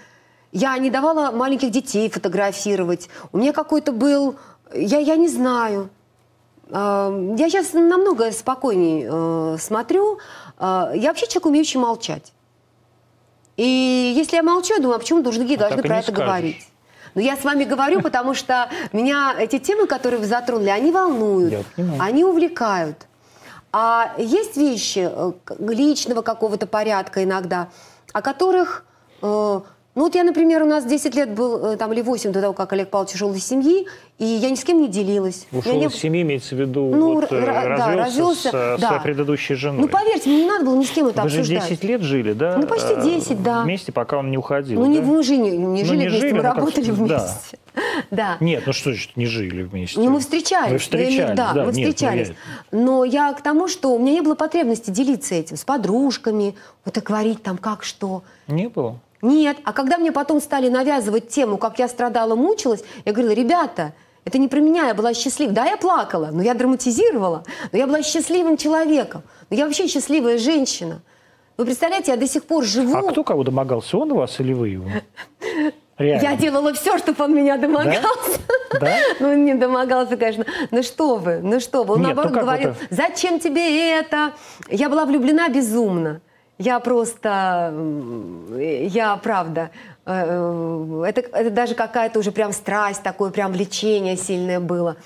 Я 0.52 0.78
не 0.78 0.92
давала 0.92 1.32
маленьких 1.32 1.72
детей 1.72 2.10
фотографировать. 2.10 3.10
У 3.32 3.40
меня 3.40 3.52
какой-то 3.52 3.92
был, 3.92 4.36
я, 4.74 5.00
я 5.00 5.16
не 5.16 5.28
знаю. 5.28 5.90
Я 6.70 7.36
сейчас 7.38 7.74
намного 7.74 8.32
спокойнее 8.32 9.08
э, 9.10 9.58
смотрю. 9.58 10.20
А, 10.58 10.92
я 10.94 11.10
вообще 11.10 11.28
человек, 11.28 11.46
умеющий 11.46 11.80
молчать. 11.80 12.34
И 13.56 14.14
если 14.16 14.36
я 14.36 14.44
молчу, 14.44 14.74
я 14.74 14.80
думаю, 14.80 14.98
а 14.98 15.00
почему 15.00 15.22
другие 15.22 15.56
а 15.58 15.62
должны 15.62 15.82
про 15.82 15.98
это 15.98 16.12
скажешь. 16.12 16.26
говорить? 16.26 16.68
Но 17.16 17.22
я 17.22 17.36
с 17.36 17.44
вами 17.44 17.64
говорю, 17.64 18.02
потому 18.02 18.34
что 18.34 18.70
меня 18.94 19.34
эти 19.40 19.60
темы, 19.60 19.88
которые 19.88 20.20
вы 20.20 20.26
затронули, 20.26 20.70
они 20.70 20.92
волнуют, 20.92 21.66
они 22.00 22.24
увлекают. 22.24 23.08
А 23.72 24.14
есть 24.18 24.58
вещи 24.58 25.10
э, 25.12 25.32
личного 25.60 26.22
какого-то 26.22 26.68
порядка 26.68 27.24
иногда, 27.24 27.70
о 28.14 28.22
которых 28.22 28.86
э, 29.22 29.62
ну 29.98 30.04
вот 30.04 30.14
я, 30.14 30.24
например, 30.24 30.62
у 30.62 30.68
нас 30.68 30.86
10 30.86 31.16
лет 31.16 31.32
был, 31.32 31.72
э, 31.72 31.76
там, 31.76 31.92
или 31.92 32.04
8 32.04 32.32
до 32.32 32.40
того, 32.40 32.54
как 32.54 32.72
Олег 32.72 32.90
Павлович 32.90 33.16
ушел 33.16 33.34
из 33.34 33.44
семьи, 33.44 33.88
и 34.20 34.26
я 34.26 34.52
ни 34.52 34.54
с 34.54 34.64
кем 34.64 34.80
не 34.80 34.90
делилась. 34.90 35.48
Ушел 35.52 35.74
не... 35.74 35.88
из 35.88 35.96
семьи, 35.96 36.22
имеется 36.22 36.54
в 36.54 36.60
виду, 36.60 36.92
ну, 36.94 37.16
вот, 37.16 37.32
э, 37.32 37.40
развелся, 37.44 37.78
да, 37.78 37.96
развелся 37.96 38.50
с 38.50 38.80
да. 38.80 38.88
своей 38.90 39.02
предыдущей 39.02 39.56
женой. 39.56 39.82
Ну, 39.82 39.88
поверьте, 39.88 40.30
мне 40.30 40.44
не 40.44 40.48
надо 40.48 40.66
было 40.66 40.76
ни 40.76 40.84
с 40.84 40.92
кем 40.92 41.08
это 41.08 41.24
Вы 41.24 41.30
обсуждать. 41.30 41.64
же 41.64 41.70
10 41.70 41.84
лет 41.84 42.02
жили, 42.02 42.34
да? 42.34 42.60
Ну, 42.60 42.68
почти 42.68 42.96
10, 42.96 43.42
да. 43.42 43.64
Вместе, 43.64 43.92
пока 43.92 44.20
он 44.20 44.30
не 44.30 44.38
уходил, 44.38 44.80
Ну, 44.80 44.86
да? 44.86 44.92
не, 44.92 45.00
мы 45.00 45.24
же 45.24 45.36
не, 45.36 45.58
не 45.58 45.84
жили 45.84 45.98
не 45.98 46.08
вместе, 46.10 46.20
жили, 46.20 46.32
мы 46.34 46.44
ну, 46.44 46.44
работали 46.44 46.86
как, 46.86 46.96
вместе. 46.96 47.58
Да. 47.74 47.82
да. 48.12 48.38
Нет, 48.40 48.64
ну 48.68 48.74
что 48.74 48.92
значит 48.92 49.18
не 49.18 49.26
жили 49.26 49.64
вместе? 49.64 50.00
Ну, 50.00 50.12
мы 50.12 50.20
встречались. 50.20 50.74
Вы 50.74 50.78
встречались, 50.78 51.36
да, 51.36 51.54
да. 51.54 51.64
мы 51.64 51.72
нет, 51.74 51.96
встречались. 51.96 52.32
Ну, 52.72 53.04
я... 53.04 53.18
Но 53.18 53.28
я 53.30 53.34
к 53.34 53.42
тому, 53.42 53.68
что 53.68 53.96
у 53.96 54.00
меня 54.00 54.14
не 54.14 54.22
было 54.22 54.36
потребности 54.36 54.92
делиться 54.92 55.34
этим 55.34 55.58
с 55.58 55.64
подружками, 55.64 56.54
вот 56.86 56.94
так 56.94 57.04
говорить 57.04 57.42
там 57.42 57.58
как 57.58 57.84
что. 57.84 58.22
Не 58.48 58.70
было? 58.70 59.00
Нет. 59.22 59.58
А 59.64 59.74
когда 59.74 59.98
мне 59.98 60.12
потом 60.12 60.40
стали 60.42 60.70
навязывать 60.70 61.30
тему, 61.30 61.58
как 61.58 61.80
я 61.80 61.88
страдала, 61.88 62.36
мучилась, 62.36 62.84
я 63.06 63.14
говорила, 63.14 63.34
ребята, 63.34 63.94
это 64.26 64.38
не 64.38 64.48
про 64.48 64.60
меня, 64.60 64.88
я 64.88 64.94
была 64.94 65.14
счастлива. 65.14 65.52
Да, 65.52 65.66
я 65.66 65.78
плакала, 65.78 66.30
но 66.32 66.42
я 66.42 66.54
драматизировала, 66.54 67.44
но 67.72 67.78
я 67.78 67.88
была 67.88 68.04
счастливым 68.04 68.58
человеком. 68.58 69.24
Но 69.50 69.58
я 69.58 69.66
вообще 69.66 69.88
счастливая 69.88 70.38
женщина. 70.38 71.02
Вы 71.58 71.66
представляете, 71.66 72.12
я 72.12 72.18
до 72.18 72.28
сих 72.28 72.44
пор 72.44 72.64
живу... 72.64 72.96
А 72.96 73.12
кто 73.12 73.24
кого 73.24 73.44
домогался, 73.44 73.98
он 73.98 74.14
вас 74.14 74.40
или 74.40 74.54
вы 74.54 74.70
его? 74.70 74.90
Реально. 75.98 76.22
Я 76.22 76.36
делала 76.36 76.74
все, 76.74 76.98
чтобы 77.00 77.24
он 77.24 77.34
меня 77.34 77.58
домогался. 77.58 78.02
Да? 78.72 78.80
да? 78.80 78.98
Ну, 79.20 79.30
он 79.32 79.46
не 79.46 79.56
домогался, 79.56 80.16
конечно. 80.16 80.46
Ну 80.70 80.84
что 80.84 81.16
вы, 81.16 81.40
ну 81.40 81.60
что 81.60 81.84
вы. 81.84 81.96
Он 81.96 82.02
Нет, 82.02 82.08
наоборот 82.10 82.34
ну 82.34 82.42
говорил, 82.42 82.70
это... 82.70 82.80
зачем 82.92 83.40
тебе 83.40 83.98
это? 83.98 84.34
Я 84.70 84.90
была 84.90 85.06
влюблена 85.06 85.50
безумно. 85.50 86.22
Я 86.58 86.80
просто, 86.80 87.74
я 88.58 89.16
правда, 89.18 89.70
э, 90.06 90.12
э, 90.12 91.04
это, 91.08 91.22
это 91.22 91.50
даже 91.52 91.76
какая-то 91.76 92.18
уже 92.18 92.32
прям 92.32 92.52
страсть, 92.52 93.04
такое 93.04 93.30
прям 93.30 93.52
влечение 93.52 94.18
сильное 94.18 94.60
было. 94.60 94.98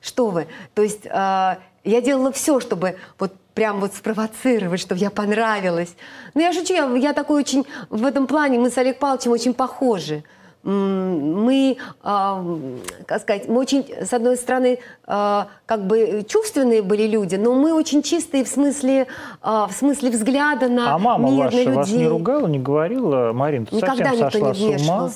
Что 0.00 0.28
вы? 0.28 0.46
То 0.74 0.82
есть 0.82 1.06
э, 1.06 1.08
я 1.10 2.00
делала 2.00 2.30
все, 2.30 2.60
чтобы 2.60 2.96
вот 3.18 3.32
прям 3.54 3.80
вот 3.80 3.94
спровоцировать, 3.94 4.80
чтобы 4.80 5.00
я 5.00 5.10
понравилась. 5.10 5.94
Но 6.34 6.42
я 6.42 6.52
шучу, 6.52 6.74
я, 6.74 6.86
я 6.94 7.12
такой 7.12 7.40
очень, 7.40 7.66
в 7.88 8.06
этом 8.06 8.28
плане 8.28 8.60
мы 8.60 8.70
с 8.70 8.78
Олег 8.78 9.00
Павловичем 9.00 9.32
очень 9.32 9.54
похожи 9.54 10.22
мы, 10.62 11.78
как 12.02 13.22
сказать, 13.22 13.48
мы 13.48 13.58
очень, 13.60 13.86
с 13.88 14.12
одной 14.12 14.36
стороны, 14.36 14.78
а, 15.06 15.48
как 15.66 15.86
бы 15.86 16.24
чувственные 16.28 16.82
были 16.82 17.06
люди, 17.06 17.36
но 17.36 17.54
мы 17.54 17.72
очень 17.72 18.02
чистые 18.02 18.44
в 18.44 18.48
смысле, 18.48 19.06
а, 19.40 19.66
в 19.66 19.72
смысле 19.72 20.10
взгляда 20.10 20.68
на 20.68 20.94
А 20.94 20.98
мама 20.98 21.30
мир, 21.30 21.44
ваша 21.44 21.56
на 21.56 21.60
людей. 21.60 21.74
вас 21.74 21.90
не 21.90 22.08
ругала, 22.08 22.46
не 22.46 22.58
говорила? 22.58 23.32
Марин, 23.32 23.66
ты 23.66 23.76
Никогда 23.76 24.10
совсем 24.10 24.30
сошла 24.30 24.52
не 24.52 24.78
с 24.78 24.82
ума? 24.82 25.10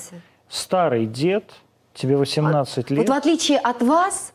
Старый 0.49 1.05
дед, 1.05 1.51
тебе 1.93 2.17
18 2.17 2.89
лет. 2.91 3.07
Вот 3.07 3.15
в 3.15 3.17
отличие 3.17 3.59
от 3.59 3.81
вас, 3.83 4.33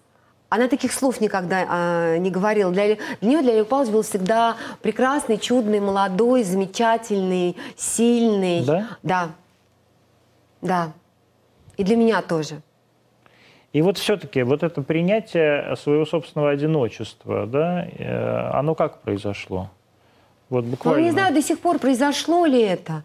она 0.48 0.68
таких 0.68 0.92
слов 0.92 1.20
никогда 1.20 1.66
а, 1.68 2.16
не 2.18 2.30
говорила. 2.30 2.70
Для, 2.70 2.86
для 2.86 2.98
нее, 3.20 3.42
для 3.42 3.52
Олега 3.52 3.64
Павловича 3.64 3.92
был 3.92 4.02
всегда 4.02 4.56
прекрасный, 4.82 5.38
чудный, 5.38 5.80
молодой, 5.80 6.44
замечательный, 6.44 7.56
сильный. 7.76 8.64
Да? 8.64 8.86
Да. 9.02 9.28
Да. 10.62 10.92
И 11.77 11.85
для 11.85 11.97
меня 11.97 12.23
тоже. 12.23 12.62
И 13.73 13.83
вот 13.83 13.99
все-таки 13.99 14.43
вот 14.43 14.62
это 14.62 14.83
принятие 14.83 15.77
своего 15.77 16.05
собственного 16.05 16.51
одиночества, 16.51 17.47
да, 17.47 17.87
э, 17.87 18.51
оно 18.53 18.75
как 18.75 19.01
произошло? 19.03 19.71
Вот 20.49 20.64
буквально. 20.64 21.01
Ну, 21.01 21.07
не 21.07 21.13
знаю, 21.13 21.34
до 21.34 21.42
сих 21.42 21.61
пор 21.61 21.79
произошло 21.79 22.47
ли 22.47 22.61
это. 22.61 23.05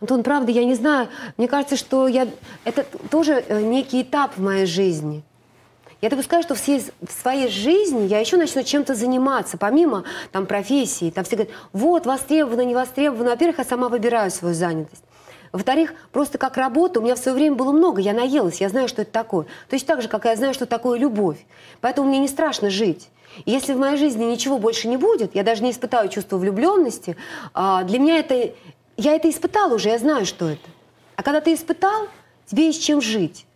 Антон, 0.00 0.22
правда, 0.22 0.50
я 0.50 0.64
не 0.64 0.74
знаю. 0.74 1.08
Мне 1.36 1.48
кажется, 1.48 1.76
что 1.76 2.08
я... 2.08 2.26
это 2.64 2.84
тоже 3.10 3.44
э, 3.46 3.60
некий 3.60 4.02
этап 4.02 4.36
в 4.36 4.42
моей 4.42 4.66
жизни. 4.66 5.22
Я 6.02 6.10
допускаю, 6.10 6.42
что 6.42 6.54
все, 6.54 6.82
в 7.00 7.10
своей 7.10 7.48
жизни 7.48 8.06
я 8.06 8.18
еще 8.18 8.36
начну 8.36 8.62
чем-то 8.62 8.94
заниматься, 8.94 9.56
помимо 9.56 10.04
там, 10.30 10.46
профессии. 10.46 11.10
Там 11.10 11.24
все 11.24 11.36
говорят, 11.36 11.54
вот, 11.72 12.06
востребовано, 12.06 12.62
не 12.62 12.74
востребовано. 12.74 13.30
Во-первых, 13.30 13.58
я 13.58 13.64
сама 13.64 13.88
выбираю 13.88 14.30
свою 14.30 14.54
занятость. 14.54 15.02
Во-вторых, 15.56 15.94
просто 16.12 16.36
как 16.36 16.58
работа, 16.58 17.00
у 17.00 17.02
меня 17.02 17.14
в 17.14 17.18
свое 17.18 17.34
время 17.34 17.56
было 17.56 17.72
много, 17.72 17.98
я 18.02 18.12
наелась, 18.12 18.60
я 18.60 18.68
знаю, 18.68 18.88
что 18.88 19.00
это 19.00 19.10
такое. 19.10 19.46
То 19.70 19.74
есть 19.76 19.86
так 19.86 20.02
же, 20.02 20.08
как 20.08 20.26
я 20.26 20.36
знаю, 20.36 20.52
что 20.52 20.66
такое 20.66 20.98
любовь. 20.98 21.38
Поэтому 21.80 22.08
мне 22.08 22.18
не 22.18 22.28
страшно 22.28 22.68
жить. 22.68 23.08
И 23.46 23.52
если 23.52 23.72
в 23.72 23.78
моей 23.78 23.96
жизни 23.96 24.24
ничего 24.24 24.58
больше 24.58 24.86
не 24.86 24.98
будет, 24.98 25.34
я 25.34 25.42
даже 25.44 25.62
не 25.62 25.70
испытаю 25.70 26.10
чувство 26.10 26.36
влюбленности, 26.36 27.16
а, 27.54 27.84
для 27.84 27.98
меня 27.98 28.18
это... 28.18 28.52
Я 28.98 29.14
это 29.14 29.30
испытала 29.30 29.72
уже, 29.76 29.88
я 29.88 29.98
знаю, 29.98 30.26
что 30.26 30.46
это. 30.46 30.68
А 31.16 31.22
когда 31.22 31.40
ты 31.40 31.54
испытал, 31.54 32.06
тебе 32.44 32.66
есть 32.66 32.84
чем 32.84 33.00
жить. 33.00 33.46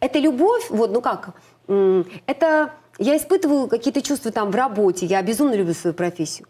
Это 0.00 0.18
любовь, 0.18 0.66
вот, 0.70 0.90
ну 0.90 1.00
как, 1.00 1.34
это... 2.26 2.72
Я 2.98 3.16
испытываю 3.16 3.68
какие-то 3.68 4.02
чувства 4.02 4.32
там 4.32 4.50
в 4.50 4.56
работе, 4.56 5.06
я 5.06 5.22
безумно 5.22 5.54
люблю 5.54 5.74
свою 5.74 5.94
профессию. 5.94 6.48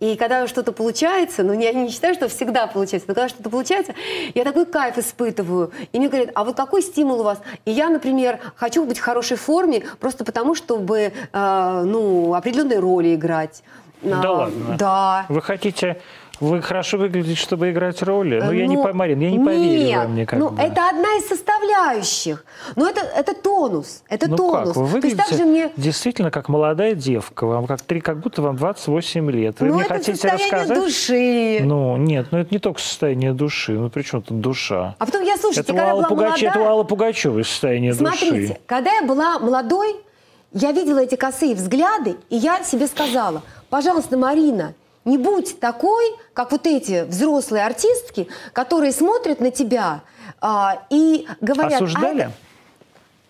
И 0.00 0.16
когда 0.16 0.46
что-то 0.46 0.72
получается, 0.72 1.42
ну, 1.42 1.52
я 1.52 1.72
не 1.72 1.90
считаю, 1.90 2.14
что 2.14 2.28
всегда 2.28 2.66
получается, 2.66 3.06
но 3.08 3.14
когда 3.14 3.28
что-то 3.28 3.50
получается, 3.50 3.94
я 4.34 4.44
такой 4.44 4.64
кайф 4.64 4.96
испытываю. 4.96 5.72
И 5.92 5.98
мне 5.98 6.08
говорят, 6.08 6.30
а 6.34 6.44
вот 6.44 6.56
какой 6.56 6.82
стимул 6.82 7.20
у 7.20 7.22
вас? 7.22 7.38
И 7.66 7.70
я, 7.70 7.90
например, 7.90 8.40
хочу 8.56 8.84
быть 8.86 8.98
в 8.98 9.02
хорошей 9.02 9.36
форме 9.36 9.84
просто 10.00 10.24
потому, 10.24 10.54
чтобы, 10.54 11.12
э, 11.32 11.82
ну, 11.84 12.34
определенные 12.34 12.78
роли 12.78 13.14
играть. 13.14 13.62
Да 14.02 14.22
а, 14.24 14.32
ладно? 14.32 14.76
Да. 14.78 15.26
Вы 15.28 15.42
хотите 15.42 16.00
вы 16.40 16.62
хорошо 16.62 16.96
выглядите, 16.96 17.38
чтобы 17.38 17.70
играть 17.70 18.02
роли. 18.02 18.40
Но 18.40 18.52
я 18.52 18.66
не, 18.66 18.76
ну, 18.76 18.92
Марин, 18.94 19.20
я 19.20 19.30
не 19.30 19.38
поверю 19.38 19.84
нет, 19.84 19.98
вам 19.98 20.14
никогда. 20.14 20.50
Ну, 20.50 20.56
это 20.56 20.88
одна 20.88 21.08
из 21.18 21.28
составляющих. 21.28 22.44
Но 22.76 22.88
это, 22.88 23.00
это 23.00 23.34
тонус. 23.34 24.02
Это 24.08 24.28
ну 24.28 24.36
тонус. 24.36 24.68
Как? 24.68 24.76
Вы 24.76 24.84
выглядите 24.86 25.44
мне... 25.44 25.70
действительно 25.76 26.30
как 26.30 26.48
молодая 26.48 26.94
девка. 26.94 27.44
Вам 27.44 27.66
как, 27.66 27.82
три, 27.82 28.00
как 28.00 28.20
будто 28.20 28.40
вам 28.40 28.56
28 28.56 29.30
лет. 29.30 29.60
Вы 29.60 29.68
ну, 29.68 29.74
мне 29.74 29.84
это 29.84 29.94
хотите 29.94 30.12
состояние 30.12 30.46
рассказать? 30.46 30.78
души. 30.78 31.58
Ну, 31.62 31.96
нет, 31.98 32.28
ну 32.30 32.38
это 32.38 32.54
не 32.54 32.58
только 32.58 32.80
состояние 32.80 33.32
души. 33.32 33.72
Ну, 33.72 33.90
при 33.90 34.02
чем 34.02 34.22
тут 34.22 34.40
душа? 34.40 34.96
А 34.98 35.06
потом 35.06 35.22
я, 35.22 35.36
слушайте, 35.36 35.60
это 35.60 35.72
когда 35.74 35.88
я 35.88 35.94
была 35.94 36.08
Пугач... 36.08 36.42
молодая... 36.42 36.50
Это 36.50 36.60
у 36.60 36.64
Аллы 36.64 36.84
Пугачевой 36.84 37.44
состояние 37.44 37.92
Смотрите, 37.92 38.24
души. 38.24 38.46
Смотрите, 38.46 38.60
когда 38.66 38.92
я 38.92 39.02
была 39.02 39.38
молодой, 39.38 39.96
я 40.52 40.72
видела 40.72 41.00
эти 41.00 41.16
косые 41.16 41.54
взгляды, 41.54 42.16
и 42.28 42.36
я 42.36 42.62
себе 42.64 42.86
сказала, 42.86 43.42
пожалуйста, 43.68 44.16
Марина, 44.16 44.74
не 45.10 45.18
будь 45.18 45.58
такой, 45.58 46.04
как 46.32 46.52
вот 46.52 46.66
эти 46.66 47.04
взрослые 47.04 47.64
артистки, 47.66 48.28
которые 48.52 48.92
смотрят 48.92 49.40
на 49.40 49.50
тебя 49.50 50.02
а, 50.40 50.82
и 50.88 51.26
говорят... 51.40 51.74
Осуждали? 51.82 52.22
А 52.22 52.32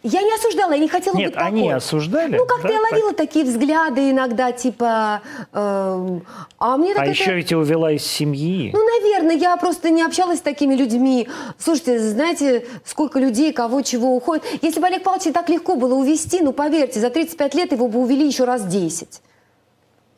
Я 0.03 0.23
не 0.23 0.35
осуждала, 0.35 0.73
я 0.73 0.79
не 0.79 0.89
хотела 0.89 1.17
Нет, 1.17 1.29
быть 1.29 1.35
такой. 1.35 1.49
они 1.49 1.71
осуждали? 1.71 2.37
Ну, 2.37 2.45
как-то 2.47 2.69
да? 2.69 2.75
я 2.75 2.81
ловила 2.81 3.13
так... 3.13 3.29
такие 3.29 3.47
взгляды 3.47 4.11
иногда, 4.11 4.53
типа... 4.53 5.23
Э, 5.53 6.21
а 6.59 6.77
мне 6.77 6.95
так 6.95 7.03
а 7.03 7.07
это... 7.07 7.13
еще 7.13 7.35
ведь 7.35 7.53
увела 7.53 7.93
из 7.93 8.05
семьи. 8.05 8.71
Ну, 8.75 8.85
наверное, 8.85 9.37
я 9.37 9.57
просто 9.57 9.89
не 9.89 10.03
общалась 10.03 10.39
с 10.41 10.43
такими 10.43 10.75
людьми. 10.75 11.29
Слушайте, 11.59 11.99
знаете, 11.99 12.67
сколько 12.85 13.19
людей, 13.19 13.53
кого, 13.53 13.81
чего 13.81 14.15
уходит. 14.15 14.45
Если 14.61 14.81
бы 14.81 14.87
Олег 14.87 15.03
Павлович 15.03 15.33
так 15.33 15.49
легко 15.49 15.77
было 15.77 15.95
увести, 15.95 16.41
ну, 16.41 16.53
поверьте, 16.53 17.01
за 17.01 17.09
35 17.09 17.55
лет 17.55 17.73
его 17.73 17.89
бы 17.89 18.01
увели 18.01 18.27
еще 18.27 18.45
раз 18.45 18.65
10. 18.65 19.23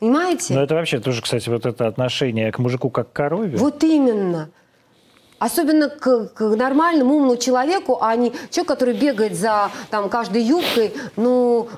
Понимаете? 0.03 0.53
Но 0.53 0.63
это 0.63 0.75
вообще 0.75 0.99
тоже, 0.99 1.21
кстати, 1.21 1.47
вот 1.47 1.65
это 1.65 1.87
отношение 1.87 2.51
к 2.51 2.59
мужику 2.59 2.89
как 2.89 3.13
к 3.13 3.15
корове. 3.15 3.57
Вот 3.57 3.85
именно. 3.85 4.49
Особенно 5.39 5.87
к, 5.87 6.25
к 6.33 6.41
нормальному 6.41 7.15
умному 7.15 7.37
человеку, 7.37 7.99
а 8.01 8.13
не 8.17 8.33
человек, 8.49 8.67
который 8.67 8.95
бегает 8.95 9.33
за 9.33 9.71
там, 9.89 10.09
каждой 10.09 10.41
юбкой. 10.41 10.93
Ну, 11.15 11.69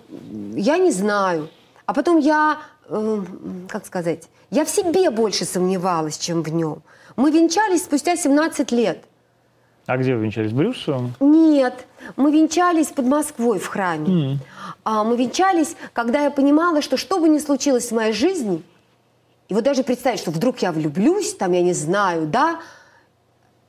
я 0.55 0.79
не 0.79 0.89
знаю. 0.89 1.49
А 1.85 1.93
потом 1.93 2.17
я, 2.17 2.61
э, 2.89 3.21
как 3.69 3.85
сказать, 3.85 4.23
я 4.49 4.65
в 4.65 4.69
себе 4.69 5.11
больше 5.11 5.45
сомневалась, 5.45 6.17
чем 6.17 6.41
в 6.41 6.49
нем. 6.49 6.81
Мы 7.15 7.29
венчались 7.29 7.83
спустя 7.83 8.15
17 8.15 8.71
лет. 8.71 9.03
А 9.85 9.97
где 9.97 10.15
вы 10.15 10.23
венчались? 10.23 10.51
Брюсом? 10.51 11.13
Нет, 11.19 11.85
мы 12.15 12.31
венчались 12.31 12.87
под 12.87 13.05
Москвой 13.05 13.59
в 13.59 13.67
храме. 13.67 14.07
Mm. 14.07 14.37
А, 14.83 15.03
мы 15.03 15.15
венчались, 15.15 15.75
когда 15.93 16.23
я 16.23 16.31
понимала, 16.31 16.81
что 16.81 16.97
что 16.97 17.19
бы 17.19 17.29
ни 17.29 17.37
случилось 17.37 17.89
в 17.89 17.95
моей 17.95 18.13
жизни, 18.13 18.63
и 19.47 19.53
вот 19.53 19.63
даже 19.63 19.83
представить, 19.83 20.19
что 20.19 20.31
вдруг 20.31 20.59
я 20.59 20.71
влюблюсь, 20.71 21.35
там, 21.35 21.51
я 21.51 21.61
не 21.61 21.73
знаю, 21.73 22.25
да, 22.25 22.59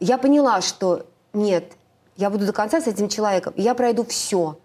я 0.00 0.16
поняла, 0.16 0.62
что 0.62 1.04
нет, 1.34 1.72
я 2.16 2.30
буду 2.30 2.46
до 2.46 2.52
конца 2.52 2.80
с 2.80 2.86
этим 2.86 3.08
человеком, 3.08 3.52
и 3.56 3.62
я 3.62 3.74
пройду 3.74 4.04
все. 4.04 4.58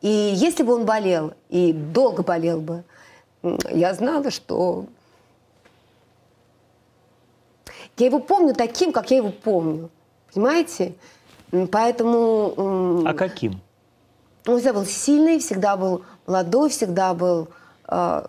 И 0.00 0.08
если 0.08 0.62
бы 0.62 0.74
он 0.74 0.86
болел, 0.86 1.34
и 1.50 1.72
долго 1.72 2.22
болел 2.22 2.60
бы, 2.60 2.84
я 3.70 3.92
знала, 3.92 4.30
что 4.30 4.86
я 7.98 8.06
его 8.06 8.18
помню 8.18 8.54
таким, 8.54 8.92
как 8.92 9.10
я 9.10 9.18
его 9.18 9.30
помню. 9.30 9.90
Понимаете? 10.34 10.94
Поэтому... 11.70 13.04
А 13.06 13.14
каким? 13.14 13.60
Он 14.46 14.58
всегда 14.58 14.72
был 14.72 14.86
сильный, 14.86 15.38
всегда 15.38 15.76
был 15.76 16.02
молодой, 16.26 16.70
всегда 16.70 17.14
был 17.14 17.48
э, 17.88 18.22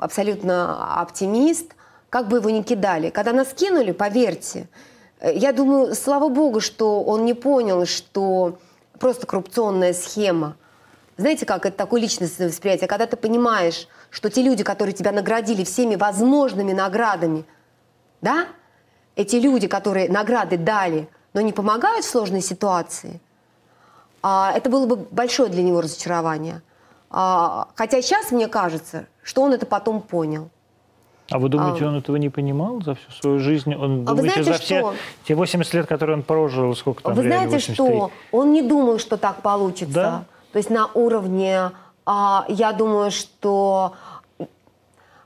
абсолютно 0.00 1.00
оптимист. 1.00 1.74
Как 2.10 2.28
бы 2.28 2.36
его 2.38 2.50
ни 2.50 2.62
кидали. 2.62 3.10
Когда 3.10 3.32
нас 3.32 3.48
кинули, 3.48 3.92
поверьте, 3.92 4.68
э, 5.18 5.34
я 5.34 5.52
думаю, 5.52 5.94
слава 5.94 6.28
богу, 6.28 6.60
что 6.60 7.02
он 7.02 7.24
не 7.24 7.34
понял, 7.34 7.86
что 7.86 8.58
просто 9.00 9.26
коррупционная 9.26 9.92
схема. 9.92 10.56
Знаете, 11.16 11.46
как 11.46 11.64
это 11.64 11.76
такое 11.76 12.02
личностное 12.02 12.48
восприятие? 12.48 12.88
Когда 12.88 13.06
ты 13.06 13.16
понимаешь, 13.16 13.88
что 14.10 14.28
те 14.28 14.42
люди, 14.42 14.62
которые 14.62 14.94
тебя 14.94 15.12
наградили 15.12 15.64
всеми 15.64 15.96
возможными 15.96 16.72
наградами, 16.72 17.44
да, 18.20 18.46
эти 19.16 19.36
люди, 19.36 19.66
которые 19.66 20.10
награды 20.10 20.58
дали, 20.58 21.08
но 21.36 21.42
не 21.42 21.52
помогают 21.52 22.04
в 22.04 22.08
сложной 22.08 22.40
ситуации, 22.40 23.20
а, 24.22 24.52
это 24.56 24.70
было 24.70 24.86
бы 24.86 24.96
большое 24.96 25.50
для 25.50 25.62
него 25.62 25.82
разочарование. 25.82 26.62
А, 27.10 27.68
хотя 27.74 28.00
сейчас 28.00 28.32
мне 28.32 28.48
кажется, 28.48 29.06
что 29.22 29.42
он 29.42 29.52
это 29.52 29.66
потом 29.66 30.00
понял. 30.00 30.48
А 31.30 31.38
вы 31.38 31.50
думаете, 31.50 31.84
а... 31.84 31.88
он 31.88 31.98
этого 31.98 32.16
не 32.16 32.30
понимал 32.30 32.80
за 32.80 32.94
всю 32.94 33.10
свою 33.12 33.38
жизнь? 33.38 33.74
Он, 33.74 34.04
а 34.08 34.14
думаете, 34.14 34.14
вы 34.14 34.22
знаете, 34.22 34.44
за 34.44 34.54
что? 34.54 34.64
все 34.64 34.92
те 35.26 35.34
80 35.34 35.74
лет, 35.74 35.86
которые 35.86 36.16
он 36.16 36.22
прожил, 36.22 36.74
сколько 36.74 37.02
там 37.02 37.12
Вы 37.12 37.24
знаете, 37.24 37.56
83? 37.56 37.74
что? 37.74 38.10
Он 38.32 38.52
не 38.52 38.62
думал, 38.62 38.98
что 38.98 39.18
так 39.18 39.42
получится. 39.42 39.94
Да? 39.94 40.24
То 40.52 40.56
есть 40.56 40.70
на 40.70 40.86
уровне, 40.94 41.72
а, 42.06 42.46
я 42.48 42.72
думаю, 42.72 43.10
что 43.10 43.92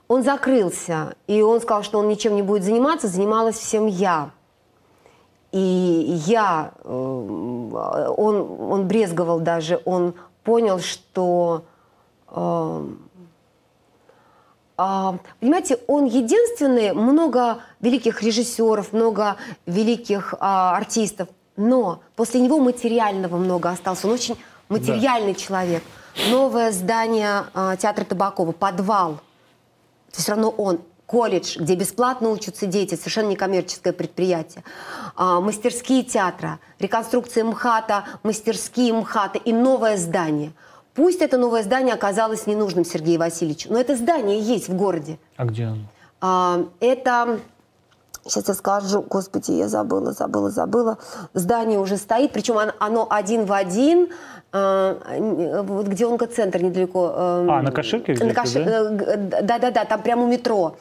он 0.09 0.23
закрылся, 0.23 1.15
и 1.27 1.41
он 1.41 1.61
сказал, 1.61 1.83
что 1.83 1.99
он 1.99 2.09
ничем 2.09 2.35
не 2.35 2.41
будет 2.41 2.63
заниматься, 2.63 3.07
занималась 3.07 3.55
всем 3.55 3.87
я. 3.87 4.31
И 5.51 6.21
я, 6.27 6.71
э, 6.83 6.87
он, 6.89 8.71
он 8.71 8.87
брезговал 8.87 9.39
даже, 9.39 9.81
он 9.85 10.13
понял, 10.43 10.79
что, 10.79 11.63
э, 12.29 12.87
а, 14.77 15.17
понимаете, 15.39 15.77
он 15.87 16.05
единственный, 16.05 16.93
много 16.93 17.59
великих 17.81 18.23
режиссеров, 18.23 18.93
много 18.93 19.35
великих 19.65 20.33
а, 20.39 20.75
артистов, 20.77 21.27
но 21.57 22.01
после 22.15 22.39
него 22.39 22.57
материального 22.57 23.37
много 23.37 23.69
осталось. 23.69 24.03
Он 24.05 24.11
очень 24.11 24.37
материальный 24.69 25.33
да. 25.33 25.39
человек. 25.39 25.83
Новое 26.29 26.71
здание 26.71 27.43
а, 27.53 27.75
театра 27.75 28.05
Табакова, 28.05 28.53
подвал. 28.53 29.19
Все 30.11 30.31
равно 30.31 30.49
он 30.49 30.79
колледж, 31.11 31.57
где 31.59 31.75
бесплатно 31.75 32.29
учатся 32.29 32.65
дети, 32.65 32.95
совершенно 32.95 33.27
некоммерческое 33.27 33.91
предприятие, 33.91 34.63
а, 35.17 35.41
мастерские 35.41 36.03
театра, 36.03 36.59
реконструкция 36.79 37.43
МХАТа, 37.43 38.05
мастерские 38.23 38.93
МХАТа 38.93 39.37
и 39.37 39.51
новое 39.51 39.97
здание. 39.97 40.53
Пусть 40.93 41.21
это 41.21 41.37
новое 41.37 41.63
здание 41.63 41.93
оказалось 41.93 42.47
ненужным 42.47 42.85
Сергею 42.85 43.19
Васильевичу, 43.19 43.71
но 43.71 43.79
это 43.79 43.97
здание 43.97 44.39
есть 44.39 44.69
в 44.69 44.73
городе. 44.73 45.19
А 45.35 45.43
где 45.43 45.65
оно? 45.65 45.83
А, 46.21 46.65
это 46.79 47.39
Сейчас 48.25 48.47
я 48.47 48.53
скажу, 48.53 49.01
господи, 49.01 49.51
я 49.51 49.67
забыла, 49.67 50.13
забыла, 50.13 50.51
забыла. 50.51 50.97
Здание 51.33 51.79
уже 51.79 51.97
стоит, 51.97 52.31
причем 52.31 52.57
оно 52.79 53.07
один 53.09 53.45
в 53.45 53.51
один, 53.51 54.09
э, 54.53 55.63
вот 55.63 55.87
где 55.87 56.05
онкоцентр 56.05 56.61
недалеко. 56.61 57.13
Э, 57.15 57.47
а, 57.49 57.61
на 57.63 57.71
Каширке? 57.71 58.13
На 58.23 58.33
Каш... 58.33 58.53
Да-да-да, 58.53 59.85
там 59.85 60.01
прямо 60.01 60.23
у 60.23 60.27
метро. 60.27 60.75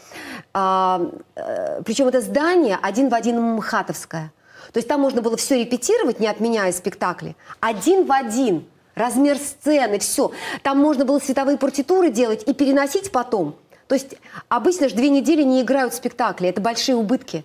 А, 0.53 1.01
э, 1.35 1.83
причем 1.83 2.09
это 2.09 2.21
здание 2.21 2.79
один 2.83 3.09
в 3.09 3.15
один 3.15 3.41
МХАТовское. 3.57 4.33
То 4.73 4.79
есть 4.79 4.89
там 4.89 5.01
можно 5.01 5.23
было 5.23 5.37
все 5.37 5.59
репетировать, 5.59 6.21
не 6.21 6.27
отменяя 6.27 6.73
спектакли. 6.73 7.37
Один 7.61 8.05
в 8.05 8.13
один. 8.13 8.67
размер 8.95 9.39
сцены, 9.39 9.99
все. 9.99 10.31
Там 10.63 10.79
можно 10.79 11.07
было 11.07 11.19
световые 11.19 11.57
партитуры 11.57 12.11
делать 12.11 12.43
и 12.47 12.53
переносить 12.53 13.11
потом. 13.11 13.55
То 13.91 13.97
есть 13.97 14.15
обычно 14.49 14.89
же 14.89 14.95
две 14.95 15.09
недели 15.09 15.43
не 15.43 15.63
играют 15.63 15.95
спектакли, 15.95 16.49
это 16.49 16.61
большие 16.61 16.95
убытки. 16.95 17.45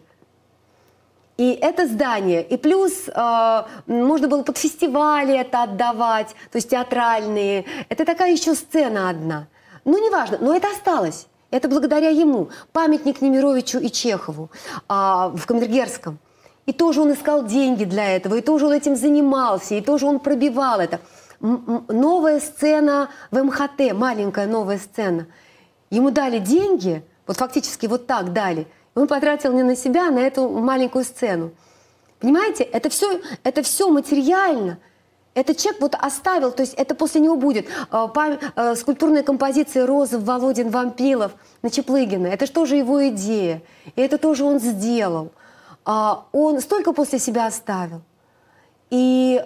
И 1.38 1.58
это 1.60 1.88
здание, 1.88 2.44
и 2.44 2.56
плюс 2.56 3.08
э, 3.08 3.64
можно 3.88 4.28
было 4.28 4.44
под 4.44 4.60
фестивали 4.60 5.36
это 5.36 5.64
отдавать, 5.64 6.36
то 6.52 6.58
есть 6.58 6.70
театральные. 6.70 7.66
Это 7.90 8.06
такая 8.06 8.32
еще 8.32 8.54
сцена 8.54 9.10
одна. 9.10 9.48
Ну, 9.86 9.98
неважно, 9.98 10.38
но 10.40 10.56
это 10.56 10.68
осталось. 10.70 11.26
Это 11.50 11.68
благодаря 11.68 12.10
ему. 12.10 12.50
Памятник 12.72 13.24
Немировичу 13.24 13.80
и 13.80 13.90
Чехову 13.90 14.52
э, 14.88 14.94
в 14.94 15.46
Камергерском. 15.48 16.20
И 16.68 16.74
тоже 16.74 17.02
он 17.02 17.12
искал 17.14 17.44
деньги 17.44 17.86
для 17.86 18.16
этого, 18.16 18.36
и 18.36 18.42
тоже 18.42 18.68
он 18.68 18.74
этим 18.74 18.96
занимался, 18.96 19.74
и 19.74 19.82
тоже 19.82 20.06
он 20.06 20.20
пробивал 20.20 20.80
это. 20.80 21.00
М 21.42 21.86
новая 21.90 22.40
сцена 22.40 23.10
в 23.32 23.44
МХТ, 23.44 23.94
маленькая 23.94 24.46
новая 24.46 24.78
сцена. 24.78 25.26
Ему 25.90 26.12
дали 26.12 26.40
деньги, 26.40 27.04
вот 27.28 27.38
фактически 27.38 27.86
вот 27.88 28.08
так 28.08 28.34
дали– 28.34 28.68
он 28.96 29.08
потратил 29.08 29.52
не 29.52 29.64
на 29.64 29.76
себя, 29.76 30.08
а 30.08 30.12
на 30.12 30.20
эту 30.20 30.50
маленькую 30.50 31.04
сцену. 31.04 31.52
Понимаете, 32.20 32.64
это 32.64 32.90
все, 32.90 33.22
это 33.44 33.62
все 33.62 33.90
материально. 33.90 34.80
Этот 35.34 35.58
человек 35.58 35.82
вот 35.82 35.96
оставил, 35.96 36.54
то 36.54 36.62
есть 36.62 36.74
это 36.76 36.96
после 36.96 37.20
него 37.20 37.36
будет 37.36 37.68
э, 37.92 38.08
э, 38.56 38.76
скульптурная 38.76 39.22
композиция 39.22 39.86
Розов, 39.86 40.24
Володин, 40.24 40.70
Вампилов 40.70 41.34
на 41.62 41.70
Чеплыгина. 41.70 42.28
Это 42.28 42.46
же 42.46 42.54
тоже 42.54 42.78
его 42.78 43.06
идея. 43.10 43.62
И 43.98 44.02
это 44.02 44.18
тоже 44.18 44.46
он 44.46 44.60
сделал. 44.60 45.34
Э, 45.86 46.14
он 46.32 46.62
столько 46.62 46.94
после 46.94 47.20
себя 47.20 47.48
оставил. 47.48 48.02
И 48.90 49.44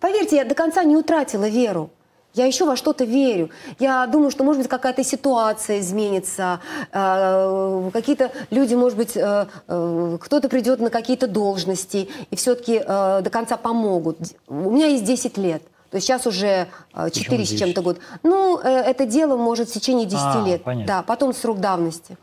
поверьте, 0.00 0.36
я 0.36 0.44
до 0.44 0.56
конца 0.56 0.82
не 0.82 0.96
утратила 0.96 1.48
веру. 1.48 1.90
Я 2.36 2.44
еще 2.44 2.66
во 2.66 2.76
что-то 2.76 3.04
верю. 3.04 3.48
Я 3.78 4.06
думаю, 4.06 4.30
что, 4.30 4.44
может 4.44 4.60
быть, 4.60 4.68
какая-то 4.68 5.02
ситуация 5.02 5.80
изменится, 5.80 6.60
э, 6.92 7.90
какие-то 7.94 8.30
люди, 8.50 8.74
может 8.74 8.98
быть, 8.98 9.16
э, 9.16 9.46
э, 9.66 10.18
кто-то 10.20 10.50
придет 10.50 10.80
на 10.80 10.90
какие-то 10.90 11.28
должности 11.28 12.10
и 12.30 12.36
все-таки 12.36 12.78
до 12.78 13.30
конца 13.32 13.56
помогут. 13.56 14.18
У 14.48 14.70
меня 14.70 14.86
есть 14.88 15.04
10 15.04 15.38
лет. 15.38 15.62
То 15.90 15.96
есть 15.96 16.06
сейчас 16.06 16.26
уже 16.26 16.66
4 17.10 17.46
с 17.46 17.58
чем-то 17.58 17.80
год. 17.80 17.98
Ну, 18.22 18.58
это 18.58 19.06
дело 19.06 19.38
может 19.38 19.70
в 19.70 19.72
течение 19.72 20.04
10 20.04 20.20
а, 20.22 20.44
лет. 20.44 20.62
Понятно. 20.62 20.86
Да, 20.86 21.02
потом 21.02 21.32
срок 21.32 21.60
давности. 21.60 22.18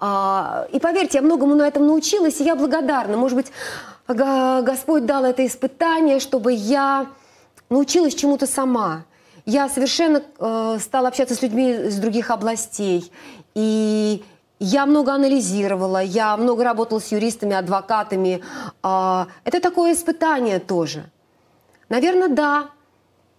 А, 0.00 0.66
и 0.70 0.78
поверьте, 0.78 1.18
я 1.18 1.22
многому 1.22 1.54
на 1.54 1.66
этом 1.66 1.86
научилась, 1.86 2.40
и 2.40 2.44
я 2.44 2.56
благодарна. 2.56 3.16
Может 3.16 3.36
быть, 3.36 3.46
Господь 4.06 5.06
дал 5.06 5.24
это 5.24 5.46
испытание, 5.46 6.20
чтобы 6.20 6.52
я 6.52 7.06
научилась 7.70 8.14
чему-то 8.14 8.46
сама 8.46 9.04
я 9.50 9.68
совершенно 9.68 10.22
э, 10.38 10.78
стала 10.80 11.08
общаться 11.08 11.34
с 11.34 11.42
людьми 11.42 11.70
из 11.70 11.98
других 11.98 12.30
областей. 12.30 13.12
И 13.54 14.22
я 14.60 14.86
много 14.86 15.12
анализировала, 15.12 16.02
я 16.02 16.36
много 16.36 16.62
работала 16.62 17.00
с 17.00 17.12
юристами, 17.12 17.56
адвокатами. 17.56 18.42
Э, 18.82 19.26
это 19.44 19.60
такое 19.60 19.92
испытание 19.92 20.60
тоже. 20.60 21.10
Наверное, 21.88 22.28
да. 22.28 22.70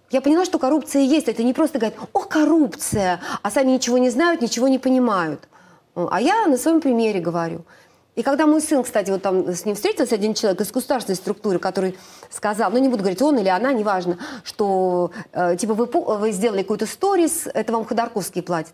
Я 0.10 0.20
поняла, 0.20 0.44
что 0.44 0.60
коррупция 0.60 1.04
есть. 1.04 1.30
Это 1.30 1.44
не 1.44 1.54
просто 1.54 1.80
говорят, 1.80 1.98
о, 2.12 2.20
коррупция, 2.20 3.22
а 3.42 3.50
сами 3.50 3.72
ничего 3.72 3.98
не 3.98 4.10
знают, 4.10 4.42
ничего 4.42 4.68
не 4.68 4.80
понимают. 4.80 5.48
А 5.96 6.20
я 6.20 6.48
на 6.48 6.58
своем 6.58 6.82
примере 6.82 7.22
говорю– 7.22 7.66
и 8.16 8.24
когда 8.24 8.46
мой 8.46 8.62
сын, 8.62 8.84
кстати, 8.84 9.10
вот 9.10 9.22
там 9.22 9.48
с 9.48 9.64
ним 9.64 9.76
встретился 9.76 10.16
один 10.16 10.34
человек 10.34 10.60
из 10.60 10.72
государственной 10.72 11.16
структуры, 11.16 11.60
который 11.60 11.98
сказал, 12.30 12.70
ну 12.70 12.78
не 12.78 12.90
буду 12.90 13.04
говорить 13.04 13.22
он 13.22 13.38
или 13.40 13.48
она, 13.48 13.72
неважно, 13.72 14.18
что 14.44 15.12
э, 15.32 15.56
типа 15.56 15.74
вы, 15.74 15.86
вы 15.86 16.32
сделали 16.32 16.62
какую-то 16.62 16.88
сторис, 16.88 17.48
это 17.54 17.72
вам 17.72 17.86
Ходорковский 17.86 18.42
платит. 18.42 18.74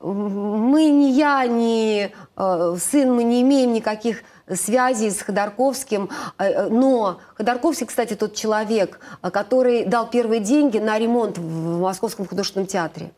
Мы, 0.00 0.88
ни 0.88 1.10
я, 1.12 1.46
ни 1.46 2.10
э, 2.36 2.76
сын, 2.78 3.14
мы 3.14 3.22
не 3.22 3.42
имеем 3.42 3.74
никаких 3.74 4.22
связей 4.50 5.10
с 5.10 5.20
Ходорковским, 5.20 6.08
э, 6.38 6.44
э 6.44 6.68
но 6.68 7.18
Ходорковский, 7.36 7.86
кстати, 7.86 8.14
тот 8.14 8.34
человек, 8.34 8.98
э, 9.22 9.30
который 9.30 9.84
дал 9.84 10.08
первые 10.08 10.40
деньги 10.40 10.78
на 10.78 10.98
ремонт 10.98 11.36
в 11.36 11.80
Московском 11.80 12.26
художественном 12.26 12.66
театре. 12.66 13.12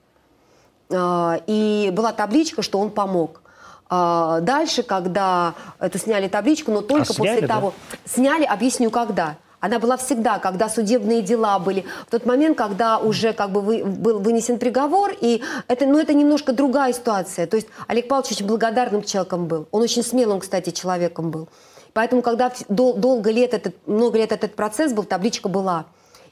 Э, 0.90 1.38
и 1.46 1.90
была 1.92 2.12
табличка, 2.12 2.62
что 2.62 2.80
он 2.80 2.90
помог. 2.90 3.42
А, 3.88 4.40
дальше, 4.40 4.82
когда 4.82 5.54
это 5.78 5.98
сняли 5.98 6.28
табличку, 6.28 6.72
но 6.72 6.80
только 6.80 7.12
а 7.12 7.14
сняли, 7.14 7.34
после 7.34 7.48
того... 7.48 7.72
Да? 7.90 7.98
Сняли, 8.04 8.44
объясню, 8.44 8.90
когда. 8.90 9.36
Она 9.60 9.78
была 9.78 9.96
всегда, 9.96 10.38
когда 10.38 10.68
судебные 10.68 11.22
дела 11.22 11.58
были. 11.58 11.84
В 12.06 12.10
тот 12.10 12.26
момент, 12.26 12.58
когда 12.58 12.98
уже 12.98 13.32
как 13.32 13.50
бы 13.50 13.60
вы, 13.60 13.84
был 13.84 14.18
вынесен 14.18 14.58
приговор, 14.58 15.12
и 15.20 15.42
это, 15.66 15.86
ну, 15.86 15.98
это 15.98 16.14
немножко 16.14 16.52
другая 16.52 16.92
ситуация. 16.92 17.46
То 17.46 17.56
есть 17.56 17.68
Олег 17.86 18.08
Павлович 18.08 18.32
очень 18.32 18.46
благодарным 18.46 19.02
человеком 19.02 19.46
был. 19.46 19.66
Он 19.70 19.82
очень 19.82 20.02
смелым, 20.02 20.40
кстати, 20.40 20.70
человеком 20.70 21.30
был. 21.30 21.48
Поэтому, 21.94 22.22
когда 22.22 22.52
дол- 22.68 22.94
долго 22.94 23.30
лет 23.30 23.54
этот, 23.54 23.74
много 23.86 24.18
лет 24.18 24.30
этот 24.30 24.54
процесс 24.54 24.92
был, 24.92 25.04
табличка 25.04 25.48
была. 25.48 25.86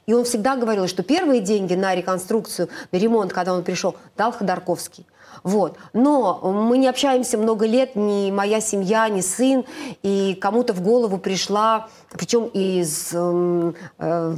И 0.05 0.13
он 0.13 0.23
всегда 0.23 0.55
говорил, 0.55 0.87
что 0.87 1.03
первые 1.03 1.41
деньги 1.41 1.73
на 1.73 1.95
реконструкцию, 1.95 2.69
на 2.91 2.97
ремонт, 2.97 3.33
когда 3.33 3.53
он 3.53 3.63
пришел, 3.63 3.95
дал 4.15 4.31
Ходорковский. 4.31 5.05
Вот. 5.43 5.77
Но 5.93 6.39
мы 6.41 6.77
не 6.77 6.87
общаемся 6.87 7.37
много 7.37 7.65
лет, 7.65 7.95
ни 7.95 8.31
моя 8.31 8.61
семья, 8.61 9.07
ни 9.09 9.21
сын, 9.21 9.65
и 10.01 10.37
кому-то 10.39 10.73
в 10.73 10.81
голову 10.81 11.17
пришла, 11.17 11.87
причем 12.11 12.45
из 12.45 13.11
э, 13.13 13.73
э, 13.99 14.35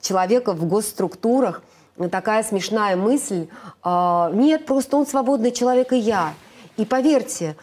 человека 0.00 0.52
в 0.52 0.66
госструктурах, 0.66 1.62
такая 2.10 2.42
смешная 2.42 2.96
мысль. 2.96 3.48
Э, 3.84 4.30
нет, 4.32 4.66
просто 4.66 4.96
он 4.96 5.06
свободный 5.06 5.52
человек, 5.52 5.92
и 5.92 5.98
я. 5.98 6.34
И 6.76 6.84
поверьте, 6.84 7.56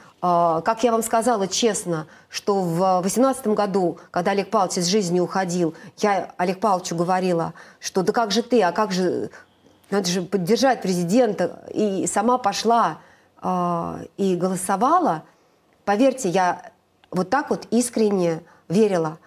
как 0.61 0.83
я 0.83 0.91
вам 0.91 1.03
сказала 1.03 1.47
честно, 1.47 2.07
что 2.29 2.61
в 2.61 3.01
2018 3.01 3.47
году, 3.47 3.99
когда 4.11 4.31
Олег 4.31 4.49
Павлович 4.49 4.77
из 4.79 4.87
жизни 4.87 5.19
уходил, 5.19 5.75
я 5.97 6.33
Олег 6.37 6.59
Павловичу 6.59 6.95
говорила, 6.95 7.53
что 7.79 8.01
да 8.01 8.11
как 8.11 8.31
же 8.31 8.41
ты, 8.41 8.63
а 8.63 8.71
как 8.71 8.91
же 8.91 9.29
надо 9.89 10.07
же 10.07 10.21
поддержать 10.23 10.81
президента. 10.81 11.63
И 11.73 12.07
сама 12.07 12.37
пошла 12.37 12.99
э, 13.41 14.05
и 14.17 14.35
голосовала. 14.35 15.23
Поверьте, 15.83 16.29
я 16.29 16.71
вот 17.11 17.29
так 17.29 17.49
вот 17.49 17.67
искренне 17.69 18.41
верила. 18.67 19.19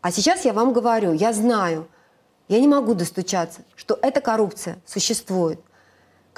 А 0.00 0.10
сейчас 0.10 0.44
я 0.44 0.52
вам 0.52 0.72
говорю, 0.72 1.12
я 1.12 1.32
знаю, 1.32 1.86
я 2.48 2.60
не 2.60 2.68
могу 2.68 2.94
достучаться, 2.94 3.60
что 3.76 3.98
эта 4.00 4.20
коррупция 4.20 4.78
существует. 4.86 5.60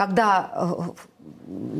Когда 0.02 0.50
э, 0.52 0.72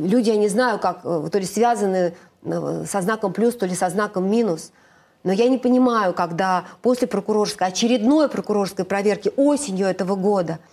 люди, 0.07 0.29
я 0.29 0.37
не 0.37 0.47
знаю, 0.47 0.79
как, 0.79 1.01
э, 1.03 1.27
то 1.29 1.37
ли 1.39 1.45
связаны 1.45 2.15
э, 2.43 2.85
со 2.87 3.01
знаком 3.01 3.33
плюс, 3.33 3.53
то 3.57 3.65
ли 3.65 3.75
со 3.75 3.89
знаком 3.89 4.29
минус– 4.29 4.71
но 5.25 5.31
я 5.31 5.47
не 5.47 5.57
понимаю, 5.57 6.13
когда 6.13 6.65
после 6.81 7.07
прокурорской, 7.07 7.67
очередной 7.67 8.27
прокурорской 8.27 8.83
проверки 8.83 9.31
осенью 9.37 9.87
этого 9.87 10.15
года– 10.15 10.59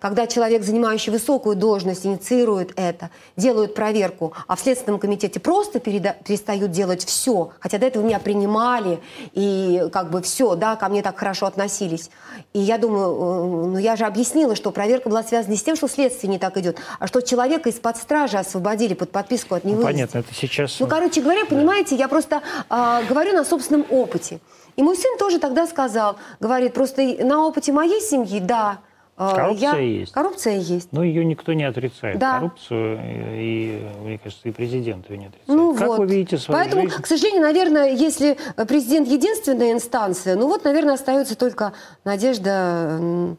когда 0.00 0.26
человек, 0.26 0.62
занимающий 0.62 1.12
высокую 1.12 1.56
должность, 1.56 2.06
инициирует 2.06 2.72
это, 2.76 3.10
делают 3.36 3.74
проверку, 3.74 4.32
а 4.46 4.56
в 4.56 4.60
Следственном 4.60 4.98
комитете 4.98 5.38
просто 5.38 5.78
переда- 5.78 6.16
перестают 6.24 6.70
делать 6.70 7.04
все, 7.04 7.50
хотя 7.60 7.78
до 7.78 7.86
этого 7.86 8.02
меня 8.02 8.18
принимали, 8.18 8.98
и 9.32 9.88
как 9.92 10.10
бы 10.10 10.22
все, 10.22 10.54
да, 10.54 10.76
ко 10.76 10.88
мне 10.88 11.02
так 11.02 11.18
хорошо 11.18 11.46
относились. 11.46 12.10
И 12.52 12.58
я 12.58 12.78
думаю, 12.78 13.14
э, 13.14 13.66
ну 13.72 13.78
я 13.78 13.96
же 13.96 14.04
объяснила, 14.04 14.56
что 14.56 14.70
проверка 14.70 15.08
была 15.08 15.22
связана 15.22 15.52
не 15.52 15.58
с 15.58 15.62
тем, 15.62 15.76
что 15.76 15.88
следствие 15.88 16.30
не 16.30 16.38
так 16.38 16.56
идет, 16.56 16.78
а 16.98 17.06
что 17.06 17.20
человека 17.20 17.68
из-под 17.68 17.96
стражи 17.96 18.38
освободили 18.38 18.94
под 18.94 19.10
подписку 19.10 19.54
от 19.54 19.64
невыезда. 19.64 19.86
Ну, 19.86 19.92
понятно, 19.92 20.18
это 20.18 20.34
сейчас... 20.34 20.80
Ну, 20.80 20.86
короче 20.86 21.20
говоря, 21.20 21.44
понимаете, 21.44 21.96
я 21.96 22.08
просто 22.08 22.42
э, 22.68 23.00
говорю 23.08 23.34
на 23.34 23.44
собственном 23.44 23.84
опыте. 23.90 24.40
И 24.76 24.82
мой 24.82 24.96
сын 24.96 25.18
тоже 25.18 25.38
тогда 25.38 25.66
сказал, 25.66 26.16
говорит, 26.38 26.72
просто 26.72 27.02
на 27.02 27.44
опыте 27.46 27.72
моей 27.72 28.00
семьи, 28.00 28.40
да, 28.40 28.78
коррупция 29.20 29.72
я... 29.72 29.78
есть. 29.78 30.12
Коррупция 30.12 30.58
есть. 30.58 30.92
Но 30.92 31.02
ее 31.02 31.24
никто 31.24 31.52
не 31.52 31.64
отрицает. 31.64 32.18
Да. 32.18 32.38
Коррупцию, 32.38 32.98
и, 33.02 33.82
мне 34.02 34.18
кажется, 34.18 34.48
и 34.48 34.52
президент 34.52 35.10
ее 35.10 35.18
не 35.18 35.26
отрицает. 35.26 35.48
Ну 35.48 35.74
как 35.74 35.88
вот. 35.88 35.98
вы 35.98 36.06
видите 36.06 36.38
свою 36.38 36.60
Поэтому, 36.60 36.82
жизнь? 36.82 37.02
к 37.02 37.06
сожалению, 37.06 37.42
наверное, 37.42 37.92
если 37.92 38.38
президент 38.68 39.08
единственная 39.08 39.72
инстанция, 39.72 40.36
ну 40.36 40.48
вот, 40.48 40.64
наверное, 40.64 40.94
остается 40.94 41.36
только 41.36 41.72
надежда 42.04 43.36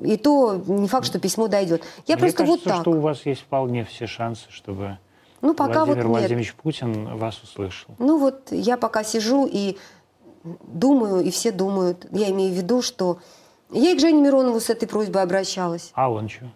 и 0.00 0.16
то 0.16 0.62
не 0.66 0.88
факт, 0.88 1.06
что 1.06 1.18
письмо 1.18 1.48
дойдет. 1.48 1.82
Я 2.06 2.14
Мне 2.14 2.22
просто 2.22 2.38
кажется, 2.44 2.68
вот 2.68 2.74
так. 2.74 2.82
что 2.82 2.90
у 2.92 3.00
вас 3.00 3.26
есть 3.26 3.42
вполне 3.42 3.84
все 3.84 4.06
шансы, 4.06 4.44
чтобы 4.48 4.98
ну, 5.40 5.54
пока 5.54 5.84
Владимир 5.84 6.08
вот 6.08 6.18
Владимирович 6.18 6.54
Путин 6.54 7.16
вас 7.16 7.40
услышал. 7.42 7.94
Ну 7.98 8.18
вот 8.18 8.50
я 8.50 8.76
пока 8.76 9.04
сижу 9.04 9.48
и 9.50 9.76
думаю, 10.44 11.22
и 11.22 11.30
все 11.30 11.52
думают. 11.52 12.06
Я 12.10 12.30
имею 12.30 12.52
в 12.52 12.56
виду, 12.56 12.82
что 12.82 13.18
я 13.70 13.90
и 13.92 13.96
к 13.96 14.00
Жене 14.00 14.22
Миронову 14.22 14.60
с 14.60 14.70
этой 14.70 14.86
просьбой 14.88 15.22
обращалась. 15.22 15.90
А 15.94 16.10
он 16.10 16.28
что? 16.28 16.46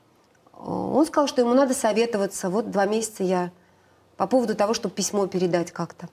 Он 0.64 1.04
сказал, 1.06 1.26
что 1.28 1.40
ему 1.42 1.54
надо 1.54 1.74
советоваться. 1.74 2.48
Вот 2.48 2.70
два 2.70 2.86
месяца 2.86 3.24
я 3.24 3.50
по 4.16 4.26
поводу 4.26 4.54
того, 4.54 4.74
чтобы 4.74 4.94
письмо 4.94 5.26
передать 5.26 5.72
как-то. 5.72 6.08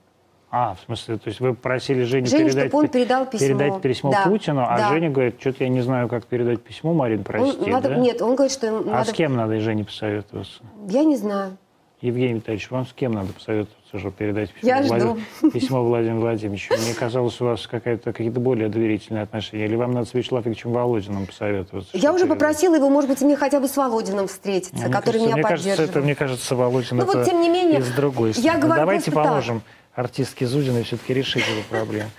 А, 0.52 0.74
в 0.74 0.80
смысле, 0.86 1.18
то 1.18 1.28
есть 1.28 1.40
вы 1.42 1.54
просили 1.54 2.04
Женю 2.04 2.26
Жене, 2.26 2.46
передать, 2.46 2.68
чтобы 2.70 2.84
он 2.86 2.90
передал 2.90 3.26
письмо. 3.28 3.48
передать 3.48 3.82
письмо 3.84 4.12
Да, 4.12 4.24
Путину, 4.24 4.64
а 4.68 4.78
да. 4.78 4.90
Женя 4.90 5.12
говорит, 5.12 5.40
что-то 5.40 5.64
я 5.64 5.70
не 5.70 5.82
знаю, 5.82 6.10
как 6.10 6.26
передать 6.26 6.64
письмо, 6.64 6.94
Марин, 6.94 7.20
Он- 7.20 7.24
прости, 7.24 7.70
надо- 7.70 7.90
да? 7.90 7.96
Нет, 7.98 8.20
он 8.24 8.34
говорит, 8.34 8.52
что 8.52 8.66
ему 8.66 8.80
А 8.80 8.84
надо... 8.86 9.10
с 9.12 9.14
кем 9.14 9.36
надо 9.36 9.60
Жене 9.60 9.84
посоветоваться? 9.84 10.64
Я 10.88 11.04
не 11.04 11.16
знаю. 11.18 11.56
Евгений 12.02 12.36
Витальевич, 12.36 12.72
вам 12.72 12.86
с 12.88 12.94
кем 12.94 13.12
надо 13.12 13.34
посоветоваться, 13.34 14.00
чтобы 14.00 14.12
передать 14.16 14.52
письмо, 14.54 14.70
Я 14.70 14.82
Влад- 14.82 15.00
жду. 15.42 15.52
письмо 15.52 15.84
Владимиру 15.84 16.22
Владимировичу? 16.22 16.74
Мне 16.76 16.94
казалось, 16.94 17.42
у 17.42 17.46
вас 17.46 17.68
какие-то 17.68 18.14
более 18.40 18.70
доверительные 18.70 19.24
отношения. 19.24 19.66
Или 19.66 19.76
вам 19.76 19.92
надо 19.92 20.08
с 20.08 20.14
Вячеславом 20.14 20.44
Викторовичем 20.52 20.72
Володиным 20.72 21.26
посоветоваться? 21.26 21.98
Я 21.98 22.14
уже 22.14 22.24
передать? 22.24 22.40
попросила 22.40 22.76
его, 22.76 22.90
может 22.90 23.10
быть, 23.10 23.22
мне 23.22 23.36
хотя 23.36 23.60
бы 23.60 23.68
с 23.68 23.76
Володиным 23.76 24.28
встретиться, 24.28 24.76
Мне 24.76 24.86
который 24.94 25.20
кажется, 25.20 25.26
меня 25.26 25.36
мне 25.36 25.44
кажется, 25.44 25.84
это, 25.84 26.02
мне 26.02 26.16
кажется, 26.16 26.56
Володин 26.56 26.98
Ну 26.98 27.04
это 27.04 27.18
вот, 27.18 27.26
тем 27.26 27.42
не 27.42 27.50
менее, 27.50 27.80
из 27.82 27.90
другой 27.92 28.30
я 28.30 28.34
стороны. 28.34 28.60
говорю 28.62 28.80
Давайте 28.80 29.12
просто 29.12 29.22
так. 29.24 29.30
поможем 29.30 29.62
артистке 29.94 30.48
Зудиной 30.48 30.84
все-таки 30.84 31.14
решить 31.14 31.44
эту 31.44 31.68
проблему. 31.70 32.10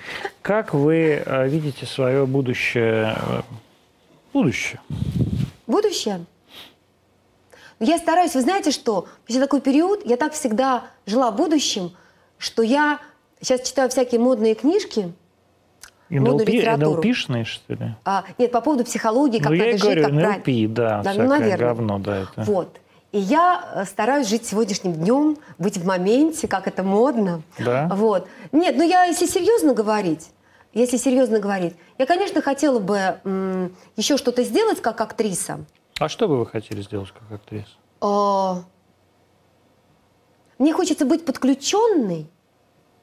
Как 0.42 0.74
вы 0.74 1.22
э, 1.24 1.48
видите 1.48 1.86
свое 1.86 2.26
будущее? 2.26 3.16
э, 3.16 3.40
Будущее. 4.34 4.78
Будущее? 5.66 6.24
Я 7.80 7.96
стараюсь, 7.96 8.34
вы 8.34 8.42
знаете 8.42 8.70
что, 8.72 9.08
еще 9.26 9.40
такой 9.40 9.62
период, 9.62 10.04
я 10.04 10.18
так 10.18 10.34
всегда 10.34 10.84
жила 11.06 11.30
будущим, 11.30 11.92
что 12.36 12.62
я 12.62 13.00
сейчас 13.40 13.62
читаю 13.62 13.88
всякие 13.88 14.20
модные 14.20 14.54
книжки, 14.54 15.12
НЛП. 16.10 16.48
НЛПшные, 16.48 17.44
что 17.44 17.74
ли? 17.74 17.94
а, 18.04 18.24
нет, 18.36 18.50
по 18.50 18.60
поводу 18.60 18.84
психологии, 18.84 19.38
как 19.38 19.50
ну, 19.50 19.54
я 19.54 19.64
надо 19.64 19.70
и 19.70 19.78
жить, 19.78 19.82
говорю, 19.82 20.02
как 20.02 20.12
правильно. 20.12 20.36
НЛП, 20.36 20.74
да, 20.74 20.88
Да, 20.88 20.96
ну, 20.96 21.02
всякое 21.10 21.28
наверное. 21.28 21.68
говно, 21.68 21.98
да, 21.98 22.18
это. 22.18 22.42
Вот. 22.42 22.80
И 23.12 23.18
я 23.18 23.64
э, 23.74 23.84
стараюсь 23.86 24.28
жить 24.28 24.44
сегодняшним 24.46 24.92
днем, 24.92 25.38
быть 25.58 25.78
в 25.78 25.86
моменте, 25.86 26.48
как 26.48 26.66
это 26.68 26.82
модно. 26.82 27.42
Да? 27.58 27.88
Вот. 27.92 28.28
Нет, 28.52 28.76
ну 28.76 28.82
я, 28.82 29.04
если 29.04 29.26
серьезно 29.26 29.72
говорить, 29.72 30.30
если 30.74 30.96
серьезно 30.96 31.38
говорить, 31.38 31.74
я, 31.98 32.06
конечно, 32.06 32.42
хотела 32.42 32.78
бы 32.78 33.18
еще 33.96 34.16
что-то 34.16 34.42
сделать 34.42 34.82
как 34.82 35.00
актриса. 35.00 35.60
А 36.00 36.08
что 36.08 36.28
бы 36.28 36.38
вы 36.38 36.46
хотели 36.46 36.80
сделать 36.80 37.10
как 37.12 37.30
актриса? 37.30 37.68
А, 38.00 38.62
Мне 40.58 40.72
хочется 40.72 41.04
быть 41.04 41.26
подключенной, 41.26 42.26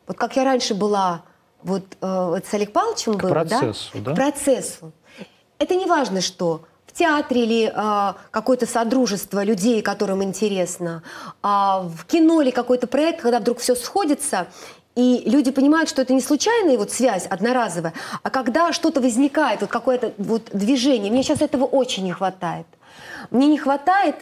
вот 0.07 0.17
как 0.17 0.35
я 0.35 0.43
раньше 0.43 0.73
была, 0.73 1.21
вот 1.61 1.83
э, 2.01 2.25
вот 2.29 2.43
с 2.43 2.53
Олег 2.55 2.73
Павловичем 2.73 3.13
К 3.13 3.21
было, 3.23 3.29
процессу, 3.29 3.99
да? 3.99 4.13
К 4.13 4.15
процессу. 4.15 4.91
Это 5.59 5.75
не 5.75 5.85
важно, 5.85 6.21
что 6.21 6.63
в 6.87 6.93
театре 6.93 7.43
или 7.43 7.71
э, 7.71 8.13
какое-то 8.31 8.65
содружество 8.65 9.43
людей, 9.43 9.83
которым 9.83 10.23
интересно, 10.23 11.03
а 11.43 11.81
в 11.81 12.03
кино 12.05 12.41
или 12.41 12.49
какой-то 12.49 12.87
проект, 12.87 13.21
когда 13.21 13.39
вдруг 13.39 13.59
все 13.59 13.75
сходится, 13.75 14.47
и 14.95 15.21
люди 15.29 15.51
понимают, 15.51 15.87
что 15.87 16.01
это 16.01 16.13
не 16.13 16.21
случайная 16.21 16.79
вот 16.79 16.91
связь 16.91 17.27
одноразовая, 17.27 17.93
а 18.23 18.31
когда 18.31 18.73
что-то 18.73 19.01
возникает, 19.01 19.61
вот 19.61 19.69
какое-то 19.69 20.13
вот 20.17 20.49
движение. 20.51 21.11
Мне 21.11 21.21
сейчас 21.21 21.43
этого 21.43 21.65
очень 21.65 22.03
не 22.03 22.11
хватает. 22.11 22.65
Мне 23.31 23.47
не 23.47 23.57
хватает 23.57 24.15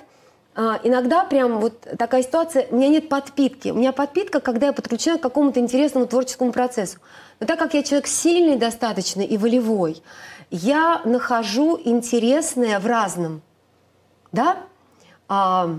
а, 0.58 0.80
иногда 0.84 1.26
прям 1.26 1.60
вот 1.60 1.82
такая 1.98 2.24
ситуация, 2.24 2.68
у 2.72 2.78
меня 2.78 2.88
нет 2.88 3.10
подпитки. 3.10 3.70
У 3.70 3.76
меня 3.76 3.92
подпитка, 3.92 4.40
когда 4.40 4.68
я 4.68 4.74
подключена 4.74 5.18
к 5.18 5.22
какому-то 5.22 5.60
интересному 5.60 6.08
творческому 6.08 6.54
процессу. 6.54 7.00
Но 7.42 7.46
так 7.46 7.60
как 7.60 7.74
я 7.74 7.84
человек 7.84 8.08
сильный 8.08 8.56
достаточно 8.56 9.22
и 9.22 9.38
волевой, 9.38 10.02
я 10.50 11.02
нахожу 11.04 11.78
интересное 11.84 12.80
в 12.80 12.86
разном. 12.86 13.42
Да? 14.32 14.58
А, 15.28 15.78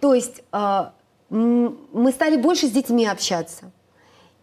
то 0.00 0.14
есть 0.14 0.42
а, 0.52 0.94
мы 1.28 2.12
стали 2.12 2.36
больше 2.36 2.66
с 2.66 2.70
детьми 2.70 3.06
общаться. 3.06 3.70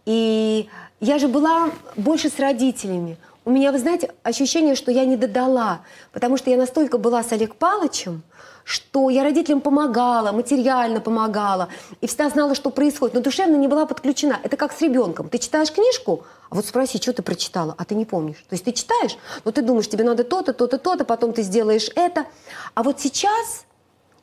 И 0.04 0.68
я 1.00 1.18
же 1.18 1.26
была 1.26 1.70
больше 1.96 2.28
с 2.28 2.38
родителями. 2.38 3.16
У 3.44 3.50
меня, 3.50 3.72
вы 3.72 3.78
знаете, 3.78 4.14
ощущение, 4.22 4.76
что 4.76 4.92
я 4.92 5.04
не 5.04 5.16
додала, 5.16 5.80
потому 6.12 6.36
что 6.36 6.48
я 6.50 6.56
настолько 6.56 6.96
была 6.96 7.24
с 7.24 7.32
Олег 7.32 7.56
Палычем, 7.56 8.22
что 8.62 9.10
я 9.10 9.24
родителям 9.24 9.60
помогала, 9.60 10.30
материально 10.30 11.00
помогала, 11.00 11.68
и 12.00 12.06
всегда 12.06 12.30
знала, 12.30 12.54
что 12.54 12.70
происходит, 12.70 13.14
но 13.14 13.20
душевно 13.20 13.56
не 13.56 13.66
была 13.66 13.84
подключена. 13.84 14.38
Это 14.44 14.56
как 14.56 14.72
с 14.72 14.80
ребенком. 14.80 15.28
Ты 15.28 15.38
читаешь 15.38 15.72
книжку, 15.72 16.24
а 16.50 16.54
вот 16.54 16.66
спроси, 16.66 16.98
что 16.98 17.12
ты 17.12 17.22
прочитала, 17.22 17.74
а 17.76 17.84
ты 17.84 17.96
не 17.96 18.04
помнишь. 18.04 18.44
То 18.48 18.54
есть 18.54 18.64
ты 18.64 18.70
читаешь, 18.70 19.16
но 19.44 19.50
ты 19.50 19.62
думаешь, 19.62 19.88
тебе 19.88 20.04
надо 20.04 20.22
то-то, 20.22 20.52
то-то, 20.52 20.78
то-то, 20.78 21.04
потом 21.04 21.32
ты 21.32 21.42
сделаешь 21.42 21.90
это. 21.96 22.26
А 22.74 22.84
вот 22.84 23.00
сейчас 23.00 23.64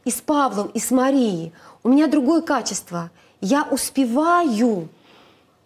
и 0.06 0.12
с 0.12 0.22
Павлом, 0.22 0.68
и 0.68 0.80
с 0.80 0.92
Марией 0.92 1.52
у 1.84 1.90
меня 1.90 2.08
другое 2.08 2.42
качество. 2.42 3.12
Я 3.42 3.68
успеваю 3.70 4.88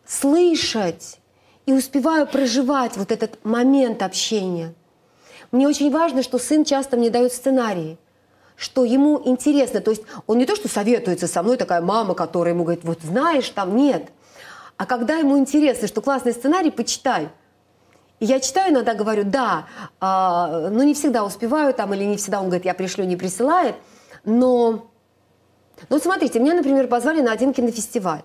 слышать 0.08 1.20
и 1.66 1.74
успеваю 1.74 2.28
проживать 2.28 2.98
вот 2.98 3.12
этот 3.12 3.44
момент 3.46 4.02
общения. 4.02 4.74
Мне 5.52 5.68
очень 5.68 5.92
важно, 5.92 6.24
что 6.24 6.40
сын 6.40 6.66
часто 6.66 6.98
мне 6.98 7.10
дает 7.10 7.32
сценарии, 7.32 7.98
что 8.56 8.84
ему 8.84 9.22
интересно. 9.24 9.82
То 9.82 9.92
есть 9.92 10.04
он 10.28 10.38
не 10.40 10.46
то, 10.46 10.56
что 10.56 10.68
советуется 10.68 11.28
со 11.28 11.44
мной, 11.44 11.58
такая 11.58 11.82
мама, 11.82 12.16
которая 12.16 12.54
ему 12.54 12.64
говорит, 12.64 12.84
вот 12.84 13.00
знаешь, 13.02 13.50
там 13.50 13.76
нет. 13.76 14.10
А 14.78 14.86
когда 14.86 15.18
ему 15.18 15.38
интересно, 15.38 15.88
что 15.88 16.02
классный 16.02 16.34
сценарий, 16.34 16.72
почитай. 16.72 17.30
И 18.20 18.26
я 18.26 18.40
читаю, 18.40 18.72
иногда 18.72 18.94
говорю, 18.94 19.24
да, 19.26 19.68
а, 20.00 20.70
но 20.70 20.84
не 20.84 20.94
всегда 20.94 21.24
успеваю 21.24 21.74
там, 21.74 21.94
или 21.94 22.04
не 22.04 22.18
всегда 22.18 22.40
он 22.40 22.46
говорит, 22.46 22.66
я 22.66 22.74
пришлю, 22.74 23.06
не 23.06 23.16
присылает. 23.16 23.76
Но, 24.26 24.72
ну 24.72 24.90
вот 25.90 26.04
смотрите, 26.04 26.40
меня, 26.40 26.54
например, 26.54 26.88
позвали 26.88 27.22
на 27.22 27.32
один 27.32 27.54
кинофестиваль 27.54 28.24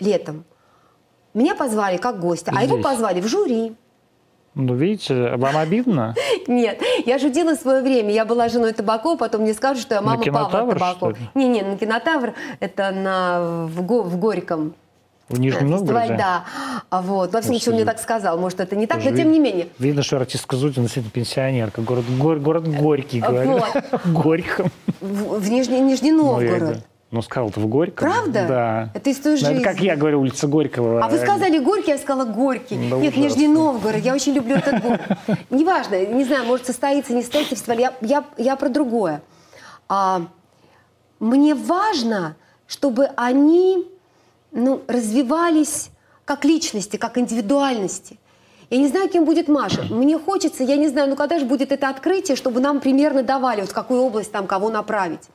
летом. 0.00 0.44
Меня 1.34 1.54
позвали 1.54 1.96
как 1.96 2.20
гостя, 2.20 2.52
а 2.54 2.62
его 2.62 2.76
Здесь? 2.76 2.84
позвали 2.86 3.20
в 3.20 3.26
жюри. 3.26 3.74
Ну, 4.54 4.74
видите, 4.76 5.34
вам 5.36 5.56
обидно? 5.56 6.14
Нет, 6.46 6.80
я 7.06 7.18
шутила 7.18 7.56
в 7.56 7.58
свое 7.60 7.82
время. 7.82 8.12
Я 8.12 8.24
была 8.24 8.48
женой 8.48 8.72
Табакова, 8.72 9.16
потом 9.16 9.42
мне 9.42 9.52
скажут, 9.52 9.82
что 9.82 9.96
я 9.96 10.00
мама 10.00 10.22
Павла 10.24 10.48
Табакова. 10.72 11.16
Не-не, 11.34 11.62
на 11.62 11.76
кинотавр 11.76 12.34
это 12.60 12.92
на, 12.92 13.66
в, 13.66 13.82
в 14.08 14.16
Горьком. 14.16 14.74
В 15.28 15.40
Нижнем 15.40 15.70
Новгороде? 15.70 16.16
да. 16.18 16.44
А 16.90 17.00
Вот. 17.02 17.32
Во 17.32 17.40
всяком 17.40 17.56
случае, 17.58 17.70
он 17.72 17.76
мне 17.76 17.84
так 17.86 17.98
сказал. 17.98 18.38
Может, 18.38 18.60
это 18.60 18.76
не 18.76 18.86
так, 18.86 19.02
но 19.02 19.10
тем 19.16 19.32
не 19.32 19.40
менее. 19.40 19.68
Видно, 19.78 20.02
что 20.02 20.18
артистка 20.18 20.54
Зудина 20.56 20.84
действительно 20.84 21.10
пенсионерка. 21.12 21.80
Город, 21.80 22.04
гор- 22.18 22.38
город 22.38 22.68
Горький, 22.68 23.20
говорю. 23.20 23.52
вот. 23.52 23.84
Горьком. 24.04 24.70
В, 25.00 25.40
в 25.40 25.50
Нижний, 25.50 25.80
Нижний 25.80 26.12
Ну, 26.12 26.24
Новгород. 26.26 26.58
говорю, 26.60 26.80
Ну, 27.14 27.22
сказал-то 27.22 27.60
в 27.60 27.68
Горьком. 27.68 28.08
Правда? 28.08 28.46
Да. 28.48 28.90
Это 28.92 29.10
из 29.10 29.20
той 29.20 29.38
Ну, 29.40 29.48
это 29.48 29.60
как 29.62 29.78
я 29.78 29.94
говорю, 29.94 30.20
улица 30.20 30.48
Горького. 30.48 31.00
А 31.00 31.08
вы 31.08 31.18
сказали 31.18 31.60
Горький, 31.60 31.92
я 31.92 31.98
сказала 31.98 32.24
Горький. 32.24 32.74
Да 32.90 32.96
Нет, 32.96 33.12
ужасно. 33.12 33.20
Нижний 33.20 33.46
Новгород. 33.46 34.00
Я 34.00 34.14
очень 34.14 34.32
люблю 34.32 34.56
этот 34.56 34.82
город. 34.82 35.00
Неважно, 35.50 36.04
не 36.06 36.24
знаю, 36.24 36.44
может 36.44 36.66
состоится, 36.66 37.12
не 37.12 37.22
состоится 37.22 37.54
фестиваль. 37.54 37.82
Я, 37.82 37.94
я, 38.00 38.24
я 38.36 38.56
про 38.56 38.68
другое. 38.68 39.22
А, 39.88 40.22
мне 41.20 41.54
важно, 41.54 42.34
чтобы 42.66 43.08
они 43.14 43.86
ну, 44.50 44.82
развивались 44.88 45.90
как 46.24 46.44
личности, 46.44 46.96
как 46.96 47.16
индивидуальности. 47.16 48.18
Я 48.70 48.78
не 48.78 48.88
знаю, 48.88 49.08
кем 49.08 49.24
будет 49.24 49.46
Маша. 49.46 49.82
Мне 49.82 50.18
хочется, 50.18 50.64
я 50.64 50.74
не 50.76 50.88
знаю, 50.88 51.10
ну 51.10 51.14
когда 51.14 51.38
же 51.38 51.44
будет 51.44 51.70
это 51.70 51.90
открытие, 51.90 52.36
чтобы 52.36 52.60
нам 52.60 52.80
примерно 52.80 53.22
давали, 53.22 53.60
вот 53.60 53.70
в 53.70 53.72
какую 53.72 54.00
область 54.00 54.32
там 54.32 54.48
кого 54.48 54.68
направить. 54.68 55.28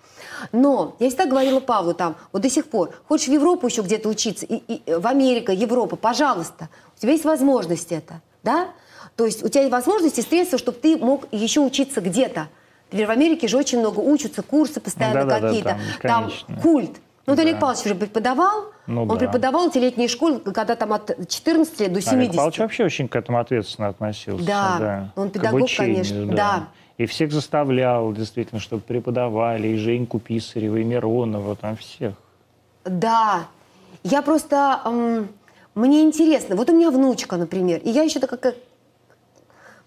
Но 0.51 0.95
я 0.99 1.09
всегда 1.09 1.25
говорила 1.25 1.59
Павлу 1.59 1.93
там, 1.93 2.15
вот 2.31 2.41
до 2.41 2.49
сих 2.49 2.69
пор, 2.69 2.91
хочешь 3.07 3.27
в 3.27 3.31
Европу 3.31 3.67
еще 3.67 3.81
где-то 3.81 4.09
учиться, 4.09 4.45
и, 4.45 4.55
и, 4.55 4.93
в 4.93 5.05
Америка, 5.07 5.51
Европа, 5.51 5.95
пожалуйста, 5.95 6.69
у 6.97 7.01
тебя 7.01 7.11
есть 7.13 7.25
возможность 7.25 7.91
это, 7.91 8.21
да? 8.43 8.69
То 9.15 9.25
есть 9.25 9.43
у 9.43 9.49
тебя 9.49 9.61
есть 9.61 9.71
возможности, 9.71 10.21
средства, 10.21 10.57
чтобы 10.57 10.77
ты 10.77 10.97
мог 10.97 11.27
еще 11.31 11.59
учиться 11.59 11.99
где-то. 12.01 12.47
Например, 12.91 13.07
в 13.07 13.11
Америке 13.11 13.47
же 13.47 13.57
очень 13.57 13.79
много 13.79 13.99
учатся, 13.99 14.41
курсы 14.41 14.79
постоянно 14.79 15.25
Да-да-да, 15.25 15.47
какие-то, 15.47 15.69
там 15.69 15.79
там 16.01 16.27
бесконечно. 16.27 16.61
культ. 16.61 16.91
Ну, 17.25 17.33
вот 17.33 17.35
Да. 17.35 17.43
Олег 17.43 17.59
Павлович 17.59 17.85
уже 17.85 17.95
преподавал, 17.95 18.65
Ну 18.87 19.01
он 19.03 19.07
да. 19.09 19.15
преподавал 19.17 19.67
эти 19.67 19.77
летние 19.77 20.07
школы, 20.07 20.39
когда 20.39 20.75
там 20.75 20.93
от 20.93 21.27
14 21.27 21.79
лет 21.81 21.93
до 21.93 22.01
70. 22.01 22.13
Олег 22.21 22.35
Павлович 22.35 22.57
вообще 22.59 22.85
очень 22.85 23.07
к 23.07 23.15
этому 23.15 23.37
ответственно 23.39 23.89
относился. 23.89 24.43
Да, 24.45 25.11
он 25.15 25.29
к 25.29 25.33
педагог, 25.33 25.59
обучению, 25.59 25.95
конечно, 25.97 26.35
да. 26.35 26.67
И 26.99 27.05
всех 27.05 27.31
заставлял, 27.31 28.11
действительно, 28.11 28.59
чтобы 28.59 28.81
преподавали, 28.81 29.69
и 29.69 29.77
Женьку 29.77 30.19
Писарева, 30.19 30.75
и 30.75 30.83
Миронова, 30.83 31.55
там 31.55 31.77
всех. 31.77 32.13
Да. 32.83 33.47
Я 34.03 34.21
просто... 34.21 34.81
м, 34.83 35.29
мне 35.75 36.01
интересно. 36.01 36.57
Вот 36.57 36.69
у 36.69 36.75
меня 36.75 36.91
внучка, 36.91 37.37
например. 37.37 37.79
И 37.85 37.89
я 37.89 38.03
еще 38.03 38.19
такая... 38.19 38.53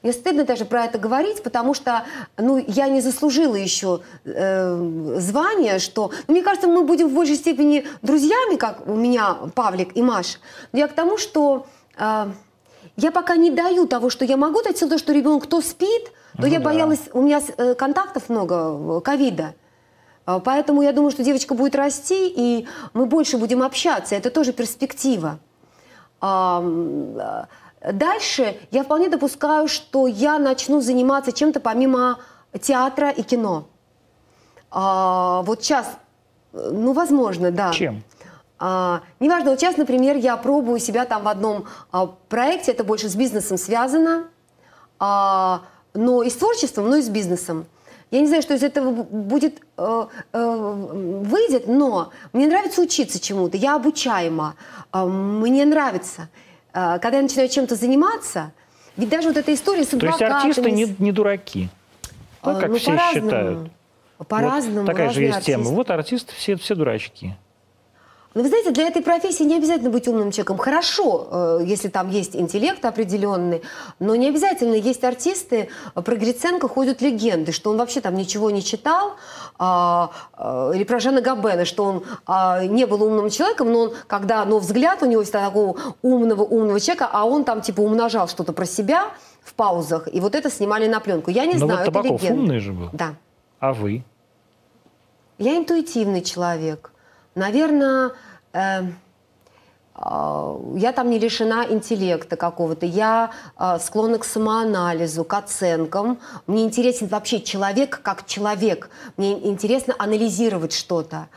Мне 0.03 0.15
стыдно 0.15 0.47
даже 0.47 0.65
про 0.65 0.87
это 0.87 0.99
говорить, 0.99 1.43
потому 1.43 1.75
что 1.75 2.07
ну, 2.39 2.57
я 2.67 2.89
не 2.89 3.03
заслужила 3.03 3.57
еще 3.57 4.01
э, 4.25 5.19
звания, 5.19 5.81
что... 5.81 6.13
Ну, 6.29 6.33
мне 6.33 6.43
кажется, 6.43 6.67
мы 6.67 6.83
будем 6.83 7.09
в 7.09 7.15
большей 7.15 7.37
степени 7.37 7.85
друзьями, 8.01 8.57
как 8.57 8.89
у 8.89 8.95
меня 8.95 9.37
Павлик 9.55 9.95
и 9.99 10.03
Маша. 10.03 10.39
Но 10.73 10.79
я 10.79 10.89
к 10.89 10.95
тому, 10.95 11.19
что 11.19 11.67
э, 11.99 12.27
я 12.97 13.13
пока 13.13 13.37
не 13.37 13.51
даю 13.51 13.87
того, 13.87 14.09
что 14.09 14.25
я 14.25 14.39
могу 14.39 14.63
дать, 14.63 14.77
в 14.77 14.79
силу 14.79 14.89
того, 14.89 14.99
что 14.99 15.13
ребенок 15.13 15.47
то 15.47 15.61
спит, 15.61 16.11
то 16.37 16.43
Ну 16.43 16.47
я 16.47 16.59
да. 16.59 16.65
боялась... 16.65 17.01
У 17.13 17.21
меня 17.23 17.41
э, 17.57 17.75
контактов 17.75 18.29
много, 18.29 18.99
э, 18.99 19.01
ковида. 19.01 19.55
А, 20.25 20.39
Поэтому 20.39 20.83
я 20.83 20.93
думаю, 20.93 21.11
что 21.11 21.23
девочка 21.23 21.55
будет 21.55 21.75
расти, 21.75 22.33
и 22.35 22.67
мы 22.95 23.07
больше 23.07 23.37
будем 23.39 23.63
общаться. 23.63 24.15
Это 24.15 24.31
тоже 24.31 24.53
перспектива. 24.53 25.39
А, 26.21 26.65
дальше 27.93 28.57
я 28.71 28.85
вполне 28.85 29.09
допускаю, 29.09 29.69
что 29.69 30.07
я 30.07 30.39
начну 30.39 30.81
заниматься 30.81 31.33
чем-то 31.33 31.61
помимо 31.61 32.19
театра 32.61 33.11
и 33.11 33.23
кино. 33.23 33.67
А, 34.71 35.43
вот 35.43 35.63
сейчас, 35.63 35.87
ну, 36.53 36.93
возможно, 36.93 37.51
да. 37.51 37.73
Чем? 37.73 38.03
А, 38.59 39.03
неважно, 39.19 39.51
вот 39.51 39.61
сейчас, 39.61 39.77
например, 39.77 40.17
я 40.17 40.37
пробую 40.37 40.79
себя 40.79 41.05
там 41.05 41.25
в 41.25 41.29
одном 41.29 41.67
а, 41.91 42.07
проекте, 42.07 42.71
это 42.71 42.85
больше 42.85 43.09
с 43.09 43.17
бизнесом 43.17 43.59
связано, 43.59 44.29
а, 45.01 45.63
но 45.95 46.23
и 46.23 46.31
с 46.31 46.35
творчеством, 46.35 46.91
но 46.91 46.97
и 46.97 47.03
с 47.03 47.09
бизнесом. 47.09 47.67
Я 48.11 48.21
не 48.21 48.27
знаю, 48.27 48.43
что 48.43 48.55
из 48.55 48.63
этого 48.63 48.91
будет, 48.91 49.61
э, 49.79 50.07
э, 50.33 50.75
выйдет, 51.25 51.67
но 51.67 52.13
мне 52.35 52.47
нравится 52.47 52.83
учиться 52.83 53.19
чему-то, 53.19 53.57
я 53.57 53.75
обучаема, 53.77 54.55
э, 54.93 55.05
мне 55.05 55.65
нравится. 55.65 56.29
Э, 56.75 56.99
когда 57.01 57.17
я 57.17 57.23
начинаю 57.23 57.49
чем-то 57.49 57.75
заниматься, 57.75 58.53
ведь 58.99 59.09
даже 59.09 59.29
вот 59.29 59.39
эта 59.39 59.55
история 59.55 59.85
с 59.85 59.89
То 59.89 60.07
есть 60.07 60.21
артисты 60.21 60.71
не, 60.71 60.95
не 60.99 61.13
дураки, 61.13 61.71
ну, 62.45 62.61
как 62.61 62.69
ну, 62.69 62.77
все 62.77 62.99
считают. 63.13 63.71
По-разному. 64.29 64.81
Вот 64.81 64.87
такая 64.87 65.11
же 65.11 65.23
есть 65.23 65.37
артисты. 65.39 65.53
тема. 65.53 65.71
Вот 65.71 65.91
артисты 65.91 66.33
все, 66.37 66.57
все 66.57 66.75
дурачки. 66.75 67.35
Но 68.35 68.43
вы 68.43 68.49
знаете, 68.49 68.71
для 68.71 68.89
этой 68.89 69.03
профессии 69.03 69.43
не 69.43 69.57
обязательно 69.57 69.91
быть 69.91 70.09
умным 70.09 70.31
человеком. 70.31 70.57
Хорошо, 70.59 71.29
э, 71.31 71.61
если 71.67 71.89
там 71.89 72.09
есть 72.11 72.35
интеллект 72.35 72.85
определенный, 72.85 73.63
но 73.99 74.17
не 74.17 74.29
обязательно. 74.29 74.75
Есть 74.75 75.05
артисты, 75.05 75.69
про 75.95 76.17
Гриценко 76.17 76.69
ходят 76.69 77.03
легенды, 77.03 77.53
что 77.53 77.71
он 77.71 77.77
вообще 77.77 78.01
там 78.01 78.15
ничего 78.15 78.51
не 78.51 78.63
читал, 78.63 79.17
а, 79.59 80.11
а, 80.33 80.73
или 80.75 80.85
про 80.85 80.99
Жана 80.99 81.21
Габена, 81.21 81.65
что 81.65 81.85
он 81.85 82.05
а, 82.27 82.65
не 82.65 82.87
был 82.87 83.03
умным 83.03 83.29
человеком, 83.29 83.73
но 83.73 83.81
он, 83.81 83.93
когда, 84.07 84.45
но 84.45 84.59
взгляд 84.59 85.03
у 85.03 85.07
него 85.07 85.21
есть 85.21 85.33
такого 85.33 85.77
умного, 86.03 86.43
умного 86.43 86.81
человека, 86.81 87.09
а 87.13 87.25
он 87.25 87.45
там 87.45 87.61
типа 87.61 87.81
умножал 87.81 88.29
что-то 88.29 88.53
про 88.53 88.65
себя 88.65 89.11
в 89.43 89.55
паузах, 89.55 90.09
и 90.13 90.21
вот 90.21 90.35
это 90.35 90.51
снимали 90.51 90.87
на 90.87 91.01
пленку. 91.01 91.31
Я 91.31 91.45
не 91.47 91.55
Но 91.55 91.67
знаю, 91.67 91.71
вот 91.71 91.83
это 91.83 91.93
Табаков 91.93 92.23
легенда. 92.23 92.43
умный 92.43 92.59
же 92.61 92.73
был. 92.73 92.89
Да. 92.93 93.15
А 93.61 93.73
вы? 93.73 94.05
Я 95.39 95.57
интуитивный 95.57 96.23
человек. 96.23 96.92
Наверное, 97.35 98.13
э, 98.53 98.83
э, 99.95 100.59
я 100.77 100.93
там 100.93 101.11
не 101.11 101.19
лишена 101.19 101.65
интеллекта 101.67 102.37
какого-то. 102.37 102.85
Я 102.87 103.31
э, 103.59 103.79
склонна 103.81 104.19
к 104.19 104.25
самоанализу, 104.25 105.25
к 105.25 105.33
оценкам. 105.35 106.19
Мне 106.47 106.65
интересен 106.65 107.07
вообще 107.07 107.41
человек 107.41 108.01
как 108.03 108.27
человек. 108.27 108.91
Мне 109.17 109.33
интересно 109.49 109.95
анализировать 109.99 110.73
что-то. 110.73 111.29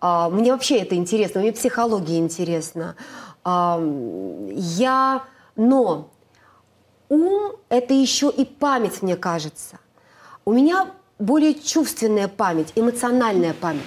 Мне 0.00 0.50
вообще 0.50 0.78
это 0.78 0.96
интересно, 0.96 1.40
мне 1.40 1.52
психология 1.52 2.18
интересна. 2.18 2.96
Я, 3.46 5.22
но 5.54 6.08
ум– 7.08 7.52
это 7.68 7.94
еще 7.94 8.28
и 8.28 8.44
память, 8.44 9.00
мне 9.00 9.14
кажется. 9.14 9.78
У 10.44 10.52
меня 10.52 10.90
более 11.20 11.54
чувственная 11.54 12.26
память, 12.26 12.72
эмоциональная 12.74 13.54
память. 13.54 13.82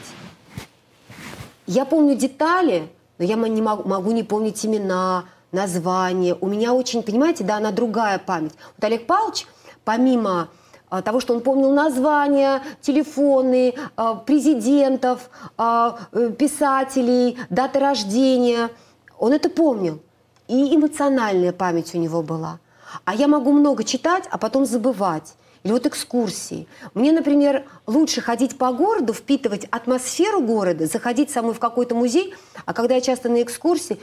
Я 1.67 1.85
помню 1.85 2.15
детали, 2.15 2.89
но 3.17 3.25
я 3.25 3.35
не 3.35 3.61
могу, 3.61 3.87
могу 3.87 4.11
не 4.11 4.23
помнить 4.23 4.65
имена, 4.65 5.25
названия. 5.55 6.37
У 6.39 6.47
меня 6.47 6.73
очень, 6.73 7.01
понимаете, 7.01 7.43
да, 7.43 7.57
она 7.57 7.71
другая 7.71 8.19
память. 8.19 8.53
Вот 8.75 8.83
Олег 8.83 9.07
Павлович, 9.07 9.47
помимо 9.83 10.49
а, 10.89 11.01
того, 11.01 11.19
что 11.19 11.33
он 11.33 11.41
помнил 11.41 11.73
названия, 11.73 12.61
телефоны, 12.81 13.73
а, 13.95 14.15
президентов, 14.15 15.29
а, 15.57 15.97
э, 16.11 16.31
писателей, 16.37 17.37
даты 17.49 17.79
рождения, 17.79 18.69
он 19.17 19.33
это 19.33 19.49
помнил. 19.49 20.01
И 20.47 20.75
эмоциональная 20.75 21.53
память 21.53 21.95
у 21.95 21.97
него 21.97 22.21
была. 22.21 22.59
А 23.03 23.15
я 23.15 23.27
могу 23.27 23.51
много 23.51 23.83
читать, 23.83 24.25
а 24.29 24.37
потом 24.37 24.65
забывать. 24.65 25.33
Или 25.65 25.71
вот 25.71 25.87
экскурсии. 25.87 26.67
Мне, 26.93 27.11
например, 27.11 27.63
лучше 27.87 28.21
ходить 28.21 28.55
по 28.55 28.71
городу, 28.71 29.13
впитывать 29.13 29.65
атмосферу 29.71 30.39
города, 30.41 30.85
заходить 30.85 31.31
самой 31.31 31.55
в 31.55 31.59
какой-то 31.59 31.95
музей, 31.95 32.35
а 32.65 32.73
когда 32.73 32.93
я 32.93 33.01
часто 33.01 33.29
на 33.29 33.41
экскурсии, 33.41 33.99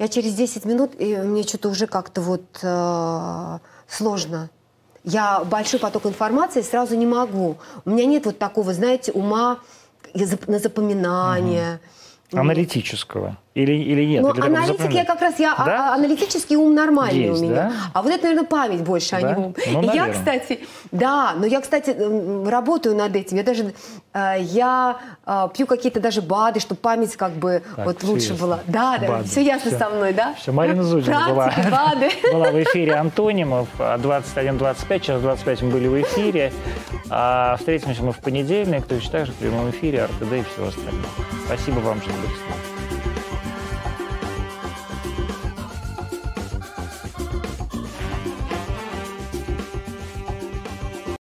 я 0.00 0.08
через 0.08 0.34
10 0.34 0.64
минут, 0.64 0.94
и 0.98 1.16
мне 1.18 1.44
что-то 1.44 1.68
уже 1.68 1.86
как-то 1.86 2.20
вот 2.20 2.42
э, 2.60 3.58
сложно. 3.86 4.50
Я 5.04 5.44
большой 5.44 5.78
поток 5.78 6.06
информации 6.06 6.62
сразу 6.62 6.96
не 6.96 7.06
могу. 7.06 7.56
У 7.84 7.90
меня 7.90 8.04
нет 8.04 8.26
вот 8.26 8.40
такого, 8.40 8.74
знаете, 8.74 9.12
ума 9.12 9.60
на 10.12 10.58
запоминание. 10.58 11.78
Аналитического. 12.32 13.38
Или, 13.56 13.72
или 13.72 14.04
нет? 14.04 14.22
Ну, 14.22 14.32
или 14.34 14.40
аналитик 14.42 14.90
я 14.92 15.04
как 15.06 15.22
раз, 15.22 15.38
я, 15.38 15.54
а- 15.56 15.64
Да? 15.64 15.90
а- 15.90 15.94
аналитический 15.94 16.56
ум 16.56 16.74
нормальный 16.74 17.28
Есть, 17.28 17.40
у 17.40 17.44
меня. 17.44 17.54
да? 17.54 17.72
А 17.94 18.02
вот 18.02 18.12
это, 18.12 18.24
наверное, 18.24 18.44
память 18.46 18.82
больше, 18.82 19.16
а 19.16 19.20
Да? 19.22 19.32
не 19.32 19.44
ум. 19.46 19.54
Ну, 19.72 19.80
И 19.80 19.94
я, 19.96 20.08
кстати, 20.12 20.60
да, 20.92 21.32
но 21.38 21.46
я, 21.46 21.62
кстати, 21.62 21.96
работаю 22.46 22.94
над 22.94 23.16
этим. 23.16 23.38
Я 23.38 23.42
даже, 23.44 23.72
э, 24.12 24.34
я 24.42 24.98
э, 25.24 25.48
пью 25.56 25.66
какие-то 25.66 26.00
даже 26.00 26.20
БАДы, 26.20 26.60
чтобы 26.60 26.78
память 26.82 27.16
как 27.16 27.32
бы 27.32 27.62
Так, 27.76 27.86
вот 27.86 28.02
лучше 28.02 28.32
ясно. 28.32 28.46
была. 28.46 28.58
Да, 28.66 28.98
да, 28.98 29.08
БАДы. 29.08 29.24
все 29.28 29.40
ясно 29.42 29.70
Всё. 29.70 29.78
со 29.78 29.88
мной, 29.88 30.12
да? 30.12 30.34
Все, 30.34 30.52
Марина 30.52 30.82
Зудина 30.82 31.26
была, 31.30 31.50
БАДы. 31.70 32.10
была 32.34 32.50
в 32.50 32.62
эфире 32.62 32.92
Антонимов, 32.96 33.68
а, 33.78 33.96
21.25, 33.96 35.00
час 35.02 35.22
25 35.22 35.62
мы 35.62 35.70
были 35.70 35.88
в 35.88 36.02
эфире. 36.02 36.52
А 37.08 37.56
встретимся 37.58 38.02
мы 38.02 38.12
в 38.12 38.18
понедельник, 38.18 38.84
точно 38.84 39.12
так 39.12 39.26
же 39.26 39.32
в 39.32 39.36
прямом 39.36 39.70
эфире, 39.70 40.04
РТД 40.04 40.32
и 40.34 40.44
все 40.52 40.66
остальное. 40.68 41.04
Спасибо 41.46 41.78
вам, 41.78 42.02
что 42.02 42.10
были 42.10 42.26
с 42.26 42.40
нами. 42.50 42.75